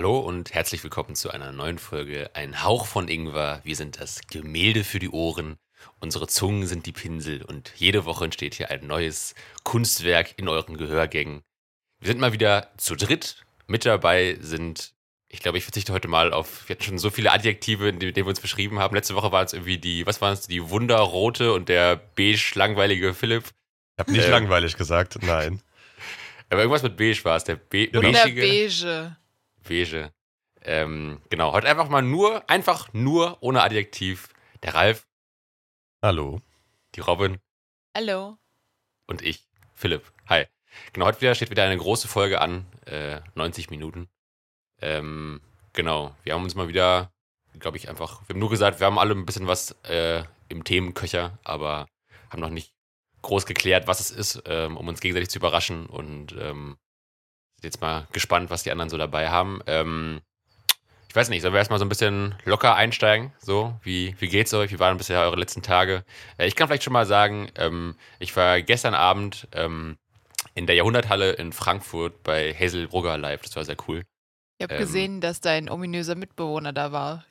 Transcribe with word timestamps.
Hallo 0.00 0.18
und 0.18 0.54
herzlich 0.54 0.82
willkommen 0.82 1.14
zu 1.14 1.28
einer 1.28 1.52
neuen 1.52 1.78
Folge 1.78 2.30
Ein 2.32 2.64
Hauch 2.64 2.86
von 2.86 3.06
Ingwer. 3.06 3.60
Wir 3.64 3.76
sind 3.76 4.00
das 4.00 4.22
Gemälde 4.30 4.82
für 4.82 4.98
die 4.98 5.10
Ohren, 5.10 5.58
unsere 5.98 6.26
Zungen 6.26 6.66
sind 6.66 6.86
die 6.86 6.92
Pinsel 6.92 7.42
und 7.42 7.74
jede 7.76 8.06
Woche 8.06 8.24
entsteht 8.24 8.54
hier 8.54 8.70
ein 8.70 8.86
neues 8.86 9.34
Kunstwerk 9.62 10.38
in 10.38 10.48
euren 10.48 10.78
Gehörgängen. 10.78 11.42
Wir 11.98 12.06
sind 12.06 12.18
mal 12.18 12.32
wieder 12.32 12.70
zu 12.78 12.96
dritt. 12.96 13.44
Mit 13.66 13.84
dabei 13.84 14.38
sind, 14.40 14.94
ich 15.28 15.40
glaube, 15.40 15.58
ich 15.58 15.64
verzichte 15.64 15.92
heute 15.92 16.08
mal 16.08 16.32
auf, 16.32 16.66
wir 16.66 16.76
hatten 16.76 16.84
schon 16.84 16.98
so 16.98 17.10
viele 17.10 17.30
Adjektive, 17.32 17.90
in 17.90 17.98
denen 17.98 18.16
wir 18.16 18.26
uns 18.26 18.40
beschrieben 18.40 18.78
haben. 18.78 18.94
Letzte 18.94 19.14
Woche 19.14 19.32
waren 19.32 19.44
es 19.44 19.52
irgendwie 19.52 19.76
die, 19.76 20.06
was 20.06 20.22
waren 20.22 20.32
es, 20.32 20.46
die 20.46 20.70
wunderrote 20.70 21.52
und 21.52 21.68
der 21.68 21.96
beige 21.96 22.52
langweilige 22.54 23.12
Philipp. 23.12 23.44
Ich 23.98 24.00
habe 24.00 24.12
nicht 24.12 24.24
Äh. 24.24 24.30
langweilig 24.30 24.78
gesagt, 24.78 25.22
nein. 25.22 25.60
Aber 26.48 26.62
irgendwas 26.62 26.82
mit 26.82 26.96
beige 26.96 27.22
war 27.26 27.36
es, 27.36 27.44
der 27.44 27.56
Be 27.56 27.88
Genau. 27.88 28.08
In 28.08 28.14
der 28.14 28.24
Beige. 28.24 29.16
Beige. 29.70 30.12
Ähm, 30.62 31.22
genau, 31.30 31.52
heute 31.52 31.68
einfach 31.68 31.88
mal 31.88 32.02
nur, 32.02 32.50
einfach 32.50 32.92
nur 32.92 33.38
ohne 33.40 33.62
Adjektiv. 33.62 34.28
Der 34.64 34.74
Ralf, 34.74 35.06
Hallo. 36.02 36.40
die 36.96 37.00
Robin 37.00 37.38
Hallo. 37.96 38.36
und 39.06 39.22
ich, 39.22 39.48
Philipp. 39.74 40.12
Hi. 40.26 40.46
Genau, 40.92 41.06
heute 41.06 41.20
wieder 41.20 41.36
steht 41.36 41.50
wieder 41.50 41.62
eine 41.62 41.76
große 41.76 42.08
Folge 42.08 42.40
an, 42.40 42.66
äh, 42.86 43.20
90 43.36 43.70
Minuten. 43.70 44.08
Ähm, 44.82 45.40
genau, 45.72 46.16
wir 46.24 46.34
haben 46.34 46.42
uns 46.42 46.56
mal 46.56 46.66
wieder, 46.66 47.12
glaube 47.60 47.76
ich, 47.76 47.88
einfach, 47.88 48.22
wir 48.22 48.34
haben 48.34 48.40
nur 48.40 48.50
gesagt, 48.50 48.80
wir 48.80 48.88
haben 48.88 48.98
alle 48.98 49.14
ein 49.14 49.24
bisschen 49.24 49.46
was 49.46 49.70
äh, 49.84 50.24
im 50.48 50.64
Themenköcher, 50.64 51.38
aber 51.44 51.86
haben 52.28 52.40
noch 52.40 52.50
nicht 52.50 52.74
groß 53.22 53.46
geklärt, 53.46 53.86
was 53.86 54.00
es 54.00 54.10
ist, 54.10 54.42
ähm, 54.46 54.76
um 54.76 54.88
uns 54.88 55.00
gegenseitig 55.00 55.30
zu 55.30 55.38
überraschen 55.38 55.86
und 55.86 56.34
ähm, 56.36 56.76
jetzt 57.62 57.80
mal 57.80 58.06
gespannt, 58.12 58.50
was 58.50 58.62
die 58.62 58.70
anderen 58.70 58.90
so 58.90 58.96
dabei 58.96 59.28
haben. 59.30 59.60
Ähm, 59.66 60.20
ich 61.08 61.16
weiß 61.16 61.28
nicht, 61.28 61.42
sollen 61.42 61.52
wir 61.54 61.58
erstmal 61.58 61.78
so 61.80 61.84
ein 61.84 61.88
bisschen 61.88 62.36
locker 62.44 62.76
einsteigen? 62.76 63.32
So, 63.40 63.74
wie, 63.82 64.14
wie 64.20 64.28
geht's 64.28 64.54
euch? 64.54 64.70
Wie 64.70 64.78
waren 64.78 64.96
bisher 64.96 65.20
eure 65.20 65.36
letzten 65.36 65.62
Tage? 65.62 66.04
Äh, 66.38 66.46
ich 66.46 66.54
kann 66.54 66.68
vielleicht 66.68 66.84
schon 66.84 66.92
mal 66.92 67.06
sagen, 67.06 67.50
ähm, 67.56 67.96
ich 68.20 68.34
war 68.36 68.62
gestern 68.62 68.94
Abend 68.94 69.48
ähm, 69.52 69.98
in 70.54 70.66
der 70.66 70.76
Jahrhunderthalle 70.76 71.32
in 71.32 71.52
Frankfurt 71.52 72.22
bei 72.22 72.54
Hazel 72.54 72.86
Brugger 72.88 73.18
live. 73.18 73.42
Das 73.42 73.56
war 73.56 73.64
sehr 73.64 73.76
cool. 73.88 74.04
Ich 74.58 74.64
habe 74.64 74.74
Ähm. 74.74 74.80
gesehen, 74.80 75.20
dass 75.20 75.40
dein 75.40 75.68
ominöser 75.68 76.14
Mitbewohner 76.14 76.72
da 76.72 76.92
war. 76.92 77.24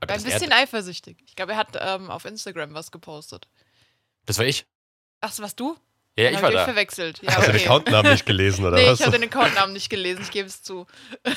Aber 0.00 0.10
War 0.12 0.18
ein 0.18 0.24
bisschen 0.24 0.50
er, 0.50 0.58
eifersüchtig. 0.58 1.22
Ich 1.26 1.36
glaube, 1.36 1.52
er 1.52 1.58
hat 1.58 1.78
ähm, 1.80 2.10
auf 2.10 2.24
Instagram 2.26 2.74
was 2.74 2.90
gepostet. 2.90 3.48
das 4.26 4.36
war 4.38 4.44
ich. 4.44 4.66
Ach, 5.20 5.30
das 5.30 5.40
warst 5.40 5.58
du? 5.58 5.76
Ja, 6.16 6.30
ich 6.30 6.40
war 6.40 6.50
ich 6.50 6.56
da. 6.56 6.64
verwechselt. 6.64 7.20
Ja, 7.22 7.36
Hast 7.36 7.48
du 7.48 7.52
den 7.52 7.56
okay. 7.56 7.64
Accountnamen 7.66 8.12
nicht 8.12 8.24
gelesen 8.26 8.64
oder 8.64 8.76
Nee, 8.76 8.86
was? 8.88 9.00
ich 9.00 9.06
habe 9.06 9.18
den 9.18 9.28
Accountnamen 9.28 9.72
nicht 9.72 9.90
gelesen, 9.90 10.22
ich 10.22 10.30
gebe 10.30 10.46
es 10.46 10.62
zu. 10.62 10.86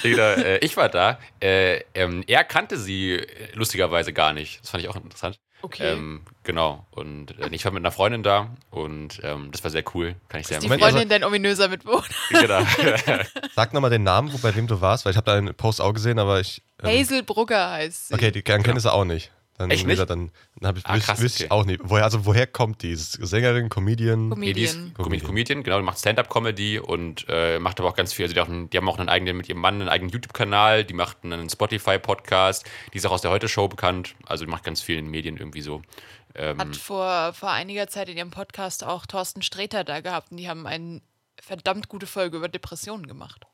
Digga, 0.03 0.33
äh, 0.35 0.57
ich 0.59 0.77
war 0.77 0.89
da. 0.89 1.17
Äh, 1.39 1.81
ähm, 1.95 2.23
er 2.27 2.43
kannte 2.43 2.77
sie 2.77 3.13
äh, 3.13 3.25
lustigerweise 3.53 4.13
gar 4.13 4.33
nicht. 4.33 4.61
Das 4.61 4.69
fand 4.69 4.83
ich 4.83 4.89
auch 4.89 4.95
interessant. 4.95 5.39
Okay. 5.63 5.93
Ähm, 5.93 6.21
genau. 6.43 6.85
Und 6.91 7.31
äh, 7.39 7.49
ich 7.49 7.65
war 7.65 7.71
mit 7.71 7.81
einer 7.81 7.91
Freundin 7.91 8.21
da 8.21 8.55
und 8.69 9.19
ähm, 9.23 9.49
das 9.51 9.63
war 9.63 9.71
sehr 9.71 9.83
cool. 9.95 10.15
Kann 10.29 10.41
ich 10.41 10.47
sehr 10.47 10.59
ist 10.59 10.63
die 10.63 10.69
Freundin 10.69 11.09
dein 11.09 11.23
ominöser 11.23 11.67
Mitbewohner? 11.67 12.03
genau. 12.29 12.61
Sag 13.55 13.73
nochmal 13.73 13.89
den 13.89 14.03
Namen, 14.03 14.31
wo, 14.31 14.37
bei 14.37 14.55
wem 14.55 14.67
du 14.67 14.79
warst, 14.79 15.05
weil 15.05 15.11
ich 15.11 15.17
habe 15.17 15.25
da 15.25 15.35
einen 15.35 15.55
Post 15.55 15.81
auch 15.81 15.93
gesehen, 15.93 16.19
aber 16.19 16.39
ich. 16.39 16.61
ähm, 16.83 16.99
Hazel 16.99 17.23
Brugger 17.23 17.71
heißt 17.71 18.09
sie. 18.09 18.13
Okay, 18.13 18.29
die 18.29 18.43
dann 18.43 18.61
kenne 18.61 18.77
ich 18.77 18.83
sie 18.83 18.93
auch 18.93 19.05
nicht. 19.05 19.31
Dann, 19.57 19.71
Echt 19.71 19.87
nicht? 19.87 19.99
Dann, 19.99 20.31
dann 20.59 20.67
habe 20.67 20.77
ich, 20.79 20.85
Ah, 20.85 20.93
wüs- 20.93 21.05
krass, 21.05 21.19
wüsste 21.19 21.43
ich 21.45 21.51
okay. 21.51 21.59
auch 21.59 21.65
nicht. 21.65 21.81
Woher, 21.83 22.03
also 22.03 22.25
woher 22.25 22.45
kommt 22.45 22.83
die? 22.83 22.93
Sängerin, 22.95 23.69
Comedian? 23.69 24.29
Nee, 24.29 24.53
die 24.53 24.61
ist 24.63 24.73
Comedian. 24.75 24.93
Comedian. 24.93 25.25
Comedian, 25.27 25.63
genau, 25.63 25.77
die 25.79 25.83
macht 25.83 25.97
Stand-Up-Comedy 25.97 26.77
und 26.79 27.25
äh, 27.27 27.57
macht 27.57 27.79
aber 27.79 27.89
auch 27.89 27.95
ganz 27.95 28.13
viel. 28.13 28.25
Also 28.25 28.35
die, 28.35 28.41
auch 28.41 28.47
die 28.47 28.77
haben 28.77 28.87
auch 28.87 28.99
einen 28.99 29.09
eigenen, 29.09 29.35
mit 29.37 29.49
ihrem 29.49 29.59
Mann 29.59 29.75
einen 29.81 29.89
eigenen 29.89 30.11
YouTube-Kanal, 30.11 30.83
die 30.85 30.93
macht 30.93 31.17
einen 31.23 31.49
Spotify-Podcast, 31.49 32.65
die 32.93 32.97
ist 32.97 33.05
auch 33.07 33.11
aus 33.11 33.21
der 33.21 33.31
Heute-Show 33.31 33.67
bekannt. 33.67 34.13
Also 34.27 34.45
die 34.45 34.51
macht 34.51 34.63
ganz 34.63 34.81
viel 34.81 34.97
in 34.99 35.07
Medien 35.07 35.37
irgendwie 35.37 35.61
so. 35.61 35.81
Ähm, 36.35 36.59
Hat 36.59 36.75
vor, 36.75 37.33
vor 37.33 37.49
einiger 37.49 37.87
Zeit 37.87 38.09
in 38.09 38.17
ihrem 38.17 38.29
Podcast 38.31 38.83
auch 38.83 39.07
Thorsten 39.07 39.41
Sträter 39.41 39.83
da 39.83 40.01
gehabt 40.01 40.29
und 40.29 40.37
die 40.37 40.47
haben 40.47 40.67
eine 40.67 41.01
verdammt 41.41 41.87
gute 41.89 42.05
Folge 42.05 42.37
über 42.37 42.47
Depressionen 42.47 43.07
gemacht. 43.07 43.45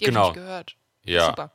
Die 0.00 0.04
Genau. 0.04 0.20
habe 0.20 0.28
ich 0.28 0.34
gehört. 0.44 0.76
ja, 1.04 1.26
Super. 1.26 1.50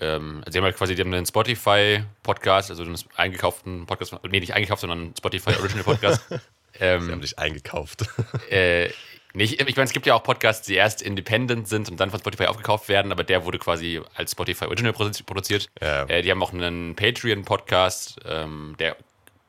Ähm, 0.00 0.42
also 0.44 0.52
sie 0.52 0.58
haben 0.58 0.64
halt 0.64 0.76
quasi, 0.76 0.94
die 0.94 1.02
haben 1.02 1.12
einen 1.12 1.26
Spotify-Podcast, 1.26 2.70
also 2.70 2.82
einen 2.82 2.98
eingekauften 3.16 3.86
Podcast, 3.86 4.14
nee, 4.28 4.40
nicht 4.40 4.54
eingekauft, 4.54 4.80
sondern 4.80 5.00
einen 5.00 5.16
Spotify-Original-Podcast. 5.16 6.22
Sie 6.78 6.84
ähm, 6.84 7.10
haben 7.10 7.20
dich 7.20 7.38
eingekauft. 7.38 8.04
äh, 8.50 8.90
nicht, 9.34 9.60
ich 9.60 9.76
meine, 9.76 9.86
es 9.86 9.92
gibt 9.92 10.06
ja 10.06 10.14
auch 10.14 10.22
Podcasts, 10.22 10.66
die 10.66 10.74
erst 10.74 11.02
independent 11.02 11.68
sind 11.68 11.90
und 11.90 11.98
dann 11.98 12.10
von 12.10 12.20
Spotify 12.20 12.46
aufgekauft 12.46 12.88
werden, 12.88 13.12
aber 13.12 13.24
der 13.24 13.44
wurde 13.44 13.58
quasi 13.58 14.00
als 14.14 14.32
Spotify 14.32 14.66
Original 14.66 14.92
produ- 14.92 15.24
produziert. 15.24 15.68
Ja. 15.80 16.04
Äh, 16.04 16.22
die 16.22 16.30
haben 16.30 16.42
auch 16.42 16.52
einen 16.52 16.94
Patreon-Podcast, 16.94 18.20
ähm, 18.24 18.76
der, 18.78 18.96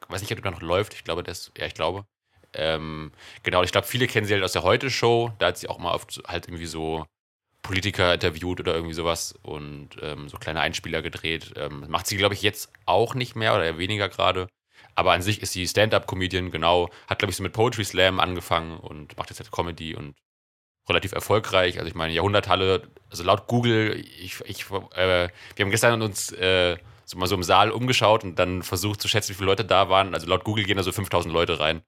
weiß 0.07 0.21
nicht, 0.21 0.31
ob 0.31 0.41
der 0.41 0.51
noch 0.51 0.61
läuft, 0.61 0.93
ich 0.93 1.03
glaube, 1.03 1.23
der 1.23 1.31
ist, 1.31 1.51
ja, 1.57 1.65
ich 1.65 1.75
glaube. 1.75 2.05
Ähm, 2.53 3.11
genau, 3.43 3.63
ich 3.63 3.71
glaube, 3.71 3.85
viele 3.85 4.07
kennen 4.07 4.25
sie 4.25 4.33
halt 4.33 4.43
aus 4.43 4.53
der 4.53 4.63
Heute-Show, 4.63 5.31
da 5.37 5.47
hat 5.47 5.57
sie 5.57 5.69
auch 5.69 5.77
mal 5.77 5.93
oft 5.93 6.21
halt 6.27 6.47
irgendwie 6.47 6.65
so 6.65 7.05
Politiker 7.69 8.11
interviewt 8.15 8.59
oder 8.59 8.73
irgendwie 8.73 8.95
sowas 8.95 9.35
und 9.43 9.89
ähm, 10.01 10.27
so 10.27 10.37
kleine 10.39 10.59
Einspieler 10.61 11.03
gedreht. 11.03 11.53
Ähm, 11.55 11.85
macht 11.87 12.07
sie, 12.07 12.17
glaube 12.17 12.33
ich, 12.33 12.41
jetzt 12.41 12.71
auch 12.87 13.13
nicht 13.13 13.35
mehr 13.35 13.53
oder 13.53 13.63
eher 13.65 13.77
weniger 13.77 14.09
gerade. 14.09 14.47
Aber 14.95 15.11
an 15.11 15.21
sich 15.21 15.43
ist 15.43 15.53
sie 15.53 15.67
Stand-up-Comedian, 15.67 16.49
genau. 16.49 16.89
Hat, 17.07 17.19
glaube 17.19 17.29
ich, 17.29 17.35
so 17.37 17.43
mit 17.43 17.53
Poetry 17.53 17.85
Slam 17.85 18.19
angefangen 18.19 18.79
und 18.79 19.15
macht 19.17 19.29
jetzt 19.29 19.39
halt 19.39 19.51
Comedy 19.51 19.93
und 19.95 20.15
relativ 20.89 21.11
erfolgreich. 21.11 21.77
Also 21.77 21.87
ich 21.87 21.93
meine, 21.93 22.11
Jahrhunderthalle, 22.11 22.89
also 23.11 23.23
laut 23.23 23.45
Google, 23.45 24.03
ich, 24.19 24.41
ich, 24.45 24.65
äh, 24.95 25.29
wir 25.55 25.63
haben 25.65 25.69
gestern 25.69 26.01
uns 26.01 26.31
äh, 26.31 26.75
so 27.05 27.19
mal 27.19 27.27
so 27.27 27.35
im 27.35 27.43
Saal 27.43 27.69
umgeschaut 27.69 28.23
und 28.23 28.39
dann 28.39 28.63
versucht 28.63 28.99
zu 28.99 29.07
schätzen, 29.07 29.29
wie 29.29 29.35
viele 29.35 29.45
Leute 29.45 29.63
da 29.63 29.89
waren. 29.89 30.15
Also 30.15 30.25
laut 30.25 30.43
Google 30.43 30.65
gehen 30.65 30.77
da 30.77 30.81
so 30.83 30.91
5000 30.91 31.31
Leute 31.31 31.59
rein. 31.59 31.83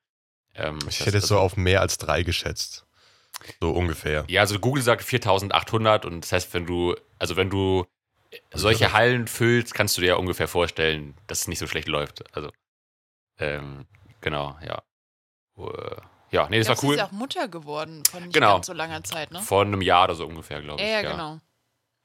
Ähm, 0.53 0.77
Ich 0.87 0.99
das- 0.99 1.07
hätte 1.07 1.21
so 1.21 1.35
also- 1.35 1.39
auf 1.39 1.57
mehr 1.57 1.81
als 1.81 1.97
drei 1.97 2.21
geschätzt. 2.21 2.85
So 3.59 3.71
ungefähr. 3.71 4.25
ja, 4.27 4.41
also 4.41 4.59
Google 4.59 4.83
sagt 4.83 5.03
4800 5.03 6.05
und 6.05 6.21
das 6.21 6.31
heißt, 6.31 6.53
wenn 6.53 6.65
du, 6.65 6.95
also 7.19 7.35
wenn 7.37 7.49
du 7.49 7.85
solche 8.53 8.93
Hallen 8.93 9.27
füllst, 9.27 9.73
kannst 9.73 9.97
du 9.97 10.01
dir 10.01 10.07
ja 10.09 10.15
ungefähr 10.15 10.47
vorstellen, 10.47 11.15
dass 11.27 11.41
es 11.41 11.47
nicht 11.47 11.59
so 11.59 11.67
schlecht 11.67 11.87
läuft. 11.87 12.23
Also, 12.35 12.51
ähm, 13.39 13.85
genau, 14.21 14.57
ja. 14.65 14.81
Äh, 15.57 15.95
Ja, 16.31 16.47
nee, 16.49 16.59
das 16.59 16.67
Ich 16.67 16.67
glaub, 16.67 16.77
war 16.77 16.81
Sie 16.81 16.87
cool. 16.87 16.93
ist 16.93 16.99
ja 16.99 17.07
auch 17.07 17.11
Mutter 17.11 17.47
geworden 17.49 18.03
von 18.09 18.23
nicht 18.23 18.33
Genau. 18.33 18.53
ganz 18.53 18.67
so 18.67 18.73
langer 18.73 19.03
Zeit, 19.03 19.31
ne? 19.31 19.39
Vor 19.41 19.63
einem 19.63 19.81
Jahr 19.81 20.05
oder 20.05 20.15
so 20.15 20.25
ungefähr, 20.25 20.61
glaube 20.61 20.81
Ja, 20.81 20.99
ich. 20.99 21.03
ja, 21.03 21.11
genau. 21.11 21.39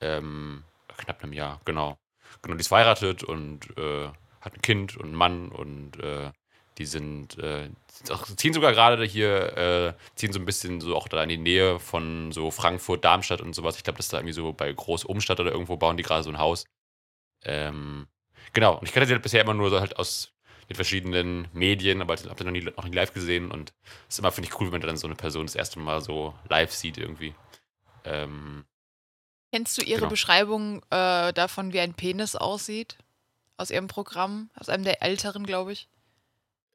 Ähm, 0.00 0.64
knapp 0.96 1.22
einem 1.22 1.32
Jahr, 1.32 1.60
genau. 1.64 1.96
Genau, 2.42 2.56
die 2.56 2.60
ist 2.60 2.68
verheiratet 2.68 3.22
und 3.22 3.76
äh, 3.78 4.08
hat 4.40 4.54
ein 4.54 4.62
Kind 4.62 4.96
und 4.96 5.06
einen 5.06 5.14
Mann 5.14 5.48
und 5.50 5.98
äh, 6.02 6.32
die 6.78 6.86
sind, 6.86 7.38
äh, 7.38 7.68
ziehen 8.36 8.52
sogar 8.52 8.72
gerade 8.72 9.04
hier, 9.04 9.56
äh, 9.56 9.94
ziehen 10.14 10.32
so 10.32 10.38
ein 10.38 10.44
bisschen 10.44 10.80
so 10.80 10.94
auch 10.96 11.08
da 11.08 11.22
in 11.22 11.28
die 11.28 11.38
Nähe 11.38 11.78
von 11.80 12.32
so 12.32 12.50
Frankfurt, 12.50 13.04
Darmstadt 13.04 13.40
und 13.40 13.54
sowas. 13.54 13.76
Ich 13.76 13.84
glaube, 13.84 13.96
das 13.98 14.06
ist 14.06 14.12
da 14.12 14.18
irgendwie 14.18 14.34
so 14.34 14.52
bei 14.52 14.72
Groß-Umstadt 14.72 15.40
oder 15.40 15.52
irgendwo 15.52 15.76
bauen 15.76 15.96
die 15.96 16.02
gerade 16.02 16.22
so 16.22 16.30
ein 16.30 16.38
Haus. 16.38 16.64
Ähm, 17.44 18.06
genau, 18.52 18.76
und 18.78 18.86
ich 18.86 18.92
kannte 18.92 19.06
sie 19.06 19.12
halt 19.14 19.22
bisher 19.22 19.40
immer 19.42 19.54
nur 19.54 19.70
so 19.70 19.80
halt 19.80 19.98
aus 19.98 20.32
mit 20.68 20.76
verschiedenen 20.76 21.46
Medien, 21.52 22.02
aber 22.02 22.14
ich 22.14 22.24
habe 22.24 22.36
sie 22.38 22.44
noch 22.44 22.50
nie, 22.52 22.62
noch 22.62 22.84
nie 22.84 22.90
live 22.96 23.12
gesehen 23.12 23.50
und 23.52 23.72
es 24.08 24.14
ist 24.14 24.18
immer, 24.18 24.32
finde 24.32 24.48
ich, 24.50 24.60
cool, 24.60 24.72
wenn 24.72 24.80
du 24.80 24.86
dann 24.88 24.96
so 24.96 25.06
eine 25.06 25.14
Person 25.14 25.46
das 25.46 25.54
erste 25.54 25.78
Mal 25.78 26.00
so 26.00 26.34
live 26.48 26.72
sieht 26.72 26.98
irgendwie. 26.98 27.34
Ähm, 28.04 28.64
Kennst 29.52 29.78
du 29.78 29.82
ihre 29.82 30.00
Genau. 30.00 30.10
Beschreibung 30.10 30.82
äh, 30.90 31.32
davon, 31.32 31.72
wie 31.72 31.80
ein 31.80 31.94
Penis 31.94 32.34
aussieht? 32.34 32.98
Aus 33.56 33.70
ihrem 33.70 33.86
Programm? 33.86 34.50
Aus 34.58 34.68
einem 34.68 34.82
der 34.84 35.02
älteren, 35.02 35.46
glaube 35.46 35.72
ich. 35.72 35.88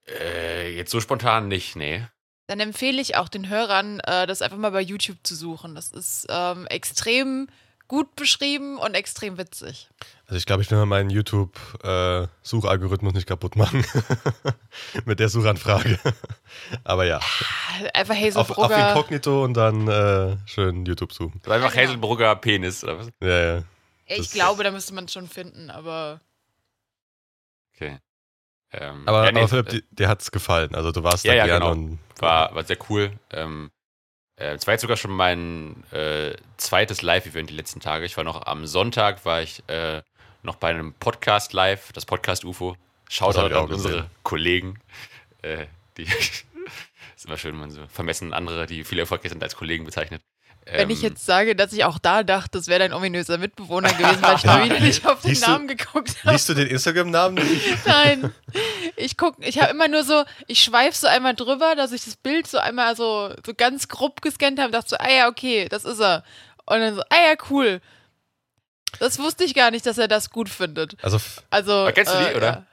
Äh, 0.07 0.75
jetzt 0.75 0.91
so 0.91 0.99
spontan 1.01 1.47
nicht, 1.47 1.75
nee. 1.75 2.05
Dann 2.47 2.59
empfehle 2.59 3.01
ich 3.01 3.15
auch 3.15 3.29
den 3.29 3.49
Hörern, 3.49 3.99
äh, 4.01 4.27
das 4.27 4.41
einfach 4.41 4.57
mal 4.57 4.71
bei 4.71 4.81
YouTube 4.81 5.17
zu 5.23 5.35
suchen. 5.35 5.75
Das 5.75 5.91
ist 5.91 6.25
ähm, 6.29 6.65
extrem 6.67 7.47
gut 7.87 8.15
beschrieben 8.15 8.77
und 8.77 8.93
extrem 8.95 9.37
witzig. 9.37 9.89
Also 10.25 10.37
ich 10.37 10.45
glaube, 10.45 10.61
ich 10.61 10.71
will 10.71 10.77
mal 10.77 10.85
meinen 10.85 11.09
YouTube-Suchalgorithmus 11.09 13.13
nicht 13.13 13.27
kaputt 13.27 13.55
machen. 13.57 13.85
Mit 15.05 15.19
der 15.19 15.27
Suchanfrage. 15.29 15.99
Aber 16.85 17.03
ja, 17.05 17.19
Einfach 17.93 18.15
auf, 18.15 18.21
Hazel 18.21 18.37
auf 18.37 18.47
Brugger. 18.47 18.89
Inkognito 18.89 19.43
und 19.43 19.53
dann 19.55 19.87
äh, 19.89 20.37
schön 20.45 20.85
YouTube 20.85 21.11
suchen. 21.13 21.39
Das 21.43 21.49
war 21.49 21.57
einfach 21.57 21.73
genau. 21.73 21.87
Hazelbrugger 21.89 22.35
Penis, 22.37 22.83
oder 22.83 22.99
was? 22.99 23.07
Ja, 23.21 23.27
ja. 23.27 23.55
Ja, 23.57 23.63
ich 24.07 24.17
das- 24.17 24.31
glaube, 24.31 24.63
da 24.63 24.71
müsste 24.71 24.93
man 24.93 25.05
es 25.05 25.13
schon 25.13 25.27
finden, 25.27 25.69
aber 25.69 26.21
Okay. 27.75 27.99
Ähm, 28.73 29.03
Aber, 29.05 29.25
ja, 29.25 29.31
nee, 29.31 29.39
aber 29.39 29.47
Philipp, 29.49 29.73
äh, 29.73 29.81
dir, 29.91 30.07
hat 30.07 30.21
es 30.21 30.31
gefallen. 30.31 30.75
Also 30.75 30.91
du 30.91 31.03
warst 31.03 31.25
Ja, 31.25 31.33
da 31.33 31.37
ja, 31.39 31.45
gerne 31.45 31.65
genau. 31.65 31.71
und 31.71 31.99
war, 32.19 32.55
war 32.55 32.63
sehr 32.63 32.77
cool. 32.89 33.11
Ähm, 33.31 33.71
äh, 34.37 34.53
es 34.53 34.65
war 34.65 34.73
jetzt 34.73 34.81
sogar 34.81 34.97
schon 34.97 35.11
mein 35.11 35.83
äh, 35.91 36.35
zweites 36.57 37.01
Live-Event 37.01 37.49
die 37.49 37.55
letzten 37.55 37.79
Tage. 37.79 38.05
Ich 38.05 38.15
war 38.17 38.23
noch 38.23 38.45
am 38.45 38.65
Sonntag, 38.65 39.25
war 39.25 39.41
ich 39.41 39.63
äh, 39.67 40.01
noch 40.43 40.55
bei 40.55 40.69
einem 40.69 40.93
Podcast 40.93 41.53
live, 41.53 41.91
das 41.93 42.05
Podcast 42.05 42.45
UFO. 42.45 42.75
Shoutout 43.09 43.53
auch 43.53 43.65
an 43.65 43.73
unsere. 43.73 44.09
Kollegen. 44.23 44.79
Äh, 45.41 45.65
die 45.97 46.03
ist 47.15 47.25
immer 47.25 47.37
schön, 47.37 47.53
wenn 47.53 47.59
man 47.59 47.71
so 47.71 47.85
vermessen 47.87 48.33
andere, 48.33 48.65
die 48.67 48.83
viel 48.83 48.99
erfolgreich 48.99 49.31
sind, 49.31 49.43
als 49.43 49.55
Kollegen 49.55 49.83
bezeichnet. 49.85 50.21
Wenn 50.65 50.89
ich 50.89 51.03
Ähm, 51.03 51.09
jetzt 51.09 51.25
sage, 51.25 51.55
dass 51.55 51.73
ich 51.73 51.83
auch 51.83 51.97
da 51.99 52.23
dachte, 52.23 52.57
das 52.57 52.67
wäre 52.67 52.79
dein 52.79 52.93
ominöser 52.93 53.37
Mitbewohner 53.37 53.91
gewesen, 53.93 54.21
weil 54.21 54.35
ich 54.37 54.43
mal 54.45 54.63
wieder 54.65 54.79
nicht 54.79 55.05
auf 55.07 55.21
den 55.21 55.29
Siehst 55.29 55.45
du- 55.47 55.51
Namen 55.51 55.67
geguckt 55.67 56.15
habe. 56.23 56.31
Liest 56.33 56.49
du 56.49 56.53
den 56.53 56.67
Instagram-Namen 56.67 57.35
nicht? 57.35 57.65
Nein. 57.85 58.33
Ich 58.95 59.17
guck, 59.17 59.35
ich 59.39 59.59
habe 59.59 59.71
immer 59.71 59.87
nur 59.87 60.03
so, 60.03 60.23
ich 60.47 60.61
schweife 60.63 60.95
so 60.97 61.07
einmal 61.07 61.35
drüber, 61.35 61.75
dass 61.75 61.91
ich 61.91 62.03
das 62.05 62.15
Bild 62.15 62.45
so 62.47 62.57
einmal 62.59 62.95
so, 62.95 63.33
so 63.45 63.53
ganz 63.55 63.87
grob 63.87 64.21
gescannt 64.21 64.59
habe 64.59 64.67
und 64.67 64.73
dachte 64.75 64.89
so, 64.89 64.97
ah 64.97 65.09
ja, 65.09 65.27
okay, 65.27 65.67
das 65.69 65.83
ist 65.85 65.99
er. 65.99 66.23
Und 66.65 66.79
dann 66.79 66.95
so, 66.95 67.01
ah 67.09 67.15
ja, 67.29 67.35
cool. 67.49 67.81
Das 68.99 69.19
wusste 69.19 69.43
ich 69.45 69.55
gar 69.55 69.71
nicht, 69.71 69.85
dass 69.85 69.97
er 69.97 70.07
das 70.07 70.29
gut 70.29 70.49
findet. 70.49 70.95
Also 71.03 71.17
Also. 71.49 71.71
Aber 71.73 71.91
kennst 71.93 72.13
du 72.13 72.17
die, 72.19 72.25
äh, 72.33 72.37
oder? 72.37 72.65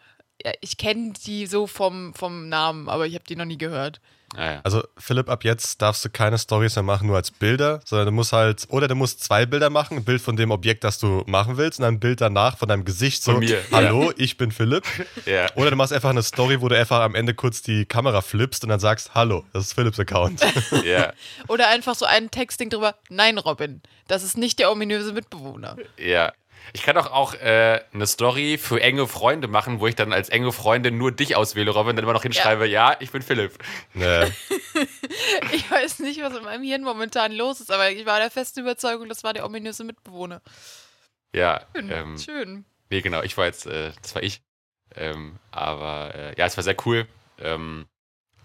Ja, 0.44 0.50
ja 0.50 0.52
ich 0.60 0.76
kenne 0.76 1.12
die 1.24 1.46
so 1.46 1.66
vom, 1.66 2.12
vom 2.14 2.48
Namen, 2.48 2.88
aber 2.88 3.06
ich 3.06 3.14
habe 3.14 3.24
die 3.24 3.36
noch 3.36 3.44
nie 3.44 3.58
gehört. 3.58 4.00
Ah, 4.36 4.52
ja. 4.52 4.60
Also 4.64 4.82
Philipp, 4.96 5.28
ab 5.28 5.44
jetzt 5.44 5.80
darfst 5.80 6.04
du 6.04 6.10
keine 6.10 6.38
Stories 6.38 6.76
mehr 6.76 6.82
machen, 6.82 7.06
nur 7.06 7.16
als 7.16 7.30
Bilder, 7.30 7.80
sondern 7.84 8.06
du 8.06 8.12
musst 8.12 8.32
halt, 8.32 8.66
oder 8.68 8.88
du 8.88 8.94
musst 8.94 9.22
zwei 9.22 9.46
Bilder 9.46 9.70
machen, 9.70 9.98
ein 9.98 10.04
Bild 10.04 10.20
von 10.20 10.36
dem 10.36 10.50
Objekt, 10.50 10.84
das 10.84 10.98
du 10.98 11.22
machen 11.26 11.56
willst, 11.56 11.78
und 11.78 11.84
ein 11.84 12.00
Bild 12.00 12.20
danach 12.20 12.58
von 12.58 12.68
deinem 12.68 12.84
Gesicht, 12.84 13.22
so, 13.22 13.32
Von 13.32 13.40
mir, 13.40 13.62
hallo, 13.72 14.12
ich 14.16 14.36
bin 14.36 14.52
Philipp. 14.52 14.84
ja. 15.26 15.46
Oder 15.54 15.70
du 15.70 15.76
machst 15.76 15.92
einfach 15.92 16.10
eine 16.10 16.22
Story, 16.22 16.60
wo 16.60 16.68
du 16.68 16.76
einfach 16.76 17.00
am 17.00 17.14
Ende 17.14 17.34
kurz 17.34 17.62
die 17.62 17.84
Kamera 17.84 18.20
flippst 18.20 18.62
und 18.64 18.70
dann 18.70 18.80
sagst, 18.80 19.14
hallo, 19.14 19.44
das 19.52 19.66
ist 19.66 19.72
Philipps 19.74 19.98
Account. 19.98 20.40
ja. 20.84 21.12
Oder 21.48 21.68
einfach 21.68 21.94
so 21.94 22.04
ein 22.04 22.30
Textding 22.30 22.70
drüber, 22.70 22.94
nein, 23.08 23.38
Robin, 23.38 23.82
das 24.06 24.22
ist 24.22 24.36
nicht 24.36 24.58
der 24.58 24.70
ominöse 24.70 25.12
Mitbewohner. 25.12 25.76
Ja. 25.98 26.32
Ich 26.72 26.82
kann 26.82 26.94
doch 26.94 27.10
auch 27.10 27.34
äh, 27.34 27.80
eine 27.92 28.06
Story 28.06 28.58
für 28.58 28.80
enge 28.80 29.06
Freunde 29.06 29.48
machen, 29.48 29.80
wo 29.80 29.86
ich 29.86 29.94
dann 29.94 30.12
als 30.12 30.28
enge 30.28 30.52
Freundin 30.52 30.98
nur 30.98 31.12
dich 31.12 31.36
auswähle, 31.36 31.70
Robin, 31.70 31.96
dann 31.96 32.04
immer 32.04 32.12
noch 32.12 32.22
hinschreibe, 32.22 32.66
ja, 32.66 32.96
ich 33.00 33.10
bin 33.10 33.22
Philipp. 33.22 33.58
nee. 33.94 34.24
Ich 35.52 35.70
weiß 35.70 36.00
nicht, 36.00 36.22
was 36.22 36.36
in 36.36 36.44
meinem 36.44 36.62
Hirn 36.62 36.82
momentan 36.82 37.32
los 37.32 37.60
ist, 37.60 37.72
aber 37.72 37.90
ich 37.90 38.06
war 38.06 38.18
der 38.18 38.30
festen 38.30 38.60
Überzeugung, 38.60 39.08
das 39.08 39.24
war 39.24 39.32
der 39.32 39.44
ominöse 39.44 39.84
Mitbewohner. 39.84 40.40
Ja. 41.34 41.66
Schön. 41.74 41.90
Ähm, 41.90 42.18
schön. 42.18 42.64
nee, 42.90 43.00
genau, 43.00 43.22
ich 43.22 43.36
war 43.36 43.46
jetzt, 43.46 43.66
äh, 43.66 43.92
das 44.02 44.14
war 44.14 44.22
ich. 44.22 44.42
Ähm, 44.94 45.38
aber 45.50 46.14
äh, 46.14 46.38
ja, 46.38 46.46
es 46.46 46.56
war 46.56 46.64
sehr 46.64 46.76
cool. 46.86 47.06
Ähm, 47.40 47.86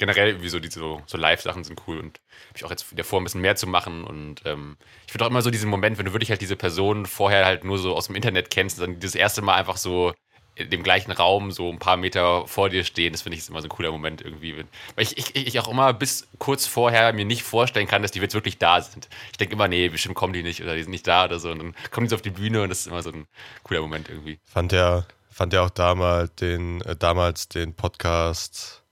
generell 0.05 0.29
irgendwie 0.29 0.49
so 0.49 0.59
diese 0.59 0.79
so, 0.79 1.17
Live-Sachen 1.17 1.63
sind 1.63 1.81
cool 1.87 1.97
und 1.97 2.19
habe 2.47 2.57
ich 2.57 2.65
auch 2.65 2.69
jetzt 2.69 2.91
wieder 2.91 3.03
vor, 3.03 3.21
ein 3.21 3.23
bisschen 3.23 3.41
mehr 3.41 3.55
zu 3.55 3.67
machen. 3.67 4.03
Und 4.03 4.41
ähm, 4.45 4.77
ich 5.05 5.11
finde 5.11 5.25
auch 5.25 5.29
immer 5.29 5.41
so 5.41 5.49
diesen 5.49 5.69
Moment, 5.69 5.97
wenn 5.97 6.05
du 6.05 6.13
wirklich 6.13 6.29
halt 6.29 6.41
diese 6.41 6.55
Person 6.55 7.05
vorher 7.05 7.45
halt 7.45 7.63
nur 7.63 7.77
so 7.77 7.95
aus 7.95 8.07
dem 8.07 8.15
Internet 8.15 8.51
kennst 8.51 8.79
und 8.79 8.87
dann 8.87 8.99
das 8.99 9.15
erste 9.15 9.41
Mal 9.41 9.55
einfach 9.55 9.77
so 9.77 10.13
in 10.55 10.69
dem 10.69 10.83
gleichen 10.83 11.11
Raum 11.11 11.51
so 11.51 11.69
ein 11.69 11.79
paar 11.79 11.97
Meter 11.97 12.45
vor 12.47 12.69
dir 12.69 12.83
stehen, 12.83 13.11
das 13.11 13.23
finde 13.23 13.37
ich 13.37 13.49
immer 13.49 13.61
so 13.61 13.67
ein 13.67 13.69
cooler 13.69 13.91
Moment 13.91 14.21
irgendwie. 14.21 14.55
Weil 14.95 15.03
ich, 15.03 15.17
ich, 15.17 15.35
ich 15.35 15.59
auch 15.59 15.67
immer 15.67 15.93
bis 15.93 16.27
kurz 16.37 16.67
vorher 16.67 17.11
mir 17.13 17.25
nicht 17.25 17.43
vorstellen 17.43 17.87
kann, 17.87 18.03
dass 18.03 18.11
die 18.11 18.19
jetzt 18.19 18.35
wirklich 18.35 18.59
da 18.59 18.81
sind. 18.81 19.09
Ich 19.31 19.37
denke 19.37 19.55
immer, 19.55 19.67
nee, 19.67 19.89
bestimmt 19.89 20.15
kommen 20.15 20.33
die 20.33 20.43
nicht 20.43 20.61
oder 20.61 20.75
die 20.75 20.83
sind 20.83 20.91
nicht 20.91 21.07
da 21.07 21.25
oder 21.25 21.39
so. 21.39 21.49
Und 21.49 21.59
dann 21.59 21.75
kommen 21.89 22.05
die 22.05 22.09
so 22.09 22.15
auf 22.15 22.21
die 22.21 22.29
Bühne 22.29 22.61
und 22.61 22.69
das 22.69 22.81
ist 22.81 22.87
immer 22.87 23.01
so 23.01 23.09
ein 23.09 23.25
cooler 23.63 23.81
Moment 23.81 24.09
irgendwie. 24.09 24.37
Fand 24.45 24.71
ja, 24.73 25.05
fand 25.31 25.53
ja 25.53 25.63
auch 25.63 25.71
damals 25.71 26.35
den, 26.35 26.81
äh, 26.81 26.95
damals 26.95 27.49
den 27.49 27.73
Podcast, 27.73 28.82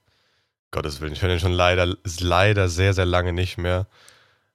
Gottes 0.72 1.00
Willen, 1.00 1.12
ich 1.12 1.22
höre 1.22 1.28
den 1.28 1.38
schon 1.40 1.52
leider, 1.52 1.94
ist 2.02 2.20
leider 2.20 2.68
sehr, 2.68 2.94
sehr 2.94 3.04
lange 3.06 3.32
nicht 3.32 3.58
mehr. 3.58 3.86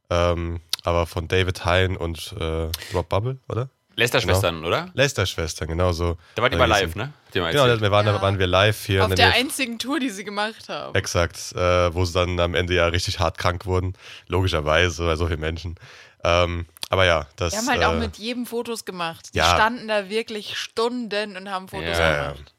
Ähm, 0.09 0.59
aber 0.83 1.05
von 1.05 1.27
David 1.27 1.63
Hein 1.65 1.95
und 1.95 2.33
äh, 2.39 2.69
Rob 2.93 3.07
Bubble, 3.09 3.37
oder? 3.47 3.69
Lester-Schwestern, 3.95 4.63
oder? 4.63 4.89
Lester-Schwestern, 4.93 5.67
genau 5.67 5.91
so. 5.91 6.17
Da 6.35 6.41
war 6.43 6.49
die 6.49 6.55
Äh, 6.55 6.59
mal 6.59 6.65
die 6.65 6.71
live, 6.71 6.93
sind- 6.93 6.95
ne? 6.97 7.13
Genau, 7.33 7.65
wir 7.81 7.91
waren, 7.91 8.05
Ja. 8.05 8.13
da 8.13 8.21
waren 8.21 8.37
wir 8.39 8.47
live 8.47 8.85
hier 8.85 9.03
Auf 9.05 9.09
in 9.11 9.15
der 9.15 9.29
Nähe- 9.29 9.35
einzigen 9.35 9.79
Tour, 9.79 9.99
die 9.99 10.09
sie 10.09 10.23
gemacht 10.23 10.69
haben. 10.69 10.93
Exakt, 10.95 11.37
äh, 11.55 11.93
wo 11.93 12.05
sie 12.05 12.13
dann 12.13 12.39
am 12.39 12.53
Ende 12.55 12.73
ja 12.75 12.87
richtig 12.87 13.19
hart 13.19 13.37
krank 13.37 13.65
wurden. 13.65 13.93
Logischerweise, 14.27 15.03
bei 15.03 15.15
so 15.15 15.27
vielen 15.27 15.39
Menschen. 15.39 15.75
Ähm, 16.23 16.65
aber 16.89 17.05
ja, 17.05 17.27
das. 17.37 17.53
Die 17.53 17.57
haben 17.59 17.67
halt 17.69 17.81
äh, 17.81 17.85
auch 17.85 17.95
mit 17.95 18.17
jedem 18.17 18.45
Fotos 18.45 18.85
gemacht. 18.85 19.33
Die 19.33 19.39
ja. 19.39 19.53
standen 19.53 19.87
da 19.87 20.09
wirklich 20.09 20.57
Stunden 20.57 21.35
und 21.37 21.49
haben 21.51 21.67
Fotos 21.67 21.97
Ja, 21.97 22.11
ja. 22.11 22.31
gemacht. 22.31 22.53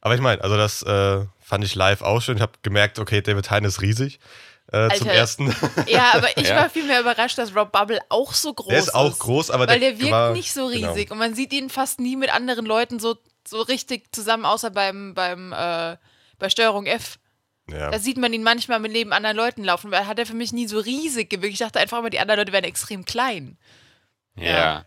Aber 0.00 0.14
ich 0.14 0.20
meine, 0.20 0.42
also 0.44 0.56
das 0.56 0.82
äh, 0.82 1.24
fand 1.44 1.62
ich 1.64 1.74
live 1.74 2.02
auch 2.02 2.20
schön. 2.20 2.36
Ich 2.36 2.42
habe 2.42 2.52
gemerkt, 2.62 2.98
okay, 2.98 3.20
David 3.20 3.50
Hein 3.50 3.64
ist 3.64 3.82
riesig. 3.82 4.18
Äh, 4.72 4.88
zum 4.96 5.06
Alter. 5.08 5.12
ersten. 5.12 5.54
Ja, 5.86 6.12
aber 6.14 6.36
ich 6.38 6.48
Ja. 6.48 6.56
war 6.56 6.70
vielmehr 6.70 7.00
überrascht, 7.00 7.36
dass 7.36 7.54
Rob 7.54 7.70
Bubble 7.70 8.00
auch 8.08 8.32
so 8.32 8.54
groß 8.54 8.68
der 8.68 8.78
ist 8.78 8.94
auch 8.94 9.10
ist. 9.12 9.18
groß, 9.20 9.50
aber 9.50 9.68
Weil 9.68 9.78
der, 9.78 9.90
der 9.90 10.00
wirkt 10.00 10.10
war, 10.12 10.32
nicht 10.32 10.52
so 10.54 10.68
genau. 10.68 10.92
riesig 10.92 11.10
und 11.10 11.18
man 11.18 11.34
sieht 11.34 11.52
ihn 11.52 11.68
fast 11.68 12.00
nie 12.00 12.16
mit 12.16 12.32
anderen 12.32 12.64
Leuten 12.64 12.98
so, 12.98 13.16
so 13.46 13.60
richtig 13.60 14.14
zusammen, 14.14 14.46
außer 14.46 14.70
beim, 14.70 15.12
beim 15.14 15.52
äh, 15.52 15.96
bei 16.38 16.48
Steuerung 16.48 16.86
F. 16.86 17.18
Ja. 17.70 17.90
Da 17.90 17.98
sieht 17.98 18.16
man 18.16 18.32
ihn 18.32 18.42
manchmal 18.42 18.80
mit 18.80 18.92
neben 18.92 19.12
anderen 19.12 19.36
Leuten 19.36 19.64
laufen, 19.64 19.90
weil 19.90 20.06
hat 20.06 20.18
er 20.18 20.26
für 20.26 20.34
mich 20.34 20.52
nie 20.52 20.66
so 20.66 20.78
riesig 20.78 21.28
gewirkt. 21.30 21.52
Ich 21.52 21.58
dachte 21.60 21.78
einfach 21.78 21.98
immer, 21.98 22.10
die 22.10 22.18
anderen 22.18 22.40
Leute 22.40 22.52
wären 22.52 22.64
extrem 22.64 23.04
klein. 23.04 23.58
Ja. 24.36 24.84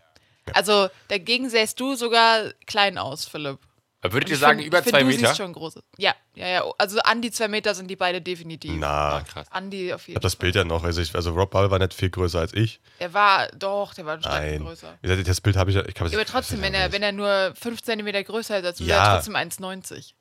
Also 0.54 0.88
dagegen 1.08 1.50
sähst 1.50 1.78
du 1.80 1.94
sogar 1.94 2.52
klein 2.66 2.98
aus, 2.98 3.26
Philipp. 3.26 3.58
Aber 4.00 4.12
würdet 4.12 4.30
ihr 4.30 4.36
sagen, 4.36 4.58
find- 4.58 4.68
über 4.68 4.78
find, 4.82 4.90
zwei 4.90 5.00
du 5.00 5.06
Meter? 5.06 5.18
Siehst 5.26 5.36
schon 5.38 5.52
groß. 5.52 5.80
Ja, 5.96 6.14
ja, 6.34 6.46
ja. 6.46 6.64
Also 6.78 7.00
an 7.00 7.20
die 7.20 7.32
zwei 7.32 7.48
Meter 7.48 7.74
sind 7.74 7.88
die 7.88 7.96
beide 7.96 8.20
definitiv. 8.22 8.72
Na, 8.76 9.16
Ah, 9.16 9.20
krass. 9.22 9.46
An 9.50 9.70
die 9.70 9.92
auf 9.92 10.02
ich 10.02 10.08
jeden 10.08 10.16
habe 10.18 10.22
das 10.22 10.36
Bild 10.36 10.54
ja 10.54 10.62
noch. 10.64 10.84
Also, 10.84 11.00
ich, 11.00 11.14
also 11.16 11.32
Rob 11.32 11.50
Bubble 11.50 11.70
war 11.72 11.78
nicht 11.80 11.94
viel 11.94 12.08
größer 12.10 12.38
als 12.38 12.54
ich. 12.54 12.80
Er 13.00 13.12
war, 13.12 13.48
doch, 13.48 13.94
der 13.94 14.06
war 14.06 14.14
ein 14.14 14.22
Stück 14.22 14.62
größer. 14.66 14.98
Wie 15.02 15.08
gesagt, 15.08 15.28
das 15.28 15.40
Bild 15.40 15.56
habe 15.56 15.70
ich 15.70 15.76
ja. 15.76 15.84
Ich 15.86 15.94
kann 15.94 16.08
Ja, 16.08 16.16
aber 16.18 16.26
trotzdem, 16.26 16.62
wenn 16.62 16.74
er, 16.74 16.92
wenn 16.92 17.02
er 17.02 17.10
nur 17.12 17.52
5 17.56 17.82
cm 17.82 18.24
größer 18.24 18.58
ist 18.60 18.64
als 18.64 18.78
du, 18.78 18.84
Ja. 18.84 18.96
wäre 18.96 19.06
er 19.08 19.14
trotzdem 19.16 19.34
1,90. 19.34 20.14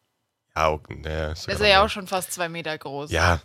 Ja, 0.56 0.72
okay, 0.72 0.96
nee, 0.96 1.32
ist 1.34 1.48
ist 1.48 1.60
er 1.62 1.68
ja 1.68 1.86
auch 1.86 1.90
schon 1.90 2.08
fast 2.08 2.32
2 2.34 2.50
Meter 2.50 2.76
groß. 2.76 3.12
Ja, 3.12 3.42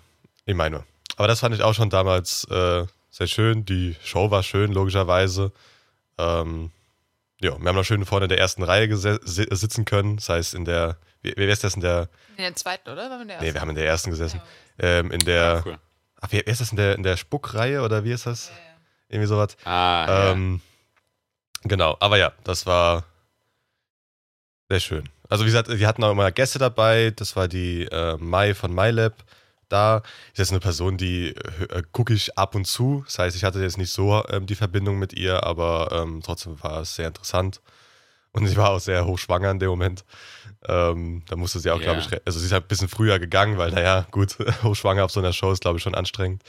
ich 0.46 0.54
meine. 0.54 0.84
Aber 1.18 1.28
das 1.28 1.40
fand 1.40 1.54
ich 1.54 1.62
auch 1.62 1.74
schon 1.74 1.90
damals 1.90 2.44
äh, 2.44 2.86
sehr 3.10 3.26
schön. 3.26 3.66
Die 3.66 3.96
Show 4.02 4.30
war 4.30 4.42
schön, 4.42 4.72
logischerweise. 4.72 5.52
Ähm, 6.16 6.70
ja, 7.42 7.58
wir 7.60 7.68
haben 7.68 7.76
noch 7.76 7.84
schön 7.84 8.04
vorne 8.04 8.26
in 8.26 8.28
der 8.30 8.38
ersten 8.38 8.62
Reihe 8.62 8.94
sitzen 8.94 9.84
können. 9.84 10.16
Das 10.16 10.28
heißt, 10.28 10.54
in 10.54 10.64
der, 10.64 10.96
wie, 11.22 11.34
wie 11.36 11.44
ist 11.44 11.64
das 11.64 11.74
in 11.74 11.80
der, 11.80 12.08
In 12.36 12.44
der 12.44 12.54
zweiten, 12.54 12.88
oder? 12.90 13.10
War 13.10 13.20
in 13.20 13.28
der 13.28 13.38
nee, 13.40 13.46
ersten? 13.46 13.54
wir 13.54 13.60
haben 13.60 13.68
in 13.70 13.74
der 13.76 13.86
ersten 13.86 14.10
gesessen. 14.10 14.40
Ähm, 14.78 15.10
in 15.10 15.20
der, 15.20 15.62
Cool. 15.66 15.78
ach, 16.20 16.32
wie, 16.32 16.38
wie 16.44 16.50
ist 16.50 16.60
das 16.60 16.70
in 16.70 16.76
der, 16.76 16.94
in 16.96 17.02
der 17.02 17.16
Spuckreihe 17.16 17.82
oder 17.82 18.04
wie 18.04 18.12
ist 18.12 18.26
das? 18.26 18.50
Irgendwie 19.08 19.28
sowas. 19.28 19.56
Ah, 19.64 20.06
ja. 20.08 20.32
Ähm, 20.32 20.60
Genau, 21.64 21.96
aber 22.00 22.16
ja, 22.18 22.32
das 22.42 22.66
war 22.66 23.04
sehr 24.68 24.80
schön. 24.80 25.08
Also 25.28 25.44
wie 25.44 25.48
gesagt, 25.48 25.68
wir 25.68 25.86
hatten 25.86 26.02
auch 26.02 26.10
immer 26.10 26.32
Gäste 26.32 26.58
dabei. 26.58 27.12
Das 27.14 27.36
war 27.36 27.46
die 27.46 27.84
äh, 27.84 28.16
Mai 28.18 28.54
von 28.54 28.74
MyLab 28.74 29.14
da. 29.72 30.02
Ist 30.32 30.38
jetzt 30.38 30.50
eine 30.50 30.60
Person, 30.60 30.96
die 30.98 31.28
äh, 31.30 31.82
gucke 31.92 32.12
ich 32.14 32.36
ab 32.38 32.54
und 32.54 32.66
zu. 32.66 33.02
Das 33.06 33.18
heißt, 33.18 33.36
ich 33.36 33.44
hatte 33.44 33.60
jetzt 33.60 33.78
nicht 33.78 33.90
so 33.92 34.22
ähm, 34.28 34.46
die 34.46 34.54
Verbindung 34.54 34.98
mit 34.98 35.12
ihr, 35.12 35.42
aber 35.44 35.88
ähm, 35.92 36.20
trotzdem 36.22 36.62
war 36.62 36.80
es 36.82 36.94
sehr 36.94 37.08
interessant. 37.08 37.60
Und 38.34 38.46
sie 38.46 38.56
war 38.56 38.70
auch 38.70 38.78
sehr 38.80 39.04
hochschwanger 39.04 39.50
in 39.50 39.58
dem 39.58 39.68
Moment. 39.68 40.04
Ähm, 40.66 41.22
da 41.28 41.36
musste 41.36 41.58
sie 41.60 41.70
auch, 41.70 41.78
Ja. 41.80 41.92
glaube 41.92 42.00
ich, 42.00 42.20
also 42.24 42.38
sie 42.38 42.46
ist 42.46 42.52
halt 42.52 42.64
ein 42.64 42.68
bisschen 42.68 42.88
früher 42.88 43.18
gegangen, 43.18 43.58
weil, 43.58 43.72
naja, 43.72 44.06
gut, 44.10 44.36
hochschwanger 44.62 45.04
auf 45.04 45.10
so 45.10 45.20
einer 45.20 45.32
Show 45.34 45.52
ist, 45.52 45.60
glaube 45.60 45.76
ich, 45.78 45.82
schon 45.82 45.94
anstrengend. 45.94 46.42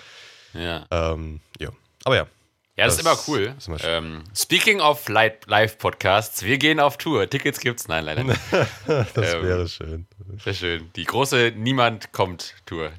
ja. 0.54 0.86
Ähm, 0.92 1.42
ja. 1.60 1.70
Aber 2.06 2.16
ja, 2.16 2.28
Ja, 2.76 2.86
das, 2.86 2.98
ist 2.98 3.06
Das 3.06 3.28
immer 3.28 3.36
cool. 3.38 3.54
ist 3.58 3.68
immer 3.68 3.84
ähm, 3.84 4.24
speaking 4.36 4.82
of 4.82 5.08
Li- 5.08 5.32
Live-Podcasts, 5.46 6.42
wir 6.44 6.58
gehen 6.58 6.80
auf 6.80 6.98
Tour. 6.98 7.30
Tickets 7.30 7.60
gibt's? 7.60 7.88
Nein, 7.88 8.04
leider 8.06 8.24
nicht. 8.24 8.40
das 8.88 9.34
Ähm, 9.34 9.44
wäre 9.44 9.68
schön. 9.68 10.08
Sehr 10.44 10.54
schön. 10.56 10.92
Die 10.96 11.04
große 11.06 11.54
Niemand 11.56 12.12
kommt 12.14 12.56
Tour. 12.66 12.92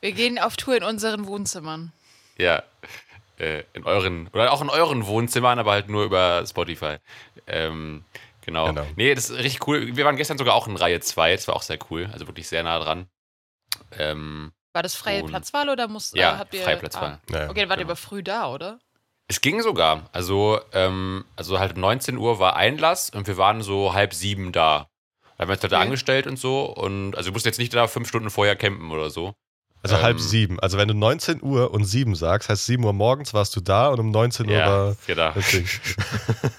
Wir 0.00 0.12
gehen 0.12 0.38
auf 0.38 0.56
Tour 0.56 0.76
in 0.76 0.82
unseren 0.84 1.26
Wohnzimmern. 1.26 1.92
Ja. 2.38 2.62
Äh, 3.38 3.64
in 3.74 3.84
euren, 3.84 4.28
oder 4.28 4.50
auch 4.52 4.62
in 4.62 4.70
euren 4.70 5.06
Wohnzimmern, 5.06 5.58
aber 5.58 5.72
halt 5.72 5.88
nur 5.90 6.04
über 6.04 6.44
Spotify. 6.46 6.96
Ähm, 7.46 8.04
genau. 8.46 8.68
Genau. 8.68 8.86
Nee, 8.96 9.14
das 9.14 9.28
ist 9.28 9.36
richtig 9.38 9.66
cool. 9.68 9.94
Wir 9.94 10.04
waren 10.06 10.16
gestern 10.16 10.38
sogar 10.38 10.54
auch 10.54 10.66
in 10.68 10.76
Reihe 10.76 11.00
2. 11.00 11.36
Das 11.36 11.46
war 11.48 11.54
auch 11.54 11.62
sehr 11.62 11.78
cool. 11.90 12.08
Also 12.12 12.26
wirklich 12.26 12.48
sehr 12.48 12.62
nah 12.62 12.78
dran. 12.78 13.08
Ähm, 13.98 14.52
War 14.72 14.82
das 14.82 14.94
freie 14.94 15.22
Platzwahl 15.22 15.68
oder 15.68 15.86
muss, 15.86 16.12
Ja, 16.14 16.34
äh, 16.34 16.38
habt 16.38 16.54
ihr. 16.54 16.62
freie 16.62 16.78
Platzwahl. 16.78 17.20
Ah, 17.20 17.20
okay, 17.26 17.36
dann 17.36 17.46
wart 17.46 17.58
ihr 17.58 17.66
genau. 17.66 17.80
aber 17.82 17.96
früh 17.96 18.22
da, 18.22 18.48
oder? 18.52 18.78
Es 19.28 19.40
ging 19.42 19.60
sogar. 19.62 20.08
Also, 20.12 20.58
ähm, 20.72 21.24
also 21.36 21.58
halt 21.58 21.76
19 21.76 22.16
Uhr 22.16 22.38
war 22.38 22.56
Einlass 22.56 23.10
und 23.10 23.26
wir 23.26 23.36
waren 23.36 23.60
so 23.62 23.92
halb 23.92 24.14
sieben 24.14 24.52
da. 24.52 24.88
Da 25.36 25.42
haben 25.42 25.48
wir 25.50 25.52
uns 25.52 25.62
halt 25.62 25.72
da 25.72 25.76
Okay. 25.76 25.84
angestellt 25.86 26.26
und 26.26 26.38
so. 26.38 26.64
Und 26.64 27.14
also 27.14 27.28
du 27.30 27.34
musst 27.34 27.44
jetzt 27.46 27.58
nicht 27.58 27.74
da 27.74 27.86
fünf 27.88 28.08
Stunden 28.08 28.30
vorher 28.30 28.56
campen 28.56 28.90
oder 28.90 29.10
so. 29.10 29.34
Also 29.82 29.96
Ähm. 29.96 30.02
halb 30.02 30.20
sieben. 30.20 30.58
Also 30.60 30.78
wenn 30.78 30.88
du 30.88 30.94
19 30.94 31.42
Uhr 31.42 31.70
und 31.72 31.84
sieben 31.84 32.14
sagst, 32.16 32.48
heißt 32.48 32.64
7 32.66 32.82
Uhr 32.84 32.92
morgens 32.94 33.34
warst 33.34 33.54
du 33.54 33.60
da 33.60 33.88
und 33.88 34.00
um 34.00 34.10
19 34.10 34.46
Uhr 34.48 34.56
Ja, 34.56 34.66
war 34.66 34.96
genau. 35.06 35.30
das 35.32 35.50
Ding. 35.50 35.68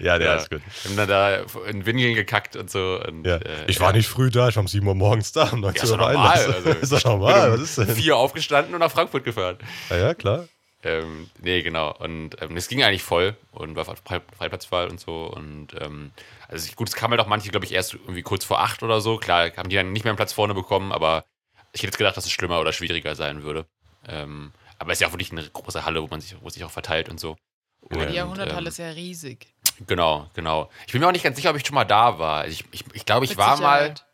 ja, 0.00 0.18
der 0.18 0.26
Ja. 0.28 0.34
ist 0.36 0.50
gut. 0.50 0.60
Wir 0.82 0.90
haben 0.90 0.96
dann 0.96 1.08
da 1.08 1.36
in 1.68 1.86
Windeln 1.86 2.14
gekackt 2.14 2.56
und 2.56 2.70
so. 2.70 3.00
Und, 3.06 3.26
Ja. 3.26 3.36
äh, 3.36 3.64
ich 3.66 3.80
war 3.80 3.90
ja. 3.90 3.96
nicht 3.96 4.08
früh 4.08 4.30
da, 4.30 4.48
ich 4.48 4.56
war 4.56 4.60
um 4.60 4.68
7 4.68 4.86
Uhr 4.86 4.94
morgens 4.94 5.32
da, 5.32 5.44
um 5.50 5.60
19 5.60 5.76
Ja, 5.78 5.82
ist 5.84 5.90
Uhr 5.90 5.96
normal. 5.96 6.16
Einlass. 6.16 6.48
Also, 6.54 6.70
ist 6.80 6.92
doch 6.92 7.04
normal, 7.04 7.52
was 7.52 7.60
ist 7.60 7.78
denn? 7.78 7.88
Vier 7.96 8.16
aufgestanden 8.16 8.74
und 8.74 8.80
nach 8.80 8.90
Frankfurt 8.92 9.24
gefahren. 9.24 9.58
Ja, 9.90 9.96
ja, 9.96 10.14
klar. 10.14 10.46
Ähm, 10.86 11.28
nee, 11.40 11.62
genau. 11.62 11.92
Und 11.98 12.40
ähm, 12.40 12.56
es 12.56 12.68
ging 12.68 12.82
eigentlich 12.82 13.02
voll 13.02 13.36
und 13.50 13.74
war 13.74 13.84
Fre 13.84 13.96
Freiplatzwahl 14.36 14.88
und 14.88 15.00
so. 15.00 15.26
Und 15.26 15.68
ähm, 15.80 16.12
also 16.48 16.72
gut, 16.74 16.88
es 16.88 16.94
kam 16.94 17.10
halt 17.10 17.20
auch 17.20 17.26
manche, 17.26 17.50
glaube 17.50 17.66
ich, 17.66 17.72
erst 17.72 17.94
irgendwie 17.94 18.22
kurz 18.22 18.44
vor 18.44 18.60
acht 18.60 18.82
oder 18.82 19.00
so. 19.00 19.16
Klar, 19.16 19.50
haben 19.56 19.68
die 19.68 19.76
dann 19.76 19.92
nicht 19.92 20.04
mehr 20.04 20.12
einen 20.12 20.16
Platz 20.16 20.32
vorne 20.32 20.54
bekommen, 20.54 20.92
aber 20.92 21.24
ich 21.72 21.80
hätte 21.80 21.88
jetzt 21.88 21.98
gedacht, 21.98 22.16
dass 22.16 22.24
es 22.24 22.30
schlimmer 22.30 22.60
oder 22.60 22.72
schwieriger 22.72 23.14
sein 23.16 23.42
würde. 23.42 23.66
Ähm, 24.06 24.52
aber 24.78 24.92
es 24.92 24.96
ist 24.98 25.00
ja 25.02 25.08
auch 25.08 25.12
wirklich 25.12 25.32
eine 25.32 25.42
große 25.42 25.84
Halle, 25.84 26.02
wo 26.02 26.06
man 26.06 26.20
sich, 26.20 26.36
wo 26.40 26.48
sich 26.48 26.62
auch 26.64 26.70
verteilt 26.70 27.08
und 27.08 27.18
so. 27.18 27.36
Ja, 27.90 27.98
Und, 27.98 28.08
Die 28.10 28.14
Jahrhunderthalle 28.14 28.60
ähm, 28.60 28.66
ist 28.68 28.78
ja 28.78 28.90
riesig. 28.90 29.46
Genau, 29.86 30.30
genau. 30.34 30.70
Ich 30.86 30.92
bin 30.92 31.00
mir 31.00 31.08
auch 31.08 31.12
nicht 31.12 31.24
ganz 31.24 31.36
sicher, 31.36 31.50
ob 31.50 31.56
ich 31.56 31.66
schon 31.66 31.74
mal 31.74 31.84
da 31.84 32.18
war. 32.18 32.42
Also 32.42 32.52
ich 32.52 32.64
ich, 32.70 32.84
ich 32.92 33.04
glaube, 33.04 33.24
ich 33.24 33.32
Mit 33.32 33.38
war 33.38 33.60
mal, 33.60 33.78
Sicherheit. 33.78 34.06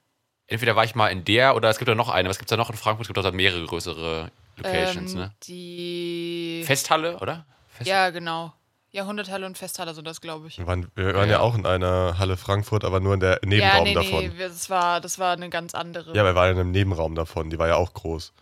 entweder 0.46 0.74
war 0.74 0.84
ich 0.84 0.94
mal 0.94 1.08
in 1.08 1.24
der 1.24 1.54
oder 1.54 1.68
es 1.68 1.78
gibt 1.78 1.88
ja 1.88 1.94
noch 1.94 2.08
eine. 2.08 2.28
Was 2.28 2.38
gibt 2.38 2.48
es 2.48 2.50
da 2.50 2.56
noch 2.56 2.70
in 2.70 2.76
Frankfurt? 2.76 3.04
Es 3.04 3.08
gibt 3.08 3.18
auch 3.18 3.22
da 3.22 3.30
mehrere 3.30 3.64
größere 3.66 4.30
Locations, 4.56 5.12
ähm, 5.14 5.18
ne? 5.20 5.32
Die. 5.44 6.62
Festhalle, 6.66 7.18
oder? 7.18 7.46
Fest 7.68 7.88
ja, 7.88 8.10
genau. 8.10 8.52
Jahrhunderthalle 8.90 9.46
und 9.46 9.56
Festhalle 9.56 9.94
sind 9.94 10.06
das, 10.06 10.20
glaube 10.20 10.48
ich. 10.48 10.58
Wir 10.58 10.66
waren, 10.66 10.86
wir 10.94 11.14
waren 11.14 11.28
ja. 11.30 11.36
Ja. 11.36 11.40
auch 11.40 11.54
in 11.54 11.64
einer 11.64 12.18
Halle 12.18 12.36
Frankfurt, 12.36 12.84
aber 12.84 13.00
nur 13.00 13.14
in 13.14 13.20
der 13.20 13.40
Nebenraum 13.42 13.78
ja, 13.78 13.82
nee, 13.84 13.94
davon. 13.94 14.18
nee, 14.20 14.32
das 14.38 14.68
war, 14.68 15.00
das 15.00 15.18
war 15.18 15.32
eine 15.32 15.48
ganz 15.48 15.74
andere. 15.74 16.14
Ja, 16.14 16.24
wir 16.24 16.34
waren 16.34 16.52
in 16.52 16.58
einem 16.60 16.70
Nebenraum 16.72 17.14
davon, 17.14 17.48
die 17.48 17.58
war 17.58 17.68
ja 17.68 17.76
auch 17.76 17.94
groß. 17.94 18.34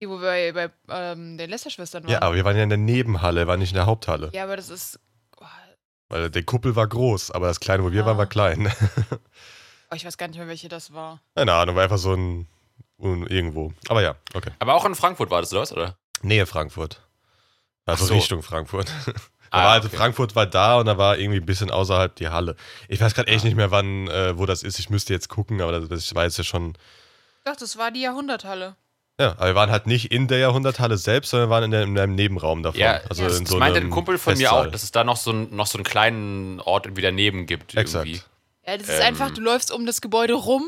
Die, 0.00 0.08
wo 0.08 0.20
wir 0.20 0.52
bei, 0.54 0.70
bei 0.86 1.12
ähm, 1.12 1.36
den 1.36 1.50
Lästerschwestern 1.50 2.04
waren. 2.04 2.10
Ja, 2.12 2.22
aber 2.22 2.34
wir 2.34 2.44
waren 2.46 2.56
ja 2.56 2.62
in 2.62 2.68
der 2.70 2.78
Nebenhalle, 2.78 3.46
waren 3.46 3.58
nicht 3.58 3.72
in 3.72 3.76
der 3.76 3.86
Haupthalle. 3.86 4.30
Ja, 4.32 4.44
aber 4.44 4.56
das 4.56 4.70
ist. 4.70 4.98
Oh, 5.38 5.44
Weil 6.08 6.30
der 6.30 6.42
Kuppel 6.44 6.74
war 6.74 6.86
groß, 6.86 7.30
aber 7.32 7.46
das 7.48 7.60
kleine, 7.60 7.82
wo 7.84 7.92
wir 7.92 8.02
Ah. 8.02 8.06
waren, 8.06 8.18
war 8.18 8.26
klein. 8.26 8.72
oh, 9.90 9.94
ich 9.94 10.06
weiß 10.06 10.16
gar 10.16 10.28
nicht 10.28 10.38
mehr, 10.38 10.48
welche 10.48 10.68
das 10.68 10.94
war. 10.94 11.20
Keine 11.34 11.52
Ahnung, 11.52 11.76
war 11.76 11.82
einfach 11.82 11.98
so 11.98 12.14
ein, 12.14 12.46
un- 12.98 13.26
irgendwo. 13.26 13.72
Aber 13.88 14.02
ja, 14.02 14.16
okay. 14.34 14.50
Aber 14.58 14.74
auch 14.74 14.84
in 14.84 14.94
Frankfurt 14.94 15.30
war 15.30 15.40
das, 15.40 15.52
oder 15.52 15.62
was? 15.62 15.72
Oder? 15.72 15.96
Nähe 16.22 16.46
Frankfurt. 16.46 17.02
Also 17.84 18.06
so. 18.06 18.14
Richtung 18.14 18.42
Frankfurt. 18.42 18.90
Ah, 19.52 19.60
Aber 19.60 19.68
also 19.70 19.86
okay. 19.86 19.96
Frankfurt 19.98 20.34
war 20.34 20.44
da 20.46 20.76
und 20.80 20.86
da 20.86 20.98
war 20.98 21.18
irgendwie 21.18 21.38
ein 21.38 21.46
bisschen 21.46 21.70
außerhalb 21.70 22.16
die 22.16 22.28
Halle. 22.28 22.56
Ich 22.88 23.00
weiß 23.00 23.14
gerade 23.14 23.28
echt 23.28 23.44
Ah. 23.44 23.46
nicht 23.46 23.54
mehr, 23.56 23.70
wann, 23.70 24.08
äh, 24.08 24.36
wo 24.36 24.44
das 24.44 24.64
ist. 24.64 24.80
Ich 24.80 24.90
müsste 24.90 25.12
jetzt 25.12 25.28
gucken, 25.28 25.60
aber 25.62 25.70
das, 25.70 25.88
das 25.88 26.14
war 26.16 26.24
jetzt 26.24 26.36
ja 26.36 26.42
schon. 26.42 26.76
Doch, 27.44 27.54
das 27.54 27.78
war 27.78 27.92
die 27.92 28.00
Jahrhunderthalle. 28.02 28.74
Ja, 29.20 29.30
aber 29.36 29.46
wir 29.46 29.54
waren 29.54 29.70
halt 29.70 29.86
nicht 29.86 30.10
in 30.10 30.26
der 30.26 30.38
Jahrhunderthalle 30.38 30.98
selbst, 30.98 31.30
sondern 31.30 31.48
waren 31.48 31.62
in, 31.62 31.70
der, 31.70 31.82
in 31.84 31.96
einem 31.96 32.16
Nebenraum 32.16 32.64
davon. 32.64 32.80
Ja, 32.80 33.00
also 33.08 33.22
ja, 33.22 33.28
in 33.36 33.44
Das 33.44 33.48
so 33.52 33.58
meinte 33.58 33.78
ein 33.78 33.88
Kumpel 33.90 34.18
von 34.18 34.32
mir 34.34 34.38
Festsaal. 34.48 34.66
auch, 34.66 34.72
dass 34.72 34.82
es 34.82 34.90
da 34.90 35.04
noch 35.04 35.16
so, 35.16 35.30
ein, 35.30 35.54
noch 35.54 35.68
so 35.68 35.78
einen 35.78 35.84
kleinen 35.84 36.60
Ort 36.60 36.86
irgendwie 36.86 37.02
daneben 37.02 37.46
gibt. 37.46 37.76
Exakt. 37.76 38.04
Irgendwie. 38.08 38.22
Ja, 38.66 38.76
das 38.76 38.88
ist 38.88 38.96
Ähm. 38.98 39.06
einfach, 39.06 39.30
du 39.30 39.40
läufst 39.42 39.70
um 39.70 39.86
das 39.86 40.00
Gebäude 40.00 40.34
rum 40.34 40.64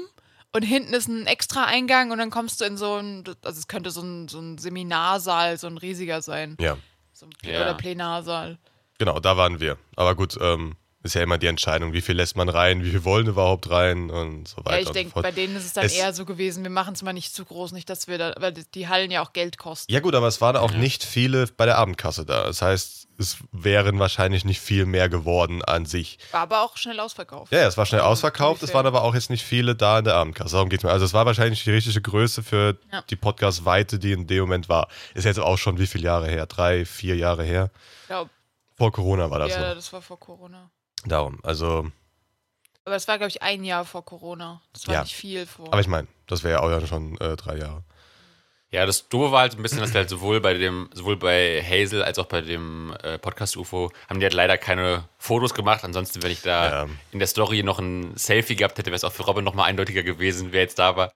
und 0.53 0.63
hinten 0.63 0.95
ist 0.95 1.09
ein 1.09 1.27
extra 1.27 1.65
Eingang 1.65 2.11
und 2.11 2.19
dann 2.19 2.31
kommst 2.31 2.61
du 2.61 2.65
in 2.65 2.77
so 2.77 2.97
ein, 2.97 3.25
also 3.45 3.59
es 3.59 3.69
könnte 3.69 3.91
so 3.91 4.01
ein, 4.03 4.29
so 4.29 4.39
ein 4.41 4.59
Seminarsaal, 4.59 5.59
so 5.59 5.67
ein 5.67 5.79
riesiger 5.79 6.23
sein. 6.23 6.57
Ja, 6.61 6.77
So 7.13 7.27
ein 7.27 7.31
Plä- 7.33 7.53
Ja. 7.53 7.63
Oder 7.63 7.75
Plenarsaal. 7.75 8.59
genau, 8.99 9.19
da 9.21 9.37
waren 9.37 9.61
wir. 9.61 9.77
Aber 9.97 10.15
gut, 10.15 10.39
ähm, 10.41 10.77
ist 11.05 11.15
ja 11.15 11.23
immer 11.23 11.39
die 11.39 11.47
Entscheidung, 11.47 11.93
wie 11.93 12.01
viel 12.01 12.17
lässt 12.17 12.37
man 12.37 12.49
rein, 12.49 12.83
wie 12.85 12.91
viel 12.91 13.05
wollen 13.05 13.27
überhaupt 13.29 13.71
rein 13.71 14.11
und 14.11 14.49
so 14.49 14.57
weiter. 14.65 14.73
Ja, 14.77 14.83
ich 14.83 14.91
denke, 14.91 15.21
bei 15.23 15.31
denen 15.31 15.55
ist 15.57 15.65
es 15.67 15.73
dann 15.73 15.85
Es- 15.85 15.95
eher 15.97 16.13
so 16.13 16.25
gewesen, 16.25 16.65
wir 16.65 16.71
machen 16.71 16.95
es 16.95 17.03
mal 17.03 17.13
nicht 17.13 17.33
zu 17.35 17.45
groß, 17.45 17.73
nicht, 17.73 17.89
dass 17.89 18.09
wir 18.09 18.19
da, 18.19 18.35
weil 18.39 18.53
die- 18.53 18.89
Hallen 18.89 19.11
ja 19.11 19.23
auch 19.23 19.33
Geld 19.33 19.59
kosten. 19.59 19.93
Ja 19.93 20.01
gut, 20.01 20.15
aber 20.15 20.27
es 20.27 20.41
waren 20.41 20.57
auch 20.57 20.73
nicht 20.73 21.05
viele 21.05 21.47
bei 21.57 21.67
der 21.67 21.79
Abendkasse 21.79 22.25
da. 22.27 22.45
Das 22.45 22.63
heißt, 22.63 23.07
es 23.21 23.37
wären 23.53 23.99
wahrscheinlich 23.99 24.45
nicht 24.45 24.61
viel 24.61 24.87
mehr 24.87 25.09
geworden 25.09 25.63
an 25.65 25.87
sich. 25.87 26.19
War 26.33 26.41
aber 26.43 26.63
auch 26.63 26.77
schnell 26.77 26.99
ausverkauft. 27.01 27.53
Ja, 27.53 27.61
ja, 27.61 27.67
es 27.69 27.77
war 27.77 27.85
schnell 27.87 28.01
Also, 28.01 28.13
ausverkauft, 28.13 28.63
es 28.63 28.73
waren 28.75 28.87
aber 28.87 29.03
auch 29.03 29.15
jetzt 29.15 29.29
nicht 29.31 29.45
viele 29.45 29.75
da 29.77 29.99
in 30.01 30.05
der 30.05 30.15
Abendkasse. 30.15 30.53
Darum 30.55 30.69
geht's 30.69 30.83
mir. 30.85 30.91
Also 30.91 31.05
es 31.05 31.13
war 31.15 31.27
wahrscheinlich 31.27 31.63
die 31.65 31.71
richtige 31.71 32.01
Größe 32.01 32.43
für 32.43 32.79
Ja. 32.93 33.03
die 33.11 33.17
Podcast-Weite, 33.17 33.99
die 33.99 34.13
in 34.13 34.27
dem 34.27 34.41
Moment 34.41 34.69
war. 34.69 34.89
Ist 35.15 35.25
jetzt 35.25 35.39
auch 35.39 35.59
schon 35.59 35.79
wie 35.79 35.87
viele 35.87 36.05
Jahre 36.05 36.29
her? 36.29 36.47
Drei, 36.47 36.85
vier 36.85 37.17
Jahre 37.17 37.45
her? 37.45 37.71
Ich 38.03 38.07
glaube, 38.09 38.31
Vor 38.77 38.93
Corona 38.93 39.29
war 39.31 39.41
das 39.41 39.51
ja, 39.51 39.69
so. 39.71 39.75
das 39.75 39.93
war 39.93 40.01
vor 40.03 40.19
Corona. 40.21 40.71
Darum, 41.07 41.39
also, 41.43 41.91
Aber 42.85 42.97
es 42.97 43.07
war, 43.09 43.19
glaube 43.19 43.29
ich, 43.31 43.43
ein 43.43 43.65
Jahr 43.65 43.85
vor 43.85 44.05
Corona. 44.05 44.63
Das 44.73 44.87
war 44.89 44.95
Ja. 44.95 45.03
nicht 45.03 45.15
viel 45.15 45.47
vor. 45.47 45.67
aber 45.69 45.81
ich 45.81 45.89
meine, 45.89 46.09
das 46.27 46.43
wäre 46.43 46.55
ja 46.55 46.81
auch 46.81 46.87
schon 46.87 47.17
äh, 47.19 47.37
drei 47.37 47.57
Jahre. 47.59 47.83
Ja, 48.71 48.85
das 48.85 49.09
Doofe 49.09 49.33
war 49.33 49.41
halt 49.41 49.55
ein 49.57 49.63
bisschen, 49.63 49.81
dass 49.81 49.95
wir 49.95 50.01
halt 50.01 50.11
sowohl 50.11 50.41
bei 50.43 50.53
dem, 50.55 50.91
sowohl 50.93 51.17
bei 51.17 51.63
Hazel 51.65 52.03
als 52.03 52.19
auch 52.19 52.27
bei 52.27 52.43
dem 52.43 52.95
äh, 53.03 53.19
Podcast 53.19 53.57
UFO 53.57 53.91
haben 54.11 54.21
die 54.21 54.27
halt 54.27 54.35
leider 54.35 54.59
keine 54.59 55.09
Fotos 55.17 55.55
gemacht. 55.55 55.85
Ansonsten, 55.85 56.23
wenn 56.23 56.31
ich 56.31 56.43
da 56.43 56.83
Ja. 56.85 56.89
in 57.11 57.19
der 57.19 57.29
Story 57.29 57.63
noch 57.63 57.79
ein 57.79 58.15
Selfie 58.17 58.57
gehabt 58.57 58.77
hätte, 58.77 58.91
wäre 58.91 58.97
es 58.97 59.05
auch 59.05 59.13
für 59.13 59.23
Robin 59.23 59.43
noch 59.45 59.55
mal 59.55 59.65
eindeutiger 59.65 60.03
gewesen, 60.03 60.53
wer 60.53 60.61
jetzt 60.63 60.79
da 60.79 60.97
war. 60.97 61.11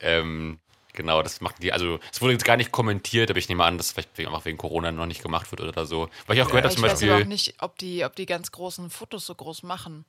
Ähm, 0.00 0.58
genau, 0.98 1.22
das 1.22 1.40
machten 1.40 1.62
die. 1.62 1.72
Also 1.72 1.98
es 2.12 2.20
wurde 2.20 2.34
jetzt 2.34 2.44
gar 2.44 2.58
nicht 2.58 2.70
kommentiert, 2.70 3.30
aber 3.30 3.38
ich 3.38 3.48
nehme 3.48 3.64
an, 3.64 3.78
dass 3.78 3.92
vielleicht 3.92 4.18
einfach 4.18 4.44
wegen 4.44 4.58
Corona 4.58 4.92
noch 4.92 5.06
nicht 5.06 5.22
gemacht 5.22 5.50
wird 5.50 5.62
oder 5.62 5.86
so. 5.86 6.10
Weil 6.26 6.36
ich 6.36 6.42
auch 6.42 6.48
gehört 6.48 6.64
habe 6.64 6.74
ich 6.74 6.78
zum 6.78 6.84
weiß 6.84 7.02
aber 7.02 7.12
auch 7.12 7.16
Beispiel. 7.16 7.28
nicht, 7.28 7.54
ob 7.62 7.78
die, 7.78 8.04
ob 8.04 8.14
die 8.16 8.26
ganz 8.26 8.52
großen 8.52 8.90
Fotos 8.90 9.24
so 9.24 9.34
groß 9.34 9.62
machen. 9.62 10.04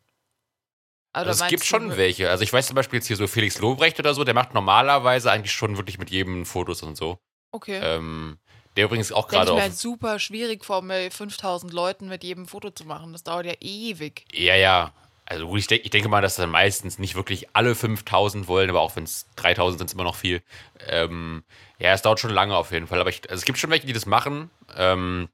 Also 1.13 1.31
es 1.31 1.49
gibt 1.49 1.63
schon 1.65 1.97
welche. 1.97 2.29
Also 2.29 2.43
ich 2.43 2.51
weiß 2.51 2.67
zum 2.67 2.75
Beispiel 2.75 2.97
jetzt 2.97 3.07
hier 3.07 3.15
so 3.15 3.27
Felix 3.27 3.59
Lobrecht 3.59 3.97
oder 3.99 4.13
so, 4.13 4.23
der 4.23 4.33
macht 4.33 4.53
normalerweise 4.53 5.31
eigentlich 5.31 5.53
schon 5.53 5.77
wirklich 5.77 5.97
mit 5.97 6.09
jedem 6.11 6.45
Fotos 6.45 6.83
und 6.83 6.97
so. 6.97 7.17
Okay. 7.51 7.79
Ähm, 7.81 8.37
der 8.75 8.85
übrigens 8.85 9.11
auch 9.11 9.25
ich 9.25 9.31
gerade 9.31 9.51
mir 9.51 9.55
auf. 9.55 9.61
halt 9.61 9.75
super 9.75 10.19
schwierig 10.19 10.63
vor, 10.63 10.81
mit 10.81 11.13
5000 11.13 11.73
Leuten 11.73 12.07
mit 12.07 12.23
jedem 12.23 12.45
Foto 12.47 12.69
zu 12.69 12.85
machen. 12.85 13.11
Das 13.11 13.23
dauert 13.23 13.45
ja 13.45 13.53
ewig. 13.59 14.25
Ja, 14.31 14.55
ja. 14.55 14.93
Also 15.29 15.47
gut, 15.47 15.59
ich, 15.59 15.67
denk, 15.67 15.85
ich 15.85 15.91
denke 15.91 16.09
mal, 16.09 16.21
dass 16.21 16.37
dann 16.37 16.49
meistens 16.49 16.97
nicht 16.97 17.13
wirklich 17.13 17.55
alle 17.55 17.75
5000 17.75 18.47
wollen, 18.47 18.69
aber 18.69 18.81
auch 18.81 18.95
wenn 18.95 19.03
es 19.03 19.27
3000 19.35 19.77
sind, 19.77 19.87
ist 19.87 19.93
immer 19.93 20.03
noch 20.03 20.15
viel. 20.15 20.41
Ähm, 20.87 21.43
ja, 21.77 21.93
es 21.93 22.01
dauert 22.01 22.19
schon 22.19 22.31
lange 22.31 22.57
auf 22.57 22.71
jeden 22.71 22.87
Fall. 22.87 22.99
Aber 22.99 23.11
ich, 23.11 23.21
also 23.29 23.39
es 23.39 23.45
gibt 23.45 23.59
schon 23.59 23.69
welche, 23.69 23.85
die 23.85 23.93
das 23.93 24.07
machen. 24.07 24.49
Ähm, 24.75 25.29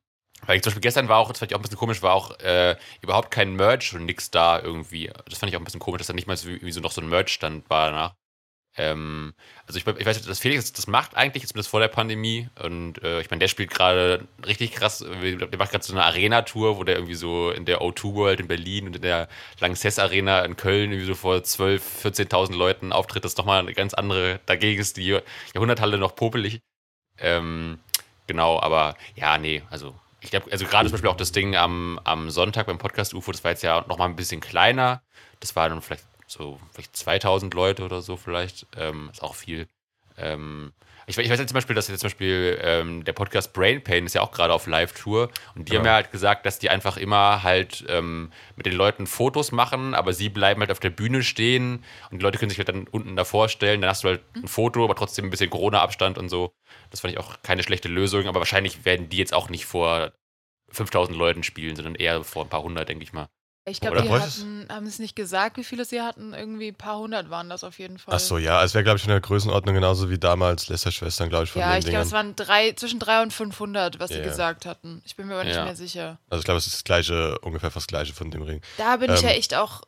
weil 0.46 0.58
ich 0.58 0.64
zum 0.64 0.72
Beispiel 0.72 0.82
gestern 0.82 1.08
war 1.08 1.20
auch, 1.20 1.30
das 1.30 1.40
fand 1.40 1.52
ich 1.52 1.56
auch 1.56 1.60
ein 1.60 1.62
bisschen 1.62 1.78
komisch, 1.78 2.02
war 2.02 2.14
auch 2.14 2.38
äh, 2.42 2.76
überhaupt 3.02 3.32
kein 3.32 3.56
Merch 3.56 3.96
und 3.96 4.06
nix 4.06 4.30
da 4.32 4.60
irgendwie. 4.60 5.12
Das 5.30 5.40
fand 5.40 5.50
ich 5.50 5.56
auch 5.56 5.62
ein 5.62 5.64
bisschen 5.64 5.80
komisch, 5.80 6.00
dass 6.00 6.08
da 6.08 6.14
nicht 6.14 6.28
mal 6.28 6.36
so, 6.36 6.50
wie 6.50 6.72
so 6.74 6.82
noch 6.82 6.92
so 6.92 7.00
ein 7.00 7.10
Merch-Stand 7.10 7.70
war 7.70 7.90
danach. 7.92 8.16
Ähm, 8.78 9.34
also 9.68 9.80
ich, 9.80 9.88
ich 9.88 10.06
weiß, 10.06 10.22
dass 10.22 10.40
Felix 10.40 10.74
das 10.74 10.88
macht 10.88 11.16
eigentlich, 11.16 11.44
jetzt 11.44 11.52
zumindest 11.52 11.70
vor 11.70 11.80
der 11.80 11.88
Pandemie. 11.88 12.50
Und 12.62 13.02
äh, 13.04 13.22
ich 13.22 13.30
meine, 13.30 13.40
der 13.40 13.48
spielt 13.48 13.70
gerade 13.70 14.28
richtig 14.46 14.74
krass, 14.74 15.00
der 15.00 15.58
macht 15.58 15.72
gerade 15.72 15.84
so 15.84 15.94
eine 15.94 16.04
Arena-Tour, 16.04 16.78
wo 16.78 16.84
der 16.84 16.96
irgendwie 16.96 17.16
so 17.16 17.52
in 17.52 17.66
der 17.66 17.82
O2 17.82 18.14
World 18.16 18.40
in 18.42 18.48
Berlin 18.48 18.88
und 18.88 18.96
in 18.98 19.02
der 19.02 19.30
Lanxess 19.60 20.00
Arena 20.00 20.44
in 20.44 20.58
Köln 20.58 20.92
irgendwie 20.92 21.08
so 21.08 21.16
vor 21.16 21.36
12.000, 21.36 22.30
14.000 22.30 22.56
Leuten 22.56 22.92
auftritt. 22.92 23.24
Das 23.24 23.34
ist 23.34 23.38
nochmal 23.38 23.60
eine 23.60 23.74
ganz 23.74 23.94
andere, 23.94 24.40
dagegen 24.46 24.82
ist 24.82 24.98
die 24.98 25.20
Jahrhunderthalle 25.54 25.98
noch 25.98 26.16
popelig. 26.16 26.60
Ähm, 27.18 27.80
genau, 28.28 28.60
aber 28.60 28.96
ja, 29.16 29.38
nee, 29.38 29.64
also 29.70 29.96
ich 30.20 30.32
glaube, 30.32 30.52
also 30.52 30.66
gerade 30.66 30.90
zum 30.90 30.94
Beispiel 30.94 31.10
auch 31.10 31.18
das 31.18 31.32
Ding 31.32 31.56
am, 31.56 32.00
am 32.04 32.30
Sonntag 32.30 32.66
beim 32.66 32.80
Podcast 32.80 33.14
UFO, 33.14 33.32
das 33.32 33.44
war 33.44 33.52
jetzt 33.52 33.64
ja 33.64 33.86
nochmal 33.88 34.10
ein 34.10 34.16
bisschen 34.16 34.42
kleiner. 34.42 35.02
Das 35.40 35.56
waren 35.56 35.70
dann 35.70 35.82
vielleicht 35.82 36.04
so 36.38 36.60
vielleicht 36.72 36.96
2000 36.96 37.54
Leute 37.54 37.84
oder 37.84 38.02
so 38.02 38.18
vielleicht. 38.18 38.68
Ähm, 38.78 39.10
ist 39.12 39.24
auch 39.24 39.36
viel. 39.36 39.68
Ähm, 40.18 40.72
ich, 41.08 41.18
ich 41.18 41.30
weiß 41.30 41.38
jetzt 41.40 41.50
zum 41.50 41.56
Beispiel, 41.56 41.76
dass 41.76 41.88
jetzt 41.88 42.00
zum 42.00 42.08
Beispiel 42.08 42.58
ähm, 42.62 43.04
der 43.04 43.14
Podcast 43.14 43.54
Brain 43.54 43.84
Pain 43.84 44.06
ist 44.08 44.16
ja 44.16 44.22
auch 44.22 44.32
gerade 44.32 44.54
auf 44.54 44.66
Live-Tour 44.66 45.30
und 45.56 45.68
die 45.68 45.72
Genau. 45.72 45.80
haben 45.80 45.86
ja 45.86 45.94
halt 45.94 46.12
gesagt, 46.12 46.46
dass 46.48 46.58
die 46.58 46.70
einfach 46.70 46.98
immer 46.98 47.44
halt 47.44 47.86
ähm, 47.90 48.32
mit 48.56 48.66
den 48.66 48.74
Leuten 48.74 49.06
Fotos 49.06 49.52
machen, 49.52 49.94
aber 49.94 50.14
sie 50.14 50.30
bleiben 50.30 50.62
halt 50.62 50.72
auf 50.72 50.80
der 50.80 50.90
Bühne 50.90 51.22
stehen 51.22 51.84
und 52.10 52.20
die 52.20 52.24
Leute 52.24 52.40
können 52.40 52.50
sich 52.50 52.58
halt 52.58 52.70
dann 52.70 52.88
unten 52.88 53.16
davor 53.16 53.50
stellen, 53.50 53.82
dann 53.82 53.90
hast 53.92 54.04
du 54.04 54.08
halt 54.08 54.22
ein 54.36 54.48
Foto, 54.48 54.84
aber 54.84 54.96
trotzdem 54.96 55.26
ein 55.26 55.30
bisschen 55.32 55.50
Corona-Abstand 55.52 56.18
und 56.18 56.30
so. 56.30 56.52
Das 56.90 57.02
fand 57.02 57.14
ich 57.14 57.20
auch 57.20 57.42
keine 57.44 57.62
schlechte 57.62 57.88
Lösung, 57.88 58.28
aber 58.28 58.40
wahrscheinlich 58.40 58.84
werden 58.86 59.08
die 59.10 59.18
jetzt 59.18 59.34
auch 59.34 59.50
nicht 59.50 59.66
vor 59.66 60.12
5000 60.72 61.16
Leuten 61.16 61.44
spielen, 61.44 61.76
sondern 61.76 61.96
eher 61.96 62.24
vor 62.24 62.44
ein 62.44 62.50
paar 62.50 62.64
hundert, 62.64 62.90
denke 62.90 63.04
ich 63.04 63.14
mal. 63.14 63.28
Ich 63.68 63.82
glaube, 63.82 64.00
die 64.04 64.10
hatten, 64.12 64.68
haben 64.70 64.86
es 64.86 65.00
nicht 65.00 65.16
gesagt, 65.16 65.58
wie 65.58 65.64
viele 65.64 65.86
sie 65.86 66.00
hatten. 66.02 66.36
Irgendwie 66.36 66.68
ein 66.68 66.76
paar 66.76 67.00
hundert 67.00 67.32
waren 67.32 67.50
das 67.50 67.64
auf 67.64 67.80
jeden 67.80 67.98
Fall. 67.98 68.14
Ach 68.14 68.20
so, 68.20 68.38
ja, 68.38 68.64
es 68.64 68.76
wäre, 68.76 68.84
glaube 68.84 68.98
ich, 68.98 69.04
in 69.06 69.10
der 69.10 69.20
Größenordnung 69.22 69.74
genauso 69.74 70.12
wie 70.12 70.20
damals 70.20 70.68
Lästerschwestern, 70.70 71.30
glaube 71.30 71.46
ich, 71.46 71.52
von 71.52 71.62
Ja, 71.62 71.72
den 71.74 71.80
ich 71.80 71.86
glaube, 71.88 72.06
es 72.06 72.12
waren 72.12 72.36
drei, 72.36 72.74
zwischen 72.74 73.00
300 73.00 73.24
und 73.26 73.32
500, 73.32 74.00
was 74.00 74.12
Ja, 74.12 74.18
sie 74.18 74.22
gesagt 74.22 74.68
hatten. 74.68 75.02
Ich 75.04 75.16
bin 75.16 75.26
mir 75.26 75.34
aber 75.34 75.46
nicht 75.46 75.56
Ja. 75.56 75.64
mehr 75.66 75.76
sicher. 75.76 76.20
Also 76.30 76.42
ich 76.42 76.46
glaube, 76.46 76.60
es 76.60 76.68
ist 76.68 76.76
das 76.76 76.84
gleiche, 76.84 77.40
ungefähr 77.40 77.72
fast 77.72 77.86
das 77.86 77.88
gleiche 77.88 78.14
von 78.14 78.30
dem 78.30 78.44
Ring. 78.44 78.62
Da 78.78 78.98
bin 78.98 79.12
ich 79.12 79.22
ja 79.22 79.30
Ähm. 79.30 79.38
echt 79.38 79.56
auch 79.56 79.82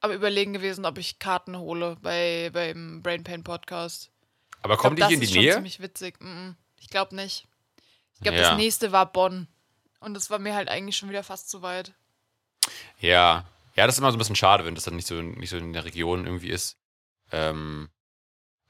am 0.00 0.10
Überlegen 0.10 0.54
gewesen, 0.54 0.86
ob 0.86 0.96
ich 0.96 1.18
Karten 1.18 1.58
hole 1.58 1.96
bei, 2.00 2.48
beim 2.54 3.02
Brain 3.02 3.24
Pain 3.24 3.44
Podcast. 3.44 4.10
Aber 4.62 4.74
Ich 4.74 4.80
kommen 4.80 4.96
die 4.96 5.00
glaub, 5.00 5.08
hier 5.10 5.16
in 5.16 5.20
das 5.20 5.28
die 5.28 5.32
ist 5.32 5.34
schon 5.36 5.44
Nähe? 5.44 5.54
ziemlich 5.54 5.80
witzig. 5.80 6.18
Ich 6.80 6.88
glaube 6.88 7.14
nicht. 7.14 7.46
Ich 8.14 8.20
glaube, 8.22 8.38
Ja. 8.38 8.48
das 8.50 8.56
nächste 8.56 8.90
war 8.90 9.04
Bonn. 9.12 9.48
Und 10.00 10.14
das 10.14 10.30
war 10.30 10.38
mir 10.38 10.54
halt 10.54 10.70
eigentlich 10.70 10.96
schon 10.96 11.10
wieder 11.10 11.22
fast 11.22 11.50
zu 11.50 11.60
weit. 11.60 11.92
Ja. 13.00 13.44
Ja, 13.76 13.86
das 13.86 13.94
ist 13.94 14.00
immer 14.00 14.10
so 14.10 14.16
ein 14.16 14.18
bisschen 14.18 14.36
schade, 14.36 14.64
wenn 14.64 14.74
das 14.74 14.84
dann 14.84 14.96
nicht 14.96 15.06
so, 15.06 15.14
nicht 15.22 15.50
so 15.50 15.56
in 15.56 15.72
der 15.72 15.84
Region 15.84 16.26
irgendwie 16.26 16.48
ist. 16.50 16.76
Ähm, 17.30 17.88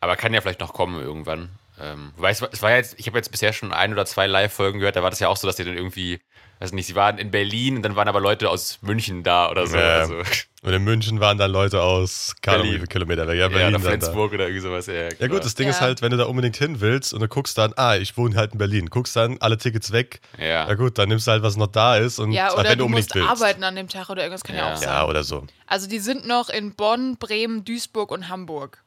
aber 0.01 0.17
kann 0.17 0.35
ja 0.35 0.41
vielleicht 0.41 0.61
noch 0.61 0.75
kommen 0.75 1.01
irgendwann. 1.01 1.51
Ähm, 1.81 2.13
wobei 2.17 2.31
es, 2.31 2.43
war- 2.43 2.51
es 2.53 2.61
war 2.63 2.71
jetzt, 2.73 2.99
ich 2.99 3.07
habe 3.07 3.19
jetzt 3.19 3.31
bisher 3.31 3.53
schon 3.53 3.73
ein 3.73 3.93
oder 3.93 4.05
zwei 4.05 4.27
Live-Folgen 4.27 4.81
gehört, 4.81 4.97
da 4.97 5.03
war 5.03 5.11
das 5.11 5.21
ja 5.21 5.29
auch 5.29 5.37
so, 5.37 5.47
dass 5.47 5.57
die 5.57 5.65
dann 5.65 5.77
irgendwie, 5.77 6.21
weiß 6.59 6.73
nicht, 6.73 6.87
sie 6.87 6.95
waren 6.97 7.19
in 7.19 7.31
Berlin 7.31 7.77
und 7.77 7.83
dann 7.83 7.97
waren 7.97 8.09
aber 8.09 8.21
Leute 8.21 8.51
aus 8.51 8.83
München 8.83 9.23
da 9.23 9.51
oder 9.51 9.67
so. 9.67 9.77
Ja. 9.79 10.01
Also, 10.01 10.23
Und 10.61 10.73
in 10.73 10.83
München 10.83 11.21
waren 11.21 11.39
dann 11.39 11.53
Leute 11.53 11.81
aus, 11.83 12.35
keine 12.43 12.57
Ahnung, 12.57 12.65
wie 12.67 12.71
Berlin. 12.71 12.81
viele 12.81 12.89
Kilometer 12.89 13.29
weg. 13.29 13.37
Ja, 13.37 13.43
ja, 13.43 13.49
Berlin 13.49 13.77
oder 13.77 13.91
dann 13.91 14.01
da. 14.01 14.07
Flensburg 14.07 14.33
oder 14.33 14.45
irgendwie 14.49 14.61
sowas. 14.63 14.87
Ja, 14.87 15.09
Ja 15.17 15.29
gut, 15.29 15.45
das 15.45 15.55
Ding 15.55 15.67
Ja. 15.67 15.71
ist 15.71 15.81
halt, 15.81 16.03
wenn 16.03 16.11
du 16.11 16.17
da 16.17 16.25
unbedingt 16.25 16.57
hin 16.57 16.81
willst 16.81 17.15
und 17.15 17.21
du 17.21 17.29
guckst 17.29 17.57
dann, 17.59 17.73
ah, 17.77 17.95
ich 17.97 18.17
wohne 18.17 18.35
halt 18.35 18.53
in 18.55 18.59
Berlin, 18.59 18.87
guckst 18.91 19.15
dann 19.15 19.39
alle 19.39 19.57
Tickets 19.57 19.93
weg, 19.93 20.21
Ja. 20.37 20.67
ja 20.67 20.75
gut, 20.75 20.99
dann 20.99 21.11
nimmst 21.11 21.29
du 21.29 21.31
halt, 21.31 21.45
was 21.45 21.57
noch 21.57 21.69
da 21.69 21.97
ist 21.97 22.19
und 22.19 22.33
Ja, 22.33 22.49
äh, 22.49 22.53
oder 22.55 22.65
wenn 22.71 22.79
du 22.79 22.87
unbedingt 22.87 23.07
musst 23.11 23.15
willst. 23.15 23.31
arbeiten 23.31 23.63
an 23.63 23.77
dem 23.77 23.89
Tag 23.89 24.11
oder 24.11 24.23
irgendwas 24.23 24.43
kann 24.43 24.57
ja, 24.57 24.67
Ja. 24.67 24.75
auch 24.75 24.77
sein. 24.79 24.89
Ja, 24.89 25.07
oder 25.07 25.23
so. 25.23 25.47
Also 25.69 25.89
die 25.89 26.01
sind 26.01 26.27
noch 26.27 26.49
in 26.49 26.75
Bonn, 26.75 27.19
Bremen, 27.19 27.65
Duisburg 27.65 28.11
und 28.11 28.29
Hamburg. 28.29 28.83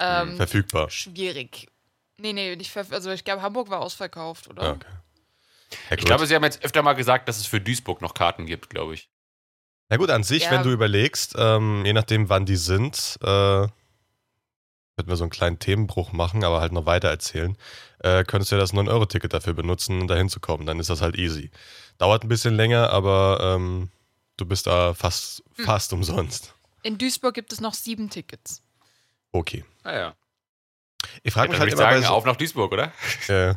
Ähm, 0.00 0.36
Verfügbar. 0.36 0.88
schwierig. 0.90 1.66
Nee, 2.18 2.32
nee, 2.32 2.54
nicht 2.54 2.74
also 2.76 3.10
ich 3.10 3.24
glaube, 3.24 3.42
Hamburg 3.42 3.70
war 3.70 3.80
ausverkauft, 3.80 4.48
oder? 4.48 4.62
Ja, 4.62 4.70
okay. 4.72 4.86
Ja, 5.90 5.96
Ich 5.96 6.04
glaube, 6.04 6.26
sie 6.28 6.34
haben 6.36 6.44
jetzt 6.44 6.64
öfter 6.64 6.82
mal 6.82 6.92
gesagt, 6.92 7.28
dass 7.28 7.38
es 7.38 7.46
für 7.46 7.60
Duisburg 7.60 8.00
noch 8.02 8.14
Karten 8.14 8.46
gibt, 8.46 8.70
glaube 8.70 8.94
ich. 8.94 9.08
Na 9.88 9.96
gut, 9.96 10.10
an 10.10 10.22
sich, 10.24 10.44
Ja. 10.44 10.50
wenn 10.52 10.62
du 10.62 10.70
überlegst, 10.70 11.34
ähm, 11.38 11.84
je 11.84 11.92
nachdem, 11.92 12.28
wann 12.28 12.44
die 12.46 12.56
sind, 12.56 13.18
äh, 13.22 13.66
könnten 14.96 15.10
wir 15.10 15.16
so 15.16 15.24
einen 15.24 15.30
kleinen 15.30 15.58
Themenbruch 15.58 16.12
machen, 16.12 16.42
aber 16.42 16.60
halt 16.60 16.72
noch 16.72 16.86
weiter 16.86 17.08
erzählen, 17.08 17.56
äh, 18.00 18.24
könntest 18.24 18.50
du 18.50 18.56
ja 18.56 18.60
das 18.60 18.72
9-Euro-Ticket 18.72 19.32
dafür 19.32 19.52
benutzen, 19.54 20.00
um 20.00 20.08
da 20.08 20.16
hinzukommen. 20.16 20.66
Dann 20.66 20.80
ist 20.80 20.90
das 20.90 21.02
halt 21.02 21.16
easy. 21.16 21.50
Dauert 21.98 22.24
ein 22.24 22.28
bisschen 22.28 22.54
länger, 22.56 22.90
aber 22.90 23.38
ähm, 23.56 23.90
du 24.36 24.46
bist 24.46 24.66
da 24.66 24.94
fast, 24.94 25.42
Hm. 25.56 25.64
fast 25.66 25.92
umsonst. 25.92 26.54
In 26.82 26.98
Duisburg 26.98 27.34
gibt 27.34 27.52
es 27.52 27.60
noch 27.60 27.74
sieben 27.74 28.10
Tickets. 28.10 28.62
Okay. 29.32 29.64
Naja. 29.84 30.14
Ich 31.22 31.32
frage 31.32 31.50
mich 31.50 31.58
halt 31.60 31.68
ich 31.68 31.74
immer 31.74 31.82
sagen, 31.82 32.02
so, 32.02 32.08
auf 32.08 32.24
nach 32.24 32.36
Duisburg, 32.36 32.72
oder? 32.72 32.92
äh, 33.28 33.54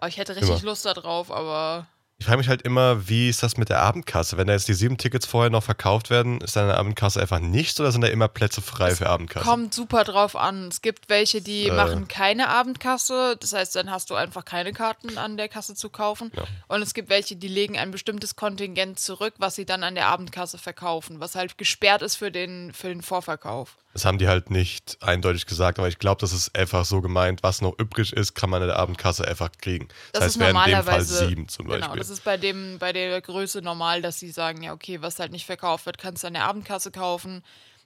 Oh, 0.00 0.06
ich 0.06 0.16
hätte 0.16 0.34
richtig 0.36 0.50
Immer. 0.60 0.62
Lust 0.70 0.84
darauf, 0.86 1.30
aber 1.32 1.86
Ich 2.20 2.26
frage 2.26 2.38
mich 2.38 2.48
halt 2.48 2.62
immer, 2.62 3.08
wie 3.08 3.28
ist 3.28 3.44
das 3.44 3.56
mit 3.58 3.68
der 3.68 3.80
Abendkasse? 3.80 4.36
Wenn 4.36 4.48
da 4.48 4.52
jetzt 4.52 4.66
die 4.66 4.74
sieben 4.74 4.98
Tickets 4.98 5.24
vorher 5.24 5.50
noch 5.50 5.62
verkauft 5.62 6.10
werden, 6.10 6.40
ist 6.40 6.56
dann 6.56 6.64
eine 6.64 6.76
Abendkasse 6.76 7.20
einfach 7.20 7.38
nichts 7.38 7.78
oder 7.78 7.92
sind 7.92 8.00
da 8.00 8.08
immer 8.08 8.26
Plätze 8.26 8.60
frei 8.60 8.88
Es 8.90 8.98
für 8.98 9.08
Abendkasse? 9.08 9.44
kommt 9.46 9.72
super 9.72 10.02
drauf 10.02 10.34
an. 10.34 10.66
Es 10.66 10.82
gibt 10.82 11.08
welche, 11.10 11.40
die 11.40 11.68
Äh. 11.68 11.72
machen 11.72 12.08
keine 12.08 12.48
Abendkasse. 12.48 13.36
Das 13.38 13.52
heißt, 13.52 13.76
dann 13.76 13.92
hast 13.92 14.10
du 14.10 14.16
einfach 14.16 14.44
keine 14.44 14.72
Karten 14.72 15.16
an 15.16 15.36
der 15.36 15.48
Kasse 15.48 15.76
zu 15.76 15.90
kaufen. 15.90 16.32
Ja. 16.34 16.42
Und 16.66 16.82
es 16.82 16.92
gibt 16.92 17.08
welche, 17.08 17.36
die 17.36 17.46
legen 17.46 17.78
ein 17.78 17.92
bestimmtes 17.92 18.34
Kontingent 18.34 18.98
zurück, 18.98 19.34
was 19.38 19.54
sie 19.54 19.64
dann 19.64 19.84
an 19.84 19.94
der 19.94 20.08
Abendkasse 20.08 20.58
verkaufen, 20.58 21.20
was 21.20 21.36
halt 21.36 21.56
gesperrt 21.56 22.02
ist 22.02 22.16
für 22.16 22.32
den, 22.32 22.72
für 22.72 22.88
den 22.88 23.02
Vorverkauf. 23.02 23.76
Das 23.94 24.04
haben 24.04 24.18
die 24.18 24.28
halt 24.28 24.50
nicht 24.50 24.98
eindeutig 25.00 25.46
gesagt, 25.46 25.78
aber 25.78 25.88
ich 25.88 25.98
glaube, 25.98 26.20
das 26.20 26.32
ist 26.32 26.56
einfach 26.56 26.84
so 26.84 27.00
gemeint, 27.00 27.42
was 27.42 27.62
noch 27.62 27.76
übrig 27.78 28.12
ist, 28.12 28.34
kann 28.34 28.50
man 28.50 28.60
in 28.62 28.68
der 28.68 28.78
Abendkasse 28.78 29.26
einfach 29.26 29.50
kriegen. 29.60 29.88
Das, 29.88 29.96
Das 30.12 30.22
heißt, 30.24 30.36
ist 30.36 30.40
wären 30.40 30.48
in 30.56 30.62
dem 30.62 30.64
Fall 30.64 30.72
normalerweise- 30.72 31.26
sieben 31.28 31.48
zum 31.48 31.66
Genau, 31.66 31.78
Beispiel. 31.80 32.00
Das 32.08 32.18
ist 32.18 32.24
bei 32.24 32.38
dem, 32.38 32.78
bei 32.78 32.92
der 32.92 33.20
Größe 33.20 33.60
normal, 33.60 34.00
dass 34.00 34.18
sie 34.18 34.30
sagen, 34.30 34.62
ja, 34.62 34.72
okay, 34.72 35.02
was 35.02 35.18
halt 35.18 35.30
nicht 35.30 35.44
verkauft 35.44 35.84
wird, 35.84 35.98
kannst 35.98 36.22
du 36.22 36.28
an 36.28 36.32
der 36.32 36.44
Abendkasse 36.44 36.90
kaufen. 36.90 37.42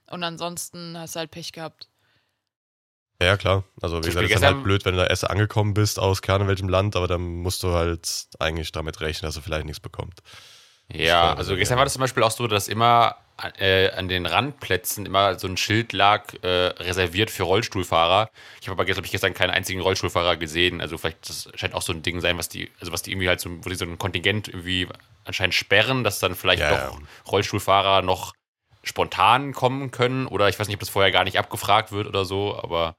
Und 0.08 0.22
ansonsten 0.22 0.96
hast 0.96 1.16
du 1.16 1.20
halt 1.20 1.30
Pech 1.32 1.52
gehabt. 1.52 1.88
ja, 3.20 3.36
klar. 3.36 3.64
Also, 3.80 3.98
wie 3.98 4.02
gesagt, 4.02 4.16
Beispiel 4.16 4.36
ist 4.36 4.42
dann 4.42 4.54
halt 4.54 4.64
blöd, 4.64 4.84
wenn 4.84 4.94
du 4.94 5.00
da 5.00 5.06
erst 5.06 5.28
angekommen 5.28 5.74
bist 5.74 5.98
aus 5.98 6.22
keine 6.22 6.46
welchem 6.46 6.68
Land, 6.68 6.94
aber 6.94 7.08
dann 7.08 7.22
musst 7.22 7.64
du 7.64 7.72
halt 7.72 8.28
eigentlich 8.38 8.70
damit 8.70 9.00
rechnen, 9.00 9.26
dass 9.26 9.34
du 9.34 9.40
vielleicht 9.40 9.66
nichts 9.66 9.80
bekommst. 9.80 10.22
Ja, 10.94 11.34
also 11.34 11.56
gestern 11.56 11.78
war 11.78 11.84
das 11.84 11.94
zum 11.94 12.00
Beispiel 12.00 12.22
auch 12.22 12.30
so, 12.30 12.46
dass 12.46 12.68
immer 12.68 13.16
äh, 13.58 13.90
an 13.90 14.08
den 14.08 14.26
Randplätzen 14.26 15.06
immer 15.06 15.38
so 15.38 15.48
ein 15.48 15.56
Schild 15.56 15.92
lag, 15.92 16.32
äh, 16.42 16.46
reserviert 16.46 17.30
für 17.30 17.44
Rollstuhlfahrer. 17.44 18.30
Ich 18.60 18.68
habe 18.68 18.76
aber 18.76 18.84
gestern, 18.84 19.02
hab 19.02 19.06
ich 19.06 19.12
gestern 19.12 19.34
keinen 19.34 19.50
einzigen 19.50 19.80
Rollstuhlfahrer 19.80 20.36
gesehen. 20.36 20.80
Also 20.80 20.98
vielleicht, 20.98 21.28
das 21.28 21.48
scheint 21.54 21.74
auch 21.74 21.82
so 21.82 21.92
ein 21.92 22.02
Ding 22.02 22.20
sein, 22.20 22.38
was 22.38 22.48
die, 22.48 22.70
also 22.80 22.92
was 22.92 23.02
die 23.02 23.12
irgendwie 23.12 23.28
halt 23.28 23.40
so, 23.40 23.50
wo 23.64 23.68
die 23.68 23.74
so 23.74 23.84
ein 23.84 23.98
Kontingent 23.98 24.48
irgendwie 24.48 24.88
anscheinend 25.24 25.54
sperren, 25.54 26.04
dass 26.04 26.18
dann 26.20 26.34
vielleicht 26.34 26.62
Ja, 26.62 26.90
doch. 26.90 27.00
Rollstuhlfahrer 27.30 28.02
noch 28.02 28.32
spontan 28.84 29.52
kommen 29.52 29.90
können. 29.90 30.26
Oder 30.26 30.48
ich 30.48 30.58
weiß 30.58 30.68
nicht, 30.68 30.76
ob 30.76 30.80
das 30.80 30.90
vorher 30.90 31.12
gar 31.12 31.24
nicht 31.24 31.38
abgefragt 31.38 31.92
wird 31.92 32.06
oder 32.06 32.24
so, 32.24 32.58
aber 32.60 32.96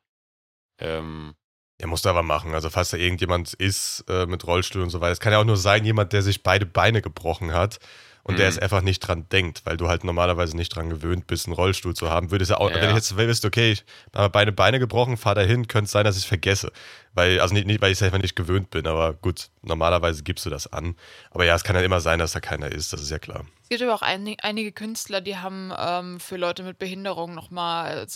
ähm, 0.80 1.36
Ja, 1.84 1.88
musst 1.88 2.06
du 2.06 2.10
aber 2.10 2.24
machen. 2.24 2.54
Also, 2.54 2.70
falls 2.70 2.92
da 2.92 2.98
irgendjemand 2.98 3.54
ist 3.56 4.06
äh, 4.08 4.26
mit 4.26 4.48
Rollstuhl 4.48 4.82
und 4.84 4.90
so 4.90 5.02
weiter. 5.02 5.12
Es 5.12 5.20
kann 5.20 5.34
ja 5.34 5.40
auch 5.40 5.44
nur 5.44 5.58
sein, 5.58 5.84
jemand, 5.84 6.14
der 6.14 6.22
sich 6.22 6.42
beide 6.42 6.66
Beine 6.66 7.02
gebrochen 7.02 7.54
hat 7.54 7.80
und 8.24 8.40
der 8.40 8.46
Mhm. 8.46 8.50
es 8.52 8.58
einfach 8.60 8.82
nicht 8.82 9.00
dran 9.02 9.28
denkt, 9.34 9.64
weil 9.66 9.76
du 9.76 9.90
halt 9.90 10.06
normalerweise 10.06 10.56
nicht 10.56 10.74
dran 10.74 10.90
gewöhnt 10.90 11.28
bist, 11.28 11.46
einen 11.46 11.56
Rollstuhl 11.56 11.94
zu 11.94 12.10
haben. 12.10 12.32
Würde 12.32 12.44
es 12.44 12.48
ja 12.50 12.58
auch, 12.58 12.70
Ja. 12.70 12.80
wenn 12.80 12.92
ich 12.92 12.96
jetzt 12.96 13.18
wüsste, 13.18 13.48
okay, 13.48 13.74
ich 13.74 13.84
habe 14.16 14.30
beide 14.30 14.54
Beine 14.54 14.80
gebrochen, 14.80 15.18
fahr 15.18 15.36
dahin, 15.36 15.68
könnte 15.68 15.88
es 15.88 15.92
sein, 15.92 16.06
dass 16.06 16.16
ich 16.16 16.24
es 16.24 16.28
vergesse. 16.30 16.72
Weil, 17.16 17.42
also 17.42 17.54
nicht, 17.54 17.68
nicht 17.68 17.82
weil 17.82 17.92
ich 17.92 17.98
es 17.98 18.02
einfach 18.02 18.22
nicht 18.22 18.38
gewöhnt 18.38 18.70
bin, 18.70 18.88
aber 18.88 19.14
gut, 19.16 19.50
normalerweise 19.62 20.24
gibst 20.24 20.46
du 20.46 20.50
das 20.50 20.72
an. 20.72 20.96
Aber 21.32 21.44
ja, 21.44 21.54
es 21.54 21.66
kann 21.66 21.76
ja 21.76 21.82
immer 21.82 22.00
sein, 22.00 22.18
dass 22.20 22.32
da 22.32 22.40
keiner 22.40 22.72
ist, 22.72 22.94
das 22.94 23.02
ist 23.02 23.10
ja 23.12 23.20
klar. 23.20 23.44
Es 23.64 23.68
gibt 23.68 23.82
aber 23.82 23.94
auch 23.94 24.02
einig, 24.02 24.40
einige 24.42 24.72
Künstler, 24.72 25.20
die 25.20 25.36
haben 25.36 25.74
ähm, 25.78 26.22
für 26.22 26.38
Leute 26.38 26.64
mit 26.64 26.78
Behinderung 26.80 27.36
nochmal 27.36 28.08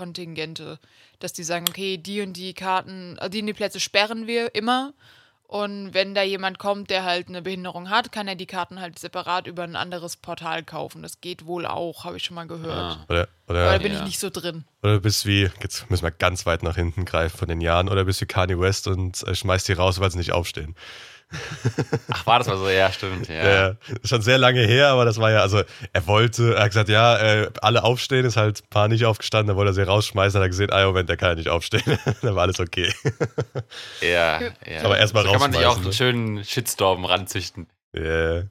Sonderkontingente, 0.00 0.78
dass 1.18 1.32
die 1.32 1.42
sagen, 1.44 1.66
okay, 1.68 1.98
die 1.98 2.20
und 2.22 2.34
die 2.34 2.54
Karten, 2.54 3.18
also 3.18 3.30
die 3.30 3.40
und 3.40 3.46
die 3.46 3.52
Plätze 3.54 3.80
sperren 3.80 4.26
wir 4.26 4.54
immer. 4.54 4.92
Und 5.46 5.94
wenn 5.94 6.14
da 6.14 6.22
jemand 6.22 6.60
kommt, 6.60 6.90
der 6.90 7.02
halt 7.02 7.26
eine 7.26 7.42
Behinderung 7.42 7.90
hat, 7.90 8.12
kann 8.12 8.28
er 8.28 8.36
die 8.36 8.46
Karten 8.46 8.80
halt 8.80 9.00
separat 9.00 9.48
über 9.48 9.64
ein 9.64 9.74
anderes 9.74 10.16
Portal 10.16 10.62
kaufen. 10.62 11.02
Das 11.02 11.20
geht 11.20 11.44
wohl 11.44 11.66
auch, 11.66 12.04
habe 12.04 12.18
ich 12.18 12.22
schon 12.24 12.36
mal 12.36 12.46
gehört. 12.46 12.98
ah, 12.98 13.04
Oder, 13.08 13.28
da 13.48 13.70
oder, 13.70 13.78
bin 13.80 13.92
Ja. 13.92 13.98
ich 13.98 14.04
nicht 14.04 14.20
so 14.20 14.30
drin. 14.30 14.64
oder 14.84 14.94
du 14.94 15.00
bist 15.00 15.26
wie, 15.26 15.50
jetzt 15.60 15.90
müssen 15.90 16.04
wir 16.04 16.12
ganz 16.12 16.46
weit 16.46 16.62
nach 16.62 16.76
hinten 16.76 17.04
greifen 17.04 17.36
von 17.36 17.48
den 17.48 17.60
Jahren, 17.60 17.88
oder 17.88 18.04
bist 18.04 18.20
wie 18.20 18.26
Kanye 18.26 18.60
West 18.60 18.86
und 18.86 19.24
äh, 19.26 19.34
schmeißt 19.34 19.66
die 19.66 19.72
raus, 19.72 19.98
weil 19.98 20.12
sie 20.12 20.18
nicht 20.18 20.30
aufstehen. 20.32 20.76
ach, 22.10 22.26
war 22.26 22.38
das 22.38 22.48
mal 22.48 22.56
so? 22.56 22.68
Ja, 22.68 22.90
stimmt. 22.90 23.28
Ja. 23.28 23.34
Ja. 23.34 23.68
ja. 23.68 23.74
Schon 24.04 24.22
sehr 24.22 24.38
lange 24.38 24.60
her, 24.62 24.88
aber 24.88 25.04
das 25.04 25.18
war 25.18 25.30
ja, 25.30 25.40
also 25.40 25.62
er 25.92 26.06
wollte, 26.06 26.54
er 26.54 26.62
hat 26.62 26.70
gesagt, 26.70 26.88
ja, 26.88 27.18
äh, 27.18 27.50
alle 27.62 27.84
aufstehen, 27.84 28.24
ist 28.24 28.36
halt 28.36 28.62
ein 28.62 28.68
paar 28.70 28.88
nicht 28.88 29.04
aufgestanden, 29.04 29.48
dann 29.48 29.56
wollte 29.56 29.70
er 29.70 29.74
sie 29.74 29.82
rausschmeißen, 29.82 30.38
hat 30.38 30.44
er 30.44 30.48
gesehen, 30.48 30.72
ah, 30.72 30.84
Moment, 30.86 31.08
der 31.08 31.16
kann 31.16 31.30
ja 31.30 31.34
nicht 31.36 31.48
aufstehen. 31.48 31.82
dann 32.22 32.34
war 32.34 32.42
alles 32.42 32.60
okay. 32.60 32.92
Ja, 34.00 34.40
ja. 34.40 34.82
Aber 34.84 34.98
erst 34.98 35.14
mal 35.14 35.24
so 35.24 35.30
kann 35.30 35.40
man 35.40 35.52
sich 35.52 35.64
auch 35.64 35.76
rausschmeißen, 35.76 36.06
einen 36.06 36.34
ne? 36.34 36.36
schönen 36.36 36.44
Shitstorm 36.44 37.04
ranzüchten. 37.04 37.66
Yeah. 37.94 38.46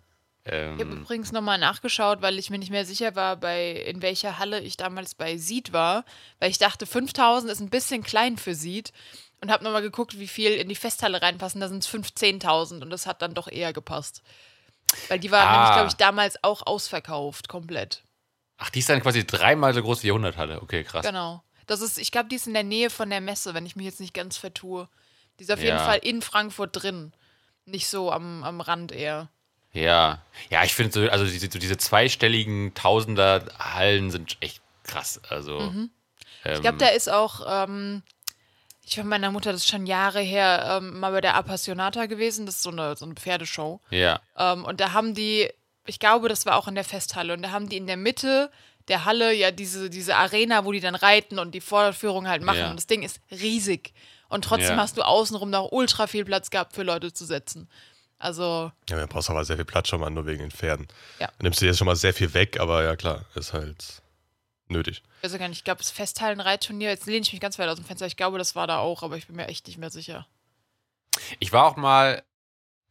Ich 0.46 0.54
habe 0.54 0.82
Ähm, 0.82 0.92
übrigens 1.02 1.32
nochmal 1.32 1.60
nachgeschaut, 1.60 2.22
weil 2.22 2.40
ich 2.40 2.50
mir 2.50 2.58
nicht 2.58 2.72
mehr 2.72 2.86
sicher 2.86 3.16
war, 3.16 3.36
bei 3.36 3.72
in 3.72 4.02
welcher 4.02 4.40
Halle 4.40 4.62
ich 4.62 4.78
damals 4.78 5.14
bei 5.16 5.38
Seed 5.38 5.74
war, 5.74 6.06
weil 6.40 6.50
ich 6.50 6.58
dachte, 6.58 6.86
5000 6.86 7.52
ist 7.52 7.60
ein 7.60 7.70
bisschen 7.70 8.04
klein 8.04 8.38
für 8.38 8.56
Seed 8.56 8.92
und 9.42 9.52
habe 9.52 9.64
nochmal 9.64 9.82
geguckt, 9.82 10.20
wie 10.20 10.28
viel 10.28 10.52
in 10.54 10.70
die 10.70 10.76
Festhalle 10.76 11.22
reinpassen. 11.22 11.62
Da 11.62 11.68
sind 11.70 11.84
es 11.84 11.90
15.000 11.90 12.82
und 12.82 12.90
das 12.90 13.06
hat 13.08 13.22
dann 13.22 13.34
doch 13.34 13.48
eher 13.48 13.74
gepasst. 13.74 14.22
Weil 15.08 15.20
die 15.20 15.32
war 15.32 15.48
Ah. 15.48 15.52
nämlich, 15.54 15.74
glaube 15.74 15.88
ich, 15.90 15.94
damals 15.96 16.44
auch 16.44 16.66
ausverkauft, 16.66 17.48
komplett. 17.48 18.04
ach, 18.58 18.70
die 18.70 18.80
ist 18.80 18.90
dann 18.90 19.02
quasi 19.02 19.26
dreimal 19.26 19.74
so 19.74 19.82
groß 19.82 20.00
wie 20.00 20.02
die 20.02 20.08
Jahrhunderthalle. 20.08 20.62
Okay, 20.62 20.84
krass. 20.84 21.06
Genau. 21.06 21.42
Das 21.68 21.80
ist, 21.82 21.98
ich 21.98 22.12
glaube, 22.12 22.28
die 22.28 22.36
ist 22.36 22.48
in 22.48 22.54
der 22.54 22.64
Nähe 22.64 22.90
von 22.90 23.10
der 23.10 23.22
Messe, 23.22 23.54
wenn 23.54 23.66
ich 23.66 23.76
mich 23.78 23.86
jetzt 23.86 24.00
nicht 24.02 24.14
ganz 24.14 24.36
vertue. 24.38 24.90
Die 25.40 25.44
ist 25.44 25.52
auf 25.52 25.60
jeden 25.62 25.78
Ja. 25.78 25.86
Fall 25.86 26.00
in 26.00 26.22
Frankfurt 26.22 26.72
drin. 26.74 27.14
Nicht 27.66 27.88
so 27.88 28.12
am, 28.12 28.44
am 28.44 28.60
Rand 28.60 28.92
eher. 28.92 29.30
Ja, 29.72 30.22
ja, 30.50 30.64
ich 30.64 30.74
finde 30.74 30.92
so, 30.92 31.10
also 31.12 31.24
diese, 31.26 31.50
so 31.52 31.60
diese 31.60 31.78
zweistelligen 31.78 32.74
Tausender-Hallen 32.74 34.12
sind 34.12 34.38
echt 34.42 34.62
krass. 34.84 35.22
Also, 35.30 35.60
Mhm. 35.60 35.92
ähm, 36.46 36.54
Ich 36.56 36.62
glaube, 36.62 36.78
da 36.80 36.88
ist 36.88 37.10
auch, 37.10 37.42
ähm, 37.48 38.02
ich 38.90 38.98
war 38.98 39.06
meiner 39.06 39.32
Mutter, 39.32 39.52
das 39.52 39.62
ist 39.62 39.70
schon 39.70 39.86
Jahre 39.86 40.20
her, 40.22 40.78
ähm, 40.82 41.00
mal 41.00 41.12
bei 41.12 41.22
der 41.22 41.36
Appassionata 41.36 42.08
gewesen. 42.08 42.46
Das 42.46 42.56
ist 42.56 42.64
so 42.64 42.72
eine, 42.72 42.96
so 42.98 43.06
eine 43.06 43.14
Pferdeshow. 43.16 43.80
ja, 43.92 44.20
Ähm, 44.38 44.66
und 44.66 44.80
da 44.80 44.94
haben 44.94 45.14
die, 45.14 45.50
ich 45.86 46.00
glaube, 46.00 46.28
das 46.30 46.46
war 46.46 46.58
auch 46.58 46.68
in 46.68 46.76
der 46.76 46.84
Festhalle, 46.84 47.34
und 47.34 47.42
da 47.44 47.52
haben 47.52 47.70
die 47.70 47.78
in 47.78 47.88
der 47.88 47.98
Mitte 47.98 48.50
der 48.88 49.06
Halle 49.06 49.32
ja 49.34 49.52
diese, 49.52 49.90
diese 49.92 50.16
Arena, 50.16 50.66
wo 50.66 50.72
die 50.72 50.80
dann 50.80 50.96
reiten 50.96 51.38
und 51.38 51.52
die 51.54 51.62
Vorführung 51.62 52.28
halt 52.28 52.42
machen. 52.42 52.58
Ja. 52.60 52.70
Und 52.72 52.78
das 52.78 52.88
Ding 52.88 53.04
ist 53.04 53.22
riesig. 53.30 53.94
Und 54.30 54.44
trotzdem 54.46 54.78
Ja. 54.78 54.82
hast 54.82 54.98
du 54.98 55.04
außenrum 55.04 55.52
noch 55.52 55.72
ultra 55.72 56.08
viel 56.08 56.26
Platz 56.26 56.50
gehabt 56.50 56.74
für 56.74 56.82
Leute 56.84 57.14
zu 57.14 57.24
setzen. 57.26 57.70
Also, 58.18 58.72
Ja, 58.90 58.98
da 58.98 59.06
brauchst 59.06 59.30
aber 59.30 59.46
sehr 59.46 59.56
viel 59.58 59.66
Platz 59.66 59.88
schon 59.90 60.02
mal, 60.02 60.10
nur 60.10 60.26
wegen 60.26 60.40
den 60.40 60.52
Pferden. 60.52 60.88
Ja. 61.20 61.28
Dann 61.28 61.36
nimmst 61.44 61.62
du 61.62 61.66
dir 61.66 61.70
jetzt 61.70 61.78
schon 61.78 61.86
mal 61.86 61.96
sehr 61.96 62.14
viel 62.14 62.34
weg, 62.34 62.60
aber 62.60 62.84
ja 62.84 62.96
klar, 62.96 63.26
ist 63.36 63.54
halt 63.54 64.02
nötig. 64.70 65.04
ich 65.18 65.24
weiß 65.24 65.34
ja 65.34 65.38
gar 65.38 65.48
nicht, 65.48 65.60
ich 65.60 65.64
glaube, 65.64 65.80
das 65.80 65.92
Festhallenreitturnier, 65.92 66.90
jetzt 66.90 67.06
lehne 67.06 67.22
ich 67.22 67.32
mich 67.32 67.42
ganz 67.42 67.58
weit 67.60 67.70
aus 67.70 67.76
dem 67.78 67.86
Fenster, 67.86 68.06
ich 68.08 68.18
glaube, 68.18 68.38
das 68.38 68.56
war 68.56 68.68
da 68.68 68.80
auch, 68.80 69.04
aber 69.04 69.18
ich 69.18 69.28
bin 69.28 69.36
mir 69.36 69.48
echt 69.48 69.68
nicht 69.68 69.78
mehr 69.78 69.90
sicher. 69.90 70.28
ich 71.40 71.52
war 71.52 71.66
auch 71.66 71.76
mal, 71.76 72.24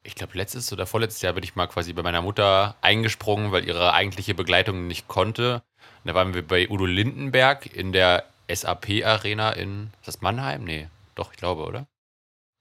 ich 0.03 0.15
glaube, 0.15 0.37
letztes 0.37 0.73
oder 0.73 0.87
vorletztes 0.87 1.23
Jahr 1.23 1.33
bin 1.33 1.45
ich 1.45 1.57
mal 1.57 1.67
quasi 1.67 1.93
bei 1.93 2.03
meiner 2.03 2.23
Mutter 2.23 2.77
eingesprungen, 2.81 3.53
weil 3.53 3.67
ihre 3.67 3.93
eigentliche 3.93 4.35
Begleitung 4.35 4.87
nicht 4.87 5.09
konnte. 5.09 5.63
Und 6.05 6.09
da 6.09 6.15
waren 6.15 6.35
wir 6.35 6.47
bei 6.47 6.69
Udo 6.69 6.87
Lindenberg 6.87 7.67
in 7.67 7.93
der 7.93 8.25
SAP-Arena 8.51 9.51
in, 9.53 9.91
ist 10.01 10.09
das 10.09 10.21
Mannheim? 10.21 10.65
Nee, 10.65 10.89
doch, 11.15 11.33
ich 11.33 11.37
glaube, 11.39 11.65
oder? 11.65 11.87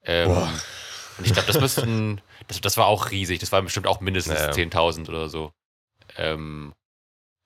Ähm, 0.02 0.28
Boah. 0.28 0.52
Und 1.16 1.26
ich 1.26 1.32
glaube, 1.32 1.46
das 1.46 1.60
müssten, 1.60 2.20
das, 2.48 2.60
das 2.60 2.76
war 2.76 2.86
auch 2.86 3.10
riesig. 3.10 3.38
Das 3.38 3.50
war 3.52 3.62
bestimmt 3.62 3.86
auch 3.86 4.00
mindestens 4.00 4.38
Naja. 4.38 4.52
10.000 4.52 5.08
oder 5.08 5.28
so. 5.28 5.52
Ähm, 6.16 6.74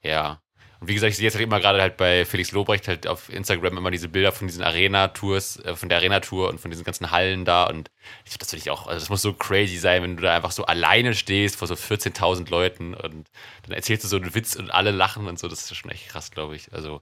ja. 0.03 0.41
Und 0.83 0.89
wie 0.89 0.95
gesagt, 0.95 1.13
ich 1.13 1.17
sehe 1.17 1.27
jetzt 1.27 1.35
halt 1.35 1.45
immer 1.45 1.61
gerade 1.61 1.81
halt 1.81 1.97
bei 1.97 2.25
Felix 2.25 2.51
Lobrecht 2.51 2.89
halt 2.89 3.07
auf 3.07 3.29
Instagram 3.29 3.77
immer 3.77 3.93
diese 3.93 4.09
Bilder 4.09 4.33
von 4.33 4.49
diesen 4.49 4.65
Arena-Tours, 4.65 5.61
äh, 5.65 5.77
von 5.77 5.89
der 5.89 5.99
Arena-Tour 5.99 6.49
und 6.49 6.61
von 6.61 6.73
diesen 6.73 6.83
ganzen 6.83 7.13
Hallen 7.13 7.45
da. 7.45 7.63
Und 7.67 7.89
ich, 8.25 8.37
das 8.37 8.51
finde 8.51 8.65
ich 8.65 8.71
auch, 8.71 8.89
also 8.89 8.99
das 8.99 9.09
muss 9.09 9.23
so 9.23 9.33
crazy 9.33 9.77
sein, 9.79 10.03
wenn 10.03 10.17
du 10.17 10.25
da 10.25 10.35
einfach 10.35 10.51
so 10.51 10.65
alleine 10.65 11.15
stehst 11.15 11.55
vor 11.55 11.69
so 11.69 11.75
14.000 11.75 12.51
Leuten 12.51 12.95
und 12.95 13.31
dann 13.63 13.73
erzählst 13.73 14.03
du 14.03 14.09
so 14.09 14.17
einen 14.17 14.35
Witz 14.35 14.57
und 14.57 14.75
alle 14.75 14.91
lachen 14.91 15.29
und 15.29 15.39
so. 15.39 15.47
Das 15.47 15.61
ist 15.61 15.77
schon 15.77 15.93
echt 15.93 16.09
krass, 16.09 16.33
glaube 16.33 16.57
ich. 16.57 16.73
Also, 16.73 17.01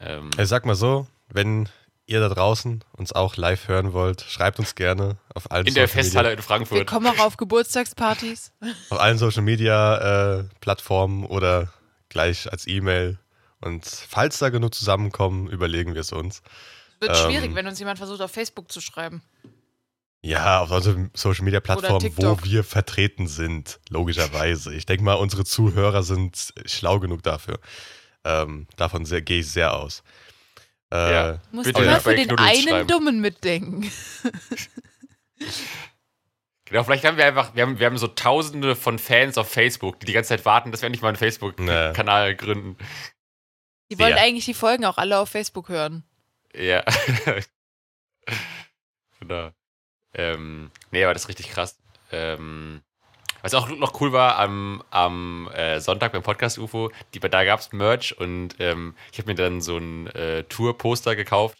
ähm, 0.00 0.30
Ich 0.36 0.48
sag 0.48 0.66
mal 0.66 0.74
so, 0.74 1.06
wenn 1.28 1.68
ihr 2.06 2.18
da 2.18 2.28
draußen 2.28 2.82
uns 2.96 3.12
auch 3.12 3.36
live 3.36 3.68
hören 3.68 3.92
wollt, 3.92 4.22
schreibt 4.22 4.58
uns 4.58 4.74
gerne 4.74 5.18
auf 5.32 5.52
allen, 5.52 5.68
in 5.68 5.74
der 5.74 5.86
Social, 5.86 6.02
Festhalle 6.02 6.28
Media, 6.30 6.38
in 6.38 6.42
Frankfurt. 6.42 6.78
Wir 6.78 6.84
kommen 6.84 7.06
auch 7.06 7.24
auf 7.24 7.36
Geburtstagspartys. 7.36 8.50
auf 8.90 8.98
allen 8.98 9.18
Social 9.18 9.42
Media 9.42 10.40
äh, 10.40 10.44
Plattformen 10.58 11.24
oder 11.26 11.72
gleich 12.08 12.50
als 12.50 12.66
E-Mail. 12.66 13.18
Und 13.60 13.84
falls 13.86 14.38
da 14.38 14.50
genug 14.50 14.74
zusammenkommen, 14.74 15.48
überlegen 15.48 15.94
wir 15.94 16.00
es 16.02 16.12
uns. 16.12 16.42
Wird 17.00 17.12
Ähm. 17.16 17.30
schwierig, 17.30 17.54
wenn 17.54 17.66
uns 17.66 17.78
jemand 17.78 17.98
versucht, 17.98 18.20
auf 18.20 18.30
Facebook 18.30 18.70
zu 18.70 18.80
schreiben. 18.80 19.22
Ja, 20.22 20.60
auf 20.60 20.70
unseren 20.70 21.10
Social 21.14 21.44
Media 21.44 21.60
Plattformen, 21.60 22.12
wo 22.16 22.38
wir 22.44 22.64
vertreten 22.64 23.26
sind, 23.26 23.78
logischerweise. 23.90 24.74
Ich 24.74 24.86
denke 24.86 25.04
mal, 25.04 25.14
unsere 25.14 25.44
Zuhörer 25.44 26.02
sind 26.02 26.54
schlau 26.64 26.98
genug 26.98 27.22
dafür. 27.22 27.58
Ähm, 28.24 28.66
davon 28.76 29.04
gehe 29.04 29.40
ich 29.40 29.50
sehr 29.50 29.74
aus. 29.74 30.02
Äh, 30.90 31.12
Ja. 31.12 31.40
Muss 31.52 31.66
Bitte 31.66 31.82
immer 31.82 32.00
für 32.00 32.16
den 32.16 32.38
einen 32.38 32.62
schreiben. 32.68 32.88
Dummen 32.88 33.20
mitdenken. 33.20 33.90
Genau, 36.66 36.82
vielleicht 36.82 37.04
haben 37.04 37.18
wir 37.18 37.26
einfach, 37.26 37.54
wir 37.54 37.62
haben, 37.62 37.78
wir 37.78 37.86
haben 37.86 37.98
so 37.98 38.06
tausende 38.08 38.74
von 38.74 38.98
Fans 38.98 39.36
auf 39.36 39.50
Facebook, 39.50 40.00
die 40.00 40.06
die 40.06 40.12
ganze 40.14 40.28
Zeit 40.30 40.46
warten, 40.46 40.72
dass 40.72 40.80
wir 40.80 40.86
endlich 40.86 41.02
mal 41.02 41.08
einen 41.08 41.18
Facebook-Kanal 41.18 42.34
gründen. 42.36 42.78
Die 43.90 43.98
wollen 43.98 44.16
Ja. 44.16 44.22
eigentlich 44.22 44.46
die 44.46 44.54
Folgen 44.54 44.86
auch 44.86 44.96
alle 44.96 45.18
auf 45.18 45.28
Facebook 45.28 45.68
hören. 45.68 46.04
Ja. 46.54 46.82
genau. 49.20 49.50
Ähm, 50.14 50.70
nee, 50.90 51.04
aber 51.04 51.12
das 51.12 51.24
ist 51.24 51.28
richtig 51.28 51.50
krass. 51.50 51.76
Ähm, 52.12 52.82
was 53.42 53.52
auch 53.52 53.68
noch 53.68 54.00
cool 54.00 54.12
war 54.12 54.38
am, 54.38 54.82
am 54.90 55.50
äh, 55.52 55.80
Sonntag 55.80 56.12
beim 56.12 56.22
Podcast 56.22 56.58
UFO, 56.58 56.90
die, 57.12 57.20
da 57.20 57.44
gab 57.44 57.60
es 57.60 57.72
Merch 57.72 58.16
und 58.18 58.56
ähm, 58.58 58.94
ich 59.12 59.18
habe 59.18 59.28
mir 59.28 59.34
dann 59.34 59.60
so 59.60 59.76
ein 59.76 60.06
äh, 60.08 60.44
Tour-Poster 60.44 61.14
gekauft 61.14 61.58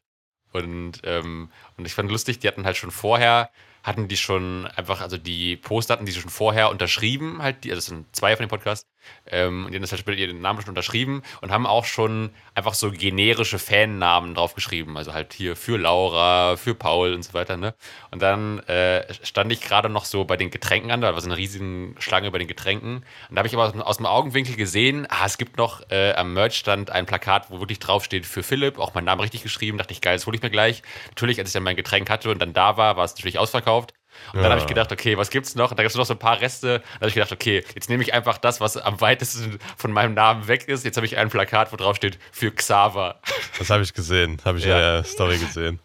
und, 0.53 1.03
ähm, 1.05 1.51
und 1.77 1.85
ich 1.85 1.95
fand 1.95 2.11
lustig, 2.11 2.39
die 2.39 2.49
hatten 2.49 2.65
halt 2.65 2.79
schon 2.79 2.91
vorher, 2.91 3.51
hatten 3.85 4.09
die 4.09 4.17
schon 4.17 4.67
einfach, 4.67 5.01
also 5.03 5.19
die 5.19 5.57
Poster 5.57 5.93
hatten 5.93 6.07
die 6.07 6.13
schon 6.13 6.31
vorher 6.31 6.71
unterschrieben, 6.71 7.43
halt, 7.43 7.63
die, 7.63 7.71
also 7.71 7.79
das 7.79 7.87
sind 7.87 8.17
zwei 8.17 8.35
von 8.35 8.47
dem 8.47 8.49
Podcast, 8.49 8.89
ähm, 9.27 9.65
und 9.65 9.73
die 9.73 9.77
haben 9.77 9.83
das 9.83 9.93
halt 9.93 10.01
später 10.01 10.19
ihren 10.19 10.41
Namen 10.41 10.61
schon 10.61 10.71
unterschrieben 10.71 11.23
und 11.41 11.51
haben 11.51 11.67
auch 11.67 11.85
schon 11.85 12.31
einfach 12.55 12.75
so 12.75 12.91
generische 12.91 13.59
Fannamen 13.59 14.35
draufgeschrieben. 14.35 14.97
Also 14.97 15.13
halt 15.15 15.33
hier 15.33 15.57
für 15.57 15.77
Laura, 15.77 16.57
für 16.57 16.75
Paul 16.75 17.15
und 17.15 17.23
so 17.23 17.35
weiter, 17.35 17.57
ne? 17.57 17.75
Und 18.11 18.23
dann 18.23 18.61
äh, 18.61 19.13
stand 19.23 19.53
ich 19.53 19.61
gerade 19.61 19.89
noch 19.89 20.05
so 20.05 20.25
bei 20.25 20.37
den 20.37 20.51
Getränken 20.51 20.91
an, 20.91 21.01
da 21.01 21.13
war 21.13 21.21
so 21.21 21.29
eine 21.29 21.37
riesige 21.37 21.95
Schlange 21.99 22.31
bei 22.31 22.39
den 22.39 22.49
Getränken. 22.49 23.05
Und 23.29 23.37
da 23.37 23.39
habe 23.39 23.49
ich 23.49 23.55
aber 23.55 23.65
aus, 23.87 23.97
dem- 23.97 24.07
Augenwinkel 24.07 24.57
gesehen, 24.57 25.07
ah, 25.09 25.27
es 25.27 25.39
gibt 25.39 25.57
noch 25.57 25.83
äh, 25.91 26.13
am 26.13 26.35
Merchstand 26.35 26.91
ein 26.91 27.07
Plakat, 27.07 27.51
wo 27.51 27.61
wirklich 27.61 27.79
draufsteht 27.79 28.27
für 28.27 28.43
Philipp, 28.43 28.79
auch 28.79 28.95
mein 28.95 29.05
Name 29.05 29.23
richtig 29.23 29.43
geschrieben. 29.43 29.79
Dachte 29.79 29.93
ich, 29.93 30.01
geil, 30.01 30.17
das 30.17 30.27
hole 30.27 30.37
ich 30.37 30.43
mir 30.43 30.51
gleich. 30.51 30.83
Natürlich, 31.09 31.39
als 31.39 31.49
ich 31.49 31.55
dann 31.55 31.63
mein 31.63 31.77
Getränk 31.77 32.11
hatte 32.11 32.31
und 32.31 32.39
dann 32.41 32.53
da 32.53 32.77
war, 32.77 32.97
war 32.97 33.05
es 33.05 33.15
natürlich 33.15 33.39
ausverkauft. 33.39 33.95
Und 34.33 34.37
dann 34.37 34.45
Ja. 34.45 34.51
habe 34.51 34.61
ich 34.61 34.67
gedacht, 34.67 34.91
okay, 34.93 35.17
was 35.19 35.31
gibt's 35.31 35.55
noch? 35.55 35.71
Und 35.71 35.79
da 35.79 35.83
gibt's 35.83 35.97
noch 35.97 36.07
so 36.07 36.15
ein 36.15 36.19
paar 36.19 36.41
Reste. 36.41 36.79
Dann 36.81 36.95
habe 37.01 37.09
ich 37.09 37.15
gedacht, 37.15 37.33
okay, 37.33 37.65
jetzt 37.75 37.89
nehme 37.89 38.03
ich 38.03 38.13
einfach 38.15 38.39
das, 38.39 38.61
was 38.61 38.77
am 38.77 39.01
weitesten 39.01 39.59
von 39.77 39.93
meinem 39.93 40.15
Namen 40.15 40.49
weg 40.49 40.69
ist. 40.69 40.85
Jetzt 40.85 40.97
habe 40.97 41.07
ich 41.07 41.17
ein 41.17 41.29
Plakat, 41.31 41.73
wo 41.73 41.77
drauf 41.77 41.97
steht 41.97 42.19
für 42.33 42.51
Xaver. 42.51 43.21
das 43.59 43.71
habe 43.71 43.83
ich 43.83 43.93
gesehen, 43.95 44.41
habe 44.45 44.59
ich 44.59 44.65
Ja. 44.65 44.75
in 44.77 44.81
der 44.81 45.05
Story 45.05 45.39
gesehen. 45.39 45.81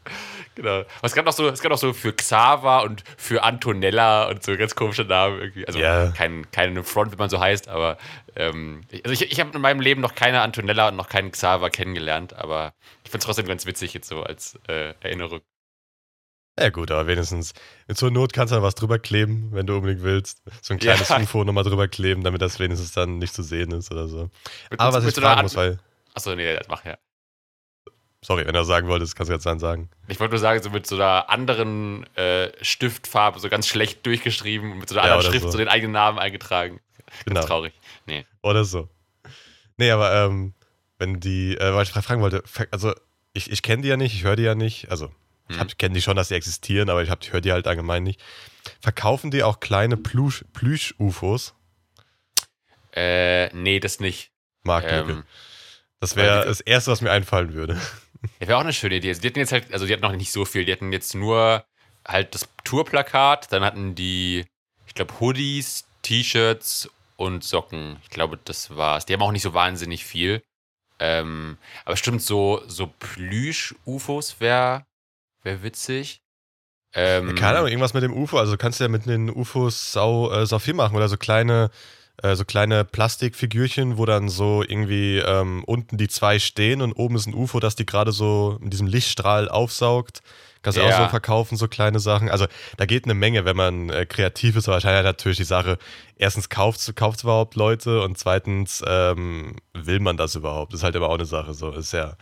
genau. 0.55 0.79
Aber 0.79 0.87
es 1.03 1.13
gab 1.13 1.25
noch 1.25 1.31
so, 1.33 1.47
es 1.47 1.61
gab 1.61 1.71
noch 1.71 1.77
so 1.77 1.93
für 1.93 2.11
Xaver 2.13 2.83
und 2.83 3.03
für 3.17 3.43
Antonella 3.43 4.27
und 4.29 4.43
so 4.43 4.55
ganz 4.57 4.75
komische 4.75 5.03
Namen 5.03 5.39
irgendwie. 5.39 5.65
Also 5.67 5.79
Ja. 5.79 6.11
kein, 6.11 6.49
keine 6.51 6.83
Front, 6.83 7.11
wie 7.13 7.15
man 7.17 7.29
so 7.29 7.39
heißt, 7.39 7.67
aber 7.69 7.97
ähm, 8.35 8.81
ich- 8.91 9.05
also 9.05 9.13
ich, 9.23 9.31
ich 9.31 9.39
habe 9.39 9.51
in 9.53 9.61
meinem 9.61 9.79
Leben 9.79 10.01
noch 10.01 10.15
keine 10.15 10.41
Antonella 10.41 10.89
und 10.89 10.95
noch 10.97 11.07
keinen 11.09 11.31
Xaver 11.31 11.69
kennengelernt, 11.69 12.33
aber 12.33 12.73
ich 13.03 13.11
finde 13.11 13.19
es 13.19 13.25
trotzdem 13.25 13.47
ganz 13.47 13.65
witzig 13.65 13.93
jetzt 13.93 14.09
so 14.09 14.23
als 14.23 14.59
äh, 14.67 14.93
Erinnerung. 15.01 15.39
Ja 16.59 16.69
gut, 16.69 16.91
aber 16.91 17.07
wenigstens 17.07 17.53
zur 17.93 18.11
Not 18.11 18.33
kannst 18.33 18.51
du 18.51 18.57
da 18.57 18.63
was 18.63 18.75
drüber 18.75 18.99
kleben, 18.99 19.49
wenn 19.51 19.65
du 19.65 19.75
unbedingt 19.77 20.03
willst. 20.03 20.41
So 20.61 20.73
ein 20.73 20.79
kleines 20.79 21.09
Ja. 21.09 21.17
UFO 21.19 21.43
nochmal 21.43 21.63
drüber 21.63 21.87
kleben, 21.87 22.23
damit 22.23 22.41
das 22.41 22.59
wenigstens 22.59 22.91
dann 22.91 23.17
nicht 23.17 23.33
zu 23.33 23.43
sehen 23.43 23.71
ist 23.71 23.91
oder 23.91 24.07
so. 24.07 24.29
Mit, 24.69 24.79
Aber 24.79 24.97
was 24.97 25.05
ich 25.05 25.15
fragen 25.15 25.43
muss, 25.43 25.55
weil, 25.55 25.79
Achso, 26.13 26.35
nee, 26.35 26.55
das 26.55 26.67
mach 26.67 26.83
ja. 26.85 26.97
sorry, 28.21 28.41
wenn 28.41 28.53
du 28.53 28.59
das 28.59 28.67
sagen 28.67 28.87
wolltest, 28.87 29.15
kannst 29.15 29.29
du 29.29 29.33
jetzt 29.33 29.45
dann 29.45 29.59
sagen. 29.59 29.89
Ich 30.07 30.19
wollte 30.19 30.31
nur 30.33 30.39
sagen, 30.39 30.61
so 30.61 30.69
mit 30.69 30.85
so 30.85 30.95
einer 30.95 31.29
anderen 31.29 32.05
äh, 32.17 32.51
Stiftfarbe, 32.61 33.39
so 33.39 33.47
ganz 33.49 33.67
schlecht 33.67 34.05
durchgeschrieben 34.05 34.71
und 34.73 34.79
mit 34.79 34.89
so 34.89 34.95
einer 34.97 35.07
Ja, 35.07 35.13
anderen 35.15 35.31
Schrift 35.31 35.45
so. 35.45 35.51
so. 35.51 35.57
den 35.57 35.67
eigenen 35.69 35.93
Namen 35.93 36.19
eingetragen. 36.19 36.79
Genau. 37.25 37.35
Ganz 37.35 37.47
traurig. 37.47 37.73
Nee. 38.05 38.25
Oder 38.43 38.65
so. 38.65 38.89
Nee, 39.77 39.91
aber 39.91 40.13
ähm, 40.25 40.53
wenn 40.97 41.19
die, 41.21 41.55
äh, 41.57 41.73
weil 41.73 41.83
ich 41.83 41.89
fra- 41.91 42.01
fragen 42.01 42.21
wollte, 42.21 42.43
also 42.71 42.93
ich, 43.33 43.49
ich 43.51 43.61
kenne 43.61 43.83
die 43.83 43.87
ja 43.87 43.95
nicht, 43.97 44.13
ich 44.13 44.23
höre 44.25 44.35
die 44.35 44.43
ja 44.43 44.55
nicht, 44.55 44.91
also 44.91 45.09
ich 45.49 45.57
Hm. 45.57 45.67
kenne 45.77 45.95
die 45.95 46.01
schon, 46.01 46.15
dass 46.15 46.27
die 46.29 46.35
existieren, 46.35 46.89
aber 46.89 47.01
ich, 47.03 47.09
ich 47.09 47.33
höre 47.33 47.41
die 47.41 47.51
halt 47.51 47.67
allgemein 47.67 48.03
nicht. 48.03 48.21
Verkaufen 48.81 49.31
die 49.31 49.43
auch 49.43 49.59
kleine 49.59 49.95
Plüsch- 49.97 50.45
Plüsch-UFOs? 50.53 51.53
Äh, 52.95 53.53
nee, 53.55 53.79
das 53.79 53.99
nicht. 53.99 54.31
Marktlücke. 54.63 55.11
Ähm, 55.11 55.23
das 55.99 56.15
wäre 56.15 56.45
das 56.45 56.61
Erste, 56.61 56.91
was 56.91 57.01
mir 57.01 57.11
einfallen 57.11 57.53
würde. 57.53 57.79
Ja, 58.39 58.47
wäre 58.47 58.57
auch 58.57 58.61
eine 58.63 58.73
schöne 58.73 58.95
Idee. 58.95 59.09
Also, 59.09 59.21
die 59.21 59.27
hatten 59.27 59.39
jetzt 59.39 59.51
halt, 59.51 59.71
also 59.73 59.85
die 59.85 59.93
hatten 59.93 60.01
noch 60.01 60.11
nicht 60.11 60.31
so 60.31 60.45
viel. 60.45 60.65
Die 60.65 60.71
hatten 60.71 60.91
jetzt 60.91 61.15
nur 61.15 61.65
halt 62.07 62.33
das 62.35 62.47
Tourplakat, 62.63 63.51
dann 63.51 63.63
hatten 63.63 63.95
die, 63.95 64.45
ich 64.87 64.93
glaube, 64.93 65.19
Hoodies, 65.19 65.85
T-Shirts 66.01 66.89
und 67.17 67.43
Socken. 67.43 67.97
Ich 68.03 68.09
glaube, 68.09 68.37
das 68.43 68.75
war's. 68.75 69.05
Die 69.05 69.13
haben 69.13 69.21
auch 69.21 69.31
nicht 69.31 69.43
so 69.43 69.53
wahnsinnig 69.53 70.05
viel. 70.05 70.41
Ähm, 70.99 71.57
aber 71.85 71.95
stimmt, 71.95 72.21
so, 72.21 72.61
so 72.67 72.87
Plüsch-UFOs 72.87 74.39
wäre 74.41 74.85
wär 75.43 75.63
witzig. 75.63 76.21
Ähm, 76.93 77.35
Keine 77.35 77.57
Ahnung, 77.57 77.67
irgendwas 77.69 77.93
mit 77.93 78.03
dem 78.03 78.13
UFO. 78.13 78.39
Also 78.39 78.57
kannst 78.57 78.79
du 78.79 78.83
ja 78.83 78.87
mit 78.87 79.05
den 79.05 79.29
UFOs 79.29 79.91
sau, 79.91 80.31
äh, 80.31 80.45
sau 80.45 80.59
viel 80.59 80.73
machen. 80.73 80.95
Oder 80.95 81.07
so 81.07 81.17
kleine, 81.17 81.69
äh, 82.23 82.35
so 82.35 82.45
kleine 82.45 82.83
Plastikfigürchen, 82.83 83.97
wo 83.97 84.05
dann 84.05 84.27
so 84.29 84.63
irgendwie 84.63 85.17
ähm, 85.19 85.63
unten 85.65 85.97
die 85.97 86.07
zwei 86.07 86.39
stehen 86.39 86.81
und 86.81 86.93
oben 86.93 87.15
ist 87.15 87.27
ein 87.27 87.35
UFO, 87.35 87.59
das 87.59 87.75
die 87.75 87.85
gerade 87.85 88.11
so 88.11 88.57
mit 88.59 88.73
diesem 88.73 88.87
Lichtstrahl 88.87 89.49
aufsaugt. 89.49 90.21
Kannst 90.61 90.77
du 90.77 90.81
Ja. 90.81 90.89
auch 90.97 91.03
so 91.03 91.09
verkaufen, 91.09 91.57
so 91.57 91.67
kleine 91.67 91.99
Sachen. 91.99 92.27
Also 92.29 92.47
da 92.77 92.85
geht 92.85 93.05
eine 93.05 93.13
Menge, 93.13 93.45
wenn 93.45 93.55
man 93.55 93.89
äh, 93.91 94.05
kreativ 94.05 94.55
ist. 94.55 94.67
Aber 94.67 94.73
wahrscheinlich 94.75 95.03
natürlich 95.03 95.37
die 95.37 95.43
Sache, 95.45 95.77
erstens 96.15 96.49
kauft 96.49 96.79
es 96.79 97.23
überhaupt 97.23 97.55
Leute 97.55 98.01
und 98.01 98.17
zweitens 98.17 98.83
ähm, 98.85 99.55
will 99.73 99.99
man 99.99 100.17
das 100.17 100.35
überhaupt. 100.35 100.73
Das 100.73 100.79
ist 100.79 100.83
halt 100.83 100.95
immer 100.95 101.07
auch 101.07 101.13
eine 101.13 101.25
Sache. 101.25 101.53
So 101.53 101.71
ist 101.71 101.93
ja, 101.93 102.15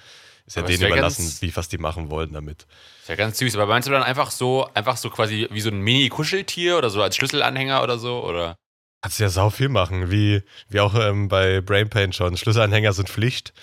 ist 0.48 0.56
ja 0.56 0.64
Aber 0.64 0.72
denen 0.72 0.88
überlassen, 0.88 1.24
ganz- 1.26 1.42
wie 1.44 1.56
was 1.56 1.68
die 1.70 1.78
machen 1.78 2.10
wollen 2.10 2.34
damit. 2.34 2.66
Ist 3.02 3.10
ja 3.10 3.16
ganz 3.16 3.38
süß. 3.38 3.56
Aber 3.56 3.68
meinst 3.68 3.88
du 3.88 3.92
dann 3.92 4.02
einfach 4.04 4.32
so, 4.32 4.68
einfach 4.74 4.98
so 4.98 5.10
quasi 5.12 5.48
wie 5.52 5.62
so 5.62 5.70
ein 5.70 5.80
Mini-Kuscheltier 5.82 6.78
oder 6.78 6.90
so 6.90 7.02
als 7.04 7.16
Schlüsselanhänger 7.16 7.84
oder 7.84 8.00
so? 8.00 8.24
Oder? 8.26 8.56
Kannst 9.02 9.20
du 9.20 9.24
ja 9.24 9.30
sau 9.30 9.50
viel 9.52 9.70
machen, 9.70 10.10
wie, 10.10 10.42
wie 10.70 10.80
auch 10.80 10.96
ähm, 10.96 11.28
bei 11.28 11.62
Brain 11.62 11.90
Pain 11.90 12.14
schon. 12.14 12.36
Schlüsselanhänger 12.38 12.94
sind 12.94 13.10
Pflicht. 13.10 13.54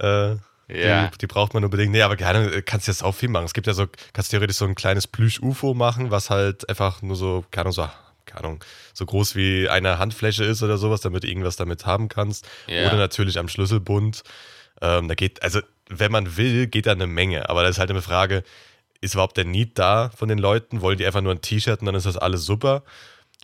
Äh, 0.00 0.36
Ja. 0.68 1.08
die, 1.08 1.18
die 1.18 1.26
braucht 1.26 1.52
man 1.54 1.64
unbedingt. 1.64 1.92
Nee, 1.92 2.02
aber 2.02 2.16
gerne 2.16 2.46
äh, 2.50 2.62
kannst 2.62 2.86
du 2.88 2.90
ja 2.90 2.94
sau 2.94 3.12
viel 3.12 3.28
machen. 3.28 3.44
Es 3.44 3.52
gibt 3.54 3.66
ja 3.66 3.72
so, 3.74 3.86
kannst 4.12 4.30
theoretisch 4.30 4.56
so 4.56 4.64
ein 4.64 4.74
kleines 4.74 5.06
Plüsch-UFO 5.06 5.74
machen, 5.74 6.10
was 6.10 6.30
halt 6.30 6.68
einfach 6.68 7.02
nur 7.02 7.16
so, 7.16 7.44
keine 7.50 7.66
Ahnung, 7.66 7.72
so, 7.72 7.88
keine 8.26 8.44
Ahnung, 8.44 8.64
so 8.94 9.04
groß 9.06 9.34
wie 9.36 9.68
eine 9.68 9.98
Handfläche 9.98 10.44
ist 10.44 10.62
oder 10.62 10.78
sowas, 10.78 11.00
damit 11.02 11.24
du 11.24 11.28
irgendwas 11.28 11.56
damit 11.56 11.86
haben 11.86 12.08
kannst. 12.08 12.48
Ja. 12.66 12.86
Oder 12.88 12.96
natürlich 12.96 13.38
am 13.38 13.48
Schlüsselbund. 13.48 14.22
Ähm, 14.80 15.08
da 15.08 15.14
geht, 15.14 15.42
also 15.42 15.60
wenn 15.90 16.12
man 16.12 16.36
will, 16.36 16.66
geht 16.66 16.86
da 16.86 16.92
eine 16.92 17.06
Menge. 17.06 17.50
Aber 17.50 17.62
das 17.62 17.72
ist 17.72 17.78
halt 17.78 17.90
eine 17.90 18.02
Frage, 18.02 18.42
ist 19.00 19.14
überhaupt 19.14 19.36
der 19.36 19.44
Need 19.44 19.78
da 19.78 20.10
von 20.16 20.28
den 20.28 20.38
Leuten? 20.38 20.80
Wollen 20.80 20.98
die 20.98 21.06
einfach 21.06 21.20
nur 21.20 21.32
ein 21.32 21.42
T-Shirt 21.42 21.80
und 21.80 21.86
dann 21.86 21.94
ist 21.94 22.06
das 22.06 22.16
alles 22.16 22.44
super? 22.44 22.82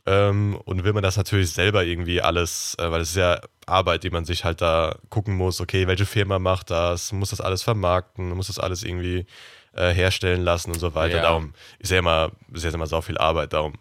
Ähm, 0.05 0.57
und 0.65 0.85
will 0.85 0.93
man 0.93 1.03
das 1.03 1.17
natürlich 1.17 1.51
selber 1.51 1.85
irgendwie 1.85 2.23
alles, 2.23 2.77
äh, 2.79 2.91
weil 2.91 3.01
es 3.01 3.11
ist 3.11 3.17
ja 3.17 3.41
Arbeit, 3.67 4.05
die 4.05 4.11
man 4.11 4.25
sich 4.25 4.45
halt 4.45 4.61
da 4.61 4.97
gucken 5.11 5.35
muss, 5.35 5.61
okay, 5.61 5.89
welche 5.89 6.07
Firma 6.07 6.39
macht 6.39 6.71
das, 6.71 7.11
muss 7.13 7.31
das 7.31 7.41
alles 7.41 7.63
vermarkten, 7.63 8.31
muss 8.31 8.47
das 8.47 8.61
alles 8.61 8.85
irgendwie 8.85 9.27
äh, 9.73 9.93
herstellen 9.93 10.43
lassen 10.43 10.71
und 10.71 10.79
so 10.79 10.95
weiter. 10.95 11.17
Ja. 11.17 11.23
Darum 11.23 11.55
ist 11.81 11.91
ja 11.91 11.99
immer, 11.99 12.31
ist 12.53 12.65
ja 12.65 12.71
immer 12.71 12.87
so 12.87 13.01
viel 13.01 13.19
Arbeit. 13.19 13.53
Darum 13.53 13.75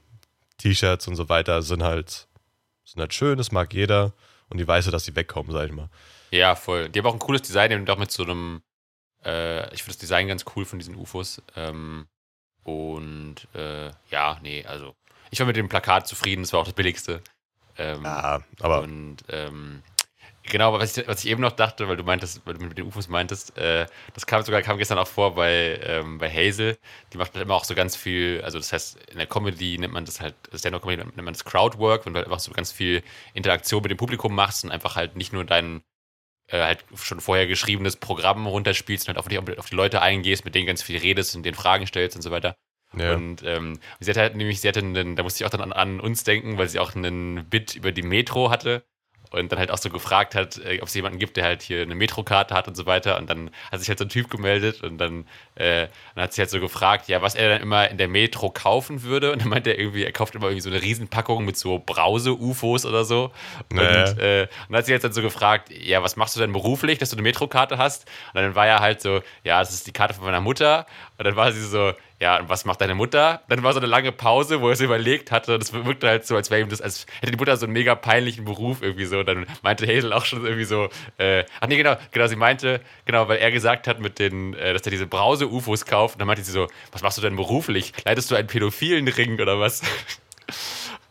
T-Shirts 0.57 1.07
und 1.07 1.15
so 1.15 1.29
weiter 1.29 1.61
sind 1.61 1.83
halt, 1.83 2.27
sind 2.85 3.01
halt 3.01 3.13
schön, 3.13 3.37
das 3.37 3.51
mag 3.51 3.73
jeder 3.73 4.13
und 4.49 4.57
die 4.57 4.67
weiß, 4.67 4.89
dass 4.89 5.05
sie 5.05 5.15
wegkommen, 5.15 5.51
sag 5.51 5.67
ich 5.67 5.73
mal. 5.73 5.89
Ja, 6.31 6.55
voll. 6.55 6.89
Die 6.89 6.99
haben 6.99 7.07
auch 7.07 7.13
ein 7.13 7.19
cooles 7.19 7.41
Design, 7.43 7.69
die 7.69 7.75
haben 7.75 7.89
auch 7.89 7.97
mit 7.97 8.11
so 8.11 8.23
einem, 8.23 8.61
äh, 9.25 9.65
ich 9.73 9.83
finde 9.83 9.93
das 9.93 9.99
Design 9.99 10.27
ganz 10.27 10.45
cool 10.55 10.65
von 10.65 10.79
diesen 10.79 10.95
UFOs. 10.95 11.41
Ähm, 11.55 12.07
Und 12.63 13.47
äh, 13.55 13.91
ja, 14.11 14.39
nee, 14.43 14.65
also 14.65 14.95
ich 15.31 15.39
war 15.39 15.47
mit 15.47 15.57
dem 15.57 15.69
Plakat 15.69 16.07
zufrieden, 16.07 16.43
das 16.43 16.53
war 16.53 16.61
auch 16.61 16.65
das 16.65 16.73
billigste. 16.75 17.21
Ähm, 17.77 18.03
Ja, 18.03 18.43
aber 18.61 18.81
Und 18.83 19.19
ähm, 19.29 19.83
genau, 20.43 20.73
was 20.73 20.97
ich, 20.97 21.07
was 21.07 21.23
ich 21.23 21.31
eben 21.31 21.41
noch 21.41 21.53
dachte, 21.53 21.87
weil 21.87 21.97
du 21.97 22.03
meintest, 22.03 22.45
weil 22.45 22.55
du 22.55 22.65
mit 22.65 22.77
den 22.77 22.87
UFOs 22.87 23.07
meintest, 23.09 23.57
äh, 23.57 23.87
das 24.13 24.25
kam 24.27 24.43
sogar 24.43 24.61
kam 24.63 24.77
gestern 24.77 24.99
auch 24.99 25.07
vor 25.07 25.35
bei, 25.35 25.79
ähm, 25.83 26.17
bei 26.19 26.29
Hazel. 26.31 26.77
Die 27.13 27.17
macht 27.17 27.33
halt 27.35 27.43
immer 27.45 27.55
auch 27.55 27.65
so 27.65 27.75
ganz 27.75 27.95
viel, 27.95 28.41
also 28.43 28.57
das 28.59 28.73
heißt, 28.73 28.97
in 29.11 29.17
der 29.17 29.27
Comedy 29.27 29.77
nennt 29.77 29.93
man 29.93 30.05
das 30.05 30.21
halt, 30.21 30.35
Stand-up-Comedy 30.53 31.03
nennt 31.03 31.17
man 31.17 31.33
das 31.33 31.45
Crowdwork, 31.45 32.05
wenn 32.05 32.13
du 32.13 32.19
halt 32.19 32.27
einfach 32.27 32.39
so 32.39 32.51
ganz 32.53 32.71
viel 32.71 33.03
Interaktion 33.33 33.81
mit 33.81 33.91
dem 33.91 33.97
Publikum 33.97 34.35
machst 34.35 34.63
und 34.63 34.71
einfach 34.71 34.95
halt 34.95 35.15
nicht 35.15 35.33
nur 35.33 35.45
dein 35.45 35.83
äh, 36.47 36.61
halt 36.61 36.85
schon 36.95 37.19
vorher 37.19 37.47
geschriebenes 37.47 37.95
Programm 37.97 38.45
runterspielst 38.47 39.07
und 39.07 39.15
halt 39.15 39.17
auf 39.17 39.27
die, 39.27 39.57
auf 39.57 39.69
die 39.69 39.75
Leute 39.75 40.01
eingehst, 40.01 40.45
mit 40.45 40.55
denen 40.55 40.67
ganz 40.67 40.81
viel 40.81 40.97
redest 40.97 41.35
und 41.35 41.43
denen 41.43 41.55
Fragen 41.55 41.87
stellst 41.87 42.15
und 42.15 42.21
so 42.21 42.31
weiter. 42.31 42.55
ja. 42.97 43.13
Und 43.13 43.43
ähm, 43.43 43.79
sie 43.99 44.09
hatte 44.09 44.21
halt 44.21 44.35
nämlich, 44.35 44.61
sie 44.61 44.67
hatte 44.67 44.79
einen, 44.79 45.15
da 45.15 45.23
musste 45.23 45.43
ich 45.43 45.45
auch 45.45 45.51
dann 45.51 45.61
an, 45.61 45.73
an 45.73 45.99
uns 45.99 46.23
denken, 46.23 46.57
weil 46.57 46.69
sie 46.69 46.79
auch 46.79 46.95
einen 46.95 47.49
Bit 47.49 47.75
über 47.75 47.91
die 47.91 48.03
Metro 48.03 48.49
hatte 48.51 48.85
und 49.35 49.51
dann 49.51 49.59
halt 49.59 49.71
auch 49.71 49.77
so 49.77 49.89
gefragt 49.89 50.35
hat, 50.35 50.57
äh, 50.57 50.79
ob 50.81 50.87
es 50.87 50.93
jemanden 50.93 51.19
gibt, 51.19 51.37
der 51.37 51.43
halt 51.43 51.61
hier 51.61 51.81
eine 51.81 51.95
Metrokarte 51.95 52.53
hat 52.55 52.67
und 52.67 52.75
so 52.75 52.85
weiter. 52.85 53.17
Und 53.17 53.29
dann 53.29 53.51
hat 53.71 53.79
sich 53.79 53.89
halt 53.89 53.99
so 53.99 54.05
ein 54.05 54.09
Typ 54.09 54.29
gemeldet 54.29 54.81
und 54.83 54.97
dann, 54.97 55.25
äh, 55.55 55.87
dann 56.15 56.23
hat 56.23 56.33
sie 56.33 56.41
halt 56.41 56.49
so 56.49 56.59
gefragt, 56.59 57.07
ja, 57.07 57.21
was 57.21 57.35
er 57.35 57.49
dann 57.49 57.61
immer 57.61 57.89
in 57.89 57.97
der 57.97 58.07
Metro 58.07 58.49
kaufen 58.49 59.03
würde. 59.03 59.31
Und 59.31 59.41
dann 59.41 59.49
meinte 59.49 59.71
er 59.71 59.79
irgendwie, 59.79 60.03
er 60.03 60.11
kauft 60.11 60.35
immer 60.35 60.45
irgendwie 60.45 60.61
so 60.61 60.69
eine 60.69 60.81
Riesenpackung 60.81 61.45
mit 61.45 61.57
so 61.57 61.79
Brause-UFOs 61.79 62.85
oder 62.85 63.03
so. 63.05 63.31
Und, 63.69 63.77
Naja. 63.77 64.03
äh, 64.17 64.41
und 64.43 64.49
dann 64.69 64.77
hat 64.77 64.85
sie 64.85 64.91
jetzt 64.91 65.03
dann 65.03 65.13
so 65.13 65.21
gefragt, 65.21 65.69
ja, 65.71 66.01
was 66.03 66.15
machst 66.15 66.35
du 66.35 66.39
denn 66.39 66.53
beruflich, 66.53 66.97
dass 66.99 67.09
du 67.09 67.15
eine 67.15 67.23
Metrokarte 67.23 67.77
hast? 67.77 68.05
Und 68.33 68.41
dann 68.41 68.55
war 68.55 68.67
er 68.67 68.79
halt 68.79 69.01
so, 69.01 69.21
ja, 69.43 69.59
das 69.59 69.73
ist 69.73 69.87
die 69.87 69.93
Karte 69.93 70.13
von 70.13 70.25
meiner 70.25 70.41
Mutter. 70.41 70.85
Und 71.17 71.25
dann 71.25 71.35
war 71.35 71.51
sie 71.51 71.61
so, 71.61 71.93
ja, 72.19 72.39
und 72.39 72.49
was 72.49 72.65
macht 72.65 72.81
deine 72.81 72.95
Mutter? 72.95 73.41
Dann 73.47 73.63
war 73.63 73.73
so 73.73 73.79
eine 73.79 73.87
lange 73.87 74.11
Pause, 74.11 74.61
wo 74.61 74.67
er 74.67 74.73
es 74.73 74.81
überlegt 74.81 75.31
hatte. 75.31 75.55
Und 75.55 75.61
es 75.61 75.73
wirkte 75.73 76.07
halt 76.07 76.25
so, 76.25 76.35
als 76.35 76.49
wäre 76.49 76.61
ihm 76.61 76.69
das, 76.69 76.81
als 76.81 77.05
hätte 77.19 77.31
die 77.31 77.37
Mutter 77.37 77.55
so 77.57 77.65
einen 77.65 77.73
mega 77.73 77.95
peinlichen 77.95 78.45
Beruf 78.45 78.81
irgendwie 78.81 79.05
so. 79.05 79.19
Und 79.19 79.25
dann 79.27 79.45
meinte 79.61 79.87
Hazel 79.87 80.13
auch 80.13 80.25
schon 80.25 80.43
irgendwie 80.45 80.65
so, 80.65 80.89
äh, 81.17 81.43
ach 81.59 81.67
nee, 81.67 81.77
genau, 81.77 81.95
genau, 82.11 82.27
sie 82.27 82.35
meinte, 82.35 82.81
genau, 83.05 83.27
weil 83.27 83.37
er 83.37 83.51
gesagt 83.51 83.87
hat 83.87 83.99
mit 83.99 84.19
den, 84.19 84.53
äh, 84.55 84.73
dass 84.73 84.83
er 84.83 84.91
diese 84.91 85.07
Brause-UFOs 85.07 85.85
kauft. 85.85 86.15
Und 86.15 86.19
dann 86.19 86.27
meinte 86.27 86.43
sie 86.43 86.51
so, 86.51 86.67
was 86.91 87.01
machst 87.01 87.17
du 87.17 87.21
denn 87.21 87.35
beruflich? 87.35 87.93
Leitest 88.05 88.31
du 88.31 88.35
einen 88.35 88.47
pädophilen 88.47 89.07
Ring 89.07 89.39
oder 89.39 89.59
was? 89.59 89.81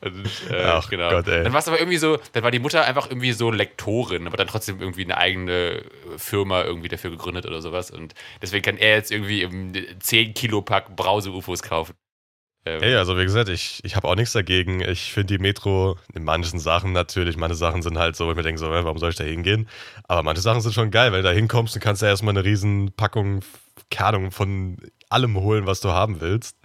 Und, 0.04 0.30
äh, 0.50 0.64
Ach 0.64 0.88
genau. 0.88 1.10
Gott, 1.10 1.28
ey. 1.28 1.44
Dann 1.44 1.52
war 1.52 1.60
es 1.60 1.68
aber 1.68 1.78
irgendwie 1.78 1.96
so, 1.96 2.18
dann 2.32 2.42
war 2.42 2.50
die 2.50 2.58
Mutter 2.58 2.84
einfach 2.84 3.08
irgendwie 3.08 3.32
so 3.32 3.50
Lektorin, 3.50 4.26
aber 4.26 4.36
dann 4.36 4.46
trotzdem 4.46 4.80
irgendwie 4.80 5.04
eine 5.04 5.16
eigene 5.16 5.82
Firma 6.16 6.62
irgendwie 6.62 6.88
dafür 6.88 7.10
gegründet 7.10 7.46
oder 7.46 7.62
sowas. 7.62 7.90
Und 7.90 8.14
deswegen 8.42 8.62
kann 8.62 8.76
er 8.76 8.96
jetzt 8.96 9.10
irgendwie 9.10 9.42
im 9.42 9.72
10 10.00 10.34
Kilo 10.34 10.62
Pack 10.62 10.94
Brause-UFOs 10.94 11.62
kaufen. 11.62 11.94
Ähm, 12.66 12.80
Hey, 12.80 12.96
also 12.96 13.18
wie 13.18 13.24
gesagt, 13.24 13.48
ich, 13.48 13.80
ich 13.84 13.96
habe 13.96 14.08
auch 14.08 14.14
nichts 14.14 14.32
dagegen. 14.32 14.80
Ich 14.80 15.12
finde 15.12 15.36
die 15.36 15.42
Metro 15.42 15.98
in 16.14 16.24
manchen 16.24 16.58
Sachen 16.58 16.92
natürlich, 16.92 17.36
manche 17.36 17.56
Sachen 17.56 17.82
sind 17.82 17.98
halt 17.98 18.16
so, 18.16 18.26
wo 18.26 18.30
ich 18.30 18.36
mir 18.36 18.42
denke, 18.42 18.58
so, 18.58 18.70
warum 18.70 18.98
soll 18.98 19.10
ich 19.10 19.16
da 19.16 19.24
hingehen? 19.24 19.68
Aber 20.04 20.22
manche 20.22 20.42
Sachen 20.42 20.60
sind 20.60 20.72
schon 20.72 20.90
geil, 20.90 21.12
weil 21.12 21.22
du 21.22 21.28
da 21.28 21.34
hinkommst 21.34 21.74
und 21.74 21.82
kannst 21.82 22.02
ja 22.02 22.08
erstmal 22.08 22.32
eine 22.32 22.44
riesen 22.44 22.92
Packung, 22.92 23.40
keine 23.90 24.08
Ahnung, 24.08 24.30
von 24.30 24.78
allem 25.10 25.36
holen, 25.36 25.66
was 25.66 25.80
du 25.80 25.90
haben 25.90 26.20
willst. 26.20 26.56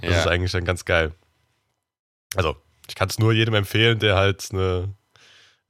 Das 0.00 0.10
ja. 0.10 0.20
ist 0.20 0.26
eigentlich 0.26 0.52
dann 0.52 0.64
ganz 0.64 0.84
geil. 0.84 1.12
Also, 2.36 2.56
ich 2.88 2.94
kann 2.94 3.08
es 3.08 3.18
nur 3.18 3.32
jedem 3.32 3.54
empfehlen, 3.54 3.98
der 3.98 4.16
halt 4.16 4.48
eine 4.52 4.94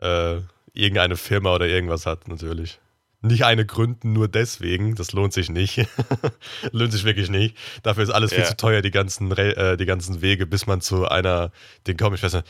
äh, 0.00 0.40
irgendeine 0.72 1.16
Firma 1.16 1.55
oder 1.55 1.66
irgendwas 1.66 2.07
hat, 2.07 2.29
natürlich. 2.29 2.81
Nicht 3.20 3.44
eine 3.44 3.64
gründen 3.64 4.12
nur 4.12 4.29
deswegen, 4.29 4.96
das 4.96 5.12
lohnt 5.12 5.33
sich 5.33 5.48
nicht. 5.48 5.87
lohnt 6.72 6.92
sich 6.92 7.05
wirklich 7.05 7.31
nicht. 7.31 7.57
Dafür 7.83 8.03
ist 8.03 8.11
alles 8.11 8.33
viel 8.33 8.40
Ja. 8.42 8.48
zu 8.48 8.57
teuer, 8.57 8.83
die 8.83 8.90
ganzen, 8.90 9.31
äh, 9.33 9.77
die 9.79 9.87
ganzen 9.87 10.20
Wege, 10.20 10.46
bis 10.46 10.66
man 10.66 10.83
zu 10.83 11.09
einer, 11.09 11.50
den 11.87 11.96
kommt. 11.96 12.16
Ich 12.16 12.22
weiß 12.22 12.35
nicht, 12.35 12.46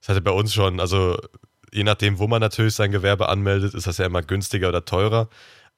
das 0.00 0.08
hatte 0.10 0.20
bei 0.20 0.30
uns 0.32 0.52
schon, 0.52 0.78
also 0.78 1.18
je 1.72 1.84
nachdem, 1.84 2.18
wo 2.18 2.26
man 2.26 2.40
natürlich 2.40 2.74
sein 2.74 2.90
Gewerbe 2.90 3.28
anmeldet, 3.30 3.72
ist 3.72 3.86
das 3.86 3.96
ja 3.96 4.04
immer 4.06 4.22
günstiger 4.22 4.68
oder 4.68 4.84
teurer. 4.84 5.28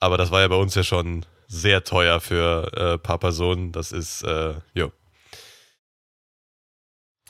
Aber 0.01 0.18
das 0.18 0.33
war 0.33 0.40
ja 0.40 0.49
bei 0.49 0.57
uns 0.57 0.75
ja 0.75 0.83
schon 0.83 1.25
sehr 1.47 1.85
teuer 1.85 2.18
für 2.21 2.68
äh, 2.75 2.92
ein 2.95 3.01
paar 3.01 3.18
Personen. 3.18 3.71
Das 3.71 3.92
ist, 3.92 4.23
äh, 4.25 4.55
jo. 4.75 4.90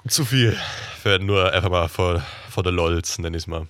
Zu 0.09 0.25
viel. 0.25 0.57
Für 1.01 1.19
nur 1.19 1.53
einfach 1.53 1.71
mal 1.71 1.89
vor, 1.89 2.23
vor 2.51 2.63
der 2.63 2.73
LOLs, 2.73 3.19
nenn 3.19 3.35
ich 3.35 3.43
es 3.43 3.47
mal. 3.47 3.67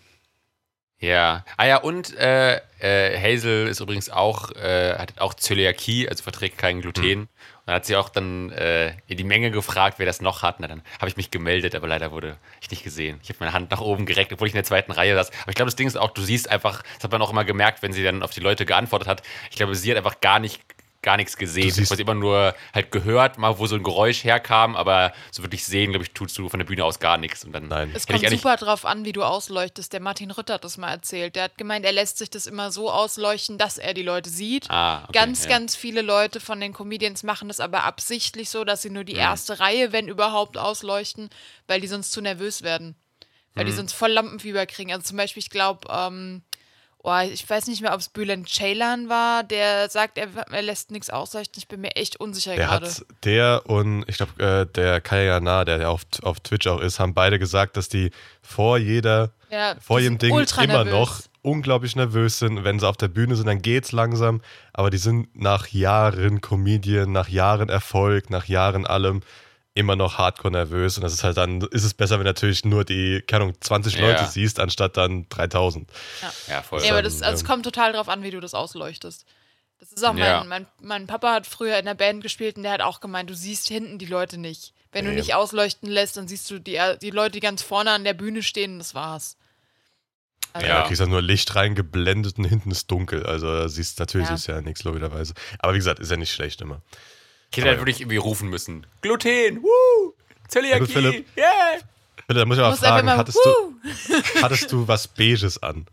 Ja. 0.99 1.45
Ah 1.57 1.67
ja, 1.67 1.77
und 1.79 2.17
äh, 2.17 2.61
äh, 2.79 3.19
Hazel 3.19 3.67
ist 3.67 3.81
übrigens 3.81 4.09
auch, 4.09 4.53
äh, 4.53 4.97
hat 4.97 5.21
auch 5.21 5.35
Zöliakie, 5.35 6.09
also 6.09 6.23
verträgt 6.23 6.59
kein 6.59 6.81
Gluten. 6.81 7.23
Und 7.23 7.29
dann 7.67 7.75
hat 7.75 7.87
sie 7.87 7.97
auch 7.97 8.09
dann 8.09 8.51
äh, 8.51 8.95
in 9.09 9.17
die 9.17 9.25
Menge 9.25 9.51
gefragt, 9.51 9.99
wer 9.99 10.07
das 10.07 10.21
noch 10.21 10.43
hat. 10.43 10.61
Und 10.61 10.69
dann 10.69 10.83
habe 11.01 11.09
ich 11.09 11.17
mich 11.17 11.33
gemeldet, 11.33 11.75
aber 11.75 11.89
leider 11.89 12.13
wurde 12.13 12.37
ich 12.61 12.71
nicht 12.71 12.85
gesehen. 12.85 13.19
Ich 13.25 13.31
habe 13.31 13.39
meine 13.41 13.53
Hand 13.53 13.73
nach 13.73 13.81
oben 13.81 14.07
gereckt, 14.07 14.33
obwohl 14.33 14.47
ich 14.47 14.55
in 14.55 14.59
der 14.59 14.65
zweiten 14.65 14.93
Reihe 14.93 15.17
saß. 15.17 15.33
Aber 15.43 15.51
ich 15.51 15.57
glaube, 15.57 15.71
das 15.71 15.77
Ding 15.77 15.89
ist 15.89 15.97
auch, 15.97 16.13
du 16.13 16.23
siehst 16.23 16.49
einfach, 16.49 16.83
das 16.95 17.05
hat 17.05 17.11
man 17.11 17.21
auch 17.21 17.31
immer 17.31 17.45
gemerkt, 17.45 17.83
wenn 17.83 17.93
sie 17.93 18.05
dann 18.05 18.23
auf 18.23 18.31
die 18.31 18.41
Leute 18.41 18.65
geantwortet 18.65 19.09
hat. 19.09 19.23
Ich 19.51 19.57
glaube, 19.57 19.75
sie 19.75 19.91
hat 19.91 19.99
einfach 19.99 20.21
gar 20.21 20.39
nicht 20.39 20.61
gar 21.03 21.17
nichts 21.17 21.37
gesehen. 21.37 21.75
Du 21.75 21.81
hast 21.83 21.99
immer 21.99 22.15
nur 22.15 22.55
halt 22.73 22.91
gehört, 22.93 23.37
mal 23.37 23.59
wo 23.59 23.67
so 23.67 23.75
ein 23.75 23.83
Geräusch 23.83 24.23
herkam, 24.25 24.77
aber 24.77 25.13
so 25.33 25.43
wirklich 25.43 25.65
sehen, 25.65 25.91
glaube 25.91 26.05
ich, 26.05 26.13
tust 26.13 26.39
du 26.39 26.49
von 26.49 26.59
der 26.61 26.65
Bühne 26.65 26.85
aus 26.85 27.01
gar 27.01 27.19
nichts. 27.19 27.45
Und 27.45 27.53
dann 27.53 27.67
Nein. 27.69 27.91
Es 27.95 28.07
kommt 28.07 28.29
super 28.31 28.57
drauf 28.57 28.87
an, 28.87 29.05
wie 29.05 29.13
du 29.13 29.23
ausleuchtest. 29.25 29.93
Der 29.93 30.01
Martin 30.01 30.31
Rütter 30.31 30.55
hat 30.55 30.65
das 30.65 30.79
mal 30.79 30.91
erzählt. 30.91 31.35
Der 31.37 31.45
hat 31.45 31.59
gemeint, 31.59 31.85
er 31.85 31.93
lässt 31.93 32.19
sich 32.19 32.31
das 32.31 32.47
immer 32.47 32.71
so 32.71 32.91
ausleuchten, 32.91 33.59
dass 33.59 33.79
er 33.79 33.95
die 33.95 34.03
Leute 34.03 34.31
sieht. 34.31 34.71
Ah, 34.71 35.03
okay, 35.05 35.13
ganz, 35.13 35.43
ja. 35.45 35.51
ganz 35.51 35.75
viele 35.75 36.03
Leute 36.03 36.39
von 36.39 36.61
den 36.61 36.73
Comedians 36.73 37.25
machen 37.25 37.49
das 37.49 37.59
aber 37.61 37.83
absichtlich 37.85 38.49
so, 38.49 38.65
dass 38.65 38.83
sie 38.83 38.91
nur 38.91 39.03
Mhm. 39.03 39.07
die 39.07 39.15
erste 39.17 39.59
Reihe, 39.59 39.93
wenn 39.93 40.07
überhaupt, 40.09 40.57
ausleuchten, 40.57 41.31
weil 41.67 41.81
die 41.81 41.89
sonst 41.89 42.13
zu 42.13 42.21
nervös 42.21 42.63
werden. 42.63 42.95
Weil 43.55 43.65
Mhm. 43.65 43.69
die 43.71 43.75
sonst 43.75 43.93
voll 43.93 44.11
Lampenfieber 44.13 44.65
kriegen. 44.67 44.93
Also 44.93 45.03
zum 45.09 45.17
Beispiel, 45.17 45.43
ich 45.43 45.51
glaube, 45.51 45.89
ähm, 45.91 46.43
oh, 47.03 47.19
ich 47.33 47.49
weiß 47.49 47.67
nicht 47.67 47.83
mehr, 47.83 47.93
ob 47.93 48.01
es 48.01 48.09
Bülent 48.09 48.49
Ceylan 48.49 49.09
war, 49.09 49.43
der 49.43 49.89
sagt, 49.89 50.19
er, 50.19 50.29
er 50.51 50.63
lässt 50.63 50.91
nichts 50.91 51.11
ausleuchten. 51.11 51.59
Ich 51.59 51.69
bin 51.69 51.81
mir 51.81 51.97
echt 51.97 52.17
unsicher 52.17 52.55
Der 52.55 52.67
gerade. 52.67 52.91
der 53.25 53.63
und 53.67 54.05
ich 54.09 54.17
glaube, 54.17 54.43
äh, 54.43 54.67
der 54.67 55.01
Kaya 55.01 55.41
Na, 55.41 55.65
der, 55.65 55.79
der 55.79 55.91
auf, 55.91 56.03
auf 56.23 56.41
Twitch 56.41 56.67
auch 56.67 56.81
ist, 56.81 57.01
haben 57.01 57.15
beide 57.15 57.39
gesagt, 57.39 57.77
dass 57.77 57.89
die 57.89 58.11
vor 58.41 58.79
jeder, 58.79 59.31
Ja, 59.51 59.77
vor 59.81 60.01
jedem 60.01 60.19
Ding 60.19 60.35
immer 60.63 60.85
noch 60.85 61.23
unglaublich 61.43 61.97
nervös 61.97 62.39
sind. 62.39 62.65
Wenn 62.65 62.79
sie 62.79 62.89
auf 62.89 62.97
der 62.97 63.09
Bühne 63.09 63.35
sind, 63.37 63.47
dann 63.47 63.61
geht's 63.61 63.93
langsam. 63.93 64.41
Aber 64.73 64.91
die 64.91 64.99
sind 64.99 65.35
nach 65.35 65.69
Jahren 65.69 66.41
Comedian, 66.41 67.13
nach 67.13 67.29
Jahren 67.29 67.69
Erfolg, 67.69 68.31
nach 68.31 68.47
Jahren 68.47 68.87
allem 68.87 69.23
immer 69.75 69.97
noch 69.97 70.19
hardcore 70.19 70.53
nervös. 70.53 70.97
Und 70.99 71.03
das 71.03 71.13
ist 71.15 71.25
halt 71.25 71.37
dann, 71.37 71.61
ist 71.63 71.85
es 71.85 71.95
besser, 71.95 72.19
wenn 72.19 72.27
natürlich 72.27 72.65
nur 72.65 72.85
die, 72.85 73.23
keine 73.27 73.45
Ahnung, 73.45 73.57
20 73.61 73.95
Ja. 73.95 74.01
Leute 74.07 74.27
siehst, 74.27 74.61
anstatt 74.61 74.97
dann 74.97 75.27
3000. 75.31 75.91
Ja, 76.49 76.63
voll. 76.63 76.81
Ja, 76.83 76.91
aber 76.91 77.03
dann, 77.03 77.05
das, 77.11 77.23
also 77.23 77.35
es 77.37 77.41
ähm, 77.43 77.47
kommt 77.47 77.65
total 77.65 77.93
drauf 77.93 78.09
an, 78.09 78.23
wie 78.23 78.31
du 78.31 78.41
das 78.41 78.55
ausleuchtest. 78.55 79.25
Das 79.81 79.91
ist 79.93 80.05
auch 80.05 80.13
mein, 80.13 80.23
Ja. 80.25 80.45
mein, 80.45 80.67
mein 80.81 81.07
Papa 81.07 81.33
hat 81.33 81.47
früher 81.47 81.77
in 81.79 81.87
der 81.87 81.95
Band 81.95 82.23
gespielt 82.23 82.57
und 82.57 82.63
der 82.63 82.73
hat 82.73 82.83
auch 82.83 83.01
gemeint, 83.01 83.31
du 83.31 83.35
siehst 83.35 83.67
hinten 83.69 83.99
die 83.99 84.07
Leute 84.07 84.39
nicht. 84.39 84.75
Wenn 84.93 85.07
du 85.07 85.11
Nee. 85.11 85.17
nicht 85.17 85.35
ausleuchten 85.35 85.89
lässt, 85.89 86.17
dann 86.19 86.29
siehst 86.29 86.51
du 86.51 86.59
die, 86.59 86.79
die 87.01 87.11
Leute, 87.11 87.33
die 87.33 87.41
ganz 87.41 87.63
vorne 87.63 87.91
an 87.93 88.05
der 88.05 88.13
Bühne 88.15 88.43
stehen, 88.43 88.79
das 88.79 88.95
war's. 88.95 89.37
Also, 90.53 90.67
Ja. 90.69 90.75
Ja. 90.75 90.81
da 90.83 90.87
kriegst 90.87 91.01
du 91.01 91.07
nur 91.07 91.23
Licht 91.23 91.55
reingeblendet 91.57 92.37
und 92.39 92.45
hinten 92.45 92.71
ist 92.71 92.91
dunkel. 92.91 93.25
Also 93.25 93.67
siehst 93.69 93.99
natürlich 93.99 94.29
Ja. 94.29 94.35
ist 94.35 94.47
ja 94.47 94.61
nichts 94.61 94.85
logischerweise. 94.85 95.33
Aber 95.59 95.73
wie 95.73 95.79
gesagt, 95.79 95.99
ist 95.99 96.11
ja 96.11 96.17
nicht 96.19 96.31
schlecht 96.33 96.61
immer. 96.61 96.83
Ich 97.53 97.59
hätte 97.59 97.69
halt 97.69 97.77
Aber- 97.79 97.83
wirklich 97.87 98.01
irgendwie 98.01 98.17
rufen 98.17 98.49
müssen. 98.49 98.87
Gluten, 99.03 99.63
woo! 99.63 100.15
Zöliakie, 100.49 100.81
gut, 100.81 100.91
Philipp. 100.91 101.27
yeah! 101.37 101.79
Bitte, 102.27 102.41
da 102.41 102.47
muss 102.47 102.57
ich 102.57 102.63
muss 102.65 102.73
einfach 102.83 102.89
fragen, 102.89 103.07
mal, 103.07 103.17
hattest 103.17 103.39
du, 103.45 104.43
hattest 104.43 104.73
du 104.73 104.89
was 104.89 105.07
Beiges 105.09 105.63
an? 105.63 105.87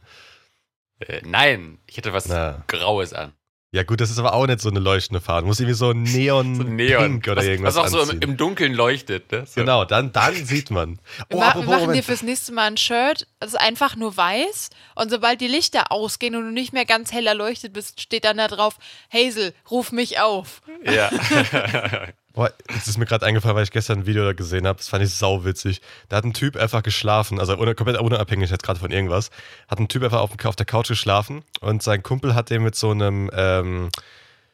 Äh, 1.00 1.22
nein, 1.26 1.80
ich 1.88 1.98
hätte 1.98 2.14
was 2.14 2.28
Na. 2.28 2.64
Graues 2.68 3.14
an. 3.14 3.34
Ja 3.72 3.84
gut, 3.84 4.02
das 4.02 4.10
ist 4.10 4.18
aber 4.18 4.34
auch 4.34 4.48
nicht 4.48 4.62
so 4.62 4.70
eine 4.70 4.80
leuchtende 4.80 5.22
Farbe. 5.22 5.42
Du 5.42 5.48
musst 5.48 5.60
irgendwie 5.60 5.76
so 5.76 5.94
Neon, 5.94 6.56
So 6.56 6.64
Neon. 6.64 7.04
Pink 7.22 7.28
oder 7.28 7.36
was, 7.38 7.46
irgendwas 7.46 7.76
was 7.76 7.86
auch 7.86 7.88
so 7.90 7.98
im, 7.98 8.04
anziehen. 8.10 8.22
im 8.32 8.38
Dunkeln 8.38 8.74
leuchtet. 8.74 9.32
Ne? 9.32 9.46
So. 9.46 9.62
Genau, 9.62 9.86
dann, 9.86 10.12
dann 10.12 10.34
sieht 10.46 10.72
man. 10.72 10.96
Wir, 10.96 11.26
Oh, 11.30 11.38
wir 11.40 11.46
apropos, 11.48 11.66
machen 11.68 11.80
dir 11.82 11.86
Moment. 11.88 12.06
fürs 12.06 12.24
nächste 12.24 12.52
Mal 12.52 12.66
ein 12.72 12.78
Shirt, 12.78 13.28
das 13.40 13.50
ist 13.54 13.60
einfach 13.60 13.96
nur 13.96 14.18
weiß 14.18 14.72
und 14.96 15.12
sobald 15.12 15.40
die 15.40 15.48
Lichter 15.48 15.92
ausgehen 15.92 16.36
und 16.36 16.46
du 16.46 16.52
nicht 16.52 16.74
mehr 16.74 16.86
ganz 16.86 17.12
hell 17.12 17.28
erleuchtet 17.28 17.74
bist, 17.74 18.02
steht 18.02 18.24
dann 18.26 18.38
da 18.38 18.48
drauf, 18.48 18.78
Hazel, 19.14 19.54
ruf 19.70 19.92
mich 19.92 20.20
auf. 20.20 20.62
Ja. 20.84 21.12
Boah, 22.40 22.54
jetzt 22.74 22.88
ist 22.88 22.98
mir 22.98 23.06
gerade 23.06 23.26
eingefallen, 23.26 23.58
weil 23.58 23.66
ich 23.66 23.72
gestern 23.72 24.00
ein 24.00 24.06
Video 24.06 24.34
gesehen 24.34 24.66
habe. 24.66 24.78
Das 24.78 24.88
fand 24.88 25.04
ich 25.04 25.14
sauwitzig. 25.14 25.82
Da 26.08 26.16
hat 26.16 26.24
ein 26.24 26.34
Typ 26.34 26.56
einfach 26.56 26.84
geschlafen, 26.84 27.38
also 27.38 27.58
ohne, 27.58 27.76
komplett 27.76 28.00
unabhängig 28.00 28.50
jetzt 28.50 28.64
gerade 28.64 28.80
von 28.80 28.92
irgendwas. 28.92 29.30
Hat 29.68 29.78
ein 29.78 29.90
Typ 29.90 30.04
einfach 30.04 30.22
auf, 30.22 30.32
auf 30.46 30.56
der 30.56 30.66
Couch 30.66 30.88
geschlafen 30.88 31.44
und 31.60 31.84
sein 31.84 32.02
Kumpel 32.02 32.36
hat 32.36 32.50
den 32.50 32.64
mit 32.64 32.76
so 32.76 32.92
einem 32.92 33.30
ähm, 33.34 33.90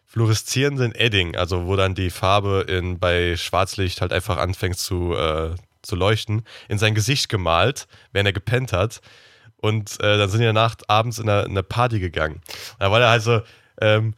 fluoreszierenden 0.08 0.96
Edding, 0.96 1.36
also 1.36 1.68
wo 1.68 1.76
dann 1.76 1.94
die 1.94 2.10
Farbe 2.10 2.66
in, 2.68 2.98
bei 2.98 3.38
Schwarzlicht 3.38 4.02
halt 4.02 4.14
einfach 4.14 4.38
anfängt 4.38 4.80
zu, 4.80 5.14
äh, 5.14 5.54
zu 5.84 5.96
leuchten, 5.96 6.42
in 6.68 6.80
sein 6.80 6.96
Gesicht 6.96 7.30
gemalt, 7.30 7.88
während 8.12 8.30
er 8.30 8.34
gepennt 8.34 8.74
hat. 8.74 9.00
Und 9.58 10.00
äh, 10.00 10.18
dann 10.18 10.28
sind 10.28 10.40
die 10.40 10.48
danach 10.48 10.74
abends 10.88 11.20
in 11.20 11.30
eine, 11.30 11.44
in 11.44 11.52
eine 11.52 11.62
Party 11.62 12.00
gegangen. 12.00 12.42
Da 12.80 12.90
war 12.90 13.00
er 13.00 13.10
halt 13.10 13.22
so, 13.22 13.44
ähm, 13.80 14.16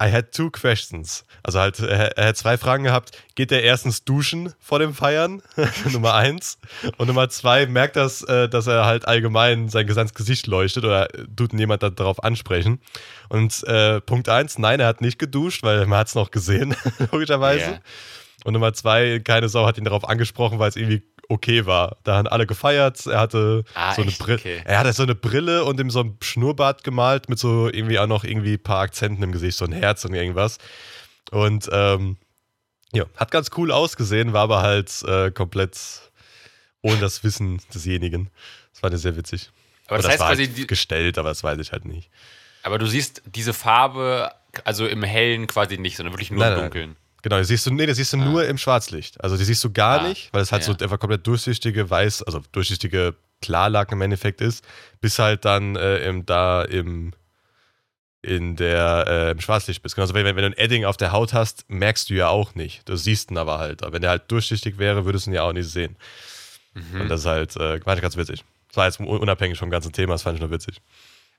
I 0.00 0.12
had 0.12 0.30
two 0.32 0.50
questions. 0.50 1.24
Also 1.42 1.58
halt, 1.58 1.80
er, 1.80 2.16
er 2.16 2.28
hat 2.28 2.36
zwei 2.36 2.56
Fragen 2.56 2.84
gehabt. 2.84 3.20
Geht 3.34 3.50
er 3.50 3.62
erstens 3.62 4.04
duschen 4.04 4.54
vor 4.60 4.78
dem 4.78 4.94
Feiern? 4.94 5.42
Nummer 5.92 6.14
eins. 6.14 6.58
Und 6.98 7.08
Nummer 7.08 7.28
zwei, 7.30 7.66
merkt 7.66 7.96
das, 7.96 8.22
äh, 8.22 8.48
dass 8.48 8.68
er 8.68 8.84
halt 8.84 9.08
allgemein 9.08 9.68
sein 9.68 9.88
gesamtes 9.88 10.14
Gesicht 10.14 10.46
leuchtet 10.46 10.84
oder 10.84 11.08
tut 11.34 11.52
jemand 11.52 11.82
darauf 11.82 12.22
ansprechen? 12.22 12.80
Und 13.28 13.64
äh, 13.64 14.00
Punkt 14.00 14.28
eins, 14.28 14.56
nein, 14.58 14.78
er 14.78 14.86
hat 14.86 15.00
nicht 15.00 15.18
geduscht, 15.18 15.64
weil 15.64 15.84
man 15.86 15.98
hat 15.98 16.08
es 16.08 16.14
noch 16.14 16.30
gesehen, 16.30 16.76
logischerweise. 17.12 17.70
Yeah. 17.70 17.80
Und 18.44 18.52
Nummer 18.52 18.72
zwei, 18.72 19.18
keine 19.18 19.48
Sau 19.48 19.66
hat 19.66 19.78
ihn 19.78 19.84
darauf 19.84 20.08
angesprochen, 20.08 20.60
weil 20.60 20.68
es 20.68 20.76
irgendwie 20.76 21.02
okay 21.28 21.66
war. 21.66 21.96
Da 22.04 22.16
haben 22.16 22.26
alle 22.28 22.46
gefeiert. 22.46 23.06
Er 23.06 23.20
hatte 23.20 23.64
Ah, 23.74 23.94
so 23.94 24.02
eine? 24.02 24.10
Brille. 24.12 24.38
Okay. 24.38 24.62
Er 24.64 24.78
hatte 24.78 24.92
so 24.92 25.02
eine 25.02 25.14
Brille 25.14 25.64
und 25.64 25.78
ihm 25.80 25.90
so 25.90 26.00
ein 26.00 26.16
Schnurrbart 26.22 26.84
gemalt 26.84 27.28
mit 27.28 27.38
so 27.38 27.68
irgendwie 27.68 27.98
auch 27.98 28.06
noch 28.06 28.24
irgendwie 28.24 28.54
ein 28.54 28.62
paar 28.62 28.80
Akzenten 28.80 29.22
im 29.22 29.32
Gesicht, 29.32 29.58
so 29.58 29.64
ein 29.64 29.72
Herz 29.72 30.04
und 30.04 30.14
irgendwas. 30.14 30.58
Und 31.30 31.68
ähm, 31.72 32.16
ja, 32.92 33.04
hat 33.16 33.30
ganz 33.30 33.50
cool 33.56 33.70
ausgesehen, 33.70 34.32
war 34.32 34.42
aber 34.44 34.62
halt 34.62 35.02
äh, 35.02 35.30
komplett 35.30 35.78
ohne 36.80 36.98
das 36.98 37.22
Wissen 37.24 37.60
desjenigen. 37.74 38.30
Das 38.72 38.82
war 38.82 38.96
sehr 38.96 39.16
witzig. 39.16 39.50
Aber 39.88 39.96
das 39.96 40.06
Oder 40.06 40.12
heißt 40.12 40.20
war 40.20 40.28
quasi, 40.30 40.46
halt 40.46 40.56
die, 40.56 40.66
gestellt, 40.66 41.18
aber 41.18 41.28
das 41.28 41.42
weiß 41.44 41.58
ich 41.58 41.72
halt 41.72 41.84
nicht. 41.84 42.08
aber 42.62 42.78
du 42.78 42.86
siehst 42.86 43.22
diese 43.26 43.52
Farbe, 43.52 44.30
also 44.64 44.86
im 44.86 45.02
Hellen 45.02 45.46
quasi 45.46 45.76
nicht, 45.76 45.96
sondern 45.96 46.14
wirklich 46.14 46.30
nur 46.30 46.40
Nein, 46.40 46.52
im 46.52 46.58
nein. 46.60 46.96
Genau, 47.22 47.38
die 47.38 47.44
siehst 47.44 47.66
du, 47.66 47.72
nee, 47.72 47.86
das 47.86 47.96
siehst 47.96 48.12
du 48.12 48.16
nur 48.16 48.46
im 48.46 48.58
Schwarzlicht. 48.58 49.22
Also 49.22 49.36
die 49.36 49.44
siehst 49.44 49.62
du 49.64 49.72
gar 49.72 50.00
Ah, 50.02 50.08
nicht, 50.08 50.32
weil 50.32 50.42
es 50.42 50.52
halt 50.52 50.66
ja. 50.66 50.72
so 50.72 50.84
einfach 50.84 50.98
komplett 51.00 51.26
durchsichtige 51.26 51.88
Weiß, 51.90 52.22
also 52.22 52.40
durchsichtige 52.52 53.14
Klarlack 53.42 53.90
im 53.92 54.00
Endeffekt 54.02 54.40
ist, 54.40 54.64
bis 55.00 55.18
halt 55.18 55.44
dann 55.44 55.74
äh, 55.76 55.98
im, 56.08 56.24
da 56.26 56.62
im 56.62 57.12
in 58.20 58.56
der 58.56 59.04
äh, 59.06 59.30
im 59.30 59.40
Schwarzlicht 59.40 59.80
bist. 59.82 59.94
Genauso 59.94 60.12
wenn, 60.14 60.24
wenn 60.26 60.36
du 60.36 60.44
ein 60.46 60.52
Edding 60.58 60.84
auf 60.84 60.96
der 60.96 61.12
Haut 61.12 61.32
hast, 61.32 61.64
merkst 61.68 62.10
du 62.10 62.14
ja 62.14 62.28
auch 62.28 62.54
nicht. 62.56 62.88
Du 62.88 62.96
siehst 62.96 63.30
ihn 63.30 63.38
aber 63.38 63.58
halt. 63.58 63.82
Aber 63.82 63.92
wenn 63.92 64.02
der 64.02 64.10
halt 64.10 64.30
durchsichtig 64.30 64.78
wäre, 64.78 65.04
würdest 65.04 65.26
du 65.26 65.30
ihn 65.30 65.34
ja 65.34 65.42
auch 65.44 65.52
nicht 65.52 65.68
sehen. 65.70 65.96
Mhm. 66.74 67.02
Und 67.02 67.08
das 67.08 67.20
ist 67.20 67.26
halt, 67.26 67.56
äh, 67.56 67.80
fand 67.80 67.96
ich 67.98 68.02
ganz 68.02 68.16
witzig. 68.16 68.44
Das 68.68 68.76
war 68.76 68.86
jetzt 68.86 68.98
un- 69.00 69.06
unabhängig 69.06 69.56
vom 69.58 69.70
ganzen 69.70 69.92
Thema, 69.92 70.14
das 70.14 70.22
fand 70.22 70.34
ich 70.36 70.40
nur 70.40 70.50
witzig. 70.50 70.80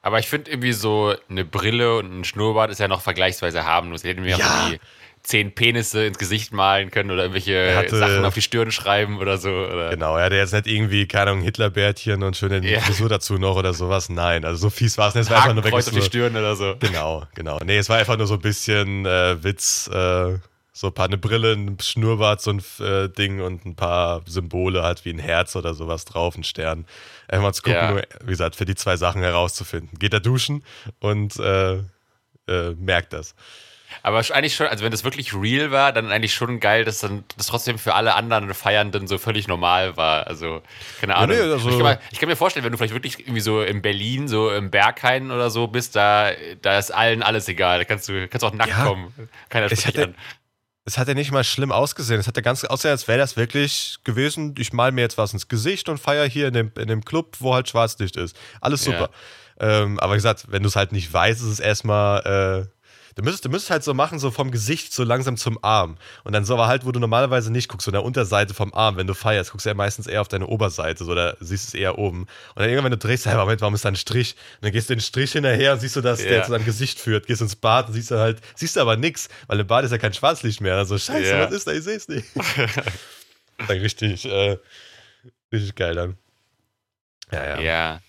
Aber 0.01 0.19
ich 0.19 0.27
finde 0.29 0.49
irgendwie 0.51 0.71
so 0.71 1.13
eine 1.29 1.43
Brille 1.43 1.97
und 1.97 2.19
ein 2.21 2.23
Schnurrbart 2.23 2.71
ist 2.71 2.79
ja 2.79 2.87
noch 2.87 3.01
vergleichsweise 3.01 3.65
harmlos. 3.65 4.01
Die 4.03 4.07
hätten 4.07 4.21
mir 4.21 4.37
Ja. 4.37 4.37
irgendwie 4.67 4.79
zehn 5.23 5.53
Penisse 5.53 6.05
ins 6.05 6.17
Gesicht 6.17 6.53
malen 6.53 6.91
können 6.91 7.11
oder 7.11 7.23
irgendwelche 7.23 7.75
hatte- 7.75 7.97
Sachen 7.97 8.25
auf 8.25 8.33
die 8.33 8.41
Stirn 8.41 8.71
schreiben 8.71 9.19
oder 9.19 9.37
so. 9.37 9.49
Oder 9.49 9.89
Genau, 9.91 10.17
er 10.17 10.25
hatte 10.25 10.35
jetzt 10.35 10.53
nicht 10.53 10.67
irgendwie, 10.67 11.07
keine 11.07 11.31
Ahnung, 11.31 11.43
Hitlerbärtchen 11.43 12.23
und 12.23 12.35
schöne 12.37 12.65
Ja. 12.67 12.79
Frisur 12.79 13.09
dazu 13.09 13.37
noch 13.37 13.55
oder 13.55 13.73
sowas. 13.73 14.09
Nein, 14.09 14.45
also 14.45 14.57
so 14.59 14.69
fies 14.69 14.97
war 14.97 15.09
es 15.09 15.15
nicht. 15.15 15.23
Es 15.25 15.29
war 15.29 15.37
einfach 15.37 15.53
nur 15.53 15.63
wirklich 15.63 15.85
auf 15.87 15.93
die 15.93 16.01
Stirn 16.01 16.35
oder 16.35 16.55
so. 16.55 16.75
Genau, 16.79 17.25
genau. 17.35 17.59
Nee, 17.63 17.77
es 17.77 17.89
war 17.89 17.97
einfach 17.97 18.17
nur 18.17 18.27
so 18.27 18.35
ein 18.35 18.41
bisschen 18.41 19.05
äh, 19.05 19.43
Witz, 19.43 19.87
äh, 19.93 20.37
so 20.71 20.87
ein 20.87 20.93
paar 20.93 21.07
eine 21.07 21.17
Brille, 21.17 21.51
ein 21.53 21.77
Schnurrbart, 21.81 22.41
so 22.41 22.51
ein 22.51 22.61
äh, 22.79 23.09
Ding 23.09 23.41
und 23.41 23.65
ein 23.65 23.75
paar 23.75 24.21
Symbole 24.25 24.81
halt 24.83 25.03
wie 25.03 25.09
ein 25.11 25.19
Herz 25.19 25.55
oder 25.57 25.73
sowas 25.73 26.05
drauf, 26.05 26.37
ein 26.37 26.43
Stern. 26.45 26.85
Einfach 27.27 27.43
mal 27.43 27.53
zu 27.53 27.61
gucken, 27.63 27.77
Ja. 27.77 27.91
nur, 27.91 28.03
wie 28.23 28.29
gesagt, 28.31 28.55
für 28.55 28.63
die 28.65 28.75
zwei 28.75 28.95
Sachen 28.95 29.21
herauszufinden. 29.21 29.99
Geht 29.99 30.13
er 30.13 30.21
duschen 30.21 30.63
und 30.99 31.37
äh, 31.37 31.73
äh, 32.47 32.73
merkt 32.77 33.11
das. 33.13 33.35
Aber 34.03 34.19
eigentlich 34.19 34.55
schon, 34.55 34.67
also 34.67 34.83
wenn 34.83 34.91
das 34.91 35.03
wirklich 35.03 35.33
real 35.33 35.71
war, 35.71 35.91
dann 35.91 36.11
eigentlich 36.11 36.33
schon 36.33 36.59
geil, 36.59 36.85
dass 36.85 36.99
dann 36.99 37.23
das 37.37 37.47
trotzdem 37.47 37.77
für 37.79 37.95
alle 37.95 38.15
anderen 38.15 38.53
Feiernden 38.53 39.07
so 39.07 39.17
völlig 39.17 39.47
normal 39.47 39.97
war. 39.97 40.27
Also, 40.27 40.61
keine 40.99 41.15
Ahnung. 41.15 41.35
nee, 41.35 41.41
also- 41.41 41.69
ich, 41.69 41.75
kann 41.75 41.83
mal, 41.83 41.99
ich 42.11 42.19
kann 42.19 42.29
mir 42.29 42.35
vorstellen, 42.35 42.63
wenn 42.65 42.71
du 42.71 42.77
vielleicht 42.77 42.93
wirklich 42.93 43.19
irgendwie 43.19 43.39
so 43.41 43.61
in 43.61 43.81
Berlin, 43.81 44.27
so 44.27 44.51
im 44.51 44.71
Berghain 44.71 45.31
oder 45.31 45.49
so 45.49 45.67
bist, 45.67 45.95
da, 45.95 46.31
da 46.61 46.77
ist 46.79 46.91
allen 46.91 47.23
alles 47.23 47.47
egal. 47.47 47.79
Da 47.79 47.85
kannst 47.85 48.07
du 48.09 48.27
kannst 48.27 48.43
auch 48.45 48.53
nackt 48.53 48.69
Ja. 48.71 48.85
kommen. 48.85 49.13
Keiner 49.49 49.65
Es 49.71 49.81
spricht 49.81 49.97
hätte- 49.97 50.07
an. 50.09 50.15
Es 50.85 50.97
hat 50.97 51.07
ja 51.07 51.13
nicht 51.13 51.31
mal 51.31 51.43
schlimm 51.43 51.71
ausgesehen. 51.71 52.19
Es 52.19 52.25
hat 52.27 52.35
ja 52.35 52.41
ganz 52.41 52.63
aussehen, 52.63 52.89
als 52.91 53.07
wäre 53.07 53.19
das 53.19 53.37
wirklich 53.37 53.97
gewesen. 54.05 54.55
Ich 54.57 54.73
mal 54.73 54.91
mir 54.91 55.01
jetzt 55.01 55.19
was 55.19 55.33
ins 55.33 55.47
Gesicht 55.47 55.87
und 55.87 55.99
feier 55.99 56.25
hier 56.27 56.47
in 56.47 56.53
dem, 56.55 56.71
in 56.79 56.87
dem 56.87 57.05
Club, 57.05 57.35
wo 57.39 57.53
halt 57.53 57.69
Schwarzlicht 57.69 58.15
ist. 58.15 58.35
Alles 58.59 58.85
super. 58.85 59.11
Ähm, 59.59 59.99
aber 59.99 60.13
wie 60.13 60.17
gesagt, 60.17 60.45
wenn 60.47 60.63
du 60.63 60.69
es 60.69 60.75
halt 60.75 60.91
nicht 60.91 61.11
weißt, 61.13 61.41
ist 61.41 61.47
es 61.47 61.59
erstmal. 61.59 62.65
Äh, 62.65 62.78
du 63.19 63.23
müsstest, 63.25 63.45
du 63.45 63.49
müsstest 63.49 63.69
halt 63.71 63.83
so 63.83 63.93
machen, 63.93 64.17
so 64.19 64.31
vom 64.31 64.51
Gesicht 64.51 64.93
so 64.93 65.03
langsam 65.03 65.37
zum 65.37 65.57
Arm. 65.63 65.97
Und 66.23 66.33
dann 66.33 66.45
so 66.45 66.53
aber 66.55 66.67
halt, 66.67 66.85
wo 66.85 66.91
du 66.91 66.99
normalerweise 66.99 67.51
nicht 67.51 67.67
guckst, 67.69 67.85
so 67.85 67.91
in 67.91 67.93
der 67.93 68.03
Unterseite 68.03 68.53
vom 68.53 68.73
Arm, 68.73 68.97
wenn 68.97 69.07
du 69.07 69.13
feierst, 69.13 69.51
guckst 69.51 69.65
du 69.65 69.69
ja 69.69 69.73
meistens 69.75 70.07
eher 70.07 70.21
auf 70.21 70.27
deine 70.27 70.47
Oberseite, 70.47 71.03
so 71.03 71.13
da 71.15 71.35
siehst 71.39 71.65
du 71.73 71.77
es 71.77 71.81
eher 71.81 71.97
oben. 71.97 72.21
Und 72.21 72.27
dann 72.55 72.65
irgendwann, 72.65 72.85
wenn 72.85 72.99
du 72.99 73.07
drehst, 73.07 73.25
hey, 73.25 73.35
Moment, 73.35 73.61
warum 73.61 73.75
ist 73.75 73.85
da 73.85 73.89
ein 73.89 73.95
Strich? 73.95 74.35
Und 74.55 74.65
dann 74.65 74.71
gehst 74.71 74.89
du 74.89 74.95
den 74.95 75.01
Strich 75.01 75.31
hinterher 75.33 75.73
und 75.73 75.79
siehst 75.79 75.95
du, 75.95 76.01
dass 76.01 76.21
Ja. 76.23 76.29
der 76.29 76.43
zu 76.45 76.51
deinem 76.51 76.65
Gesicht 76.65 76.99
führt, 76.99 77.27
gehst 77.27 77.41
ins 77.41 77.55
Bad 77.55 77.87
und 77.87 77.93
siehst 77.93 78.11
du 78.11 78.17
halt, 78.17 78.39
siehst 78.55 78.75
du 78.75 78.81
aber 78.81 78.95
nix, 78.97 79.29
weil 79.47 79.59
im 79.59 79.67
Bad 79.67 79.85
ist 79.85 79.91
ja 79.91 79.97
kein 79.97 80.13
Schwarzlicht 80.13 80.61
mehr. 80.61 80.75
Also 80.77 80.97
scheiße, 80.97 81.29
Ja. 81.29 81.45
was 81.45 81.51
ist 81.51 81.67
da? 81.67 81.71
Ich 81.73 81.83
seh's 81.83 82.07
nicht. 82.07 82.25
dann 83.67 83.77
richtig, 83.79 84.25
äh, 84.25 84.57
richtig 85.51 85.75
geil 85.75 85.95
dann. 85.95 86.17
Ja, 87.31 87.43
ja. 87.45 87.59
Ja. 87.61 88.01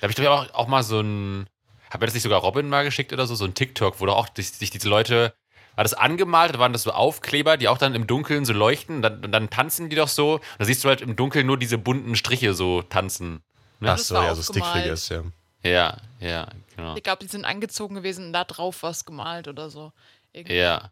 Da 0.00 0.02
habe 0.02 0.10
ich 0.10 0.16
doch 0.16 0.26
auch, 0.26 0.54
auch 0.54 0.66
mal 0.68 0.82
so 0.82 1.00
ein. 1.00 1.46
Hat 1.94 2.00
mir 2.00 2.08
das 2.08 2.14
nicht 2.14 2.24
sogar 2.24 2.40
Robin 2.40 2.68
mal 2.68 2.82
geschickt 2.82 3.12
oder 3.12 3.24
so? 3.24 3.36
So 3.36 3.44
ein 3.44 3.54
TikTok, 3.54 4.00
wo 4.00 4.06
doch 4.06 4.16
auch 4.16 4.26
sich, 4.34 4.50
sich 4.50 4.70
diese 4.70 4.88
Leute. 4.88 5.32
War 5.76 5.84
das 5.84 5.94
angemalt? 5.94 6.52
Da 6.52 6.58
waren 6.58 6.72
das 6.72 6.82
so 6.82 6.90
Aufkleber, 6.90 7.56
die 7.56 7.68
auch 7.68 7.78
dann 7.78 7.94
im 7.94 8.08
Dunkeln 8.08 8.44
so 8.44 8.52
leuchten. 8.52 8.96
Und 8.96 9.02
dann, 9.02 9.30
dann 9.30 9.48
tanzen 9.48 9.90
die 9.90 9.94
doch 9.94 10.08
so. 10.08 10.34
Und 10.34 10.42
da 10.58 10.64
siehst 10.64 10.82
du 10.82 10.88
halt 10.88 11.02
im 11.02 11.14
Dunkeln 11.14 11.46
nur 11.46 11.56
diese 11.56 11.78
bunten 11.78 12.16
Striche 12.16 12.52
so 12.52 12.82
tanzen. 12.82 13.44
Ne? 13.78 13.92
Ach 13.92 13.96
das 13.96 14.08
so, 14.08 14.16
ja, 14.16 14.34
so. 14.34 14.42
Stickfigures, 14.42 15.08
ja. 15.08 15.22
Ja, 15.62 15.98
ja, 16.18 16.48
genau. 16.74 16.96
Ich 16.96 17.04
glaube, 17.04 17.22
die 17.22 17.30
sind 17.30 17.44
angezogen 17.44 17.94
gewesen 17.94 18.26
und 18.26 18.32
da 18.32 18.42
drauf 18.42 18.82
was 18.82 19.04
gemalt 19.04 19.46
oder 19.46 19.70
so. 19.70 19.92
Irgendwie. 20.32 20.56
Ja. 20.56 20.90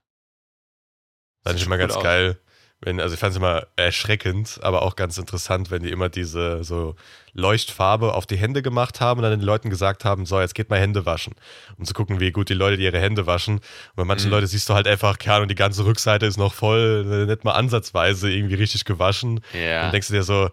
Fand 1.42 1.56
ich 1.56 1.62
Sieht 1.62 1.66
immer 1.66 1.78
gut 1.78 1.88
ganz 1.88 2.00
geil. 2.00 2.38
Wenn, 2.84 3.00
also 3.00 3.14
ich 3.14 3.20
fand 3.20 3.30
es 3.30 3.36
immer 3.36 3.66
erschreckend, 3.76 4.58
aber 4.62 4.82
auch 4.82 4.96
ganz 4.96 5.16
interessant, 5.16 5.70
wenn 5.70 5.82
die 5.82 5.90
immer 5.90 6.08
diese 6.08 6.64
so 6.64 6.96
Leuchtfarbe 7.32 8.12
auf 8.14 8.26
die 8.26 8.36
Hände 8.36 8.60
gemacht 8.60 9.00
haben 9.00 9.18
und 9.20 9.22
dann 9.22 9.38
den 9.38 9.46
Leuten 9.46 9.70
gesagt 9.70 10.04
haben, 10.04 10.26
so, 10.26 10.40
jetzt 10.40 10.54
geht 10.54 10.68
mal 10.68 10.80
Hände 10.80 11.06
waschen. 11.06 11.34
Um 11.78 11.84
zu 11.84 11.94
gucken, 11.94 12.18
wie 12.18 12.32
gut 12.32 12.48
die 12.48 12.54
Leute 12.54 12.82
ihre 12.82 12.98
Hände 12.98 13.26
waschen. 13.26 13.54
Und 13.56 13.62
bei 13.96 14.04
manchen 14.04 14.26
Mhm. 14.26 14.32
Leuten 14.32 14.46
siehst 14.48 14.68
du 14.68 14.74
halt 14.74 14.88
einfach, 14.88 15.18
keine 15.18 15.36
Ahnung, 15.36 15.48
die 15.48 15.54
ganze 15.54 15.84
Rückseite 15.84 16.26
ist 16.26 16.36
noch 16.36 16.52
voll, 16.54 17.06
äh, 17.08 17.30
nicht 17.30 17.44
mal 17.44 17.52
ansatzweise 17.52 18.30
irgendwie 18.30 18.56
richtig 18.56 18.84
gewaschen. 18.84 19.40
Ja. 19.52 19.82
Dann 19.82 19.92
denkst 19.92 20.08
du 20.08 20.14
dir 20.14 20.24
so, 20.24 20.50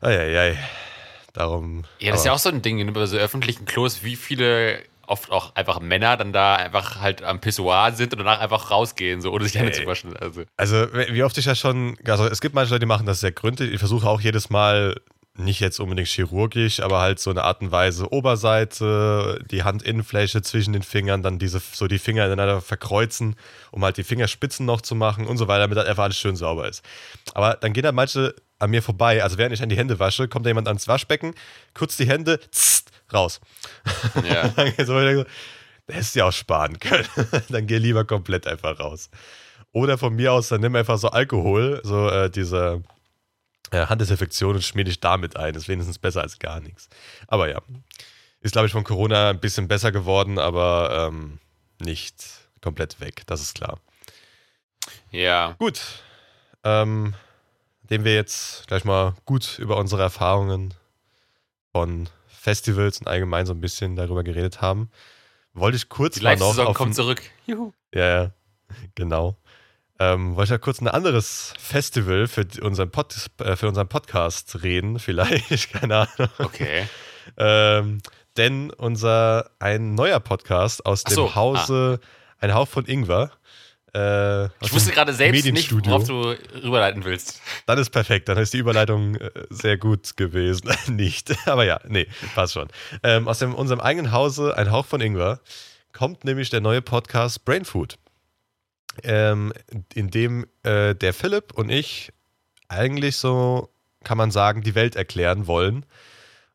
ei, 0.00 0.56
darum. 1.32 1.84
Ja, 1.98 2.12
das 2.12 2.20
ist 2.20 2.26
ja 2.26 2.32
auch 2.32 2.38
so 2.38 2.48
ein 2.48 2.62
Ding 2.62 2.78
in 2.78 2.94
so 3.06 3.16
öffentlichen 3.16 3.64
Klos, 3.64 4.02
wie 4.02 4.16
viele 4.16 4.80
oft 5.10 5.30
auch 5.30 5.54
einfach 5.54 5.80
Männer 5.80 6.16
dann 6.16 6.32
da 6.32 6.54
einfach 6.54 7.00
halt 7.00 7.22
am 7.22 7.40
Pissoir 7.40 7.92
sind 7.92 8.12
und 8.12 8.20
danach 8.20 8.40
einfach 8.40 8.70
rausgehen, 8.70 9.20
so 9.20 9.32
ohne 9.32 9.44
sich 9.44 9.52
die 9.52 9.58
Hände 9.58 9.72
zu 9.72 9.86
waschen. 9.86 10.16
Also, 10.16 10.42
Also, 10.56 10.86
wie 10.92 11.22
oft 11.22 11.36
ich 11.36 11.46
ja 11.46 11.54
schon, 11.54 11.96
also 12.06 12.26
es 12.26 12.40
gibt 12.40 12.54
manche 12.54 12.70
Leute, 12.72 12.80
die 12.80 12.86
machen 12.86 13.06
das 13.06 13.20
sehr 13.20 13.32
gründlich. 13.32 13.72
Ich 13.72 13.78
versuche 13.78 14.08
auch 14.08 14.20
jedes 14.20 14.50
Mal, 14.50 14.94
nicht 15.36 15.60
jetzt 15.60 15.80
unbedingt 15.80 16.08
chirurgisch, 16.08 16.80
aber 16.80 17.00
halt 17.00 17.18
so 17.18 17.30
eine 17.30 17.44
Art 17.44 17.60
und 17.62 17.72
Weise 17.72 18.12
Oberseite, 18.12 19.42
die 19.50 19.64
Handinnenfläche 19.64 20.42
zwischen 20.42 20.72
den 20.72 20.82
Fingern, 20.82 21.22
dann 21.22 21.38
diese, 21.38 21.60
so 21.60 21.86
die 21.86 21.98
Finger 21.98 22.26
ineinander 22.26 22.60
verkreuzen, 22.60 23.36
um 23.70 23.84
halt 23.84 23.96
die 23.96 24.04
Fingerspitzen 24.04 24.66
noch 24.66 24.80
zu 24.80 24.94
machen 24.94 25.26
und 25.26 25.38
so 25.38 25.48
weiter, 25.48 25.60
damit 25.60 25.78
halt 25.78 25.88
einfach 25.88 26.04
alles 26.04 26.18
schön 26.18 26.36
sauber 26.36 26.68
ist. 26.68 26.84
Aber 27.34 27.54
dann 27.54 27.72
gehen 27.72 27.84
da 27.84 27.92
manche 27.92 28.34
an 28.58 28.70
mir 28.70 28.82
vorbei, 28.82 29.22
also 29.22 29.38
während 29.38 29.54
ich 29.54 29.62
an 29.62 29.70
die 29.70 29.76
Hände 29.76 29.98
wasche, 29.98 30.28
kommt 30.28 30.44
da 30.44 30.50
jemand 30.50 30.68
ans 30.68 30.86
Waschbecken, 30.86 31.34
kurz 31.74 31.96
die 31.96 32.06
Hände, 32.06 32.38
zzt, 32.50 32.89
raus. 33.12 33.40
ja. 34.24 34.52
So, 34.84 35.00
das 35.00 35.26
hättest 35.88 36.14
du 36.14 36.18
ja 36.20 36.24
auch 36.26 36.32
sparen 36.32 36.78
können. 36.78 37.08
dann 37.48 37.66
geh 37.66 37.78
lieber 37.78 38.04
komplett 38.04 38.46
einfach 38.46 38.78
raus. 38.78 39.10
Oder 39.72 39.98
von 39.98 40.14
mir 40.14 40.32
aus, 40.32 40.48
dann 40.48 40.60
nimm 40.60 40.74
einfach 40.74 40.98
so 40.98 41.10
Alkohol, 41.10 41.80
so 41.84 42.08
äh, 42.08 42.30
diese 42.30 42.82
äh, 43.70 43.86
Handdesinfektion 43.86 44.56
und 44.56 44.62
schmier 44.62 44.84
dich 44.84 45.00
damit 45.00 45.36
ein. 45.36 45.54
Das 45.54 45.64
ist 45.64 45.68
wenigstens 45.68 45.98
besser 45.98 46.22
als 46.22 46.38
gar 46.38 46.60
nichts. 46.60 46.88
Aber 47.28 47.48
ja, 47.48 47.60
ist 48.40 48.52
glaube 48.52 48.66
ich 48.66 48.72
von 48.72 48.84
Corona 48.84 49.30
ein 49.30 49.40
bisschen 49.40 49.68
besser 49.68 49.92
geworden, 49.92 50.38
aber 50.38 51.08
ähm, 51.08 51.38
nicht 51.80 52.14
komplett 52.60 53.00
weg, 53.00 53.22
das 53.26 53.40
ist 53.40 53.54
klar. 53.54 53.78
ja. 55.10 55.54
Gut, 55.58 55.80
ähm, 56.64 57.14
indem 57.82 58.04
wir 58.04 58.14
jetzt 58.14 58.66
gleich 58.66 58.84
mal 58.84 59.14
gut 59.24 59.58
über 59.58 59.76
unsere 59.76 60.02
Erfahrungen 60.02 60.74
von 61.72 62.08
Festivals 62.40 62.98
und 63.00 63.06
allgemein 63.06 63.44
so 63.46 63.52
ein 63.52 63.60
bisschen 63.60 63.96
darüber 63.96 64.24
geredet 64.24 64.60
haben, 64.62 64.90
wollte 65.52 65.76
ich 65.76 65.88
kurz 65.90 66.14
Die 66.14 66.22
mal 66.22 66.36
noch 66.36 66.40
Live-Saison 66.46 66.66
auf 66.68 66.76
kommt 66.76 66.90
ein- 66.92 66.94
zurück. 66.94 67.22
Juhu. 67.46 67.72
ja, 67.94 68.22
ja, 68.22 68.30
genau. 68.94 69.36
Ähm, 69.98 70.30
wollte 70.36 70.44
ich 70.44 70.50
ja 70.50 70.58
kurz 70.58 70.80
ein 70.80 70.88
anderes 70.88 71.52
Festival 71.58 72.26
für 72.28 72.46
die- 72.46 72.62
unseren, 72.62 72.90
Pod, 72.90 73.14
äh, 73.42 73.56
für 73.56 73.68
unseren 73.68 73.88
Podcast 73.88 74.62
reden, 74.62 74.98
vielleicht, 75.00 75.72
keine 75.72 76.08
Ahnung. 76.08 76.30
Okay. 76.38 76.86
Ähm, 77.36 78.00
denn 78.38 78.70
unser 78.70 79.50
ein 79.58 79.94
neuer 79.94 80.20
Podcast 80.20 80.86
aus 80.86 81.02
Ach 81.04 81.10
dem 81.10 81.14
so, 81.16 81.34
Hause 81.34 82.00
Ein 82.38 82.54
Hauch 82.54 82.68
von 82.68 82.86
Ingwer. 82.86 83.32
Äh, 83.94 84.44
Ich 84.60 84.72
wusste 84.72 84.92
gerade 84.92 85.12
selbst 85.12 85.44
nicht, 85.44 85.72
worauf 85.72 86.04
du 86.04 86.36
rüberleiten 86.62 87.04
willst. 87.04 87.40
Dann 87.66 87.78
ist 87.78 87.90
perfekt, 87.90 88.28
dann 88.28 88.38
ist 88.38 88.52
die 88.52 88.58
Überleitung 88.58 89.16
äh, 89.16 89.30
sehr 89.50 89.78
gut 89.78 90.16
gewesen. 90.16 90.70
Nicht, 90.88 91.34
aber 91.48 91.64
ja, 91.64 91.80
nee, 91.88 92.06
passt 92.34 92.52
schon. 92.54 92.68
Ähm, 93.02 93.26
aus 93.26 93.40
dem, 93.40 93.54
unserem 93.54 93.80
eigenen 93.80 94.12
Hause 94.12 94.56
Ein 94.56 94.70
Hauch 94.70 94.86
von 94.86 95.00
Ingwer 95.00 95.40
kommt 95.92 96.24
nämlich 96.24 96.50
der 96.50 96.60
neue 96.60 96.82
Podcast 96.82 97.44
Brain 97.44 97.64
Food, 97.64 97.98
ähm, 99.02 99.52
in 99.94 100.10
dem 100.10 100.46
äh, 100.62 100.94
der 100.94 101.12
Philipp 101.12 101.52
und 101.54 101.68
ich 101.70 102.12
eigentlich 102.68 103.16
so, 103.16 103.70
kann 104.04 104.16
man 104.18 104.30
sagen, 104.30 104.62
die 104.62 104.74
Welt 104.76 104.94
erklären 104.94 105.46
wollen. 105.48 105.84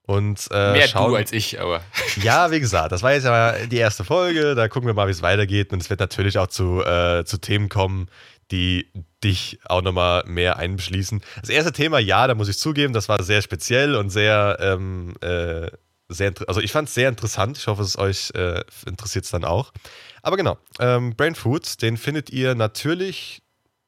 Und, 0.08 0.47
äh, 0.51 0.74
Mehr 0.74 0.88
schauen, 0.88 1.12
du 1.12 1.16
als 1.16 1.32
ich, 1.32 1.60
aber. 1.60 1.82
Ja, 2.22 2.51
wie 2.51 2.60
gesagt, 2.60 2.91
das 2.91 3.01
war 3.01 3.14
jetzt 3.14 3.24
ja 3.24 3.66
die 3.66 3.78
erste 3.78 4.03
Folge. 4.03 4.53
Da 4.53 4.68
gucken 4.68 4.88
wir 4.88 4.93
mal, 4.93 5.08
wie 5.08 5.12
es 5.12 5.24
weitergeht. 5.24 5.74
Und 5.74 5.82
es 5.82 5.89
wird 5.89 5.99
natürlich 5.99 6.38
auch 6.38 6.47
zu, 6.47 6.84
äh, 6.84 7.26
zu 7.26 7.39
Themen 7.39 7.70
kommen, 7.70 8.08
die 8.51 8.91
dich 9.24 9.60
auch 9.66 9.82
nochmal 9.82 10.24
mehr 10.28 10.58
einbeschließen. 10.58 11.22
Das 11.41 11.49
erste 11.49 11.72
Thema, 11.72 11.99
ja, 11.99 12.28
da 12.28 12.36
muss 12.36 12.47
ich 12.47 12.60
zugeben, 12.60 12.93
das 12.93 13.10
war 13.10 13.22
sehr 13.24 13.41
speziell 13.41 13.95
und 13.95 14.12
sehr, 14.12 14.58
ähm, 14.60 15.16
äh, 15.22 15.72
sehr 16.08 16.34
also 16.47 16.62
ich 16.62 16.72
fand 16.72 16.88
es 16.88 16.93
sehr 16.93 17.10
interessant. 17.10 17.58
Ich 17.58 17.66
hoffe, 17.66 17.82
es 17.82 17.97
euch 17.97 18.32
äh, 18.36 18.62
interessiert 18.86 19.26
es 19.26 19.32
dann 19.32 19.43
auch. 19.43 19.72
Aber 20.22 20.38
genau, 20.38 20.58
ähm, 20.80 21.16
Brain 21.16 21.34
Foods, 21.34 21.78
den 21.78 21.97
findet 21.97 22.30
ihr 22.30 22.53
natürlich 22.53 23.41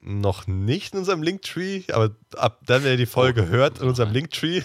noch 0.07 0.47
nicht 0.47 0.93
in 0.93 0.99
unserem 0.99 1.21
Linktree, 1.21 1.83
aber 1.91 2.11
ab 2.37 2.61
dann, 2.65 2.83
wenn 2.83 2.91
ihr 2.91 2.97
die 2.97 3.05
Folge 3.05 3.43
Oh. 3.43 3.49
hört, 3.49 3.79
in 3.79 3.87
unserem 3.89 4.11
Linktree, 4.11 4.61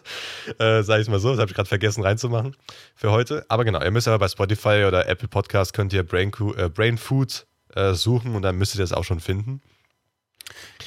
äh, 0.58 0.82
sage 0.82 1.02
ich 1.02 1.08
mal 1.08 1.20
so, 1.20 1.30
das 1.30 1.38
habe 1.38 1.50
ich 1.50 1.54
gerade 1.54 1.68
vergessen 1.68 2.02
reinzumachen 2.02 2.56
für 2.96 3.10
heute. 3.12 3.44
Aber 3.48 3.64
genau, 3.64 3.80
ihr 3.82 3.90
müsst 3.90 4.08
aber 4.08 4.18
bei 4.18 4.28
Spotify 4.28 4.84
oder 4.86 5.08
Apple 5.08 5.28
Podcast 5.28 5.72
könnt 5.74 5.92
ihr 5.92 6.02
Brain, 6.02 6.32
äh, 6.56 6.68
Brain 6.68 6.98
Food 6.98 7.46
äh, 7.74 7.92
suchen 7.94 8.34
und 8.34 8.42
dann 8.42 8.56
müsst 8.56 8.74
ihr 8.74 8.80
das 8.80 8.92
auch 8.92 9.04
schon 9.04 9.20
finden. 9.20 9.62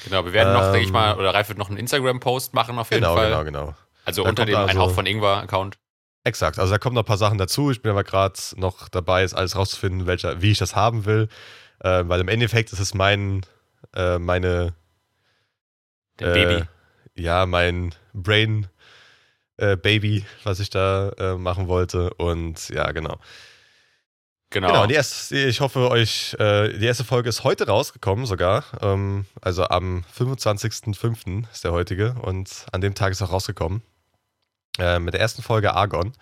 Genau, 0.03 0.25
wir 0.25 0.33
werden 0.33 0.51
noch, 0.53 0.63
denke 0.71 0.79
ich 0.81 0.87
Ähm, 0.87 0.93
mal, 0.93 1.17
oder 1.17 1.33
Ralf 1.33 1.47
wird 1.47 1.57
noch 1.57 1.69
einen 1.69 1.77
Instagram-Post 1.77 2.53
machen 2.53 2.77
auf 2.77 2.91
jeden 2.91 3.03
Genau, 3.03 3.15
Fall. 3.15 3.27
genau, 3.29 3.43
genau. 3.45 3.75
Also 4.05 4.23
Da 4.23 4.29
unter 4.29 4.45
dem 4.45 4.55
also- 4.55 4.69
Ein 4.69 4.77
Hauch 4.77 4.91
von 4.93 5.05
Ingwer-Account. 5.05 5.77
Exakt, 6.25 6.59
also 6.59 6.71
da 6.71 6.77
kommen 6.77 6.95
noch 6.95 7.03
ein 7.03 7.05
paar 7.05 7.17
Sachen 7.17 7.37
dazu. 7.37 7.71
Ich 7.71 7.81
bin 7.81 7.91
aber 7.91 8.03
gerade 8.03 8.33
noch 8.55 8.87
dabei, 8.89 9.23
es 9.23 9.33
alles 9.33 9.55
rauszufinden, 9.55 10.07
welcher, 10.07 10.41
wie 10.41 10.51
ich 10.51 10.57
das 10.57 10.75
haben 10.75 11.05
will. 11.05 11.27
Äh, 11.79 12.03
weil 12.07 12.21
im 12.21 12.27
Endeffekt 12.29 12.71
ist 12.73 12.79
es 12.79 12.93
mein, 12.93 13.41
äh, 13.95 14.19
meine, 14.19 14.73
Der 16.19 16.35
äh, 16.35 16.45
Baby. 16.45 16.65
ja, 17.15 17.45
mein 17.45 17.93
Brain 18.13 18.67
äh, 19.57 19.77
Baby, 19.77 20.25
was 20.43 20.59
ich 20.59 20.69
da 20.69 21.09
äh, 21.17 21.35
machen 21.35 21.67
wollte. 21.67 22.13
Und 22.15 22.69
ja, 22.69 22.91
genau. 22.91 23.17
Genau. 24.49 24.67
Genau, 24.67 24.85
die 24.85 24.93
erste, 24.93 25.35
ich 25.37 25.61
hoffe, 25.61 25.89
euch, 25.89 26.35
äh, 26.39 26.77
die 26.77 26.85
erste 26.85 27.03
Folge 27.03 27.27
ist 27.29 27.43
heute 27.43 27.65
rausgekommen 27.67 28.25
sogar. 28.27 28.63
Ähm, 28.81 29.25
also 29.41 29.63
am 29.65 30.03
25.05. 30.15 31.51
ist 31.51 31.63
der 31.63 31.71
heutige 31.71 32.13
und 32.21 32.67
an 32.71 32.81
dem 32.81 32.93
Tag 32.93 33.11
ist 33.11 33.21
auch 33.23 33.31
rausgekommen. 33.31 33.81
Äh, 34.77 34.99
mit 34.99 35.13
der 35.15 35.21
ersten 35.21 35.41
Folge 35.41 35.73
Argon. 35.73 36.13